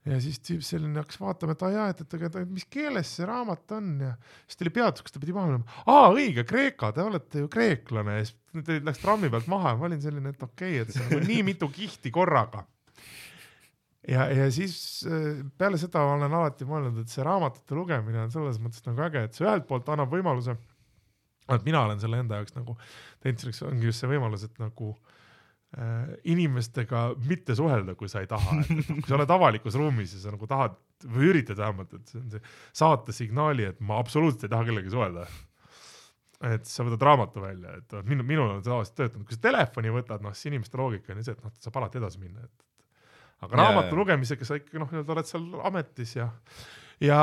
ja 0.04 0.18
siis 0.20 0.40
tüüp 0.44 0.64
selline 0.68 1.00
hakkas 1.00 1.20
vaatama, 1.22 1.54
et 1.56 1.62
aa 1.64 1.72
jaa, 1.72 1.86
et, 1.94 2.02
et 2.04 2.16
aga 2.18 2.30
et 2.42 2.50
mis 2.52 2.66
keeles 2.68 3.12
see 3.18 3.28
raamat 3.28 3.72
on 3.78 3.92
ja 4.04 4.10
siis 4.44 4.60
ta 4.60 4.66
oli 4.66 4.74
peatus, 4.76 5.06
kas 5.06 5.16
ta 5.16 5.22
pidi 5.24 5.36
maha 5.36 5.52
minema. 5.52 5.78
aa 5.88 6.10
õige, 6.12 6.44
Kreeka, 6.48 6.92
te 6.96 7.06
olete 7.06 7.44
ju 7.46 7.52
kreeklane 7.52 8.18
ja 8.18 8.26
siis 8.28 8.84
läks 8.84 9.00
trammi 9.00 9.32
pealt 9.32 9.48
maha 9.52 9.74
ja 9.74 9.80
ma 9.80 9.88
olin 9.88 10.04
selline, 10.04 10.34
et 10.36 10.44
okei 10.44 10.82
okay,, 10.82 10.84
et 10.84 10.92
see 10.92 11.06
on 11.06 11.14
nagu 11.14 11.30
nii 11.30 11.46
mitu 11.54 11.70
kihti 11.72 12.12
korraga. 12.14 12.66
ja, 14.10 14.28
ja 14.32 14.50
siis 14.52 14.76
äh, 15.08 15.42
peale 15.58 15.80
seda 15.82 16.04
olen 16.10 16.28
alati 16.32 16.68
mõelnud, 16.68 17.02
et 17.04 17.14
see 17.14 17.26
raamatute 17.26 17.78
lugemine 17.78 18.26
on 18.26 18.34
selles 18.34 18.60
mõttes 18.64 18.84
nagu 18.88 19.04
äge, 19.08 19.28
et 19.28 19.38
see 19.38 19.48
ühelt 19.48 19.68
poolt 19.70 19.90
annab 19.94 20.12
võimaluse, 20.14 20.56
et 21.54 21.66
mina 21.68 21.84
olen 21.88 22.00
selle 22.02 22.22
enda 22.24 22.40
jaoks 22.40 22.56
nagu 22.58 22.78
teinud 23.24 23.44
selleks 23.44 23.64
ongi 23.68 23.90
just 23.90 24.04
see 24.04 24.12
võimalus, 24.12 24.46
et 24.48 24.60
nagu 24.62 24.92
äh, 25.78 26.12
inimestega 26.36 27.06
mitte 27.30 27.56
suhelda, 27.60 27.96
kui 28.00 28.12
sa 28.12 28.24
ei 28.24 28.30
taha, 28.32 28.60
et 28.64 28.76
et 28.76 28.92
kui 28.92 29.08
sa 29.08 29.18
oled 29.20 29.38
avalikus 29.38 29.80
ruumis 29.80 30.18
ja 30.18 30.26
sa 30.26 30.36
nagu 30.36 30.50
tahad 30.50 30.78
või 31.04 31.32
üritad 31.32 31.60
vähemalt, 31.60 31.96
et 31.98 32.12
see 32.12 32.22
on 32.22 32.30
see 32.36 32.44
saata 32.84 33.16
signaali, 33.16 33.72
et 33.72 33.82
ma 33.84 33.98
absoluutselt 34.04 34.48
ei 34.48 34.54
taha 34.54 34.68
kellegagi 34.70 34.94
suhelda. 34.94 35.26
et 36.44 36.68
sa 36.68 36.84
võtad 36.84 37.04
raamatu 37.08 37.40
välja, 37.40 37.78
et 37.80 37.94
noh, 37.96 38.04
minu, 38.04 38.24
minul 38.28 38.50
on 38.52 38.60
see 38.60 38.68
tavaliselt 38.68 38.98
töötanud, 39.00 39.28
kui 39.28 39.38
sa 39.38 39.44
telefoni 39.46 39.92
võtad, 39.96 40.24
noh 40.24 40.34
siis 40.36 40.50
inimeste 40.52 40.76
loogika 40.76 41.14
on 41.14 41.22
ju 41.22 41.30
see, 41.30 41.36
et 41.38 41.44
noh, 41.46 41.54
saab 41.64 41.78
alati 41.80 42.02
edasi 42.02 42.20
minna, 42.20 42.44
et 42.44 42.73
aga 43.42 43.58
raamatu 43.60 43.96
lugemisega 43.98 44.46
sa 44.46 44.56
ikka 44.60 44.80
noh, 44.80 44.92
nii-öelda 44.92 45.18
oled 45.18 45.30
seal 45.30 45.50
ametis 45.72 46.16
ja 46.16 46.30
ja 47.04 47.20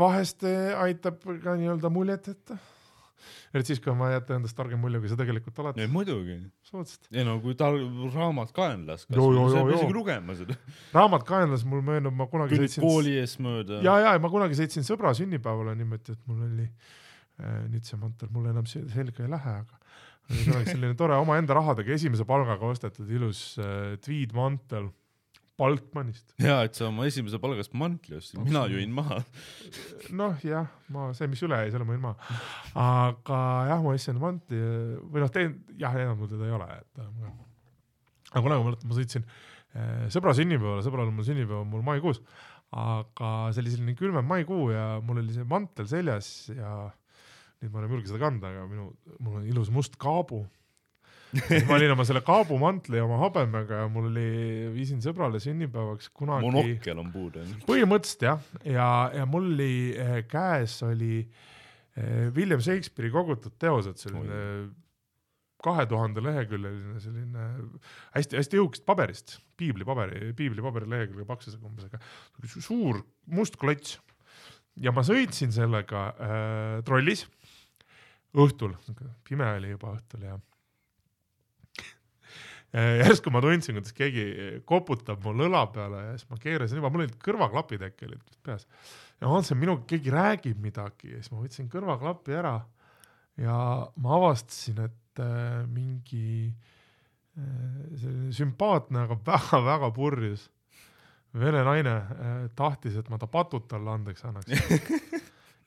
vahest 0.00 0.42
eh, 0.48 0.72
aitab 0.80 1.20
ka 1.44 1.54
nii-öelda 1.58 1.90
muljet 1.92 2.26
jätta. 2.32 2.56
eriti 3.54 3.72
siis, 3.72 3.80
kui 3.80 3.90
on 3.92 3.98
vaja 4.00 4.18
jätta 4.18 4.36
endast 4.36 4.56
targem 4.56 4.80
mulje, 4.80 5.00
kui 5.00 5.10
sa 5.10 5.16
tegelikult 5.18 5.58
oled. 5.62 5.78
ei 5.80 5.88
muidugi, 5.92 6.38
absoluutselt. 6.64 7.08
ei 7.12 7.24
no 7.24 7.38
kui 7.44 7.54
ta 7.58 7.70
raamat 8.14 8.52
kaenlas 8.56 9.06
sa 9.06 9.16
joo, 9.16 9.30
ei 9.32 9.52
pea 9.52 9.62
joo. 9.62 9.74
isegi 9.76 9.96
lugema 9.96 10.36
seda, 10.38 10.56
raamat 10.96 11.26
kaenlas 11.28 11.64
mul 11.68 11.82
meenub, 11.86 12.16
ma 12.18 12.26
kunagi 12.30 12.56
kõnnid 12.56 12.74
sõitsin. 12.74 12.86
kooli 12.86 13.16
ees 13.22 13.38
mööda. 13.44 13.82
ja, 13.86 13.98
ja 14.06 14.14
ma 14.22 14.32
kunagi 14.32 14.58
sõitsin 14.58 14.86
sõbra 14.86 15.14
sünnipäevale 15.16 15.76
niimoodi, 15.78 16.16
et 16.16 16.22
mul 16.30 16.46
oli 16.48 16.68
äh,, 16.68 17.66
nüüd 17.68 17.84
see 17.88 18.00
mantel 18.00 18.32
mul 18.34 18.50
enam 18.52 18.66
se- 18.70 18.86
selga 18.94 19.24
ei 19.24 19.32
lähe, 19.36 19.58
aga 19.64 19.78
oli 20.28 20.44
kunagi 20.44 20.72
selline 20.74 20.96
tore 20.98 21.16
omaenda 21.16 21.56
rahadega 21.56 21.94
esimese 21.96 22.26
palgaga 22.28 22.68
ostetud 22.68 23.08
ilus 23.10 23.42
äh, 23.62 23.94
tweedmantel 24.04 24.90
Baltmanist. 25.58 26.34
ja 26.42 26.60
et 26.66 26.78
sa 26.78 26.86
oma 26.88 27.06
esimese 27.08 27.40
palgast 27.42 27.74
mantli 27.78 28.18
ostsid, 28.18 28.40
mina 28.46 28.64
jõin 28.70 28.92
maha. 28.94 29.20
noh, 30.20 30.36
jah, 30.46 30.68
ma, 30.94 31.08
see, 31.18 31.30
mis 31.30 31.42
üle 31.46 31.58
jäi, 31.64 31.72
selle 31.74 31.88
ma 31.88 31.96
jõin 31.96 32.04
maha. 32.06 32.38
aga 32.84 33.40
jah, 33.72 33.84
ma 33.84 33.94
ostsin 33.96 34.20
mantli 34.22 34.60
või 35.02 35.24
noh, 35.24 35.32
teen, 35.34 35.58
jah, 35.80 35.96
enam 35.98 36.20
mul 36.20 36.30
teda 36.30 36.48
ei 36.48 36.56
ole, 36.58 36.68
et 36.78 37.02
äh, 37.02 37.32
aga 38.32 38.44
kunagi 38.44 38.62
ma 38.62 38.70
mäletan, 38.70 38.90
ma 38.90 39.00
sõitsin 39.00 39.26
äh, 39.26 40.06
sõbra 40.14 40.36
sünnipäevale, 40.38 40.84
sõbral 40.86 41.08
on 41.08 41.18
mul 41.18 41.26
sünnipäev 41.26 41.64
on 41.64 41.72
mul 41.72 41.84
maikuus, 41.86 42.22
aga 42.76 43.32
see 43.50 43.64
oli 43.64 43.74
selline 43.74 43.96
külmem 43.98 44.26
maikuu 44.28 44.70
ja 44.74 44.86
mul 45.04 45.22
oli 45.22 45.34
see 45.34 45.46
mantel 45.48 45.88
seljas 45.88 46.30
ja 46.52 46.90
nüüd 47.58 47.72
ma 47.72 47.80
enam 47.80 47.90
ei 47.90 47.96
julge 47.96 48.12
seda 48.12 48.22
kanda, 48.22 48.52
aga 48.52 48.66
minu, 48.70 48.90
mul 49.24 49.40
on 49.40 49.48
ilus 49.48 49.72
must 49.74 49.98
kaabu. 50.00 50.44
Ma 51.68 51.76
olin 51.76 51.92
oma 51.92 52.04
selle 52.08 52.22
kaabumantli 52.24 53.00
oma 53.04 53.18
habemega 53.20 53.82
ja 53.82 53.88
mul 53.92 54.08
oli, 54.08 54.28
viisin 54.72 55.02
sõbrale 55.04 55.40
sünnipäevaks 55.42 56.08
kunagi 56.16 56.46
monokkel 56.48 57.02
on 57.02 57.12
puudu. 57.12 57.44
põhimõtteliselt 57.68 58.24
jah, 58.24 58.48
ja, 58.64 58.88
ja 59.12 59.26
mul 59.28 59.50
oli 59.52 59.70
eh, 59.92 60.22
käes 60.30 60.78
oli 60.86 61.20
eh, 61.20 62.28
William 62.36 62.62
Shakespeare'i 62.64 63.12
kogutud 63.12 63.58
teosed, 63.60 64.00
selline 64.00 64.42
kahe 65.62 65.84
tuhande 65.90 66.22
leheküljeline 66.22 67.00
selline 67.02 67.46
hästi-hästi 68.14 68.60
õhukest 68.60 68.84
paberist, 68.86 69.38
piiblipaberi, 69.58 70.32
piiblipaberi 70.38 70.86
umbes, 71.66 71.88
aga 71.90 71.98
su- 72.46 72.62
suur 72.62 73.02
must 73.26 73.58
klots. 73.58 73.98
ja 74.78 74.92
ma 74.94 75.02
sõitsin 75.02 75.50
sellega 75.52 76.04
äh, 76.14 76.84
trollis 76.86 77.26
õhtul, 78.38 78.76
pime 79.26 79.48
oli 79.58 79.74
juba 79.74 79.96
õhtul 79.98 80.22
ja 80.28 80.36
Ja 80.38 80.40
järsku 82.76 83.32
ma 83.32 83.40
tundsin, 83.40 83.78
kuidas 83.78 83.94
keegi 83.96 84.24
koputab 84.68 85.22
mul 85.24 85.46
õla 85.46 85.62
peale 85.72 86.02
ja 86.04 86.16
siis 86.18 86.28
ma 86.28 86.36
keerasin 86.42 86.80
juba, 86.80 86.90
mul 86.92 87.06
olid 87.06 87.14
kõrvaklapid 87.24 87.86
äkki 87.86 88.10
olid 88.10 88.34
peas. 88.44 88.66
ja 89.20 89.26
ma 89.26 89.38
vaatasin, 89.38 89.60
minuga 89.60 89.86
keegi 89.88 90.12
räägib 90.12 90.60
midagi 90.60 91.14
ja 91.14 91.22
siis 91.22 91.32
ma 91.32 91.40
võtsin 91.40 91.70
kõrvaklapi 91.72 92.36
ära 92.36 92.58
ja 93.38 93.56
ma 94.02 94.18
avastasin, 94.18 94.82
et 94.88 95.22
äh, 95.22 95.64
mingi 95.70 96.48
äh, 96.48 97.96
selline 97.96 98.32
sümpaatne, 98.34 99.06
aga 99.06 99.18
väga-väga 99.26 99.90
purjus 99.94 100.48
vene 101.38 101.62
naine 101.66 101.94
äh, 101.94 102.36
tahtis, 102.58 102.98
et 102.98 103.08
ma 103.12 103.18
ta 103.20 103.30
patud 103.30 103.68
talle 103.70 103.94
andeks 103.94 104.24
annaks. 104.28 104.52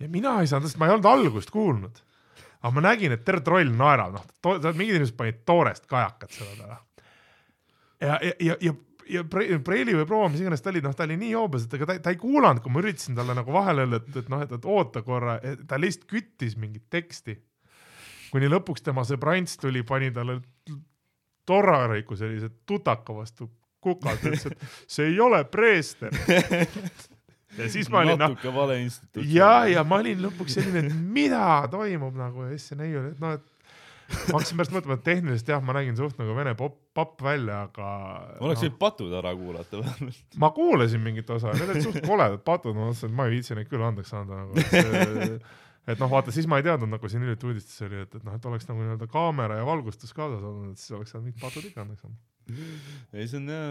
ja 0.02 0.10
mina 0.12 0.40
ei 0.42 0.50
saanud, 0.52 0.70
sest 0.70 0.82
ma 0.82 0.90
ei 0.90 0.96
olnud 0.96 1.10
algust 1.10 1.54
kuulnud. 1.54 2.04
aga 2.62 2.74
ma 2.76 2.86
nägin, 2.90 3.16
et 3.16 3.26
terve 3.26 3.44
troll 3.46 3.72
naerab, 3.74 4.18
noh, 4.18 4.72
mingid 4.76 5.00
inimesed 5.00 5.18
panid 5.18 5.44
toorest 5.48 5.88
kajakat 5.90 6.36
selle 6.36 6.58
peale. 6.60 6.82
ja, 8.02 8.18
ja, 8.22 8.34
ja, 8.40 8.58
ja 8.70 8.78
ja 9.12 9.24
Pre- 9.28 9.60
Preili 9.64 9.96
või 9.98 10.06
proua, 10.08 10.30
mis 10.32 10.42
iganes 10.44 10.64
ta 10.64 10.70
oli, 10.72 10.82
noh, 10.84 10.94
ta 10.96 11.04
oli 11.04 11.18
nii 11.20 11.32
joobes, 11.34 11.66
et 11.68 11.74
ega 11.78 11.88
ta, 11.90 11.98
ta 12.06 12.14
ei 12.14 12.20
kuulanud, 12.22 12.62
kui 12.64 12.74
ma 12.74 12.82
üritasin 12.84 13.18
talle 13.18 13.36
nagu 13.36 13.54
vahele 13.54 13.86
öelda, 13.86 14.02
et, 14.02 14.20
et 14.22 14.30
noh, 14.32 14.44
et, 14.46 14.54
oota 14.76 15.02
korra, 15.06 15.38
ta 15.68 15.80
lihtsalt 15.82 16.08
küttis 16.10 16.58
mingit 16.60 16.86
teksti. 16.94 17.36
kuni 18.32 18.48
lõpuks 18.48 18.86
tema 18.86 19.04
sõbrants 19.08 19.58
tuli, 19.60 19.84
pani 19.84 20.12
talle 20.16 20.40
torrariku 21.48 22.16
sellise 22.16 22.52
tutaka 22.70 23.16
vastu 23.16 23.50
kukalt, 23.82 24.22
ütles, 24.24 24.46
et 24.46 24.68
see 24.88 25.10
ei 25.12 25.20
ole 25.20 25.42
preester. 25.52 26.14
ja 27.58 27.70
siis 27.72 27.90
ma 27.92 28.04
olin 28.06 28.16
noh, 28.16 28.30
natuke 28.30 28.54
vale 28.56 28.78
instituut. 28.84 29.26
ja, 29.28 29.66
ja 29.68 29.84
ma 29.84 30.00
olin 30.04 30.22
lõpuks 30.28 30.60
selline, 30.60 30.86
et 30.86 30.94
mida 31.18 31.66
toimub 31.72 32.16
nagu 32.18 32.46
ja 32.46 32.54
siis 32.54 32.72
see 32.72 32.80
neiu, 32.80 33.10
et 33.12 33.20
noh, 33.24 33.36
et 33.40 34.30
ma 34.30 34.38
hakkasin 34.38 34.62
pärast 34.62 34.76
mõtlema, 34.78 35.00
et 35.00 35.06
tehniliselt 35.10 35.52
jah, 35.56 35.64
ma 35.66 35.76
nägin 35.76 35.98
suht 36.00 36.22
nagu 36.22 36.38
vene 36.38 36.54
popp, 36.60 36.81
papp 36.98 37.24
välja, 37.24 37.64
aga 37.70 37.88
oleks 38.44 38.62
noh, 38.62 38.68
võinud 38.68 38.78
patud 38.82 39.14
ära 39.16 39.32
kuulata 39.38 39.80
vähemalt. 39.80 40.38
ma 40.44 40.52
kuulasin 40.56 41.04
mingit 41.04 41.30
osa, 41.32 41.54
need 41.56 41.74
olid 41.74 41.86
suht 41.88 42.02
koledad 42.04 42.42
patud, 42.48 42.76
ma 42.76 42.90
mõtlesin, 42.90 43.12
et 43.12 43.18
ma 43.20 43.28
ei 43.28 43.36
viitsi 43.38 43.58
neid 43.58 43.70
küll 43.72 43.86
andeks 43.88 44.12
anda 44.18 44.42
nagu, 44.44 44.58
et 44.60 45.52
et 45.90 46.02
noh, 46.02 46.12
vaata 46.12 46.34
siis 46.34 46.48
ma 46.50 46.60
ei 46.62 46.66
teadnud, 46.66 46.92
nagu 46.92 47.10
siin 47.10 47.24
hiljuti 47.26 47.48
uudistes 47.50 47.86
oli, 47.88 48.04
et, 48.06 48.18
et 48.20 48.26
noh, 48.26 48.36
et 48.38 48.50
oleks 48.52 48.68
nagu 48.70 48.84
nii-öelda 48.84 49.08
kaamera 49.12 49.58
ja 49.62 49.68
valgustus 49.68 50.14
kaasas 50.18 50.44
olnud, 50.46 50.76
et 50.76 50.82
siis 50.82 50.94
oleks 50.98 51.14
saanud 51.16 51.30
mingid 51.30 51.42
patud 51.42 51.66
ikka 51.66 51.86
andeks 51.86 52.06
anda. 52.06 52.20
ei, 53.16 53.26
see 53.26 53.40
on 53.40 53.48
jah, 53.50 53.70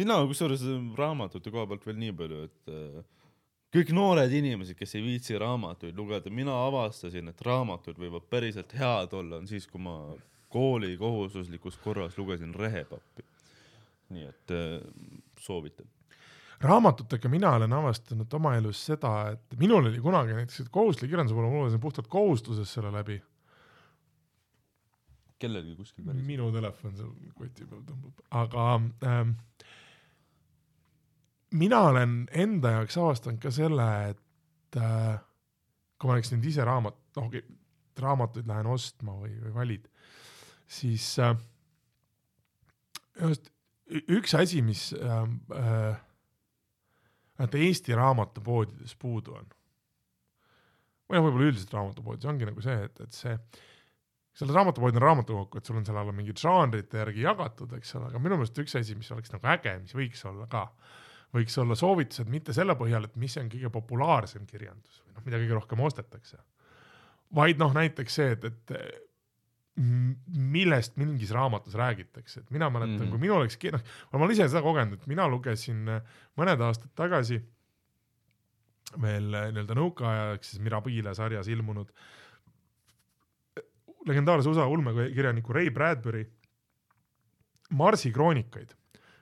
mina 0.00 0.18
kusjuures 0.30 0.64
raamatute 0.98 1.52
koha 1.54 1.68
pealt 1.70 1.86
veel 1.86 2.00
nii 2.00 2.16
palju, 2.18 2.42
et 2.48 2.74
äh, 2.74 3.30
kõik 3.74 3.94
noored 3.94 4.34
inimesed, 4.40 4.78
kes 4.78 4.96
ei 4.98 5.04
viitsi 5.04 5.38
raamatuid 5.40 5.96
lugeda, 5.98 6.32
mina 6.32 6.56
avastasin, 6.68 7.30
et 7.30 7.42
raamatud 7.46 7.98
võivad 8.00 8.26
päriselt 8.30 8.74
head 8.78 9.14
olla, 9.18 9.42
on 9.42 9.50
siis, 9.50 9.66
kui 9.70 9.82
ma 9.82 9.98
kooli 10.54 10.94
kohustuslikus 11.00 11.76
korras 11.82 12.18
lugesin 12.18 12.54
Rehepappi. 12.54 13.26
nii 14.14 14.24
et 14.28 14.52
äh, 14.54 14.80
soovitan. 15.40 15.86
raamatutega 16.60 17.28
mina 17.28 17.50
olen 17.56 17.72
avastanud 17.72 18.34
oma 18.38 18.54
elus 18.56 18.84
seda, 18.86 19.14
et 19.32 19.56
minul 19.58 19.88
oli 19.90 20.00
kunagi 20.00 20.36
näiteks 20.36 20.68
kohustuslik 20.70 21.10
kirjanduse 21.10 21.34
puhul, 21.34 21.48
ma 21.50 21.62
lugesin 21.62 21.80
puhtalt 21.80 22.06
kohustuses 22.08 22.74
selle 22.74 22.92
läbi. 22.92 23.22
kellelgi 25.38 25.74
kuskil 25.76 26.04
päris. 26.04 26.22
minu 26.24 26.52
telefon 26.52 26.94
seal 26.96 27.10
koti 27.34 27.66
peal 27.66 27.82
tõmbab, 27.88 28.22
aga 28.30 28.68
ähm, 29.10 29.34
mina 31.54 31.80
olen 31.90 32.14
enda 32.30 32.76
jaoks 32.78 32.98
avastanud 32.98 33.42
ka 33.42 33.50
selle, 33.54 33.88
et 34.12 34.78
äh, 34.78 35.18
kui 35.98 36.08
ma 36.08 36.16
oleks 36.16 36.32
nüüd 36.34 36.46
ise 36.50 36.64
raamat, 36.66 36.96
noh 37.16 37.28
okei, 37.28 37.42
raamatuid 38.00 38.48
lähen 38.50 38.70
ostma 38.70 39.14
või, 39.18 39.34
või 39.42 39.54
valid, 39.54 39.90
siis 40.74 41.06
äh, 41.22 41.36
just 43.20 43.50
üks 44.10 44.34
asi, 44.38 44.62
mis 44.64 44.88
äh, 44.96 45.22
äh, 45.54 46.00
Eesti 47.54 47.94
raamatupoodides 47.98 48.94
puudu 48.98 49.34
on. 49.34 49.46
Või 51.04 51.18
noh, 51.18 51.26
võib-olla 51.26 51.48
üldiselt 51.50 51.74
raamatupoodides 51.74 52.28
ongi 52.30 52.48
nagu 52.48 52.62
see, 52.64 52.76
et, 52.86 53.00
et 53.04 53.16
see, 53.16 53.34
seal 54.38 54.52
raamatupood 54.54 54.96
on 54.96 55.04
raamatukokku, 55.04 55.60
et 55.60 55.68
sul 55.68 55.78
on 55.80 55.86
seal 55.86 55.98
alla 56.00 56.14
mingid 56.16 56.40
žanrite 56.40 57.02
järgi 57.02 57.26
jagatud, 57.26 57.74
eks 57.78 57.96
ole, 57.98 58.08
aga 58.10 58.22
minu 58.22 58.38
meelest 58.38 58.62
üks 58.62 58.78
asi, 58.80 58.96
mis 58.98 59.10
oleks 59.14 59.34
nagu 59.34 59.50
äge, 59.52 59.74
mis 59.82 59.96
võiks 59.98 60.24
olla 60.30 60.46
ka, 60.50 60.64
võiks 61.34 61.58
olla 61.60 61.76
soovitused 61.78 62.30
mitte 62.32 62.54
selle 62.56 62.78
põhjal, 62.78 63.10
et 63.10 63.18
mis 63.20 63.36
on 63.42 63.50
kõige 63.52 63.70
populaarsem 63.74 64.46
kirjandus 64.48 65.02
või 65.02 65.18
noh, 65.18 65.26
mida 65.26 65.42
kõige 65.42 65.58
rohkem 65.58 65.84
ostetakse, 65.84 66.40
vaid 67.34 67.60
noh, 67.60 67.74
näiteks 67.76 68.20
see, 68.20 68.38
et, 68.38 68.48
et 68.48 69.03
millest 69.74 70.94
mingis 71.00 71.32
raamatus 71.34 71.74
räägitakse, 71.74 72.40
et 72.40 72.50
mina 72.54 72.68
mäletan 72.70 72.94
mm, 72.94 73.06
-hmm. 73.06 73.10
kui 73.10 73.18
minul 73.18 73.40
oleks, 73.40 73.58
noh, 73.72 73.82
ma 74.12 74.18
olen 74.18 74.30
ise 74.36 74.48
seda 74.48 74.62
kogenud, 74.62 75.00
et 75.00 75.06
mina 75.10 75.26
lugesin 75.28 75.88
mõned 76.38 76.62
aastad 76.62 76.92
tagasi 76.94 77.40
veel 79.02 79.34
eh, 79.34 79.48
nii-öelda 79.50 79.74
nõukaaja 79.78 80.28
ehk 80.36 80.46
siis 80.46 80.62
Mirabile 80.62 81.14
sarjas 81.14 81.48
ilmunud 81.48 81.90
legendaarse 84.06 84.48
USA 84.50 84.66
ulmekirjaniku 84.66 85.52
Ray 85.52 85.70
Bradbury 85.70 86.24
Marsi 87.70 88.12
kroonikaid. 88.12 88.74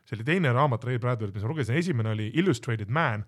see 0.04 0.16
oli 0.18 0.24
teine 0.26 0.52
raamat 0.52 0.84
Ray 0.84 0.98
Bradbury't, 0.98 1.34
mis 1.34 1.44
ma 1.44 1.48
lugesin, 1.48 1.76
esimene 1.78 2.10
oli 2.10 2.30
Illustrated 2.34 2.90
Man, 2.90 3.24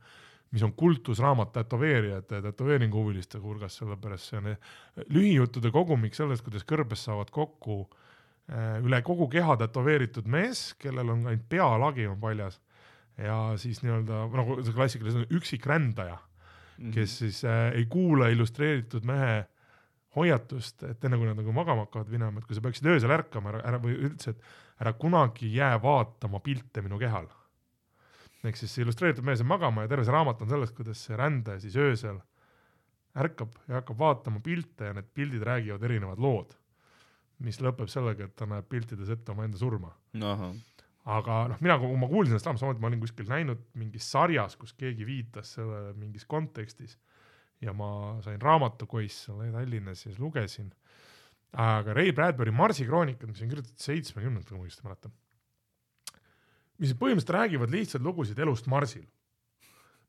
mis 0.54 0.62
on 0.62 0.72
kultusraamat 0.78 1.52
tätoveerijate 1.52 2.38
ja 2.38 2.42
tätoveeringuhuviliste 2.48 3.40
hulgas, 3.42 3.80
sellepärast 3.80 4.30
see 4.30 4.38
on 4.38 4.52
eh, 4.52 4.74
lühijuttude 5.10 5.72
kogumik 5.74 6.14
sellest, 6.14 6.44
kuidas 6.46 6.66
kõrbes 6.68 7.02
saavad 7.08 7.32
kokku 7.34 7.80
eh, 7.82 8.78
üle 8.84 9.02
kogu 9.06 9.28
keha 9.32 9.58
tätoveeritud 9.64 10.30
mees, 10.30 10.68
kellel 10.78 11.10
on 11.16 11.26
ainult 11.26 11.48
pealagi 11.50 12.06
on 12.10 12.20
paljas 12.22 12.60
ja 13.18 13.54
siis 13.60 13.82
nii-öelda 13.84 14.24
nagu 14.34 14.60
see 14.62 14.74
klassikaliselt 14.74 15.34
üksik 15.34 15.66
rändaja 15.66 16.16
mm, 16.16 16.86
-hmm. 16.86 16.94
kes 16.94 17.18
siis 17.18 17.44
äh, 17.44 17.72
ei 17.74 17.86
kuula 17.86 18.28
illustreeritud 18.28 19.04
mehe 19.04 19.44
hoiatust, 20.16 20.82
et 20.82 21.04
enne 21.04 21.18
kui 21.18 21.26
nad 21.26 21.38
nagu 21.38 21.52
magama 21.52 21.86
hakkavad 21.86 22.10
minema, 22.10 22.38
et 22.38 22.46
kui 22.46 22.54
sa 22.54 22.62
peaksid 22.62 22.86
öösel 22.86 23.10
ärkama, 23.10 23.50
ära, 23.50 23.62
ära 23.70 23.80
või 23.82 23.96
üldse, 23.98 24.30
et 24.30 24.82
ära 24.82 24.92
kunagi 24.92 25.50
jää 25.54 25.74
vaatama 25.82 26.40
pilte 26.40 26.82
minu 26.82 26.98
kehal. 26.98 27.26
Ehk 28.44 28.58
siis 28.60 28.74
see 28.74 28.84
illustreeritud 28.84 29.24
mees 29.26 29.40
jääb 29.42 29.50
magama 29.50 29.84
ja 29.84 29.90
terve 29.90 30.04
see 30.06 30.14
raamat 30.14 30.42
on 30.44 30.50
sellest, 30.52 30.74
kuidas 30.76 31.00
see 31.06 31.16
rändaja 31.18 31.62
siis 31.62 31.76
öösel 31.80 32.20
ärkab 33.24 33.54
ja 33.68 33.78
hakkab 33.78 33.98
vaatama 33.98 34.42
pilte 34.44 34.90
ja 34.90 34.96
need 34.96 35.08
pildid 35.14 35.42
räägivad 35.46 35.82
erinevad 35.86 36.22
lood. 36.22 36.54
mis 37.44 37.58
lõpeb 37.60 37.90
sellega, 37.90 38.24
et 38.24 38.36
ta 38.38 38.46
näeb 38.46 38.68
piltides 38.70 39.08
ette 39.10 39.32
omaenda 39.32 39.58
surma 39.58 39.90
aga 41.04 41.40
noh, 41.50 41.58
mina, 41.60 41.76
kui 41.80 41.96
ma 42.00 42.08
kuulsin 42.08 42.32
sellest 42.32 42.46
raamatust, 42.48 42.80
ma 42.80 42.88
olin 42.88 43.02
kuskil 43.02 43.28
näinud 43.28 43.64
mingis 43.80 44.06
sarjas, 44.10 44.56
kus 44.56 44.72
keegi 44.78 45.06
viitas 45.06 45.56
sellele 45.58 45.92
mingis 45.98 46.24
kontekstis 46.30 46.96
ja 47.64 47.74
ma 47.76 48.20
sain 48.24 48.40
raamatukois 48.42 49.24
seal 49.26 49.52
Tallinnas 49.52 50.04
ja 50.04 50.10
siis 50.10 50.20
lugesin. 50.20 50.72
aga 51.52 51.94
Ray 51.94 52.12
Bradbury 52.12 52.50
Marsi 52.50 52.86
kroonikad, 52.86 53.28
mis 53.30 53.42
on 53.42 53.48
kirjutatud 53.52 53.78
seitsmekümnendatel, 53.78 54.56
kui 54.56 54.58
ma 54.58 54.66
õigesti 54.66 54.86
mäletan, 54.88 55.12
mis 56.82 56.94
põhimõtteliselt 56.98 57.36
räägivad 57.36 57.74
lihtsaid 57.74 58.04
lugusid 58.04 58.38
elust 58.42 58.68
Marsil, 58.70 59.04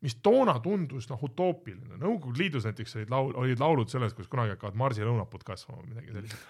mis 0.05 0.17
toona 0.21 0.57
tundus 0.63 1.09
noh 1.09 1.25
utoopiline, 1.27 1.97
Nõukogude 2.01 2.41
Liidus 2.41 2.67
näiteks 2.67 2.97
olid 2.99 3.11
laul, 3.13 3.33
olid 3.41 3.61
laulud 3.61 3.91
sellest, 3.91 4.17
kus 4.17 4.29
kunagi 4.31 4.55
hakkavad 4.55 4.77
Marsi 4.77 5.05
lõunapuud 5.05 5.45
kasvama 5.47 5.81
või 5.81 5.93
midagi 5.93 6.15
sellist. 6.15 6.47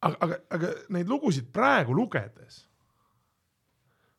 aga, 0.00 0.16
aga, 0.26 0.40
aga 0.56 0.74
neid 0.96 1.10
lugusid 1.12 1.50
praegu 1.52 1.96
lugedes 1.96 2.64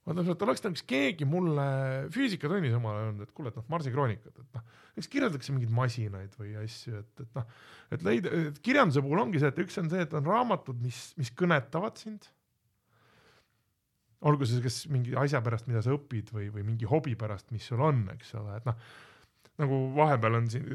ma 0.05 0.15
tahtsin, 0.17 0.33
et 0.33 0.45
oleks 0.45 0.63
näiteks 0.65 0.83
keegi 0.89 1.27
mulle 1.29 1.65
füüsikatunnis 2.13 2.73
omal 2.77 2.95
ajal 2.95 3.07
öelnud, 3.07 3.25
et 3.27 3.33
kuule, 3.37 3.51
et 3.51 3.57
noh, 3.59 3.65
Marsi 3.69 3.93
kroonikad, 3.93 4.33
et 4.33 4.57
noh, 4.57 4.63
eks 4.97 5.09
kirjeldatakse 5.13 5.53
mingeid 5.53 5.73
masinaid 5.75 6.37
või 6.39 6.55
asju, 6.63 7.01
et, 7.03 7.25
et 7.25 7.37
noh, 7.37 7.57
et 7.93 8.05
leida, 8.07 8.43
kirjanduse 8.65 9.03
puhul 9.05 9.21
ongi 9.21 9.41
see, 9.41 9.51
et 9.53 9.61
üks 9.61 9.77
on 9.81 9.91
see, 9.91 10.05
et 10.07 10.15
on 10.17 10.25
raamatud, 10.25 10.79
mis, 10.81 11.03
mis 11.21 11.31
kõnetavad 11.37 12.01
sind. 12.01 12.29
Olgu 14.27 14.47
see 14.47 14.61
kas 14.63 14.83
mingi 14.91 15.15
asja 15.17 15.41
pärast, 15.45 15.69
mida 15.69 15.81
sa 15.85 15.93
õpid 15.95 16.33
või, 16.35 16.49
või 16.53 16.65
mingi 16.67 16.89
hobi 16.89 17.15
pärast, 17.19 17.49
mis 17.53 17.65
sul 17.67 17.81
on, 17.85 18.03
eks 18.13 18.35
ole, 18.39 18.59
et 18.59 18.67
noh, 18.69 18.77
nagu 19.61 19.79
vahepeal 19.97 20.39
on 20.39 20.49
siin 20.51 20.67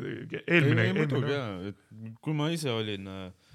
eelmine. 0.44 0.88
muidugi 0.96 1.34
jaa, 1.34 1.52
et 1.70 1.84
kui 2.22 2.34
ma 2.36 2.50
ise 2.54 2.72
olin 2.74 3.10
äh, 3.12 3.52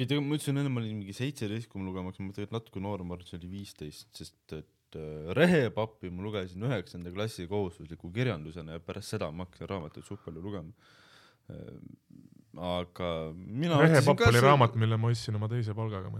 ma 0.00 0.36
ütlesin 0.36 0.56
enne 0.56 0.72
ma 0.72 0.80
olin 0.80 1.00
mingi 1.00 1.14
seitseteist, 1.16 1.68
kui 1.70 1.80
ma 1.80 1.88
lugema 1.88 2.10
hakkasin, 2.10 2.28
ma 2.28 2.36
tegelikult 2.36 2.58
natuke 2.58 2.84
noorem, 2.84 3.08
ma 3.10 3.16
arvan, 3.16 3.26
et 3.26 3.32
see 3.32 3.40
oli 3.40 3.50
viisteist, 3.52 4.08
sest 4.16 4.54
et 4.56 4.98
äh, 4.98 5.30
rehepappi 5.36 6.10
ma 6.14 6.24
lugesin 6.26 6.64
üheksanda 6.66 7.12
klassi 7.14 7.46
kohustusliku 7.50 8.10
kirjandusena 8.14 8.78
ja 8.78 8.84
pärast 8.84 9.16
seda 9.16 9.30
ma 9.30 9.46
hakkasin 9.46 9.70
raamatuid 9.70 10.08
suht 10.08 10.24
palju 10.24 10.42
lugema. 10.44 10.90
Äh, 11.50 11.78
aga 12.58 13.10
mina. 13.36 13.78
rehepapp 13.82 14.26
oli 14.26 14.38
see... 14.38 14.46
raamat, 14.46 14.78
mille 14.80 14.98
ma 15.00 15.12
ostsin 15.12 15.38
oma 15.38 15.50
teise 15.52 15.76
palgaga. 15.76 16.10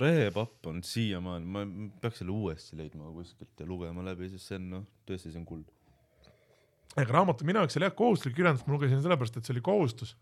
Rehepapp 0.00 0.66
on 0.70 0.82
siiamaani, 0.86 1.46
ma 1.46 1.64
peaks 2.02 2.20
selle 2.22 2.34
uuesti 2.34 2.78
leidma 2.78 3.10
kuskilt 3.14 3.60
ja 3.60 3.66
lugema 3.68 4.04
läbi, 4.06 4.28
sest 4.32 4.50
see 4.50 4.60
on 4.60 4.68
noh, 4.72 4.84
tõesti, 5.08 5.32
see 5.32 5.40
on 5.40 5.48
kuld. 5.48 5.72
ega 6.94 7.16
raamatu 7.16 7.46
minu 7.46 7.62
jaoks 7.62 7.78
oli 7.78 7.88
jah 7.88 7.96
kohustuslik 7.98 8.36
kirjandus, 8.38 8.64
ma 8.66 8.76
lugesin 8.76 9.02
sellepärast, 9.04 9.38
et 9.38 9.48
see 9.48 9.54
oli 9.56 9.64
kohustus. 9.66 10.14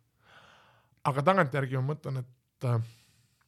aga 1.09 1.25
tagantjärgi 1.29 1.79
ma 1.81 1.85
mõtlen, 1.93 2.23
et 2.23 2.69
äh, 2.69 2.81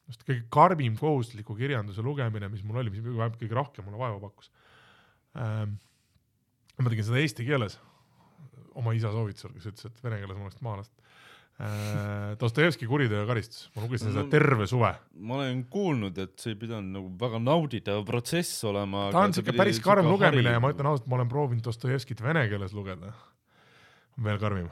just 0.09 0.25
kõige 0.27 0.45
karmim 0.53 0.97
kohustusliku 0.99 1.57
kirjanduse 1.57 2.05
lugemine, 2.05 2.49
mis 2.51 2.63
mul 2.63 2.81
oli, 2.83 2.93
mis 2.93 3.03
vähemalt 3.05 3.39
kõige 3.41 3.57
rohkem 3.57 3.87
mulle 3.87 4.01
vaeva 4.01 4.21
pakkus 4.27 4.51
ähm,. 5.39 5.77
ma 6.77 6.91
tegin 6.91 7.07
seda 7.07 7.21
eesti 7.21 7.45
keeles 7.47 7.79
oma 8.75 8.91
isa 8.97 9.11
soovitusel, 9.13 9.53
kes 9.55 9.71
ütles, 9.71 9.87
et 9.87 10.03
vene 10.03 10.19
keeles 10.19 10.37
ma 10.37 10.49
oleks 10.49 10.65
maha 10.65 10.81
lastud 10.81 10.99
äh,. 10.99 11.04
Dostojevski 12.39 12.87
Kuriteo 12.87 13.21
ja 13.21 13.27
karistus, 13.29 13.69
ma 13.75 13.85
lugesin 13.85 14.09
seda 14.11 14.25
terve 14.27 14.65
suve. 14.67 14.89
ma 15.23 15.37
olen 15.37 15.61
kuulnud, 15.71 16.17
et 16.19 16.33
see 16.41 16.51
ei 16.51 16.57
pidanud 16.59 16.91
nagu 16.97 17.11
väga 17.21 17.39
nauditav 17.39 18.03
protsess 18.07 18.65
olema. 18.67 19.05
ta 19.15 19.23
on 19.23 19.35
siuke 19.37 19.55
päris 19.55 19.79
karm 19.83 20.09
lugemine 20.11 20.51
ja 20.51 20.59
ma 20.59 20.73
ütlen 20.73 20.89
ausalt, 20.91 21.07
ma 21.07 21.15
olen 21.21 21.31
proovinud 21.31 21.63
Dostojevskit 21.63 22.23
vene 22.25 22.43
keeles 22.51 22.75
lugeda. 22.75 23.13
veel 24.23 24.39
karmim 24.39 24.67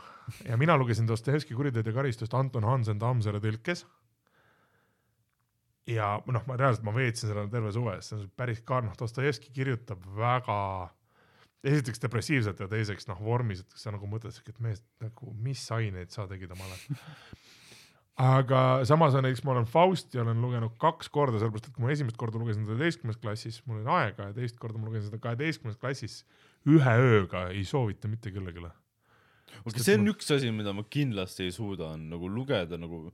ja 0.48 0.58
mina 0.60 0.76
lugesin 0.78 1.08
Dostojevski 1.08 1.56
Kuriteod 1.56 1.88
ja 1.88 1.94
karistust 1.96 2.34
Anton 2.36 2.68
Hansen 2.68 3.00
Tammsaare 3.00 3.40
tõlkes 3.44 3.86
ja 5.88 6.18
noh, 6.26 6.44
ma 6.48 6.58
reaalselt 6.60 6.86
ma 6.88 6.94
veetsin 6.96 7.32
selle 7.32 7.48
terve 7.52 7.72
suve, 7.76 7.98
see 8.04 8.20
on 8.20 8.28
päris 8.40 8.62
ka 8.68 8.82
noh, 8.84 8.96
Dostojevski 9.00 9.52
kirjutab 9.56 10.04
väga 10.18 10.60
esiteks 11.64 12.02
depressiivselt 12.04 12.60
ja 12.60 12.68
teiseks 12.72 13.08
noh, 13.08 13.20
vormis, 13.24 13.64
et 13.64 13.80
sa 13.80 13.94
nagu 13.94 14.08
mõtled, 14.10 14.36
et 14.50 14.62
mees 14.64 14.84
nagu, 15.04 15.32
mis 15.46 15.64
aineid 15.76 16.12
sa 16.14 16.28
tegid 16.30 16.52
omale? 16.56 16.78
Aga 18.24 18.84
samas 18.86 19.16
on 19.18 19.26
näiteks, 19.26 19.42
ma 19.42 19.56
olen 19.56 19.66
Fausti 19.66 20.20
olen 20.22 20.38
lugenud 20.44 20.76
kaks 20.82 21.08
korda, 21.10 21.40
sellepärast 21.42 21.72
et 21.72 21.74
kui 21.74 21.82
ma 21.82 21.94
esimest 21.96 22.18
korda 22.22 22.38
lugesin 22.38 22.68
seda 22.68 22.76
üheteistkümnes 22.76 23.18
klassis, 23.18 23.58
mul 23.66 23.80
oli 23.80 23.90
aega 23.90 24.28
ja 24.28 24.36
teist 24.36 24.60
korda 24.62 24.78
ma 24.78 24.86
lugesin 24.86 25.08
seda 25.08 25.22
kaheteistkümnes 25.24 25.80
klassis 25.82 26.20
ühe 26.70 26.94
ööga, 27.08 27.48
ei 27.50 27.64
soovita 27.66 28.12
mitte 28.12 28.30
kellelegi. 28.36 28.68
okei, 29.64 29.82
see 29.82 29.98
on 29.98 30.06
ma... 30.06 30.14
üks 30.14 30.30
asi, 30.36 30.54
mida 30.54 30.76
ma 30.78 30.86
kindlasti 30.86 31.48
ei 31.48 31.56
suuda, 31.56 31.96
on 31.98 32.06
nagu 32.14 32.30
lugeda 32.30 32.78
nagu 32.78 33.08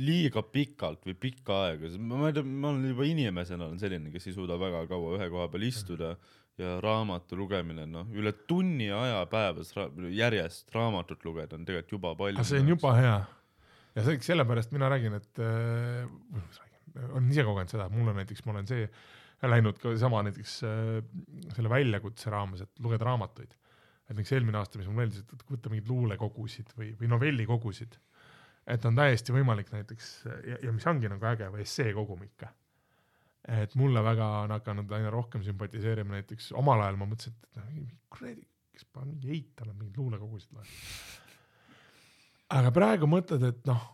liiga 0.00 0.42
pikalt 0.46 1.04
või 1.04 1.16
pikka 1.28 1.60
aega, 1.66 1.90
ma, 2.00 2.22
ei 2.30 2.38
tea, 2.38 2.46
ma 2.46 2.72
olen 2.72 2.88
juba 2.88 3.04
inimesena 3.04 3.68
olen 3.68 3.80
selline, 3.82 4.12
kes 4.14 4.30
ei 4.30 4.36
suuda 4.36 4.56
väga 4.60 4.86
kaua 4.88 5.18
ühe 5.18 5.28
koha 5.32 5.48
peal 5.52 5.66
istuda 5.68 6.14
ja 6.60 6.76
raamatu 6.84 7.38
lugemine, 7.40 7.86
noh, 7.88 8.08
üle 8.16 8.32
tunni 8.48 8.90
aja 8.94 9.22
päevas 9.30 9.72
ra 9.76 9.86
järjest 10.14 10.74
raamatut 10.74 11.24
lugeda 11.26 11.56
on 11.56 11.64
tegelikult 11.68 11.94
juba 11.96 12.14
palju. 12.18 12.44
see 12.46 12.60
on 12.62 12.74
juba 12.74 12.96
hea 12.98 13.14
ja 13.96 14.04
see, 14.06 14.20
sellepärast 14.26 14.74
mina 14.76 14.90
räägin, 14.92 15.16
et 15.18 15.40
äh,, 15.44 16.04
olen 17.08 17.30
ise 17.32 17.46
kogenud 17.46 17.72
seda, 17.72 17.88
mul 17.92 18.12
on 18.12 18.20
näiteks, 18.20 18.44
ma 18.46 18.54
olen 18.56 18.68
see 18.70 18.86
läinud 19.50 19.80
ka 19.80 19.94
sama 19.98 20.20
näiteks 20.26 20.58
äh, 20.68 21.00
selle 21.56 21.72
väljakutse 21.72 22.30
raames, 22.32 22.66
et 22.66 22.84
lugeda 22.84 23.08
raamatuid. 23.08 23.56
et 24.10 24.14
näiteks 24.14 24.36
eelmine 24.36 24.58
aasta, 24.60 24.78
mis 24.78 24.88
mulle 24.90 25.06
meeldis, 25.06 25.24
et 25.24 25.44
võtta 25.48 25.72
mingeid 25.72 25.90
luulekogusid 25.90 26.74
või, 26.76 26.92
või 27.00 27.10
novellikogusid 27.14 27.98
et 28.70 28.86
on 28.86 28.96
täiesti 28.98 29.34
võimalik 29.34 29.70
näiteks 29.72 30.10
ja, 30.26 30.58
ja 30.66 30.72
mis 30.74 30.86
ongi 30.90 31.10
nagu 31.10 31.26
äge 31.30 31.48
või 31.52 31.64
esseekogumik. 31.64 32.44
Et 33.48 33.74
mulle 33.80 34.02
väga 34.04 34.26
on 34.44 34.52
hakanud 34.56 34.90
aina 34.92 35.12
rohkem 35.12 35.44
sümpatiseerima 35.44 36.18
näiteks 36.18 36.50
omal 36.60 36.82
ajal 36.84 36.98
ma 37.00 37.08
mõtlesin, 37.10 37.36
et 37.36 37.60
noh, 37.60 37.86
kuradi, 38.12 38.44
kes 38.74 38.84
ma 38.94 39.06
mingi 39.06 39.32
eitan, 39.36 39.72
mingeid 39.76 39.96
luulekogusid 40.02 40.52
loen. 40.56 40.74
aga 42.58 42.74
praegu 42.76 43.08
mõtled, 43.10 43.46
et 43.48 43.64
noh, 43.70 43.86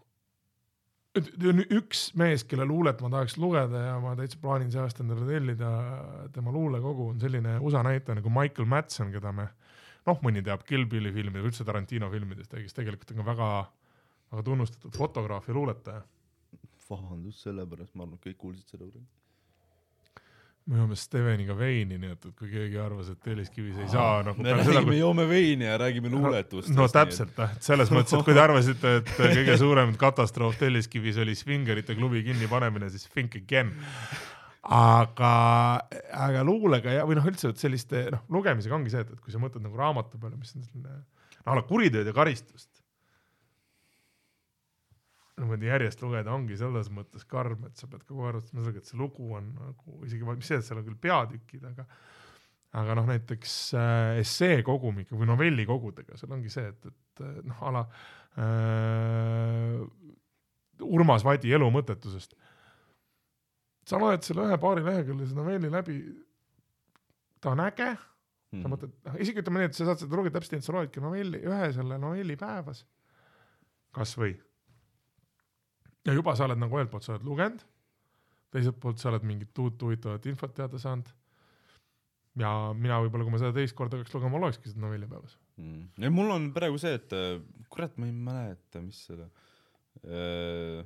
on 1.16 1.62
üks 1.78 2.10
mees, 2.20 2.44
kelle 2.44 2.66
luulet 2.68 3.00
ma 3.00 3.12
tahaks 3.14 3.38
lugeda 3.40 3.84
ja 3.86 3.94
ma 4.02 4.16
täitsa 4.18 4.40
plaanin 4.42 4.72
see 4.72 4.82
aasta 4.82 5.04
endale 5.04 5.24
tellida 5.30 5.70
tema 6.34 6.52
luulekogu, 6.52 7.12
on 7.14 7.22
selline 7.22 7.56
USA 7.62 7.84
näitleja 7.86 8.18
nagu 8.20 8.32
Michael 8.34 8.68
Madsen, 8.68 9.14
keda 9.14 9.32
me 9.32 9.48
noh, 10.06 10.20
mõni 10.26 10.42
teab 10.44 10.66
Kill 10.66 10.84
Billi 10.90 11.14
filmidest, 11.14 11.48
üldse 11.48 11.66
Tarantino 11.66 12.10
filmidest, 12.12 12.52
kes 12.52 12.76
tegelikult 12.76 13.14
on 13.14 13.22
ka 13.22 13.30
väga 13.32 13.50
väga 14.32 14.42
tunnustatud 14.42 14.96
fotograaf 14.96 15.48
ja 15.48 15.54
luuletaja. 15.54 16.02
vabandust 16.90 17.42
selle 17.42 17.64
pärast, 17.66 17.94
ma 17.94 18.04
arvan, 18.04 18.14
et 18.14 18.26
kõik 18.28 18.36
kuulsid 18.38 18.68
seda. 18.70 18.86
Me 20.66 20.80
joome 20.80 20.96
Steveniga 20.98 21.54
veini, 21.54 21.98
nii 22.00 22.10
et, 22.10 22.24
et 22.26 22.34
kui 22.38 22.48
keegi 22.50 22.78
arvas, 22.82 23.10
et 23.12 23.20
Telliskivis 23.22 23.76
ei 23.84 23.88
saa 23.90 24.22
nagu 24.26 24.42
me 24.42 24.48
peale 24.48 24.64
seda, 24.64 24.80
räägime, 24.80 24.90
kui 24.90 24.98
joome 24.98 25.26
veini 25.30 25.68
ja 25.68 25.76
räägime 25.78 26.10
luuletustest. 26.10 26.74
no 26.74 26.88
täpselt, 26.90 27.36
noh, 27.38 27.52
et 27.54 27.68
selles 27.68 27.92
mõttes, 27.94 28.16
et 28.18 28.26
kui 28.26 28.34
te 28.34 28.42
arvasite, 28.42 28.94
et 29.00 29.12
kõige 29.14 29.58
suurem 29.60 29.92
katastroof 30.00 30.58
Telliskivis 30.58 31.20
oli 31.22 31.36
Svingerite 31.38 31.94
klubi 31.98 32.24
kinnipanemine, 32.26 32.90
siis 32.90 33.06
think 33.12 33.38
again. 33.38 33.70
aga, 34.66 35.34
aga 36.26 36.42
luulega 36.46 36.96
ja, 36.96 37.06
või 37.06 37.20
noh, 37.20 37.28
üldse, 37.30 37.52
selliste 37.60 38.08
noh, 38.10 38.24
lugemisega 38.34 38.74
ongi 38.74 38.90
see, 38.90 39.04
et, 39.06 39.12
et 39.14 39.22
kui 39.22 39.34
sa 39.34 39.38
mõtled 39.42 39.62
nagu 39.62 39.78
raamatu 39.78 40.18
peale, 40.18 40.34
mis 40.40 40.50
on 40.58 40.66
selline 40.66 40.96
noh, 40.96 41.06
ala 41.52 41.62
kuriteod 41.68 42.10
ja 42.10 42.16
karistust. 42.16 42.72
Niimoodi 45.36 45.68
järjest 45.68 46.00
lugeda 46.02 46.32
ongi 46.32 46.56
selles 46.56 46.88
mõttes 46.94 47.26
karm, 47.28 47.66
et 47.68 47.76
sa 47.76 47.88
pead 47.90 48.04
kogu 48.08 48.24
aeg 48.24 48.34
arvestama 48.34 48.62
sellega, 48.62 48.80
et 48.82 48.90
see 48.90 49.00
lugu 49.00 49.30
on 49.36 49.50
nagu 49.58 49.98
isegi, 50.08 50.24
mis 50.28 50.48
see, 50.48 50.60
et 50.60 50.66
seal 50.68 50.80
on 50.80 50.86
küll 50.86 51.00
peatükid, 51.06 51.66
aga 51.72 51.86
aga 52.76 52.96
noh, 52.98 53.06
näiteks 53.08 53.52
äh, 53.78 54.18
esseekogumike 54.22 55.16
või 55.16 55.28
novellikogudega, 55.30 56.18
seal 56.20 56.34
ongi 56.36 56.50
see, 56.52 56.66
et, 56.72 56.88
et 56.90 57.22
äh, 57.24 57.38
noh, 57.46 57.62
a 57.68 57.72
la 57.76 57.84
äh, 58.42 59.78
Urmas 60.86 61.24
Vadi 61.24 61.54
elu 61.56 61.68
mõttetusest. 61.72 62.34
sa 63.86 64.00
loed 64.02 64.24
selle 64.26 64.44
ühe 64.48 64.58
paari 64.60 64.82
leheküljelise 64.84 65.36
novelli 65.38 65.70
läbi, 65.72 66.00
ta 67.40 67.52
on 67.54 67.64
äge, 67.64 67.94
Mhm. 68.56 68.62
sa 68.62 68.70
mõtled, 68.70 68.92
noh 69.04 69.16
isegi 69.22 69.42
ütleme 69.42 69.58
nii, 69.62 69.68
et 69.70 69.76
sa 69.78 69.86
saad 69.88 70.02
seda 70.04 70.16
lugeda 70.18 70.38
täpselt 70.38 70.54
nii, 70.54 70.62
et 70.62 70.66
sa 70.68 70.74
loedki 70.76 71.02
novelli, 71.02 71.40
ühe 71.44 71.70
selle 71.74 71.98
novelli 71.98 72.36
päevas, 72.38 72.84
kasvõi. 73.96 74.36
Ja 76.06 76.14
juba 76.14 76.36
sa 76.38 76.46
oled 76.46 76.60
nagu 76.60 76.78
ühelt 76.78 76.92
poolt 76.92 77.06
sa 77.06 77.14
oled 77.14 77.26
lugenud, 77.26 77.62
teiselt 78.54 78.80
poolt 78.82 79.02
sa 79.02 79.10
oled 79.12 79.26
mingit 79.26 79.62
uut 79.62 79.86
huvitavat 79.86 80.26
infot 80.30 80.54
teada 80.56 80.80
saanud. 80.82 81.08
ja 82.40 82.50
mina 82.76 82.98
võib-olla, 83.00 83.24
kui 83.24 83.32
ma 83.32 83.40
seda 83.40 83.54
teist 83.56 83.76
korda 83.76 83.98
peaks 84.00 84.12
lugema, 84.14 84.40
loekski 84.42 84.72
seda 84.72 84.84
novelli 84.84 85.08
päevas. 85.10 85.38
mm.. 85.60 85.86
ja 86.04 86.12
mul 86.12 86.34
on 86.34 86.50
praegu 86.56 86.80
see, 86.80 86.98
et 87.00 87.16
kurat, 87.72 87.96
ma 87.98 88.10
ei 88.10 88.16
mäleta, 88.16 88.84
mis 88.84 89.06
seda 89.10 89.30
äh,. 90.04 90.84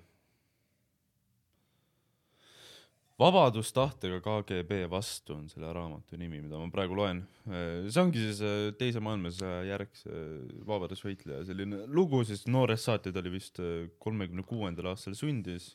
Vabadustahtega 3.20 4.20
KGB 4.24 4.86
vastu 4.90 5.34
on 5.36 5.48
selle 5.50 5.72
raamatu 5.76 6.16
nimi, 6.20 6.40
mida 6.40 6.58
ma 6.60 6.70
praegu 6.72 6.96
loen. 6.96 7.22
see 7.44 8.00
ongi 8.00 8.22
siis 8.22 8.40
äh, 8.44 8.70
teise 8.80 9.02
maailmasõja 9.04 9.60
järgse 9.68 10.22
vabadusvõitleja 10.68 11.44
selline 11.48 11.84
lugu, 11.92 12.22
siis 12.24 12.46
noorest 12.48 12.88
saati 12.88 13.12
ta 13.12 13.20
oli 13.20 13.34
vist 13.36 13.60
äh, 13.60 13.90
kolmekümne 14.00 14.44
kuuendal 14.48 14.92
aastal 14.94 15.16
sündis. 15.18 15.74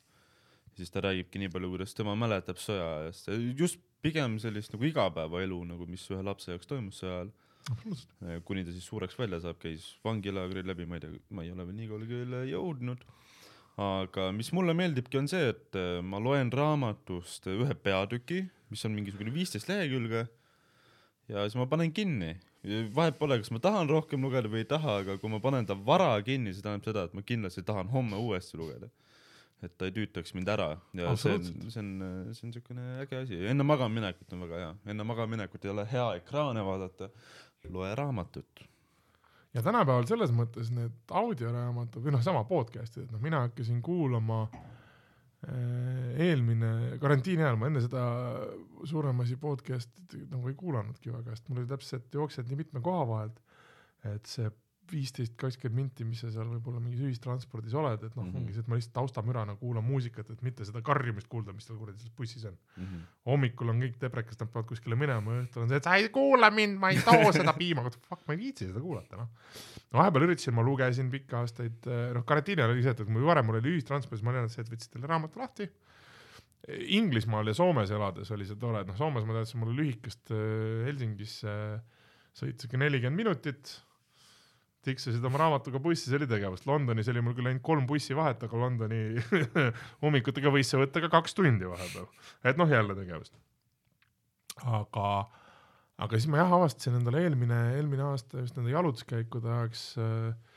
siis 0.76 0.92
ta 0.92 1.04
räägibki 1.06 1.40
nii 1.40 1.52
palju, 1.54 1.70
kuidas 1.72 1.94
tema 1.96 2.18
mäletab 2.20 2.58
sõjaajast, 2.60 3.30
just 3.56 3.80
pigem 4.04 4.40
sellist 4.42 4.74
nagu 4.74 4.90
igapäevaelu 4.90 5.62
nagu, 5.70 5.86
mis 5.90 6.04
ühe 6.12 6.24
lapse 6.26 6.52
jaoks 6.52 6.70
toimus 6.70 7.02
sõja 7.02 7.22
ajal. 7.22 8.42
kuni 8.46 8.66
ta 8.66 8.74
siis 8.74 8.90
suureks 8.90 9.18
välja 9.18 9.40
saab, 9.42 9.62
käis 9.62 9.86
vangilaagri 10.06 10.66
läbi, 10.66 10.86
ma 10.90 10.98
ei 10.98 11.06
tea, 11.06 11.22
ma 11.30 11.46
ei 11.46 11.54
ole 11.54 11.66
veel 11.66 11.80
nii 11.80 11.88
kaugele 11.94 12.42
jõudnud. 12.50 13.06
Aga 13.82 14.30
mis 14.36 14.52
mulle 14.56 14.76
meeldibki, 14.78 15.20
on 15.20 15.28
see, 15.28 15.52
et 15.52 15.78
äh, 15.80 16.00
ma 16.04 16.22
loen 16.24 16.52
raamatust 16.54 17.50
ühe 17.52 17.76
peatüki, 17.76 18.46
mis 18.72 18.84
on 18.88 18.96
mingisugune 18.96 19.34
viisteist 19.36 19.70
lehekülge 19.72 20.26
ja 21.32 21.46
siis 21.46 21.58
ma 21.60 21.66
panen 21.70 21.94
kinni. 21.94 22.36
vahet 22.96 23.18
pole, 23.20 23.38
kas 23.38 23.52
ma 23.54 23.60
tahan 23.62 23.90
rohkem 23.90 24.24
lugeda 24.26 24.50
või 24.50 24.64
ei 24.64 24.70
taha, 24.70 25.00
aga 25.04 25.18
kui 25.22 25.30
ma 25.30 25.40
panen 25.42 25.68
ta 25.70 25.76
vara 25.78 26.16
kinni, 26.26 26.54
see 26.54 26.66
tähendab 26.66 26.88
seda, 26.88 27.04
et 27.06 27.14
ma 27.14 27.22
kindlasti 27.22 27.62
tahan 27.66 27.92
homme 27.94 28.18
uuesti 28.18 28.58
lugeda. 28.58 28.90
et 29.64 29.72
ta 29.78 29.88
ei 29.88 29.94
tüütaks 29.96 30.34
mind 30.36 30.50
ära. 30.52 30.76
Ja 30.94 31.14
see 31.18 31.34
on, 31.34 31.46
see 31.72 31.82
on, 31.82 31.92
see 32.36 32.44
on 32.44 32.52
niisugune 32.52 32.84
äge 33.02 33.22
asi, 33.24 33.38
enne 33.50 33.64
magamaminekut 33.66 34.34
on 34.36 34.44
väga 34.46 34.60
hea, 34.62 34.72
enne 34.94 35.06
magamaminekut 35.08 35.66
ei 35.66 35.72
ole 35.72 35.86
hea 35.90 36.08
ekraane 36.20 36.64
vaadata, 36.66 37.10
loe 37.74 37.94
raamatut 37.98 38.66
ja 39.56 39.64
tänapäeval 39.64 40.08
selles 40.10 40.34
mõttes 40.36 40.72
need 40.76 41.16
audioraamatud 41.16 42.04
või 42.04 42.16
noh, 42.16 42.24
sama 42.26 42.44
podcast'id, 42.48 43.06
et 43.06 43.14
noh, 43.14 43.22
mina 43.24 43.46
hakkasin 43.46 43.80
kuulama 43.86 44.42
äh, 44.52 46.20
eelmine 46.28 47.00
karantiini 47.02 47.46
ajal, 47.46 47.60
ma 47.62 47.72
enne 47.72 47.84
seda 47.86 48.04
Suurem 48.86 49.24
asi 49.24 49.40
podcast'i 49.42 50.26
nagu 50.30 50.52
ei 50.52 50.58
kuulanudki 50.60 51.14
väga, 51.14 51.34
sest 51.34 51.50
mul 51.50 51.64
oli 51.64 51.72
täpselt 51.72 52.14
jooksjad 52.14 52.52
nii 52.52 52.60
mitme 52.60 52.84
koha 52.86 53.08
vahelt, 53.10 53.40
et 54.12 54.30
see 54.30 54.52
viisteist, 54.92 55.34
kakskümmend 55.40 55.78
minti, 55.80 56.06
mis 56.08 56.22
sa 56.24 56.30
seal 56.34 56.48
võib-olla 56.50 56.82
mingis 56.84 57.02
ühistranspordis 57.06 57.76
oled, 57.78 58.04
et 58.04 58.16
noh 58.16 58.24
mm. 58.24 58.32
-hmm., 58.32 58.42
ongi 58.42 58.56
see, 58.56 58.64
et 58.64 58.70
ma 58.72 58.78
lihtsalt 58.80 58.96
taustamürana 58.98 59.56
kuulan 59.60 59.86
muusikat, 59.86 60.30
et 60.34 60.44
mitte 60.46 60.68
seda 60.68 60.82
karjumist 60.86 61.30
kuulda, 61.32 61.54
mis 61.56 61.68
seal 61.68 61.80
kuradi 61.80 62.02
selles 62.02 62.16
bussis 62.18 62.46
on. 62.46 62.58
mm. 62.78 62.84
-hmm. 62.84 63.08
hommikul 63.32 63.74
on 63.74 63.82
kõik 63.86 63.98
teprekad, 64.02 64.38
nad 64.40 64.52
peavad 64.54 64.70
kuskile 64.70 65.00
minema 65.00 65.38
ja 65.38 65.46
õhtul 65.46 65.66
on 65.66 65.72
see, 65.72 65.82
et 65.82 65.90
sa 65.90 65.96
ei 65.96 66.10
kuula 66.10 66.52
mind, 66.52 66.78
ma 66.82 66.92
ei 66.94 67.02
too 67.06 67.32
seda 67.40 67.54
piima, 67.58 67.88
fuck, 67.90 68.22
ma 68.28 68.38
ei 68.38 68.42
viitsi 68.44 68.70
seda 68.70 68.84
kuulata, 68.84 69.18
noh. 69.18 69.32
vahepeal 69.94 70.28
üritasin, 70.30 70.54
ma 70.54 70.66
lugesin 70.66 71.10
pikki 71.12 71.40
aastaid, 71.42 71.90
noh, 72.14 72.26
karantiini 72.26 72.62
ajal 72.62 72.76
oli 72.76 72.86
see, 72.86 72.96
et 72.96 73.04
kui 73.06 73.26
varem 73.32 73.46
mul 73.46 73.60
oli 73.62 73.76
ühistranspordis, 73.78 74.24
ma 74.24 74.36
tean, 74.38 74.46
et 74.50 74.56
see, 74.56 74.64
et 74.66 74.72
võtsid 74.72 74.98
selle 74.98 75.12
raamatu 75.12 75.40
lahti. 75.40 75.70
Inglismaal 76.98 77.46
ja 77.46 77.54
Soomes 77.54 77.92
elades 77.94 78.32
oli 78.34 78.46
see 78.50 78.58
tore, 78.58 78.82
et 78.82 78.88
noh, 78.90 78.98
Soomes 78.98 79.26
ma 79.26 79.36
teadsin, 79.38 79.60
mul 79.62 79.70
oli 79.70 79.84
lühikest 79.84 80.32
äh, 80.34 80.88
Helsingisse 80.88 81.54
sõit 82.36 82.62
siuke 82.62 82.80
nelikümmend 82.80 83.22
minutit. 83.22 83.72
Tiksusid 84.86 85.24
oma 85.28 85.42
raamatuga 85.42 85.82
bussi, 85.84 86.10
see 86.10 86.20
oli 86.20 86.30
tegevust, 86.30 86.68
Londonis 86.70 87.10
oli 87.12 87.24
mul 87.26 87.36
küll 87.38 87.50
ainult 87.50 87.66
kolm 87.66 87.88
bussivahet, 87.90 88.46
aga 88.48 88.62
Londoni 88.62 89.02
hommikutega 90.04 90.54
võis 90.54 90.70
see 90.72 90.82
võtta 90.82 91.04
ka 91.04 91.12
kaks 91.18 91.38
tundi 91.38 91.70
vahepeal, 91.70 92.08
et 92.46 92.62
noh, 92.62 92.70
jälle 92.72 92.98
tegevust. 92.98 93.36
aga, 94.64 95.10
aga 96.06 96.20
siis 96.20 96.30
ma 96.32 96.44
jah 96.44 96.58
avastasin 96.60 97.00
endale 97.02 97.26
eelmine, 97.26 97.62
eelmine 97.80 98.10
aasta 98.12 98.44
just 98.44 98.60
nende 98.60 98.74
jalutuskäikude 98.76 99.52
ajaks 99.58 99.88
äh, 100.02 100.56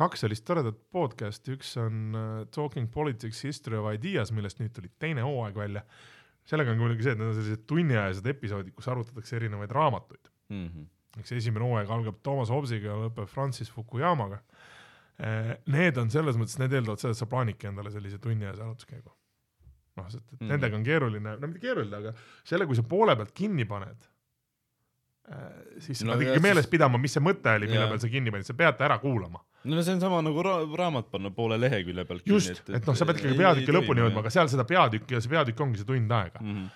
kaks 0.00 0.24
sellist 0.24 0.46
toredat 0.48 0.78
podcast'i, 0.94 1.56
üks 1.58 1.74
on 1.80 2.16
äh, 2.16 2.30
Talking 2.54 2.88
Politics 2.92 3.42
History 3.44 3.80
of 3.80 3.90
Ideas, 3.92 4.32
millest 4.36 4.62
nüüd 4.62 4.72
tuli 4.76 4.92
teine 5.02 5.26
hooaeg 5.26 5.58
välja. 5.60 5.84
sellega 6.50 6.72
on 6.72 6.80
muidugi 6.80 7.04
see, 7.04 7.12
et 7.14 7.20
need 7.20 7.30
on 7.30 7.36
sellised 7.36 7.66
tunniajased 7.68 8.26
episoodid, 8.32 8.72
kus 8.74 8.88
arutatakse 8.90 9.36
erinevaid 9.36 9.70
raamatuid. 9.76 10.30
Mm 10.50 10.66
-hmm. 10.66 10.88
Eks 11.18 11.32
esimene 11.32 11.64
hooaeg 11.66 11.90
algab 11.90 12.20
Toomas 12.22 12.50
Hobbesiga 12.52 12.92
ja 12.92 12.98
lõpeb 13.08 13.26
Francis 13.28 13.70
Fukuyamaga. 13.74 14.38
Need 15.66 15.98
on 16.00 16.08
selles 16.10 16.36
mõttes, 16.40 16.56
need 16.58 16.72
eeldavad 16.72 16.98
seda, 17.02 17.10
et 17.12 17.18
sa 17.18 17.26
plaanidki 17.28 17.66
endale 17.68 17.90
sellise 17.92 18.18
tunniajase 18.22 18.62
arvutuskäigu. 18.62 19.10
noh, 19.98 20.06
sest 20.08 20.22
et 20.32 20.40
mm 20.40 20.48
nendega 20.48 20.76
on 20.78 20.84
keeruline, 20.86 21.32
no 21.40 21.46
mitte 21.50 21.60
keeruline, 21.60 21.96
aga 21.96 22.12
selle, 22.46 22.64
kui 22.66 22.76
sa 22.78 22.82
poole 22.88 23.16
pealt 23.18 23.32
kinni 23.36 23.66
paned, 23.68 24.06
siis 25.78 25.98
sa 26.00 26.06
No 26.06 26.14
pead 26.14 26.22
ja 26.22 26.30
ikkagi 26.30 26.38
siis- 26.38 26.42
meeles 26.42 26.66
pidama, 26.70 26.98
mis 26.98 27.12
see 27.12 27.20
mõte 27.22 27.52
oli, 27.54 27.66
mille 27.68 27.86
peal 27.90 28.00
sa 28.00 28.08
kinni 28.08 28.30
panid, 28.34 28.46
sa 28.48 28.54
pead 28.54 28.78
ta 28.78 28.86
ära 28.88 28.98
kuulama. 29.02 29.42
no 29.64 29.82
see 29.82 29.92
on 29.94 30.00
sama 30.00 30.22
nagu 30.24 30.42
ra 30.42 30.54
raamat 30.64 31.10
panna 31.10 31.30
poole 31.30 31.58
lehekülje 31.60 32.04
pealt. 32.08 32.22
just, 32.26 32.62
et 32.70 32.86
noh, 32.86 32.94
sa 32.96 33.04
pead 33.04 33.20
ikkagi 33.20 33.36
peatüki 33.36 33.74
lõpuni 33.76 34.00
jõudma, 34.06 34.22
aga 34.24 34.30
seal 34.30 34.48
seda 34.48 34.64
peatükki 34.64 35.14
ja 35.14 35.20
see 35.20 35.28
peatükk 35.34 35.60
ongi 35.60 35.82
see 35.82 35.84
tund 35.90 36.10
aega. 36.10 36.40
mm. 36.40 36.54
-hmm. 36.56 36.70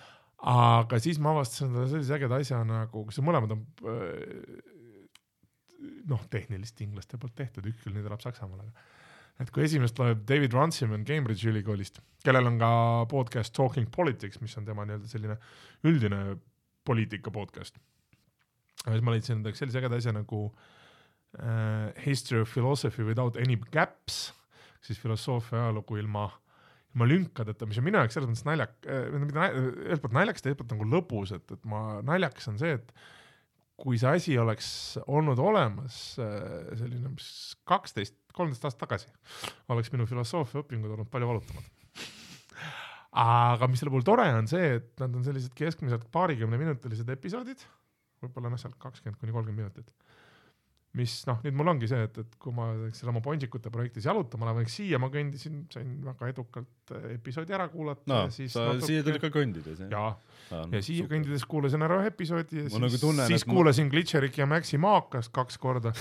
Aga 0.45 0.99
siis 1.01 1.17
ma 1.21 1.33
avastasin 1.33 1.71
endale 1.71 1.89
sellise 1.89 2.17
ägeda 2.19 2.39
asja 2.41 2.61
nagu, 2.67 3.05
kus 3.07 3.21
mõlemad 3.25 3.55
on 3.55 3.63
äh, 3.89 4.75
noh, 6.09 6.21
tehnilist 6.31 6.81
inglaste 6.85 7.17
poolt 7.21 7.35
tehtud, 7.37 7.65
üks 7.69 7.81
küll 7.83 7.95
nüüd 7.97 8.05
elab 8.05 8.21
Saksamaal, 8.23 8.61
aga 8.65 9.43
et 9.43 9.51
kui 9.51 9.65
esimest 9.65 9.97
loeb 9.99 10.21
David 10.29 10.53
Runciman 10.55 11.03
Cambridge'i 11.07 11.51
ülikoolist, 11.51 11.99
kellel 12.23 12.47
on 12.51 12.59
ka 12.61 12.69
podcast 13.11 13.53
Talking 13.55 13.89
Politics, 13.91 14.39
mis 14.43 14.55
on 14.59 14.67
tema 14.67 14.85
nii-öelda 14.87 15.11
selline 15.11 15.35
üldine 15.87 16.21
poliitika 16.85 17.33
podcast. 17.33 17.75
siis 18.85 19.01
ma 19.03 19.11
leidsin 19.11 19.39
endale 19.39 19.57
sellise 19.57 19.81
ägeda 19.81 19.99
asja 19.99 20.13
nagu 20.13 20.45
äh, 21.41 21.91
History 22.05 22.41
of 22.41 22.53
philosophy 22.53 23.03
without 23.03 23.37
any 23.41 23.57
gaps, 23.71 24.33
siis 24.81 25.01
filosoofia 25.01 25.65
ajalugu 25.65 25.97
ilma 25.97 26.29
ilma 26.95 27.07
lünkadeta, 27.11 27.67
mis 27.67 27.79
on 27.81 27.85
minu 27.85 27.99
jaoks 27.99 28.15
selles 28.15 28.29
mõttes 28.31 28.45
naljak-, 28.47 28.87
nalja-, 29.35 29.51
ühelt 29.59 30.03
poolt 30.03 30.15
naljakas, 30.15 30.45
teiselt 30.45 30.61
poolt 30.61 30.71
nagu 30.71 30.87
lõbus, 30.93 31.35
et, 31.35 31.45
et 31.51 31.69
ma, 31.69 31.99
naljakas 32.07 32.47
on 32.51 32.59
see, 32.61 32.77
et 32.79 32.93
kui 33.75 33.99
see 33.99 34.11
asi 34.15 34.37
oleks 34.39 34.69
olnud 35.11 35.39
olemas 35.43 35.97
äh, 36.23 36.69
selline 36.79 37.11
kaksteist, 37.67 38.15
kolmteist 38.35 38.67
aastat 38.67 38.85
tagasi, 38.85 39.11
oleks 39.75 39.91
minu 39.91 40.07
filosoofiaõpingud 40.07 40.95
olnud 40.95 41.11
palju 41.11 41.31
valutamad. 41.33 41.71
aga 43.25 43.67
mis 43.71 43.83
selle 43.83 43.91
puhul 43.91 44.07
tore 44.07 44.29
on 44.35 44.47
see, 44.51 44.77
et 44.79 45.03
nad 45.03 45.11
on 45.11 45.27
sellised 45.27 45.51
keskmiselt 45.55 46.07
paarikümneminutilised 46.15 47.11
episoodid, 47.11 47.67
võib-olla 48.23 48.53
noh, 48.53 48.59
sealt 48.59 48.79
kakskümmend 48.79 49.19
kuni 49.19 49.35
kolmkümmend 49.35 49.67
minutit 49.67 49.91
mis 50.95 51.13
noh, 51.27 51.41
nüüd 51.43 51.55
mul 51.59 51.71
ongi 51.73 51.89
see, 51.91 52.05
et, 52.07 52.17
et 52.23 52.37
kui 52.41 52.53
ma 52.55 52.69
selle 52.95 53.11
oma 53.11 53.21
Ponsikute 53.25 53.71
projektis 53.73 54.07
jalutama 54.07 54.49
lähen, 54.49 54.63
eks 54.65 54.77
siia 54.79 54.99
ma 55.01 55.09
kõndisin, 55.13 55.65
sain 55.73 55.91
väga 56.05 56.29
edukalt 56.31 56.93
äh, 56.95 57.09
episoodi 57.17 57.55
ära 57.57 57.67
kuulata 57.71 58.07
no 58.11 58.21
natuke... 58.29 58.87
siia 58.87 59.03
tulid 59.05 59.21
ka 59.23 59.31
kõndides 59.33 59.83
jah? 59.85 59.91
ja, 60.51 60.63
ja 60.71 60.83
siia 60.85 61.07
kõndides 61.11 61.45
kuulasin 61.51 61.85
ära 61.85 61.99
ühe 62.01 62.11
episoodi 62.13 62.61
ja 62.61 62.67
Ma 62.67 62.73
siis, 62.73 62.83
nagu 62.87 63.01
tunnen, 63.01 63.29
siis 63.31 63.43
et 63.43 63.49
ma- 63.49 63.57
kuulasin 63.57 63.91
Glitcherik 63.91 64.39
ja 64.39 64.49
Maxi 64.49 64.79
Maakast 64.81 65.33
kaks 65.35 65.59
korda 65.61 65.95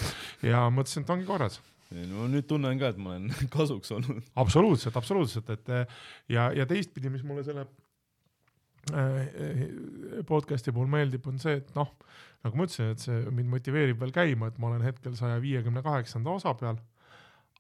ja 0.46 0.66
mõtlesin, 0.74 1.06
et 1.06 1.14
ongi 1.16 1.28
korras. 1.28 1.60
no 1.94 2.28
nüüd 2.30 2.46
tunnen 2.50 2.78
ka, 2.80 2.92
et 2.94 3.00
ma 3.00 3.16
olen 3.16 3.30
kasuks 3.56 3.94
olnud. 3.96 4.22
absoluutselt, 4.40 4.96
absoluutselt, 5.00 5.50
et 5.56 5.74
ja, 6.30 6.50
ja 6.54 6.68
teistpidi, 6.70 7.10
mis 7.12 7.26
mulle 7.26 7.46
selle 7.46 7.66
podcast'i 10.28 10.72
puhul 10.72 10.90
meeldib, 10.90 11.26
on 11.30 11.38
see, 11.40 11.56
et 11.60 11.70
noh, 11.76 11.90
nagu 12.44 12.58
ma 12.58 12.66
ütlesin, 12.68 12.92
et 12.92 13.04
see 13.04 13.22
mind 13.32 13.50
motiveerib 13.52 14.00
veel 14.02 14.12
käima, 14.14 14.50
et 14.50 14.58
ma 14.60 14.70
olen 14.70 14.84
hetkel 14.84 15.16
saja 15.18 15.40
viiekümne 15.42 15.82
kaheksanda 15.84 16.34
osa 16.34 16.54
peal. 16.58 16.80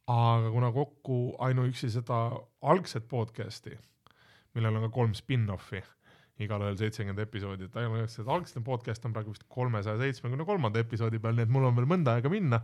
aga 0.06 0.50
kuna 0.52 0.68
kokku 0.72 1.36
ainuüksi 1.40 1.88
seda 1.90 2.18
algset 2.60 3.06
podcast'i, 3.08 3.78
millel 4.54 4.76
on 4.76 4.84
ka 4.84 4.90
kolm 4.92 5.14
spin-off'i, 5.16 5.80
igalühel 6.42 6.74
seitsekümmend 6.78 7.20
episoodi, 7.22 7.68
et 7.68 7.76
ainuüksi 7.78 8.18
seda 8.18 8.32
algset 8.34 8.58
podcast 8.66 9.04
on 9.06 9.12
praegu 9.14 9.30
vist 9.30 9.44
kolmesaja 9.54 10.00
seitsmekümne 10.00 10.46
kolmanda 10.48 10.82
episoodi 10.82 11.20
peal, 11.22 11.36
nii 11.38 11.46
et 11.46 11.52
mul 11.54 11.66
on 11.68 11.76
veel 11.76 11.86
mõnda 11.92 12.16
aega 12.18 12.30
minna 12.32 12.58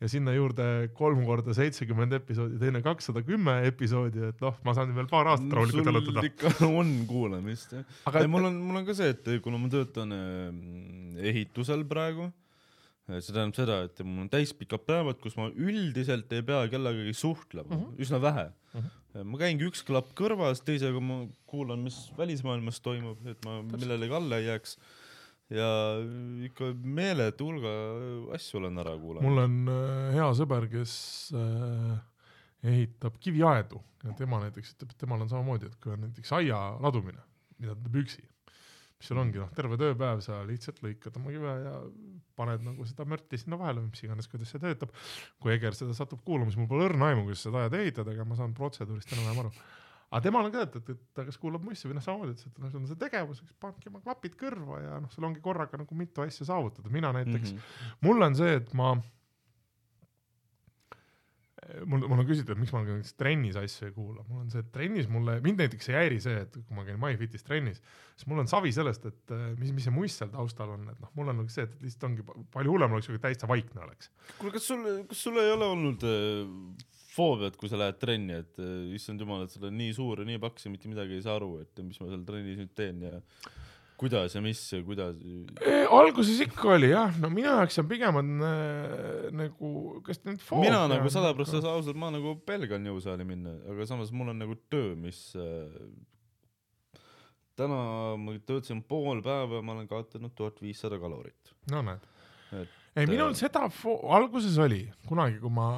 ja 0.00 0.08
sinna 0.08 0.32
juurde 0.32 0.68
kolm 0.96 1.20
korda 1.28 1.52
seitsekümmend 1.56 2.16
episoodi, 2.16 2.56
teine 2.62 2.80
kakssada 2.84 3.20
kümme 3.26 3.58
episoodi, 3.68 4.30
et 4.30 4.40
noh, 4.40 4.56
ma 4.64 4.74
saan 4.76 4.94
veel 4.96 5.10
paar 5.10 5.34
aastat 5.34 5.52
rahulikult 5.58 5.90
jalutada. 5.92 6.24
ikka 6.30 6.70
on 6.70 6.94
kuulamist 7.10 7.76
jah. 7.76 7.98
aga 8.08 8.24
ei, 8.24 8.30
mul 8.32 8.48
on, 8.48 8.56
mul 8.70 8.80
on 8.80 8.88
ka 8.88 8.96
see, 8.96 9.12
et 9.12 9.28
kuna 9.44 9.60
ma 9.60 9.68
töötan 9.72 10.16
äh, 10.16 11.26
ehitusel 11.34 11.84
praegu, 11.90 12.30
see 13.18 13.34
tähendab 13.34 13.58
seda, 13.58 13.82
et 13.90 14.00
mul 14.06 14.24
on 14.24 14.32
täispikad 14.32 14.86
päevad, 14.88 15.20
kus 15.20 15.36
ma 15.36 15.50
üldiselt 15.52 16.32
ei 16.32 16.46
pea 16.46 16.62
kellegagi 16.72 17.12
suhtlema 17.20 17.74
mm. 17.74 17.84
-hmm. 17.84 18.00
üsna 18.06 18.22
vähe 18.22 18.48
mm. 18.48 18.80
-hmm. 18.80 18.99
Ma 19.14 19.40
käingi 19.40 19.66
üks 19.68 19.82
klapp 19.86 20.12
kõrvas, 20.18 20.62
teisega 20.66 21.00
ma 21.02 21.22
kuulan, 21.50 21.82
mis 21.86 21.98
välismaailmas 22.18 22.80
toimub, 22.84 23.22
et 23.30 23.40
ma 23.46 23.60
millelegi 23.66 24.16
alla 24.16 24.40
ei 24.40 24.50
jääks. 24.50 24.76
ja 25.50 25.66
ikka 26.46 26.68
meeletu 26.86 27.48
hulga 27.48 27.70
asju 28.36 28.60
olen 28.60 28.78
ära 28.78 28.94
kuulanud. 28.94 29.26
mul 29.26 29.42
on 29.42 29.72
äh, 29.72 30.12
hea 30.14 30.28
sõber, 30.38 30.68
kes 30.70 30.92
äh, 31.34 31.96
ehitab 32.70 33.16
kiviaedu 33.18 33.80
ja 34.04 34.14
tema 34.18 34.38
näiteks 34.44 34.76
ütleb, 34.76 34.94
et 34.94 35.02
temal 35.02 35.24
on 35.24 35.32
samamoodi, 35.32 35.70
et 35.70 35.80
kui 35.82 35.94
on 35.94 36.04
näiteks 36.06 36.32
aia 36.38 36.60
ladumine, 36.80 37.24
mida 37.58 37.74
ta 37.74 37.82
teeb 37.88 37.98
üksi, 38.04 38.22
mis 39.00 39.08
sul 39.08 39.20
ongi 39.22 39.40
noh, 39.40 39.48
terve 39.56 39.78
tööpäev 39.80 40.20
sa 40.24 40.42
lihtsalt 40.44 40.82
lõikad 40.84 41.14
oma 41.16 41.32
kive 41.32 41.52
ja 41.64 41.74
paned 42.36 42.64
nagu 42.66 42.84
seda 42.88 43.06
mörti 43.08 43.38
sinna 43.40 43.56
vahele 43.60 43.80
või 43.80 43.94
mis 43.94 44.04
iganes, 44.04 44.28
kuidas 44.28 44.52
see 44.52 44.60
töötab. 44.60 44.92
kui 45.40 45.54
Eger 45.54 45.76
seda 45.76 45.96
satub 45.96 46.20
kuulama, 46.26 46.52
siis 46.52 46.60
mul 46.60 46.68
pole 46.68 46.88
õrna 46.90 47.08
aimu, 47.08 47.24
kuidas 47.28 47.44
seda 47.46 47.62
ajada 47.64 47.80
ehitada, 47.80 48.12
aga 48.12 48.26
ma 48.28 48.36
saan 48.36 48.52
protseduurist 48.56 49.14
enam-vähem 49.16 49.40
aru. 49.44 49.52
aga 50.10 50.20
temal 50.26 50.48
on 50.48 50.52
ka, 50.52 50.66
et, 50.68 50.76
et, 50.92 51.06
ta 51.16 51.24
kas 51.24 51.40
kuulab 51.40 51.64
mussi 51.64 51.88
või 51.88 51.96
noh, 51.96 52.04
samamoodi 52.04 52.36
et 52.36 52.60
noh, 52.60 52.74
sul 52.74 52.82
on 52.82 52.90
see 52.90 53.00
tegevus, 53.00 53.40
panedki 53.62 53.88
oma 53.92 54.02
klapid 54.04 54.36
kõrva 54.40 54.82
ja 54.84 55.00
noh, 55.00 55.12
sul 55.14 55.28
ongi 55.30 55.40
korraga 55.44 55.80
nagu 55.80 55.96
mitu 55.96 56.26
asja 56.26 56.50
saavutada, 56.52 56.92
mina 56.92 57.14
näiteks 57.16 57.54
mm. 57.54 57.56
-hmm. 57.56 57.96
mul 58.04 58.28
on 58.28 58.36
see, 58.36 58.58
et 58.60 58.74
ma 58.76 58.92
mul, 61.88 62.04
mul 62.10 62.22
on 62.22 62.28
küsitud, 62.28 62.58
miks 62.60 62.72
ma 62.74 62.82
näiteks 62.84 63.14
trennis 63.18 63.56
asju 63.60 63.88
ei 63.88 63.94
kuula, 63.94 64.24
mul 64.28 64.42
on 64.44 64.50
see, 64.52 64.62
trennis 64.74 65.08
mulle, 65.10 65.38
mind 65.44 65.62
näiteks 65.62 65.90
ei 65.92 65.96
häiri 65.98 66.20
see, 66.22 66.36
et 66.44 66.58
kui 66.58 66.76
ma 66.76 66.84
käin 66.86 67.00
MyFitis 67.00 67.46
trennis, 67.46 67.80
siis 68.14 68.28
mul 68.30 68.42
on 68.42 68.50
savi 68.50 68.72
sellest, 68.76 69.06
et 69.10 69.34
äh, 69.36 69.46
mis, 69.60 69.72
mis 69.76 69.86
see 69.88 69.94
muist 69.94 70.20
seal 70.20 70.32
taustal 70.34 70.74
on, 70.76 70.86
et 70.92 71.00
noh, 71.02 71.12
mul 71.18 71.32
on 71.32 71.42
nagu 71.42 71.52
see, 71.52 71.66
et 71.68 71.86
lihtsalt 71.86 72.08
ongi 72.10 72.26
pa- 72.26 72.36
palju 72.58 72.76
hullem 72.76 72.96
oleks, 72.96 73.10
kui 73.10 73.22
täitsa 73.22 73.50
vaikne 73.50 73.84
oleks. 73.86 74.12
kuule, 74.38 74.54
kas 74.56 74.68
sul, 74.72 74.86
kas 75.10 75.24
sul 75.28 75.40
ei 75.42 75.54
ole 75.54 75.70
olnud 75.76 76.06
äh, 76.08 76.90
foobiat, 77.14 77.56
kui 77.60 77.70
sa 77.70 77.80
lähed 77.80 77.98
trenni, 78.02 78.40
et 78.44 78.60
äh, 78.62 78.92
issand 78.96 79.22
jumal, 79.22 79.46
et 79.46 79.54
sa 79.54 79.62
oled 79.62 79.76
nii 79.78 79.96
suur 79.96 80.22
ja 80.22 80.28
nii 80.28 80.42
paks 80.42 80.66
ja 80.66 80.74
mitte 80.74 80.90
midagi 80.90 81.18
ei 81.18 81.24
saa 81.24 81.38
aru, 81.40 81.56
et 81.64 81.82
mis 81.84 81.98
ma 82.02 82.10
seal 82.12 82.26
trennis 82.28 82.60
nüüd 82.60 82.76
teen 82.78 83.02
ja 83.08 83.18
kuidas 84.00 84.34
ja 84.34 84.42
mis 84.44 84.60
kuidas. 84.86 85.16
alguses 85.92 86.40
ikka 86.46 86.74
oli 86.76 86.90
jah, 86.92 87.16
no 87.20 87.30
minu 87.32 87.50
jaoks 87.50 87.80
on 87.82 87.88
pigem 87.90 88.20
on 88.20 88.30
äh, 88.46 89.26
nagu, 89.36 89.72
kas 90.06 90.22
nüüd 90.24 90.40
foobia 90.44 90.70
mina 90.70 90.84
nagu 90.90 91.08
on, 91.08 91.14
sada 91.14 91.32
protsenti 91.36 91.68
ausalt, 91.68 91.98
ma 92.00 92.12
nagu 92.14 92.36
pelgan 92.48 92.86
jõusaali 92.90 93.26
minna, 93.28 93.56
aga 93.72 93.88
samas 93.90 94.12
mul 94.14 94.32
on 94.32 94.40
nagu 94.40 94.56
töö, 94.72 94.94
mis 94.98 95.20
äh, 95.38 95.74
täna 97.60 97.80
ma 98.20 98.38
töötasin 98.38 98.80
pool 98.88 99.20
päeva 99.24 99.60
ja 99.60 99.64
ma 99.66 99.76
olen 99.76 99.90
kaotanud 99.90 100.34
tuhat 100.36 100.62
viissada 100.64 101.00
kalorit. 101.02 101.54
no 101.72 101.84
näed 101.84 102.08
ei, 102.96 103.06
minul 103.06 103.30
äh, 103.30 103.38
seda 103.38 103.66
alguses 104.16 104.56
oli 104.58 104.84
kunagi, 105.08 105.38
kui 105.42 105.52
ma 105.54 105.68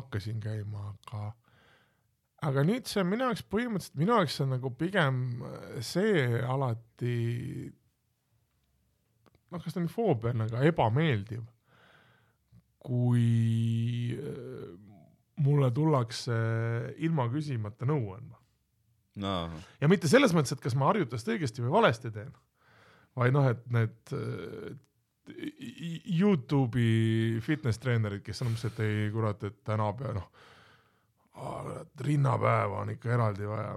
hakkasin 0.00 0.40
käima, 0.42 0.90
aga 1.08 1.30
aga 2.46 2.64
nüüd 2.64 2.88
see 2.88 3.02
on 3.02 3.10
minu 3.10 3.28
jaoks 3.28 3.44
põhimõtteliselt, 3.52 3.98
minu 4.00 4.16
jaoks 4.16 4.38
on 4.44 4.54
nagu 4.54 4.72
pigem 4.80 5.20
see 5.84 6.24
alati 6.40 7.18
noh, 9.50 9.62
kas 9.62 9.74
ta 9.74 9.82
nüüd 9.82 9.92
foobia 9.92 10.34
on, 10.34 10.44
aga 10.46 10.62
ebameeldiv, 10.70 11.42
kui 12.80 14.16
äh, 14.16 14.68
mulle 15.44 15.70
tullakse 15.74 16.36
ilma 17.04 17.28
küsimata 17.32 17.88
nõu 17.88 18.14
andma. 18.16 18.38
ja 19.80 19.90
mitte 19.90 20.08
selles 20.08 20.32
mõttes, 20.36 20.54
et 20.54 20.62
kas 20.62 20.76
ma 20.78 20.88
harjutust 20.92 21.28
õigesti 21.28 21.64
või 21.64 21.74
valesti 21.80 22.12
teen, 22.14 22.30
vaid 23.18 23.34
noh, 23.36 23.50
et 23.50 23.66
need 23.74 24.14
äh, 24.16 24.70
Youtube'i 25.30 27.38
fitness 27.44 27.78
treenerid, 27.78 28.24
kes 28.26 28.40
on 28.42 28.50
umbes, 28.50 28.64
et 28.66 28.80
ei 28.82 29.10
kurat, 29.14 29.44
et 29.46 29.60
täna 29.66 29.86
pea 29.98 30.14
noh, 30.16 30.26
rinnapäeva 32.00 32.80
on 32.82 32.90
ikka 32.90 33.12
eraldi 33.14 33.48
vaja. 33.48 33.74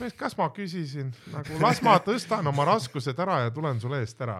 mees, 0.00 0.14
kas 0.18 0.36
ma 0.38 0.48
küsisin 0.54 1.12
nagu 1.32 1.60
las 1.62 1.80
ma 1.84 1.96
tõstan 2.04 2.48
oma 2.50 2.66
raskused 2.68 3.18
ära 3.22 3.40
ja 3.46 3.54
tulen 3.54 3.80
sulle 3.80 4.00
eest 4.04 4.20
ära. 4.24 4.38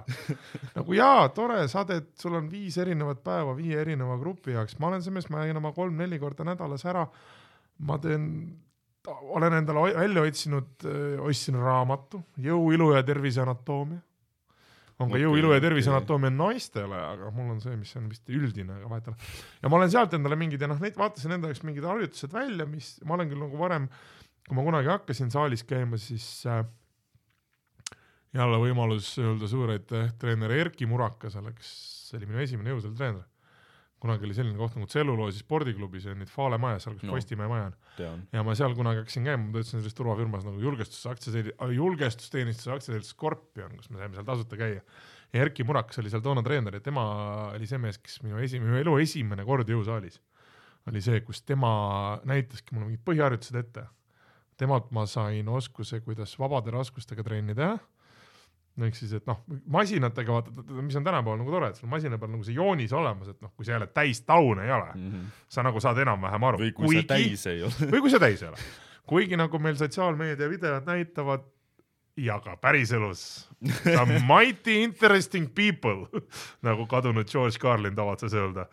nagu 0.76 0.96
jaa, 0.96 1.28
tore, 1.36 1.62
sa 1.72 1.84
teed, 1.88 2.12
sul 2.20 2.36
on 2.38 2.50
viis 2.52 2.78
erinevat 2.82 3.22
päeva 3.24 3.56
viie 3.56 3.80
erineva 3.80 4.18
grupi 4.20 4.56
jaoks, 4.56 4.78
ma 4.80 4.90
olen 4.90 5.04
see 5.04 5.14
mees, 5.14 5.28
ma 5.32 5.44
käin 5.44 5.60
oma 5.60 5.72
kolm-neli 5.76 6.20
korda 6.22 6.46
nädalas 6.48 6.84
ära. 6.88 7.06
ma 7.78 7.98
teen, 8.02 8.28
olen 9.06 9.60
endale 9.60 9.94
välja 9.94 10.26
otsinud, 10.26 10.88
ostsin 11.22 11.60
raamatu 11.60 12.22
Jõu, 12.42 12.72
ilu 12.74 12.92
ja 12.94 13.02
tervise 13.06 13.44
anatoomia. 13.44 14.00
On 14.96 15.10
ka 15.10 15.12
Okei, 15.12 15.24
Jõu, 15.26 15.34
ilu 15.36 15.52
ja 15.52 15.60
tervise 15.60 15.90
okei. 15.90 15.98
anatoomia 15.98 16.32
naistele, 16.32 17.00
aga 17.12 17.30
mul 17.36 17.52
on 17.56 17.60
see, 17.60 17.74
mis 17.76 17.92
on 17.98 18.06
vist 18.08 18.32
üldine, 18.32 18.78
aga 18.78 18.88
vahet 18.88 19.10
ei 19.10 19.12
ole. 19.12 19.30
ja 19.62 19.72
ma 19.72 19.80
olen 19.80 19.92
sealt 19.92 20.16
endale 20.16 20.38
mingid 20.40 20.64
ja 20.64 20.70
noh, 20.70 20.80
neid 20.80 20.96
vaatasin 20.96 21.36
enda 21.36 21.50
jaoks 21.52 21.64
mingid 21.68 21.84
harjutused 21.84 22.32
välja, 22.32 22.68
mis 22.70 22.94
ma 23.04 23.18
olen 23.18 23.28
küll 23.32 23.44
nagu 23.44 23.60
varem, 23.60 23.90
kui 24.48 24.56
ma 24.56 24.64
kunagi 24.64 24.92
hakkasin 24.94 25.32
saalis 25.34 25.66
käima, 25.68 26.00
siis 26.00 26.26
äh, 26.48 26.64
jälle 28.36 28.60
võimalus 28.62 29.10
öelda 29.20 29.48
suur 29.50 29.74
aitäh 29.74 30.12
treener 30.20 30.52
Erki 30.56 30.88
Murakasele, 30.88 31.52
kes 31.56 31.72
oli 32.16 32.28
minu 32.30 32.40
esimene 32.44 32.72
jõusaalitreener. 32.72 33.24
Kunagi 34.02 34.28
oli 34.28 34.36
selline 34.36 34.58
koht 34.60 34.76
nagu 34.76 34.86
tselluloosi 34.90 35.40
spordiklubi, 35.40 36.02
see 36.04 36.12
on 36.12 36.20
nüüd 36.20 36.30
Fale 36.30 36.58
majas, 36.60 36.84
seal 36.84 36.98
kus 36.98 37.06
No. 37.08 37.14
Postimehe 37.16 37.48
maja 37.48 37.70
on. 37.70 37.76
ja 38.32 38.44
ma 38.44 38.54
seal 38.58 38.76
kunagi 38.76 39.02
hakkasin 39.02 39.26
käima, 39.26 39.48
ma 39.48 39.56
töötasin 39.56 39.80
selles 39.80 39.96
turvafirmas 39.96 40.44
nagu 40.46 40.60
julgestusaktsiaselts, 40.60 41.56
julgestusteenistuse 41.78 42.74
aktsiaselts 42.76 43.14
Scorpion, 43.14 43.76
kus 43.80 43.90
me 43.90 44.02
saime 44.02 44.18
seal 44.18 44.28
tasuta 44.28 44.60
käia. 44.60 44.84
ja 45.32 45.42
Erki 45.42 45.64
Murakas 45.64 45.98
oli 46.02 46.12
seal 46.12 46.22
toona 46.22 46.44
treener 46.44 46.76
ja 46.76 46.84
tema 46.84 47.06
oli 47.56 47.66
see 47.66 47.80
mees, 47.82 47.98
kes 47.98 48.20
minu 48.22 48.38
esimene, 48.38 48.70
minu 48.70 48.82
elu 48.84 48.98
esimene 49.02 49.48
kord 49.48 49.68
jõusaalis 49.72 50.20
oli 50.90 51.02
see, 51.02 51.20
kus 51.26 51.42
tema 51.42 51.70
näitaski 52.28 52.74
mulle 52.74 52.90
mingid 52.90 53.04
põhiharjutused 53.06 53.58
ette. 53.58 53.86
temalt 54.56 54.88
ma 54.96 55.04
sain 55.06 55.48
oskuse, 55.52 56.00
kuidas 56.00 56.38
vabade 56.40 56.72
raskustega 56.72 57.24
trenni 57.26 57.54
teha. 57.54 57.74
Ehk 58.84 58.96
siis, 58.98 59.12
et 59.16 59.26
noh, 59.28 59.40
masinatega 59.72 60.34
vaata, 60.34 60.52
mis 60.84 60.96
on 60.98 61.04
tänapäeval 61.06 61.40
nagu 61.40 61.54
tore, 61.54 61.70
et 61.72 61.80
sul 61.80 61.88
masina 61.88 62.18
peal 62.20 62.32
nagu 62.34 62.44
see 62.44 62.56
joonis 62.56 62.92
olemas, 62.96 63.30
et 63.32 63.40
noh, 63.44 63.52
kui 63.56 63.64
sa 63.64 63.76
jälle 63.76 63.88
täis 63.94 64.20
taune 64.28 64.66
ei 64.66 64.72
ole, 64.76 64.90
sa 65.48 65.64
nagu 65.64 65.80
saad 65.80 66.02
enam-vähem 66.04 66.48
aru. 66.50 66.60
või 66.64 66.72
kui 66.76 67.00
sa 67.00 67.06
täis 67.14 67.46
ei 67.48 67.62
ole. 67.64 67.90
või 67.94 68.04
kui 68.04 68.12
sa 68.12 68.20
täis 68.22 68.42
ei 68.44 68.50
ole. 68.50 68.64
kuigi 69.08 69.38
nagu 69.40 69.60
meil 69.62 69.78
sotsiaalmeedia 69.80 70.48
videod 70.50 70.88
näitavad 70.88 71.46
ja 72.16 72.40
ka 72.40 72.56
päriselus, 72.56 73.48
some 73.84 74.20
mighty 74.26 74.82
interesting 74.82 75.48
people, 75.54 76.08
nagu 76.68 76.86
kadunud 76.86 77.28
George 77.28 77.60
Carlin 77.62 77.96
tavatses 77.96 78.36
öelda, 78.36 78.66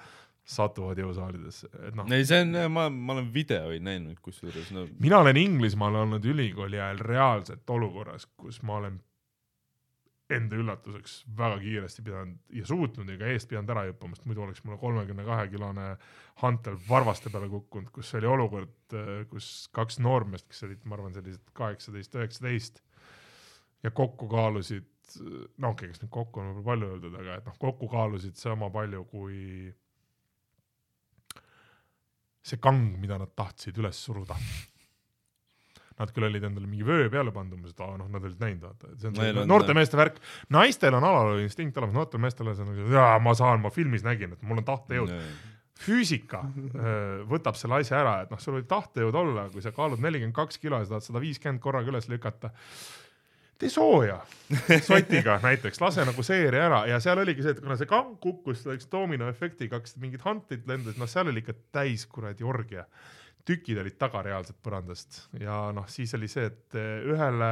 satuvad 0.44 1.00
jõusaalidesse, 1.00 1.70
et 1.88 1.96
noh. 1.96 2.08
ei, 2.12 2.26
see 2.28 2.42
on, 2.44 2.52
ma, 2.76 2.90
ma 2.92 3.16
olen 3.16 3.30
videoid 3.32 3.84
näinud 3.84 4.20
kusjuures, 4.20 4.74
no 4.76 4.84
mina 5.00 5.22
olen 5.24 5.40
Inglismaal 5.40 5.96
olnud 6.02 6.26
ülikooli 6.28 6.82
ajal 6.82 7.00
reaalselt 7.00 7.70
olukorras, 7.72 8.28
kus 8.36 8.60
ma 8.68 8.82
olen 8.82 9.00
enda 10.32 10.56
üllatuseks 10.56 11.18
väga 11.38 11.58
kiiresti 11.60 12.04
pidanud 12.06 12.56
ja 12.56 12.66
suutnud 12.68 13.10
ja 13.12 13.18
ka 13.20 13.32
eest 13.34 13.50
pidanud 13.52 13.74
ära 13.74 13.84
hüppama, 13.90 14.16
sest 14.16 14.28
muidu 14.30 14.46
oleks 14.46 14.64
mulle 14.64 14.80
kolmekümne 14.80 15.26
kahe 15.28 15.50
kilone 15.52 15.90
hantel 16.42 16.80
varvaste 16.88 17.32
peale 17.34 17.50
kukkunud, 17.52 17.92
kus 17.94 18.14
oli 18.20 18.30
olukord, 18.32 18.96
kus 19.30 19.52
kaks 19.76 20.00
noormeest, 20.04 20.48
kes 20.50 20.64
olid, 20.70 20.82
ma 20.88 20.98
arvan, 20.98 21.14
sellised 21.18 21.54
kaheksateist, 21.60 22.18
üheksateist 22.20 22.82
ja 23.84 23.92
kokku 23.92 24.30
kaalusid, 24.32 24.90
no 25.60 25.74
okei 25.74 25.90
okay,, 25.90 25.94
kas 25.94 26.04
nüüd 26.04 26.14
kokku 26.16 26.42
on 26.42 26.52
võib-olla 26.54 26.70
palju 26.72 26.92
öeldud, 26.96 27.18
aga 27.20 27.40
et 27.42 27.50
noh, 27.50 27.60
kokku 27.60 27.92
kaalusid 27.92 28.40
sama 28.40 28.72
palju 28.74 29.04
kui 29.12 29.42
see 32.44 32.60
kang, 32.64 32.96
mida 33.00 33.20
nad 33.20 33.32
tahtsid 33.36 33.78
üles 33.80 34.00
suruda. 34.04 34.38
Nad 36.00 36.10
küll 36.16 36.26
olid 36.26 36.44
endale 36.48 36.66
mingi 36.68 36.86
vöö 36.88 37.10
peale 37.14 37.32
pannud 37.32 37.54
umbes, 37.58 37.76
et 37.76 37.82
aa 37.86 37.98
noh, 38.00 38.08
nad 38.10 38.24
olid 38.26 38.40
näinud, 38.42 38.64
vaata, 38.66 38.92
et 38.94 39.00
see 39.04 39.12
on 39.12 39.18
Neil 39.20 39.34
see 39.36 39.42
on- 39.44 39.48
noorte 39.52 39.74
meeste 39.78 39.98
värk. 40.00 40.16
naistel 40.50 40.96
on 40.98 41.04
alalhoiu 41.06 41.44
instinkt 41.46 41.78
olemas, 41.78 41.94
noortel 42.00 42.24
meestel 42.24 42.48
on 42.50 42.56
see 42.58 42.66
nagu, 42.70 42.88
jaa, 42.96 43.20
ma 43.22 43.34
saan, 43.38 43.62
ma 43.62 43.70
filmis 43.74 44.02
nägin, 44.06 44.34
et 44.34 44.42
mul 44.42 44.58
on 44.64 44.66
tahtejõud. 44.72 45.12
füüsika 45.84 46.40
öö, 46.76 47.24
võtab 47.28 47.58
selle 47.60 47.80
asja 47.82 47.98
ära, 48.00 48.12
et 48.24 48.30
noh, 48.32 48.40
sul 48.40 48.54
võib 48.60 48.68
tahtejõud 48.70 49.16
olla, 49.20 49.48
kui 49.52 49.62
sa 49.66 49.72
kaalud 49.76 50.00
nelikümmend 50.04 50.36
kaks 50.38 50.58
kilo 50.62 50.78
ja 50.80 50.86
sa 50.86 50.94
tahad 50.96 51.08
sada 51.08 51.22
viiskümmend 51.24 51.60
korraga 51.64 51.92
üles 51.92 52.08
lükata. 52.12 52.52
tee 53.60 53.70
sooja 53.70 54.20
sotiga 54.90 55.40
näiteks, 55.44 55.82
lase 55.82 56.06
nagu 56.06 56.24
seeria 56.26 56.66
ära 56.70 56.80
ja 56.90 57.00
seal 57.04 57.20
oligi 57.22 57.44
see, 57.46 57.52
et 57.56 57.60
kuna 57.64 57.76
see 57.80 57.90
kang 57.90 58.16
kukkus 58.22 58.64
selleks 58.64 58.88
dominoefektiga, 58.92 59.78
hakkasid 59.80 60.02
mingid 60.04 60.22
hantlid 60.26 60.66
lendasid, 60.68 61.00
noh, 61.02 61.10
seal 61.10 61.28
oli 61.32 61.44
ikka 61.44 61.54
täis 61.76 62.06
kuradi 62.10 62.44
orgia. 62.48 62.86
Tükid 63.48 63.80
olid 63.82 63.96
taga 64.00 64.22
reaalselt 64.24 64.60
põrandast 64.64 65.24
ja 65.40 65.68
noh, 65.76 65.88
siis 65.92 66.14
oli 66.18 66.30
see, 66.32 66.48
et 66.52 66.78
eh, 66.80 67.08
ühele 67.12 67.50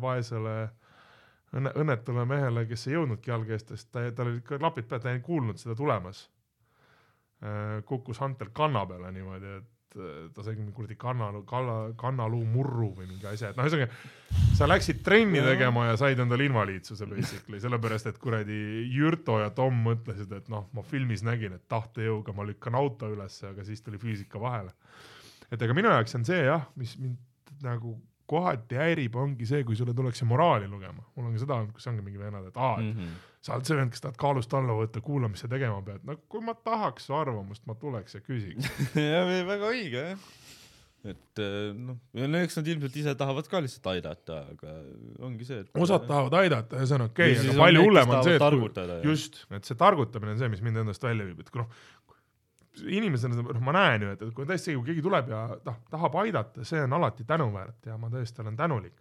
vaesele 0.00 0.54
õnne, 1.56 1.72
õnnetule 1.82 2.26
mehele, 2.28 2.64
kes 2.70 2.86
ei 2.88 2.96
jõudnudki 2.96 3.32
jalgeestest, 3.32 3.90
ta, 3.92 4.06
tal 4.14 4.30
olid 4.30 4.44
ikka 4.44 4.60
klapid 4.60 4.88
peal, 4.90 5.02
ta 5.02 5.12
ei 5.12 5.24
kuulnud 5.24 5.60
seda 5.60 5.76
tulemas. 5.78 6.28
kukkus 7.88 8.18
hantel 8.20 8.50
kanna 8.52 8.82
peale 8.86 9.10
niimoodi, 9.16 9.52
et 9.56 9.96
eh, 9.96 10.24
ta 10.34 10.42
sai 10.44 10.56
mingi 10.58 10.74
kuradi 10.76 10.96
kannaluu, 11.00 11.42
kalla, 11.48 11.76
kannaluu 11.96 12.42
murru 12.44 12.90
või 12.98 13.06
mingi 13.08 13.26
asja, 13.26 13.50
et 13.50 13.56
noh, 13.56 13.64
ühesõnaga 13.64 13.88
sa 14.58 14.68
läksid 14.68 15.00
trenni 15.04 15.40
tegema 15.40 15.86
ja 15.88 15.96
said 15.96 16.20
endale 16.20 16.44
invaliidsuse 16.44 17.08
basically, 17.08 17.60
sellepärast 17.62 18.10
et 18.10 18.18
kuradi 18.20 18.60
Jürto 18.92 19.38
ja 19.40 19.48
Tom 19.56 19.80
mõtlesid, 19.86 20.32
et 20.36 20.52
noh, 20.52 20.68
ma 20.76 20.84
filmis 20.84 21.24
nägin, 21.24 21.56
et 21.56 21.64
tahtejõuga 21.72 22.36
ma 22.36 22.44
lükkan 22.44 22.76
auto 22.76 23.08
ülesse, 23.08 23.48
aga 23.54 23.64
siis 23.64 23.80
tuli 23.86 24.00
füüsika 24.02 24.42
vahele. 24.42 24.76
Et 25.50 25.62
ega 25.62 25.76
minu 25.76 25.90
jaoks 25.92 26.14
on 26.18 26.24
see 26.28 26.44
jah, 26.46 26.68
mis 26.80 26.96
mind 27.00 27.18
nagu 27.64 27.96
kohati 28.30 28.78
häirib, 28.78 29.16
ongi 29.18 29.48
see, 29.48 29.64
kui 29.66 29.78
sulle 29.78 29.94
tullakse 29.96 30.26
moraali 30.28 30.68
lugema. 30.70 31.02
mul 31.16 31.26
on 31.28 31.34
ka 31.34 31.42
seda 31.42 31.56
olnud, 31.58 31.72
kus 31.74 31.88
ongi 31.90 32.04
mingi 32.06 32.20
vennad, 32.20 32.46
et 32.46 32.56
aa, 32.56 32.76
et 32.78 32.94
Mhm. 32.94 33.16
sa 33.42 33.56
oled 33.56 33.66
see 33.66 33.76
vend, 33.78 33.90
kes 33.90 34.04
tahad 34.04 34.20
kaalust 34.20 34.54
alla 34.54 34.76
võtta, 34.76 35.02
kuula, 35.02 35.28
mis 35.32 35.42
sa 35.42 35.48
tegema 35.50 35.80
pead. 35.82 36.04
no 36.04 36.16
kui 36.28 36.40
ma 36.44 36.54
tahaks 36.54 37.08
su 37.08 37.16
arvamust, 37.16 37.66
ma 37.66 37.74
tuleks 37.74 38.14
ja 38.14 38.20
küsiks. 38.20 38.70
ja 39.12 39.24
väga 39.48 39.72
õige 39.72 40.04
jah. 40.12 40.18
et 41.10 41.40
eh, 41.40 41.72
noh, 41.72 41.96
eks 42.42 42.58
nad 42.60 42.66
ilmselt 42.68 42.96
ise 43.02 43.14
tahavad 43.16 43.46
ka 43.48 43.62
lihtsalt 43.64 43.86
aidata, 43.94 44.42
aga 44.52 44.74
ongi 45.24 45.46
see, 45.48 45.62
et. 45.64 45.70
osad 45.74 46.04
tahavad 46.06 46.34
aidata 46.42 46.76
ja 46.76 46.86
see 46.86 46.98
on 46.98 47.06
okei 47.08 47.32
okay,, 47.32 47.46
aga 47.48 47.62
palju 47.64 47.84
hullem 47.86 48.10
on 48.12 48.26
see, 48.26 48.36
et 48.36 48.58
kui, 48.60 48.98
just, 49.08 49.46
et 49.50 49.64
see 49.64 49.78
targutamine 49.80 50.36
on 50.36 50.42
see, 50.42 50.52
mis 50.52 50.60
mind 50.66 50.84
endast 50.84 51.02
välja 51.02 51.24
viib, 51.24 51.40
et 51.40 51.50
noh, 51.56 51.72
inimesena, 52.88 53.42
noh, 53.42 53.60
ma 53.64 53.76
näen 53.76 54.06
ju, 54.06 54.14
et, 54.14 54.24
et 54.26 54.34
kui 54.36 54.48
tõesti, 54.48 54.74
kui 54.78 54.90
keegi 54.90 55.04
tuleb 55.04 55.30
ja 55.32 55.44
noh, 55.66 55.78
tahab 55.92 56.18
aidata, 56.24 56.64
see 56.66 56.82
on 56.86 56.98
alati 57.00 57.28
tänuväärt 57.28 57.90
ja 57.90 58.00
ma 58.00 58.10
tõesti 58.12 58.44
olen 58.44 58.58
tänulik. 58.58 58.98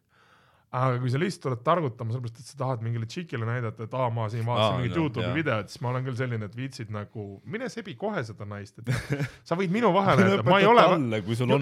aga 0.70 1.00
kui 1.02 1.10
sa 1.10 1.18
lihtsalt 1.18 1.48
oled 1.50 1.62
targutama 1.66 2.14
sellepärast, 2.14 2.42
et 2.44 2.50
sa 2.52 2.58
tahad 2.60 2.84
mingile 2.86 3.08
tšikile 3.10 3.48
näidata, 3.48 3.88
et 3.88 3.94
aa, 3.98 4.12
ma 4.14 4.28
siin 4.30 4.44
vaatasin 4.46 4.76
Aa, 4.76 4.78
mingit 4.78 4.94
no, 4.94 5.06
Youtube'i 5.08 5.32
videot, 5.40 5.72
siis 5.72 5.82
ma 5.82 5.90
olen 5.90 6.04
küll 6.06 6.20
selline, 6.20 6.46
et 6.46 6.58
viitsid 6.60 6.92
nagu, 6.94 7.24
mine 7.50 7.72
sebi 7.74 7.96
kohe 7.98 8.22
seda 8.28 8.46
naist, 8.46 8.78
et 8.84 8.92
sa 9.50 9.58
võid 9.58 9.74
minu 9.74 9.90
vahele 9.96 10.28
jätta, 10.28 10.46
ma 10.46 10.60
ei 10.62 10.70
ole 10.70 10.86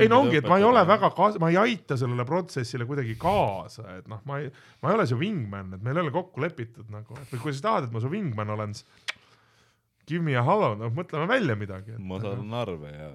ei 0.03 0.11
no 0.11 0.19
ongi, 0.25 0.41
et 0.41 0.49
ma 0.51 0.59
ei 0.59 0.67
ole 0.67 0.83
väga 0.91 1.13
kaasa, 1.15 1.39
ma 1.39 1.53
ei 1.53 1.59
aita 1.61 1.95
sellele 2.03 2.27
protsessile 2.27 2.89
kuidagi 2.89 3.15
kaasa, 3.21 3.87
et 4.01 4.11
noh, 4.11 4.19
ma 4.27 4.41
ei, 4.43 4.51
ma 4.83 4.91
ei 4.91 4.99
ole 4.99 5.07
su 5.07 5.21
wingman, 5.23 5.77
et 5.79 5.87
meil 5.87 6.01
ei 6.01 6.09
ole 6.09 6.15
kokku 6.19 6.43
lepitud 6.43 6.91
nagu, 6.91 7.15
et 7.23 7.31
või 7.31 7.45
kui 7.45 7.55
sa 7.55 7.69
tahad, 7.69 7.87
et 7.87 7.95
ma 7.95 8.03
su 8.03 8.11
wingman 8.11 8.51
olen, 8.57 8.75
siis 8.75 9.06
give 10.07 10.23
me 10.23 10.37
a 10.39 10.43
hello, 10.45 10.73
noh, 10.79 10.93
mõtleme 10.95 11.27
välja 11.29 11.57
midagi. 11.59 11.97
ma 11.99 12.19
saan 12.23 12.53
arve 12.55 12.93
ja 12.93 13.09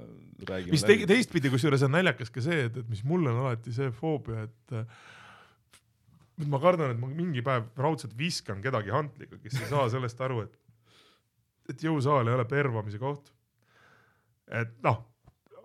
räägime. 0.49 0.75
mis 0.75 0.85
te, 0.87 0.99
teistpidi, 1.09 1.53
kusjuures 1.53 1.85
on 1.87 1.95
naljakas 1.97 2.33
ka 2.35 2.45
see, 2.45 2.67
et, 2.69 2.77
et 2.83 2.89
mis 2.93 3.03
mul 3.09 3.29
on 3.31 3.45
alati 3.45 3.75
see 3.75 3.93
foobia, 3.97 4.47
et 4.49 4.77
ma 6.49 6.61
kardan, 6.63 6.95
et 6.95 7.01
ma 7.01 7.11
mingi 7.13 7.45
päev 7.45 7.71
raudselt 7.81 8.17
viskan 8.19 8.61
kedagi 8.65 8.93
hantliga, 8.95 9.39
kes 9.43 9.61
ei 9.61 9.71
saa 9.71 9.89
sellest 9.93 10.21
aru, 10.25 10.45
et 10.49 10.59
et 11.71 11.85
jõusaal 11.87 12.27
ei 12.27 12.35
ole 12.35 12.45
pervamise 12.51 12.99
koht. 13.01 13.31
et 14.51 14.73
noh, 14.85 14.99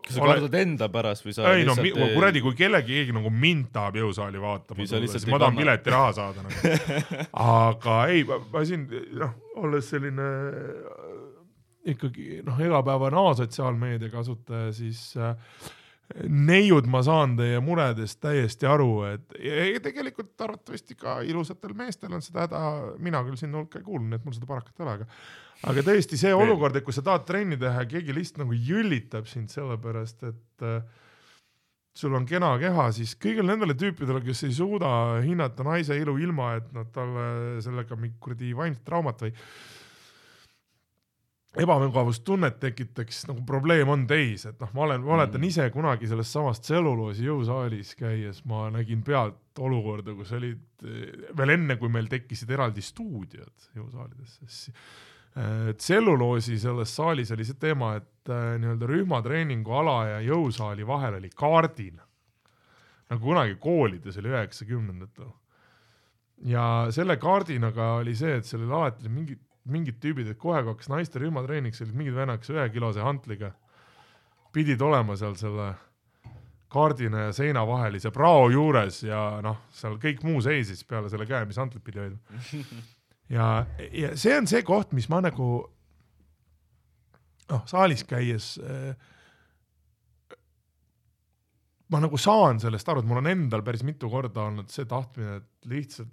kas 0.08 0.16
sa 0.16 0.28
kardad 0.30 0.56
enda 0.60 0.88
pärast 0.92 1.26
või 1.26 1.36
sa 1.36 1.52
ei 1.52 1.66
no 1.68 1.76
lihtsalt 1.76 2.14
kuradi, 2.16 2.44
kui 2.46 2.56
kellegi, 2.58 3.00
keegi 3.00 3.16
nagu 3.16 3.32
mind 3.34 3.72
tahab 3.76 3.98
jõusaali 4.00 4.42
vaatama 4.42 4.86
siis 4.88 5.26
ei 5.26 5.34
ma 5.34 5.42
tahan 5.42 5.58
piletiraha 5.58 6.14
saada 6.16 6.46
nagu. 6.46 6.78
aga 7.64 7.98
ei, 8.14 8.24
ma 8.28 8.64
siin 8.70 8.86
noh, 9.18 9.36
olles 9.64 9.90
selline 9.92 10.30
ikkagi 11.94 12.42
noh, 12.46 12.60
igapäevane 12.62 13.20
asotsiaalmeedia 13.32 14.12
kasutaja, 14.14 14.72
siis 14.76 15.10
äh, 15.18 15.36
neiud 16.28 16.88
ma 16.88 17.02
saan 17.04 17.36
teie 17.40 17.60
muredest 17.64 18.22
täiesti 18.24 18.68
aru, 18.70 18.92
et 19.10 19.36
ja, 19.44 19.82
tegelikult 19.84 20.40
arvatavasti 20.46 20.96
ka 21.00 21.20
ilusatel 21.28 21.74
meestel 21.78 22.16
on 22.16 22.24
seda 22.24 22.46
häda, 22.46 22.62
mina 23.04 23.22
küll 23.28 23.40
sinna 23.40 23.60
hulka 23.60 23.82
ei 23.82 23.88
kuulu, 23.88 24.06
nii 24.08 24.20
et 24.20 24.28
mul 24.28 24.38
seda 24.38 24.48
parakat 24.50 24.80
ei 24.80 24.86
ole, 24.86 24.96
aga 25.02 25.10
aga 25.68 25.84
tõesti 25.90 26.20
see 26.22 26.32
olukord, 26.38 26.78
et 26.78 26.86
kui 26.86 26.96
sa 26.96 27.04
tahad 27.04 27.26
trenni 27.28 27.58
teha 27.60 27.84
ja 27.84 27.90
keegi 27.90 28.16
lihtsalt 28.16 28.44
nagu 28.46 28.56
jõllitab 28.56 29.28
sind 29.28 29.52
sellepärast, 29.52 30.24
et 30.30 30.66
äh, 30.68 30.80
sul 31.98 32.16
on 32.16 32.28
kena 32.30 32.54
keha, 32.62 32.92
siis 32.96 33.16
kõigile 33.20 33.52
nendele 33.52 33.76
tüüpidele, 33.78 34.22
kes 34.26 34.46
ei 34.48 34.54
suuda 34.56 34.92
hinnata 35.26 35.66
naise 35.66 35.98
ilu 35.98 36.16
ilma, 36.22 36.54
et 36.62 36.70
nad 36.76 36.92
talle 36.96 37.58
sellega 37.66 37.98
kuradi 38.22 38.54
vaimset 38.56 38.86
traumat 38.88 39.26
või 39.26 39.34
ebamugavustunnet 41.64 42.60
tekitaks, 42.62 43.24
nagu 43.30 43.42
probleem 43.48 43.90
on 43.90 44.06
teis, 44.10 44.46
et 44.50 44.60
noh, 44.62 44.70
ma 44.78 44.86
olen, 44.88 45.04
mäletan 45.06 45.42
Mm. 45.42 45.48
ise 45.50 45.70
kunagi 45.74 46.08
sellest 46.08 46.36
samast 46.36 46.64
tselluloosi 46.68 47.26
jõusaalis 47.26 47.96
käies, 47.98 48.44
ma 48.46 48.68
nägin 48.74 49.04
pealt 49.04 49.60
olukorda, 49.60 50.14
kus 50.14 50.32
olid 50.38 50.86
eh, 50.86 51.30
veel 51.38 51.56
enne, 51.56 51.78
kui 51.78 51.90
meil 51.90 52.08
tekkisid 52.12 52.52
eraldi 52.54 52.82
stuudiod 52.86 53.70
jõusaalides, 53.78 54.38
siis 54.44 54.68
äh, 55.38 55.74
tselluloosi 55.78 56.60
selles 56.62 56.94
saalis 56.96 57.32
oli 57.34 57.46
see 57.48 57.58
teema, 57.60 57.96
et 57.98 58.30
äh, 58.30 58.54
nii-öelda 58.62 58.92
rühmatreeningu 58.94 59.74
ala 59.82 59.98
ja 60.16 60.22
jõusaali 60.28 60.86
vahel 60.88 61.18
oli 61.22 61.30
kaardina. 61.34 62.04
nagu 63.10 63.24
kunagi 63.24 63.56
koolides 63.56 64.18
oli 64.18 64.30
üheksakümnendatel. 64.30 65.32
ja 66.46 66.88
selle 66.92 67.18
kaardinaga 67.18 67.94
oli 68.02 68.16
see, 68.16 68.38
et 68.38 68.46
seal 68.46 68.62
oli 68.66 68.74
alati 68.74 69.10
mingid, 69.10 69.47
mingid 69.72 70.00
tüübid, 70.04 70.30
et 70.32 70.40
kohe 70.40 70.62
kui 70.64 70.74
hakkas 70.74 70.92
naiste 70.92 71.22
rühmatreeniks, 71.22 71.82
olid 71.86 71.98
mingid 71.98 72.16
vennad, 72.18 72.42
kes 72.42 72.54
ühekilose 72.56 73.04
hantliga 73.06 73.54
pidid 74.56 74.82
olema 74.82 75.18
seal 75.20 75.36
selle 75.40 75.74
kaardina 76.72 77.28
ja 77.28 77.34
seina 77.36 77.64
vahelise 77.68 78.12
prao 78.16 78.50
juures 78.52 79.02
ja 79.06 79.22
noh, 79.44 79.62
seal 79.76 79.98
kõik 80.02 80.24
muu 80.28 80.42
seisis 80.44 80.84
peale 80.88 81.12
selle 81.12 81.28
käe, 81.30 81.46
mis 81.48 81.60
hantlit 81.60 81.84
pidi 81.86 82.02
hoidma. 82.02 82.42
ja, 83.38 83.52
ja 83.92 84.16
see 84.20 84.36
on 84.38 84.50
see 84.50 84.64
koht, 84.68 84.96
mis 84.98 85.08
ma 85.12 85.22
nagu 85.24 85.52
noh, 87.52 87.64
saalis 87.70 88.04
käies 88.08 88.56
äh, 88.60 88.92
ma 91.94 92.02
nagu 92.04 92.20
saan 92.20 92.60
sellest 92.62 92.90
aru, 92.92 93.04
et 93.04 93.10
mul 93.10 93.22
on 93.22 93.32
endal 93.32 93.64
päris 93.66 93.86
mitu 93.88 94.10
korda 94.12 94.48
olnud 94.50 94.72
see 94.74 94.88
tahtmine, 94.90 95.40
et 95.40 95.72
lihtsalt 95.72 96.12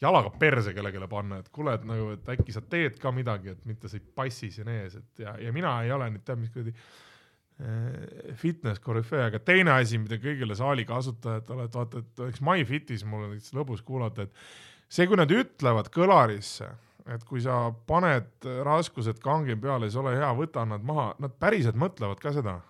jalaga 0.00 0.32
perse 0.40 0.72
kellelegi 0.74 1.08
panna, 1.10 1.40
et 1.40 1.48
kuule, 1.52 1.76
et 1.76 1.86
nagu, 1.88 2.10
et 2.16 2.32
äkki 2.34 2.54
sa 2.54 2.62
teed 2.64 2.98
ka 3.00 3.12
midagi, 3.14 3.54
et 3.54 3.64
mitte 3.68 3.90
sa 3.90 3.98
ei 3.98 4.04
passi 4.16 4.50
siin 4.54 4.68
ees, 4.72 4.96
et 4.96 5.24
ja, 5.26 5.36
ja 5.40 5.52
mina 5.52 5.76
ei 5.84 5.92
ole 5.92 6.08
nüüd 6.14 6.24
tead 6.26 6.40
mis 6.40 6.52
kuradi 6.54 6.72
eh, 6.72 8.34
fitness 8.40 8.82
korüfee, 8.84 9.26
aga 9.28 9.42
teine 9.44 9.76
asi, 9.76 10.00
mida 10.00 10.20
kõigile 10.22 10.56
saali 10.58 10.86
kasutajatele, 10.88 11.68
et 11.68 11.80
vaata, 11.80 12.04
et 12.04 12.24
eks 12.30 12.44
MyFitis 12.46 13.04
mul 13.08 13.28
on 13.28 13.36
üks 13.36 13.52
lõbus 13.56 13.84
kuulata, 13.86 14.24
et 14.24 14.88
see, 14.88 15.08
kui 15.10 15.20
nad 15.20 15.30
ütlevad 15.34 15.92
kõlarisse, 15.92 16.70
et 17.10 17.22
kui 17.28 17.42
sa 17.44 17.66
paned 17.88 18.48
raskused 18.64 19.20
kangi 19.24 19.56
peale, 19.60 19.88
siis 19.88 20.00
ole 20.00 20.16
hea, 20.16 20.32
võta 20.36 20.64
nad 20.68 20.84
maha, 20.86 21.10
nad 21.20 21.36
päriselt 21.40 21.76
mõtlevad 21.80 22.20
ka 22.22 22.32
seda 22.36 22.60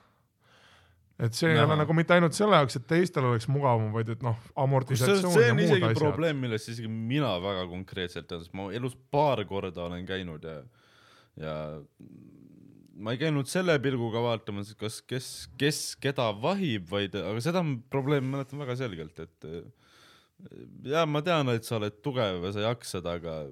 et 1.20 1.36
see 1.36 1.50
ei 1.52 1.60
ole 1.60 1.76
nagu 1.78 1.94
mitte 1.96 2.16
ainult 2.16 2.36
selle 2.36 2.58
jaoks, 2.58 2.78
et 2.80 2.86
teistel 2.88 3.26
oleks 3.28 3.48
mugavam, 3.52 3.90
vaid 3.94 4.12
et 4.14 4.22
noh, 4.24 4.38
amortisatsioon 4.60 5.34
see 5.34 5.46
ja 5.46 5.54
on 5.54 5.58
muud 5.60 5.66
isegi 5.68 5.88
asjad. 5.90 6.00
probleem, 6.00 6.40
millest 6.44 6.70
isegi 6.72 6.90
mina 6.90 7.32
väga 7.42 7.66
konkreetselt 7.70 8.28
tean, 8.30 8.44
sest 8.44 8.56
ma 8.56 8.70
elus 8.76 8.96
paar 9.12 9.42
korda 9.48 9.84
olen 9.86 10.06
käinud 10.08 10.46
ja, 10.48 10.56
ja 11.40 11.56
ma 13.00 13.14
ei 13.14 13.20
käinud 13.20 13.48
selle 13.50 13.76
pilguga 13.82 14.22
vaatamas, 14.24 14.72
kas, 14.80 15.00
kes, 15.08 15.28
kes 15.60 15.82
keda 16.00 16.30
vahib, 16.40 16.88
vaid, 16.90 17.16
aga 17.16 17.44
seda 17.44 17.64
probleemi 17.92 18.32
mäletan 18.34 18.60
väga 18.60 18.76
selgelt, 18.80 19.20
et 19.24 19.50
ja 20.88 21.04
ma 21.08 21.22
tean, 21.24 21.48
et 21.52 21.66
sa 21.68 21.78
oled 21.80 22.00
tugev 22.04 22.46
ja 22.48 22.54
sa 22.54 22.70
jaksad, 22.70 23.08
aga 23.08 23.42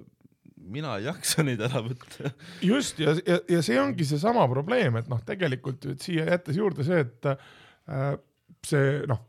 mina 0.59 0.97
ei 0.99 1.07
jaksa 1.07 1.43
neid 1.45 1.61
ära 1.65 1.81
võtta. 1.85 2.33
just 2.65 2.99
ja, 3.01 3.15
ja, 3.25 3.39
ja 3.49 3.61
see 3.65 3.79
ongi 3.81 4.07
seesama 4.07 4.45
probleem, 4.51 4.99
et 4.99 5.09
noh, 5.11 5.21
tegelikult 5.25 5.87
et 5.93 6.03
siia 6.05 6.27
jättes 6.29 6.59
juurde 6.59 6.85
see, 6.87 7.01
et 7.05 7.29
äh, 7.31 8.13
see 8.67 8.99
noh, 9.09 9.23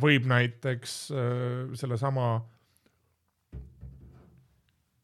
võib 0.00 0.28
näiteks 0.30 0.96
äh, 1.12 1.76
sellesama 1.78 2.32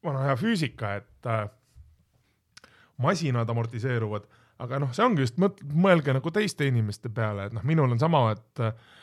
vana 0.07 0.25
hea 0.27 0.35
füüsika, 0.39 0.95
et 1.01 1.29
äh, 1.29 1.47
masinad 3.03 3.49
amortiseeruvad, 3.49 4.27
aga 4.63 4.79
noh, 4.81 4.93
see 4.95 5.05
ongi 5.05 5.25
just 5.25 5.41
mõt-, 5.41 5.61
mõelge 5.73 6.15
nagu 6.15 6.31
teiste 6.33 6.67
inimeste 6.69 7.11
peale, 7.13 7.49
et 7.49 7.57
noh, 7.57 7.65
minul 7.67 7.93
on 7.93 8.01
sama, 8.01 8.23
et 8.37 8.63
äh, 8.63 8.95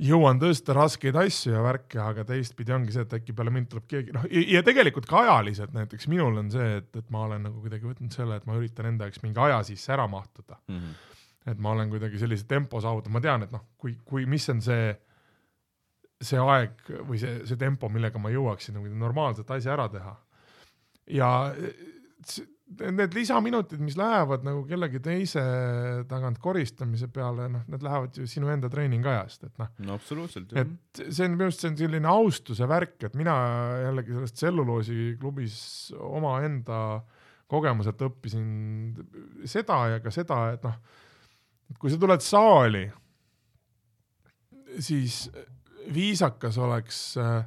jõuan 0.00 0.38
tõsta 0.40 0.72
raskeid 0.76 1.16
asju 1.20 1.52
ja 1.52 1.60
värke, 1.62 1.98
aga 2.00 2.24
teistpidi 2.24 2.72
ongi 2.72 2.94
see, 2.94 3.02
et 3.04 3.12
äkki 3.18 3.34
peale 3.36 3.50
mind 3.52 3.68
tuleb 3.68 3.84
keegi, 3.90 4.12
noh 4.16 4.24
ja 4.30 4.62
tegelikult 4.64 5.04
ka 5.10 5.20
ajaliselt 5.26 5.74
näiteks 5.76 6.08
minul 6.08 6.38
on 6.40 6.48
see, 6.50 6.78
et, 6.80 6.88
et 6.96 7.10
ma 7.12 7.26
olen 7.26 7.42
nagu 7.48 7.60
kuidagi 7.60 7.84
võtnud 7.90 8.14
selle, 8.14 8.38
et 8.40 8.46
ma 8.48 8.56
üritan 8.56 8.88
enda 8.88 9.04
jaoks 9.08 9.20
mingi 9.22 9.42
aja 9.44 9.58
sisse 9.68 9.92
ära 9.92 10.06
mahtuda. 10.08 10.56
Mhm. 10.72 10.94
et 11.52 11.58
ma 11.58 11.72
olen 11.74 11.90
kuidagi 11.90 12.18
sellise 12.22 12.46
tempo 12.46 12.78
saavutanud, 12.80 13.12
ma 13.16 13.20
tean, 13.20 13.42
et 13.42 13.50
noh, 13.52 13.64
kui, 13.76 13.96
kui, 14.06 14.24
mis 14.30 14.44
on 14.48 14.60
see, 14.62 14.92
see 16.22 16.38
aeg 16.38 16.84
või 17.08 17.18
see, 17.18 17.40
see 17.50 17.58
tempo, 17.58 17.88
millega 17.90 18.20
ma 18.22 18.30
jõuaksin 18.30 18.76
nagu 18.78 18.86
normaalset 18.94 19.50
asja 19.50 19.72
ära 19.74 19.88
teha. 19.90 20.12
ja 21.10 21.30
s- 22.24 22.44
need 22.80 23.14
lisaminutid, 23.16 23.80
mis 23.84 23.96
lähevad 23.98 24.44
nagu 24.46 24.62
kellegi 24.68 25.00
teise 25.04 25.42
tagant 26.10 26.38
koristamise 26.42 27.08
peale, 27.12 27.48
noh, 27.52 27.64
need 27.70 27.84
lähevad 27.84 28.18
ju 28.18 28.26
sinu 28.30 28.50
enda 28.52 28.70
treeningajast, 28.72 29.46
et 29.48 29.62
noh, 29.62 29.70
no 29.86 29.96
absoluutselt. 29.98 30.54
et 30.58 31.02
see 31.02 31.26
on 31.26 31.36
minu 31.36 31.48
arust, 31.48 31.64
see 31.64 31.72
on 31.72 31.78
selline 31.80 32.10
austuse 32.10 32.68
värk, 32.70 32.98
et 33.08 33.16
mina 33.18 33.36
jällegi 33.84 34.16
sellest 34.16 34.38
tselluloosiklubis 34.40 35.56
omaenda 35.98 36.82
kogemuselt 37.52 38.00
õppisin 38.08 38.46
seda 39.48 39.78
ja 39.94 40.02
ka 40.04 40.12
seda, 40.14 40.42
et 40.56 40.66
noh, 40.66 40.78
kui 41.80 41.92
sa 41.92 42.00
tuled 42.00 42.24
saali, 42.24 42.86
siis 44.80 45.26
viisakas 45.92 46.56
oleks 46.62 47.02
äh, 47.20 47.42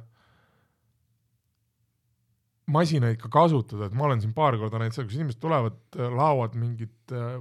masinaid 2.66 3.18
ka 3.22 3.28
kasutada, 3.30 3.86
et 3.86 3.94
ma 3.94 4.08
olen 4.08 4.20
siin 4.22 4.32
paar 4.34 4.56
korda 4.58 4.80
näinud 4.80 4.96
seda, 4.96 5.06
kus 5.06 5.18
inimesed 5.20 5.38
tulevad, 5.42 5.76
laovad 5.94 6.56
mingit, 6.58 6.94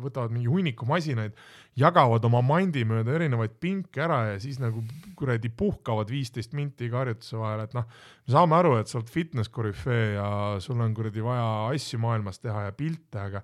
võtavad 0.03 0.34
mingi 0.34 0.49
hunniku 0.52 0.85
masinaid, 0.85 1.34
jagavad 1.80 2.23
oma 2.30 2.43
mandi 2.45 2.84
mööda 2.88 3.15
erinevaid 3.18 3.56
pinke 3.61 4.03
ära 4.06 4.19
ja 4.30 4.39
siis 4.43 4.60
nagu 4.61 4.84
kuradi 5.18 5.49
puhkavad 5.49 6.14
viisteist 6.14 6.53
minti 6.57 6.85
iga 6.85 7.02
harjutuse 7.02 7.39
vahel, 7.41 7.65
et 7.65 7.73
noh, 7.77 7.88
me 7.89 8.35
saame 8.38 8.60
aru, 8.60 8.76
et 8.77 8.91
sa 8.91 8.99
oled 8.99 9.10
fitness 9.11 9.49
korüfee 9.49 10.14
ja 10.14 10.27
sul 10.64 10.84
on 10.85 10.93
kuradi 10.97 11.26
vaja 11.26 11.47
asju 11.73 11.99
maailmas 12.06 12.39
teha 12.43 12.68
ja 12.68 12.76
pilte, 12.77 13.26
aga 13.26 13.41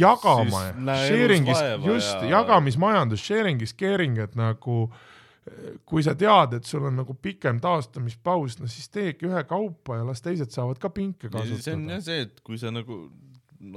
jagama, 0.00 0.62
sharing'is, 1.06 1.62
just 1.84 2.14
ja..., 2.24 2.40
jagamismajandus, 2.40 3.22
sharing 3.22 3.62
is 3.62 3.74
caring, 3.76 4.18
et 4.18 4.34
nagu 4.38 4.86
kui 5.86 6.02
sa 6.02 6.16
tead, 6.18 6.56
et 6.58 6.66
sul 6.66 6.86
on 6.88 6.96
nagu 6.98 7.14
pikem 7.22 7.60
taastamispaus, 7.62 8.58
no 8.58 8.70
siis 8.70 8.90
teegi 8.90 9.28
ühekaupa 9.28 10.00
ja 10.00 10.06
las 10.08 10.24
teised 10.24 10.50
saavad 10.54 10.80
ka 10.82 10.90
pinke 10.90 11.30
see 11.30 11.36
on 11.36 11.38
kasutada. 11.38 11.94
jah. 11.94 12.02
see, 12.08 12.26
et 12.26 12.40
kui 12.46 12.58
sa 12.58 12.72
nagu 12.74 13.04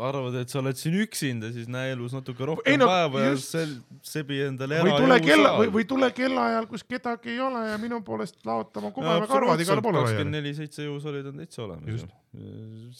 arvad, 0.03 0.35
et 0.41 0.51
sa 0.51 0.59
oled 0.59 0.77
siin 0.77 0.97
üksinda, 1.03 1.51
siis 1.55 1.69
näe 1.71 1.93
elus 1.93 2.13
natuke 2.15 2.45
rohkem 2.45 2.73
Ei 2.73 2.79
no 2.79 2.89
ja 2.89 3.29
just- 3.31 3.53
sel-, 3.55 3.77
sebi 4.05 4.41
endale 4.45 4.81
või 4.85 4.95
tule 4.97 5.19
kella 5.23 5.53
või, 5.59 5.71
või 5.77 5.85
tule 5.89 6.09
kellaajal, 6.15 6.67
kus 6.71 6.83
kedagi 6.89 7.35
ei 7.35 7.39
ole 7.43 7.63
ja 7.69 7.77
minu 7.81 8.01
poolest 8.05 8.41
laota 8.49 8.81
oma 8.81 8.91
kubeme 8.95 9.29
karvad 9.29 9.63
igale 9.63 9.85
poole 9.85 10.03
kakskümmend 10.03 10.39
neli 10.39 10.53
seitse 10.57 10.85
jõusolid 10.87 11.31
on 11.31 11.41
täitsa 11.43 11.63
olemas 11.67 12.05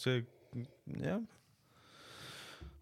see, 0.00 0.24
jah. 1.02 1.20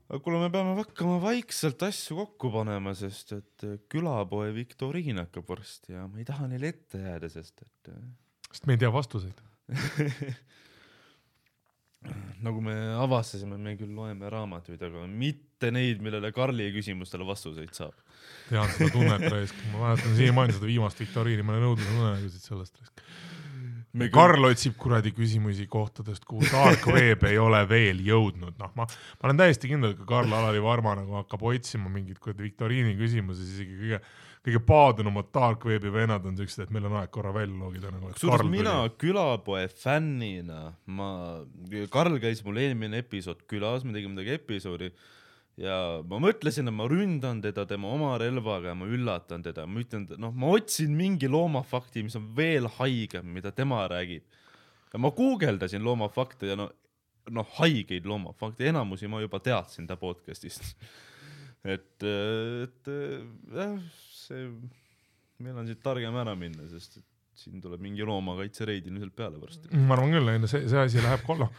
Aga 0.09 0.21
kuule, 0.25 0.41
me 0.41 0.51
peame 0.53 0.75
hakkama 0.79 1.19
vaikselt 1.23 1.83
asju 1.85 2.17
kokku 2.23 2.51
panema, 2.55 2.95
sest 2.97 3.35
et 3.37 3.67
külapoe 3.93 4.51
viktoriin 4.57 5.21
hakkab 5.25 5.49
varsti 5.53 5.97
ja 5.97 6.07
ma 6.09 6.21
ei 6.21 6.29
taha 6.29 6.49
neile 6.51 6.73
ette 6.73 7.03
jääda, 7.03 7.29
sest 7.33 7.65
et 7.67 7.93
sest 8.49 8.69
me 8.69 8.77
ei 8.77 8.81
tea 8.81 8.93
vastuseid. 8.93 9.45
nagu 12.47 12.61
me 12.63 12.75
avastasime, 12.97 13.59
me 13.61 13.75
küll 13.79 13.95
loeme 13.95 14.31
raamatuid, 14.33 14.83
aga 14.89 15.05
mitte 15.11 15.73
neid, 15.75 16.03
millele 16.05 16.31
Karli 16.35 16.71
küsimustele 16.75 17.27
vastuseid 17.27 17.75
saab. 17.77 17.97
tean 18.49 18.71
seda 18.75 18.93
tunnet 18.95 19.25
raisk, 19.29 19.65
ma 19.73 19.89
mäletan 19.89 20.15
siiamaani 20.17 20.57
seda 20.57 20.71
viimast 20.71 21.03
viktoriini, 21.03 21.45
ma 21.45 21.57
olen 21.57 21.67
nõudnud 21.67 21.91
unenägusid 21.97 22.47
sellest 22.47 22.79
raisk. 22.81 23.03
Me 23.97 24.09
Karl 24.13 24.45
otsib 24.51 24.77
kuradi 24.81 25.13
küsimusi 25.17 25.67
kohtadest, 25.71 26.25
kuhu 26.29 26.47
dark 26.51 26.87
web 26.97 27.25
ei 27.29 27.39
ole 27.41 27.61
veel 27.71 28.03
jõudnud, 28.05 28.57
noh, 28.61 28.73
ma, 28.77 28.87
ma 28.87 29.29
olen 29.29 29.43
täiesti 29.43 29.71
kindel, 29.71 29.95
et 29.95 30.01
kui 30.01 30.09
Karl-Alari 30.09 30.63
Varma 30.65 30.97
nagu 31.01 31.19
hakkab 31.21 31.45
otsima 31.51 31.91
mingeid 31.93 32.21
kuradi 32.23 32.45
viktoriini 32.49 32.97
küsimusi, 32.99 33.47
siis 33.47 33.63
isegi 33.63 33.79
kõige, 33.81 34.01
kõige 34.49 34.63
paadunumad 34.69 35.31
dark 35.35 35.65
webi 35.69 35.93
vennad 35.93 36.27
on 36.29 36.37
siuksed, 36.39 36.67
et 36.67 36.75
meil 36.75 36.89
on 36.91 36.99
aeg 37.01 37.13
korra 37.15 37.33
välja 37.35 37.57
logida 37.59 37.93
nagu. 37.95 38.13
kusjuures 38.13 38.51
mina 38.53 38.81
külapoe 39.01 39.65
fännina, 39.73 40.73
ma, 40.87 41.13
Karl 41.93 42.21
käis 42.23 42.45
mul 42.47 42.61
eelmine 42.65 43.01
episood 43.05 43.47
külas, 43.51 43.87
me 43.89 43.97
tegime 43.97 44.19
temaga 44.19 44.37
episoodi 44.37 44.93
ja 45.59 45.77
ma 46.07 46.21
mõtlesin, 46.23 46.71
et 46.71 46.75
ma 46.75 46.87
ründan 46.91 47.43
teda 47.43 47.65
tema 47.69 47.91
oma 47.91 48.13
relvaga 48.21 48.73
ja 48.73 48.79
ma 48.79 48.89
üllatan 48.89 49.45
teda, 49.45 49.67
ma 49.67 49.83
ütlen, 49.83 50.07
noh, 50.23 50.35
ma 50.35 50.53
otsin 50.55 50.95
mingi 50.97 51.31
loomafakti, 51.31 52.05
mis 52.07 52.17
on 52.19 52.31
veel 52.37 52.71
haigem, 52.79 53.27
mida 53.35 53.53
tema 53.55 53.83
räägib. 53.91 54.25
ja 54.93 55.03
ma 55.03 55.11
guugeldasin 55.13 55.85
loomafakte 55.85 56.53
ja 56.53 56.57
no, 56.57 56.71
noh, 57.35 57.49
haigeid 57.59 58.07
loomafakte, 58.09 58.69
enamusi 58.71 59.11
ma 59.11 59.21
juba 59.21 59.41
teadsin 59.43 59.87
ta 59.87 59.99
podcast'ist. 60.01 60.75
et, 61.75 62.07
et 62.07 62.93
jah, 63.55 63.79
see, 64.15 64.49
meil 65.43 65.59
on 65.59 65.69
siit 65.69 65.83
targem 65.83 66.17
ära 66.17 66.35
minna, 66.39 66.69
sest 66.71 67.01
et 67.03 67.09
siin 67.39 67.61
tuleb 67.63 67.83
mingi 67.83 68.07
loomakaitsereid 68.07 68.87
ilmselt 68.91 69.15
peale 69.17 69.39
varsti. 69.41 69.71
ma 69.75 69.95
arvan 69.95 70.15
küll, 70.17 70.47
see, 70.51 70.65
see 70.71 70.81
asi 70.81 71.03
läheb 71.03 71.23
kollo. 71.27 71.51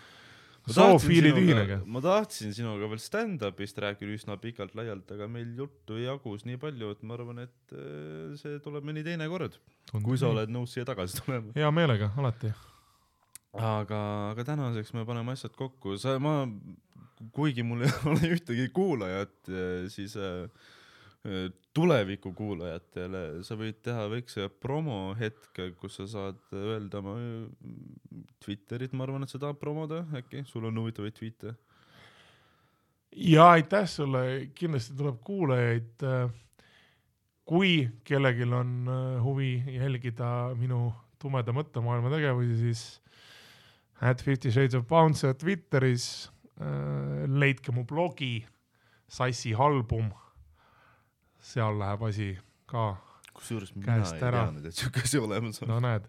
Zoofiili 0.75 1.31
tühinege. 1.35 1.79
ma 1.85 2.01
tahtsin 2.03 2.53
sinuga 2.55 2.89
veel 2.91 3.01
stand-up'ist 3.03 3.81
rääkida 3.83 4.15
üsna 4.15 4.37
pikalt-laialt, 4.41 5.11
aga 5.15 5.27
meil 5.31 5.51
juttu 5.57 5.99
jagus 6.01 6.45
nii 6.47 6.59
palju, 6.61 6.93
et 6.95 7.03
ma 7.03 7.17
arvan, 7.17 7.43
et 7.45 7.75
äh, 7.75 8.33
see 8.41 8.59
tuleb 8.65 8.87
mõni 8.87 9.03
teine 9.05 9.29
kord, 9.31 9.59
kui 9.93 10.19
sa. 10.19 10.31
oled 10.33 10.51
nõus 10.53 10.75
siia 10.75 10.87
tagasi 10.89 11.21
tulema. 11.21 11.53
hea 11.57 11.71
meelega, 11.75 12.11
alati. 12.19 12.53
aga, 13.53 14.01
aga 14.33 14.47
tänaseks 14.53 14.93
me 14.97 15.05
paneme 15.09 15.35
asjad 15.37 15.55
kokku, 15.59 15.97
sa, 16.01 16.17
ma, 16.23 16.41
kuigi 17.35 17.65
mul 17.65 17.87
ei 17.87 17.95
ole 18.11 18.35
ühtegi 18.37 18.69
kuulajat, 18.75 19.53
siis 19.93 20.17
äh, 20.19 20.69
äh, 21.79 21.83
tuleviku 21.83 22.33
kuulajatele 22.35 23.43
sa 23.45 23.55
võid 23.59 23.79
teha 23.85 24.05
väikse 24.11 24.49
promohetke, 24.61 25.71
kus 25.79 25.99
sa 25.99 26.07
saad 26.09 26.39
öelda 26.53 27.01
oma 27.01 27.15
äh, 27.19 27.47
Twitterit, 28.43 28.93
ma 28.93 29.05
arvan, 29.05 29.23
et 29.23 29.31
sa 29.31 29.39
tahad 29.41 29.59
promoda 29.59 30.03
äkki, 30.15 30.43
sul 30.47 30.67
on 30.69 30.77
huvitavaid 30.81 31.15
tweet'e. 31.17 31.55
ja 33.15 33.49
aitäh 33.55 33.87
sulle, 33.87 34.49
kindlasti 34.55 34.95
tuleb 34.97 35.19
kuulajaid. 35.23 36.07
kui 37.49 37.89
kellelgi 38.03 38.43
on 38.43 38.87
äh, 38.87 39.23
huvi 39.23 39.63
jälgida 39.73 40.53
minu 40.55 40.93
tumeda 41.19 41.51
mõttemaailma 41.51 42.11
tegevusi, 42.13 42.57
siis 42.57 43.01
at 44.01 44.21
Fifty 44.21 44.51
Shades 44.51 44.75
of 44.75 44.87
Bouncer 44.87 45.33
Twitteris, 45.33 46.29
leidke 47.27 47.71
mu 47.71 47.83
blogi 47.87 48.45
Sassi 49.09 49.53
album. 49.55 50.11
Seal 51.49 51.79
läheb 51.79 52.03
asi 52.09 52.33
ka 52.69 52.91
kusjuures 53.39 53.73
mina 53.75 53.97
ei 54.01 54.19
teadnud, 54.19 54.67
et 54.69 54.75
siuke 54.75 55.03
asi 55.05 55.21
olemas 55.21 55.61
on. 55.63 55.71
no 55.71 55.79
näed. 55.83 56.07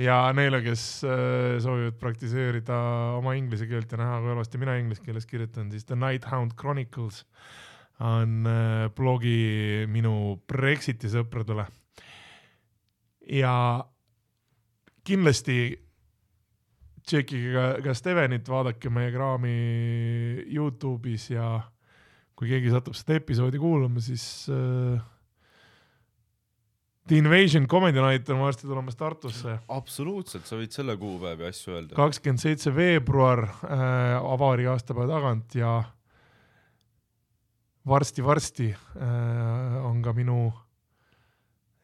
ja 0.00 0.18
neile, 0.36 0.60
kes 0.64 0.84
äh, 1.06 1.56
soovivad 1.62 1.98
praktiseerida 2.00 2.78
oma 3.18 3.36
inglise 3.38 3.68
keelt 3.70 3.92
ja 3.92 4.00
näha, 4.00 4.18
kui 4.22 4.34
halvasti 4.34 4.60
mina 4.62 4.76
inglise 4.80 5.04
keeles 5.04 5.28
kirjutan, 5.30 5.70
siis 5.72 5.86
The 5.88 5.98
Nighthound 5.98 6.56
Chronicles 6.60 7.24
on 8.02 8.42
äh, 8.50 8.90
blogi 8.96 9.86
minu 9.90 10.36
Brexiti 10.50 11.10
sõpradele. 11.12 11.68
ja 13.30 13.54
kindlasti 15.04 15.58
tšekkige 17.04 17.64
ka 17.84 17.94
Stevenit, 17.94 18.48
vaadake 18.48 18.90
meie 18.90 19.12
kraami 19.12 19.54
Youtube'is 20.48 21.28
ja 21.34 21.60
kui 22.34 22.50
keegi 22.50 22.72
satub 22.74 22.96
seda 22.98 23.18
episoodi 23.20 23.60
kuulama, 23.62 24.02
siis 24.02 24.24
äh, 24.50 25.02
The 27.06 27.18
Invasion 27.20 27.66
Comedy 27.68 28.00
Night 28.00 28.30
on 28.32 28.40
varsti 28.40 28.66
tulemas 28.66 28.96
Tartusse. 28.96 29.58
absoluutselt, 29.68 30.46
sa 30.48 30.56
võid 30.56 30.72
selle 30.72 30.96
kuupäevi 30.96 31.46
asju 31.50 31.76
öelda. 31.76 31.96
kakskümmend 31.98 32.40
seitse 32.40 32.72
veebruar 32.74 33.44
äh, 33.44 34.16
avarii 34.18 34.70
aastapäeva 34.72 35.10
tagant 35.18 35.58
ja 35.58 35.76
varsti-varsti 37.84 38.70
äh, 38.72 39.78
on 39.84 40.00
ka 40.02 40.16
minu 40.16 40.48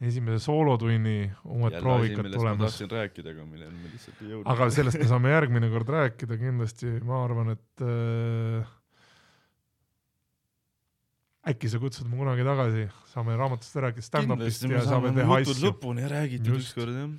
esimese 0.00 0.40
soolotunni 0.40 1.28
uued 1.44 1.76
proovikad 1.76 2.24
ma 2.24 2.32
tulemas. 2.32 2.70
tahtsin 2.70 2.90
rääkida, 2.90 3.34
aga 3.34 3.44
milleni 3.44 3.76
me 3.76 3.92
lihtsalt 3.92 4.22
ei 4.24 4.30
jõudnud. 4.32 4.48
aga 4.54 4.68
sellest 4.72 5.02
me 5.02 5.08
saame 5.10 5.34
järgmine 5.34 5.68
kord 5.74 5.92
rääkida 5.92 6.40
kindlasti, 6.40 6.96
ma 7.04 7.20
arvan, 7.26 7.52
et 7.58 7.84
äh, 7.84 8.76
äkki 11.50 11.70
sa 11.72 11.80
kutsud 11.82 12.08
mu 12.10 12.20
kunagi 12.20 12.46
tagasi, 12.46 12.86
saame 13.12 13.36
raamatust 13.38 13.76
rääkida, 13.84 14.06
stand-up'ist 14.06 14.66
ja 14.70 14.84
saame 14.86 15.12
teha 15.16 15.40
asju. 15.40 15.58
lõpuni 15.66 16.06
räägitud 16.10 16.54
Just. 16.54 16.70
ükskord 16.70 16.96
jah. 16.96 17.10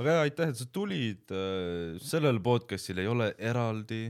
aga 0.00 0.16
jaa, 0.16 0.26
aitäh, 0.26 0.52
et 0.52 0.60
sa 0.60 0.66
tulid. 0.72 1.36
sellel 2.02 2.40
podcast'il 2.44 3.02
ei 3.02 3.10
ole 3.10 3.32
eraldi 3.38 4.04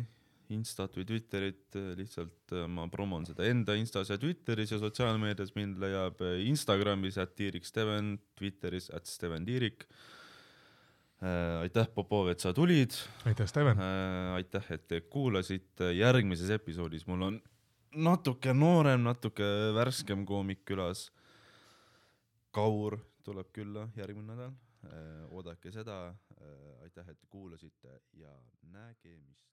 Instat 0.53 0.97
või 0.99 1.07
Twitterit, 1.09 1.77
lihtsalt 1.97 2.53
äh, 2.53 2.67
ma 2.69 2.87
promon 2.93 3.25
seda 3.29 3.47
enda 3.49 3.77
Instas 3.79 4.11
ja 4.13 4.19
Twitteris 4.21 4.75
ja 4.75 4.81
sotsiaalmeedias 4.83 5.55
mind 5.57 5.81
leiab 5.83 6.21
äh, 6.25 6.43
Instagramis 6.49 7.19
at 7.23 7.35
Tiirik 7.39 7.65
Steven, 7.69 8.17
Twitteris 8.39 8.91
at 8.93 9.09
Steven 9.09 9.47
Tiirik. 9.49 9.87
aitäh, 11.23 11.87
Popov, 11.95 12.33
et 12.33 12.43
sa 12.43 12.51
tulid. 12.53 12.97
aitäh, 13.25 13.47
Steven. 13.47 13.79
aitäh, 14.35 14.65
et 14.75 14.89
te 14.91 15.01
kuulasite, 15.01 15.93
järgmises 15.95 16.51
episoodis 16.51 17.07
mul 17.07 17.23
on 17.29 17.37
natuke 17.95 18.53
noorem, 18.55 19.03
natuke 19.05 19.45
värskem 19.75 20.27
koomik 20.27 20.65
külas. 20.69 21.11
Kaur 22.53 22.99
tuleb 23.25 23.53
külla 23.53 23.87
järgmine 23.97 24.35
nädal, 24.35 24.53
oodake 25.31 25.73
seda. 25.73 26.15
aitäh, 26.83 27.09
et 27.09 27.21
te 27.21 27.27
kuulasite 27.31 28.01
ja 28.19 28.33
nägemist. 28.63 29.53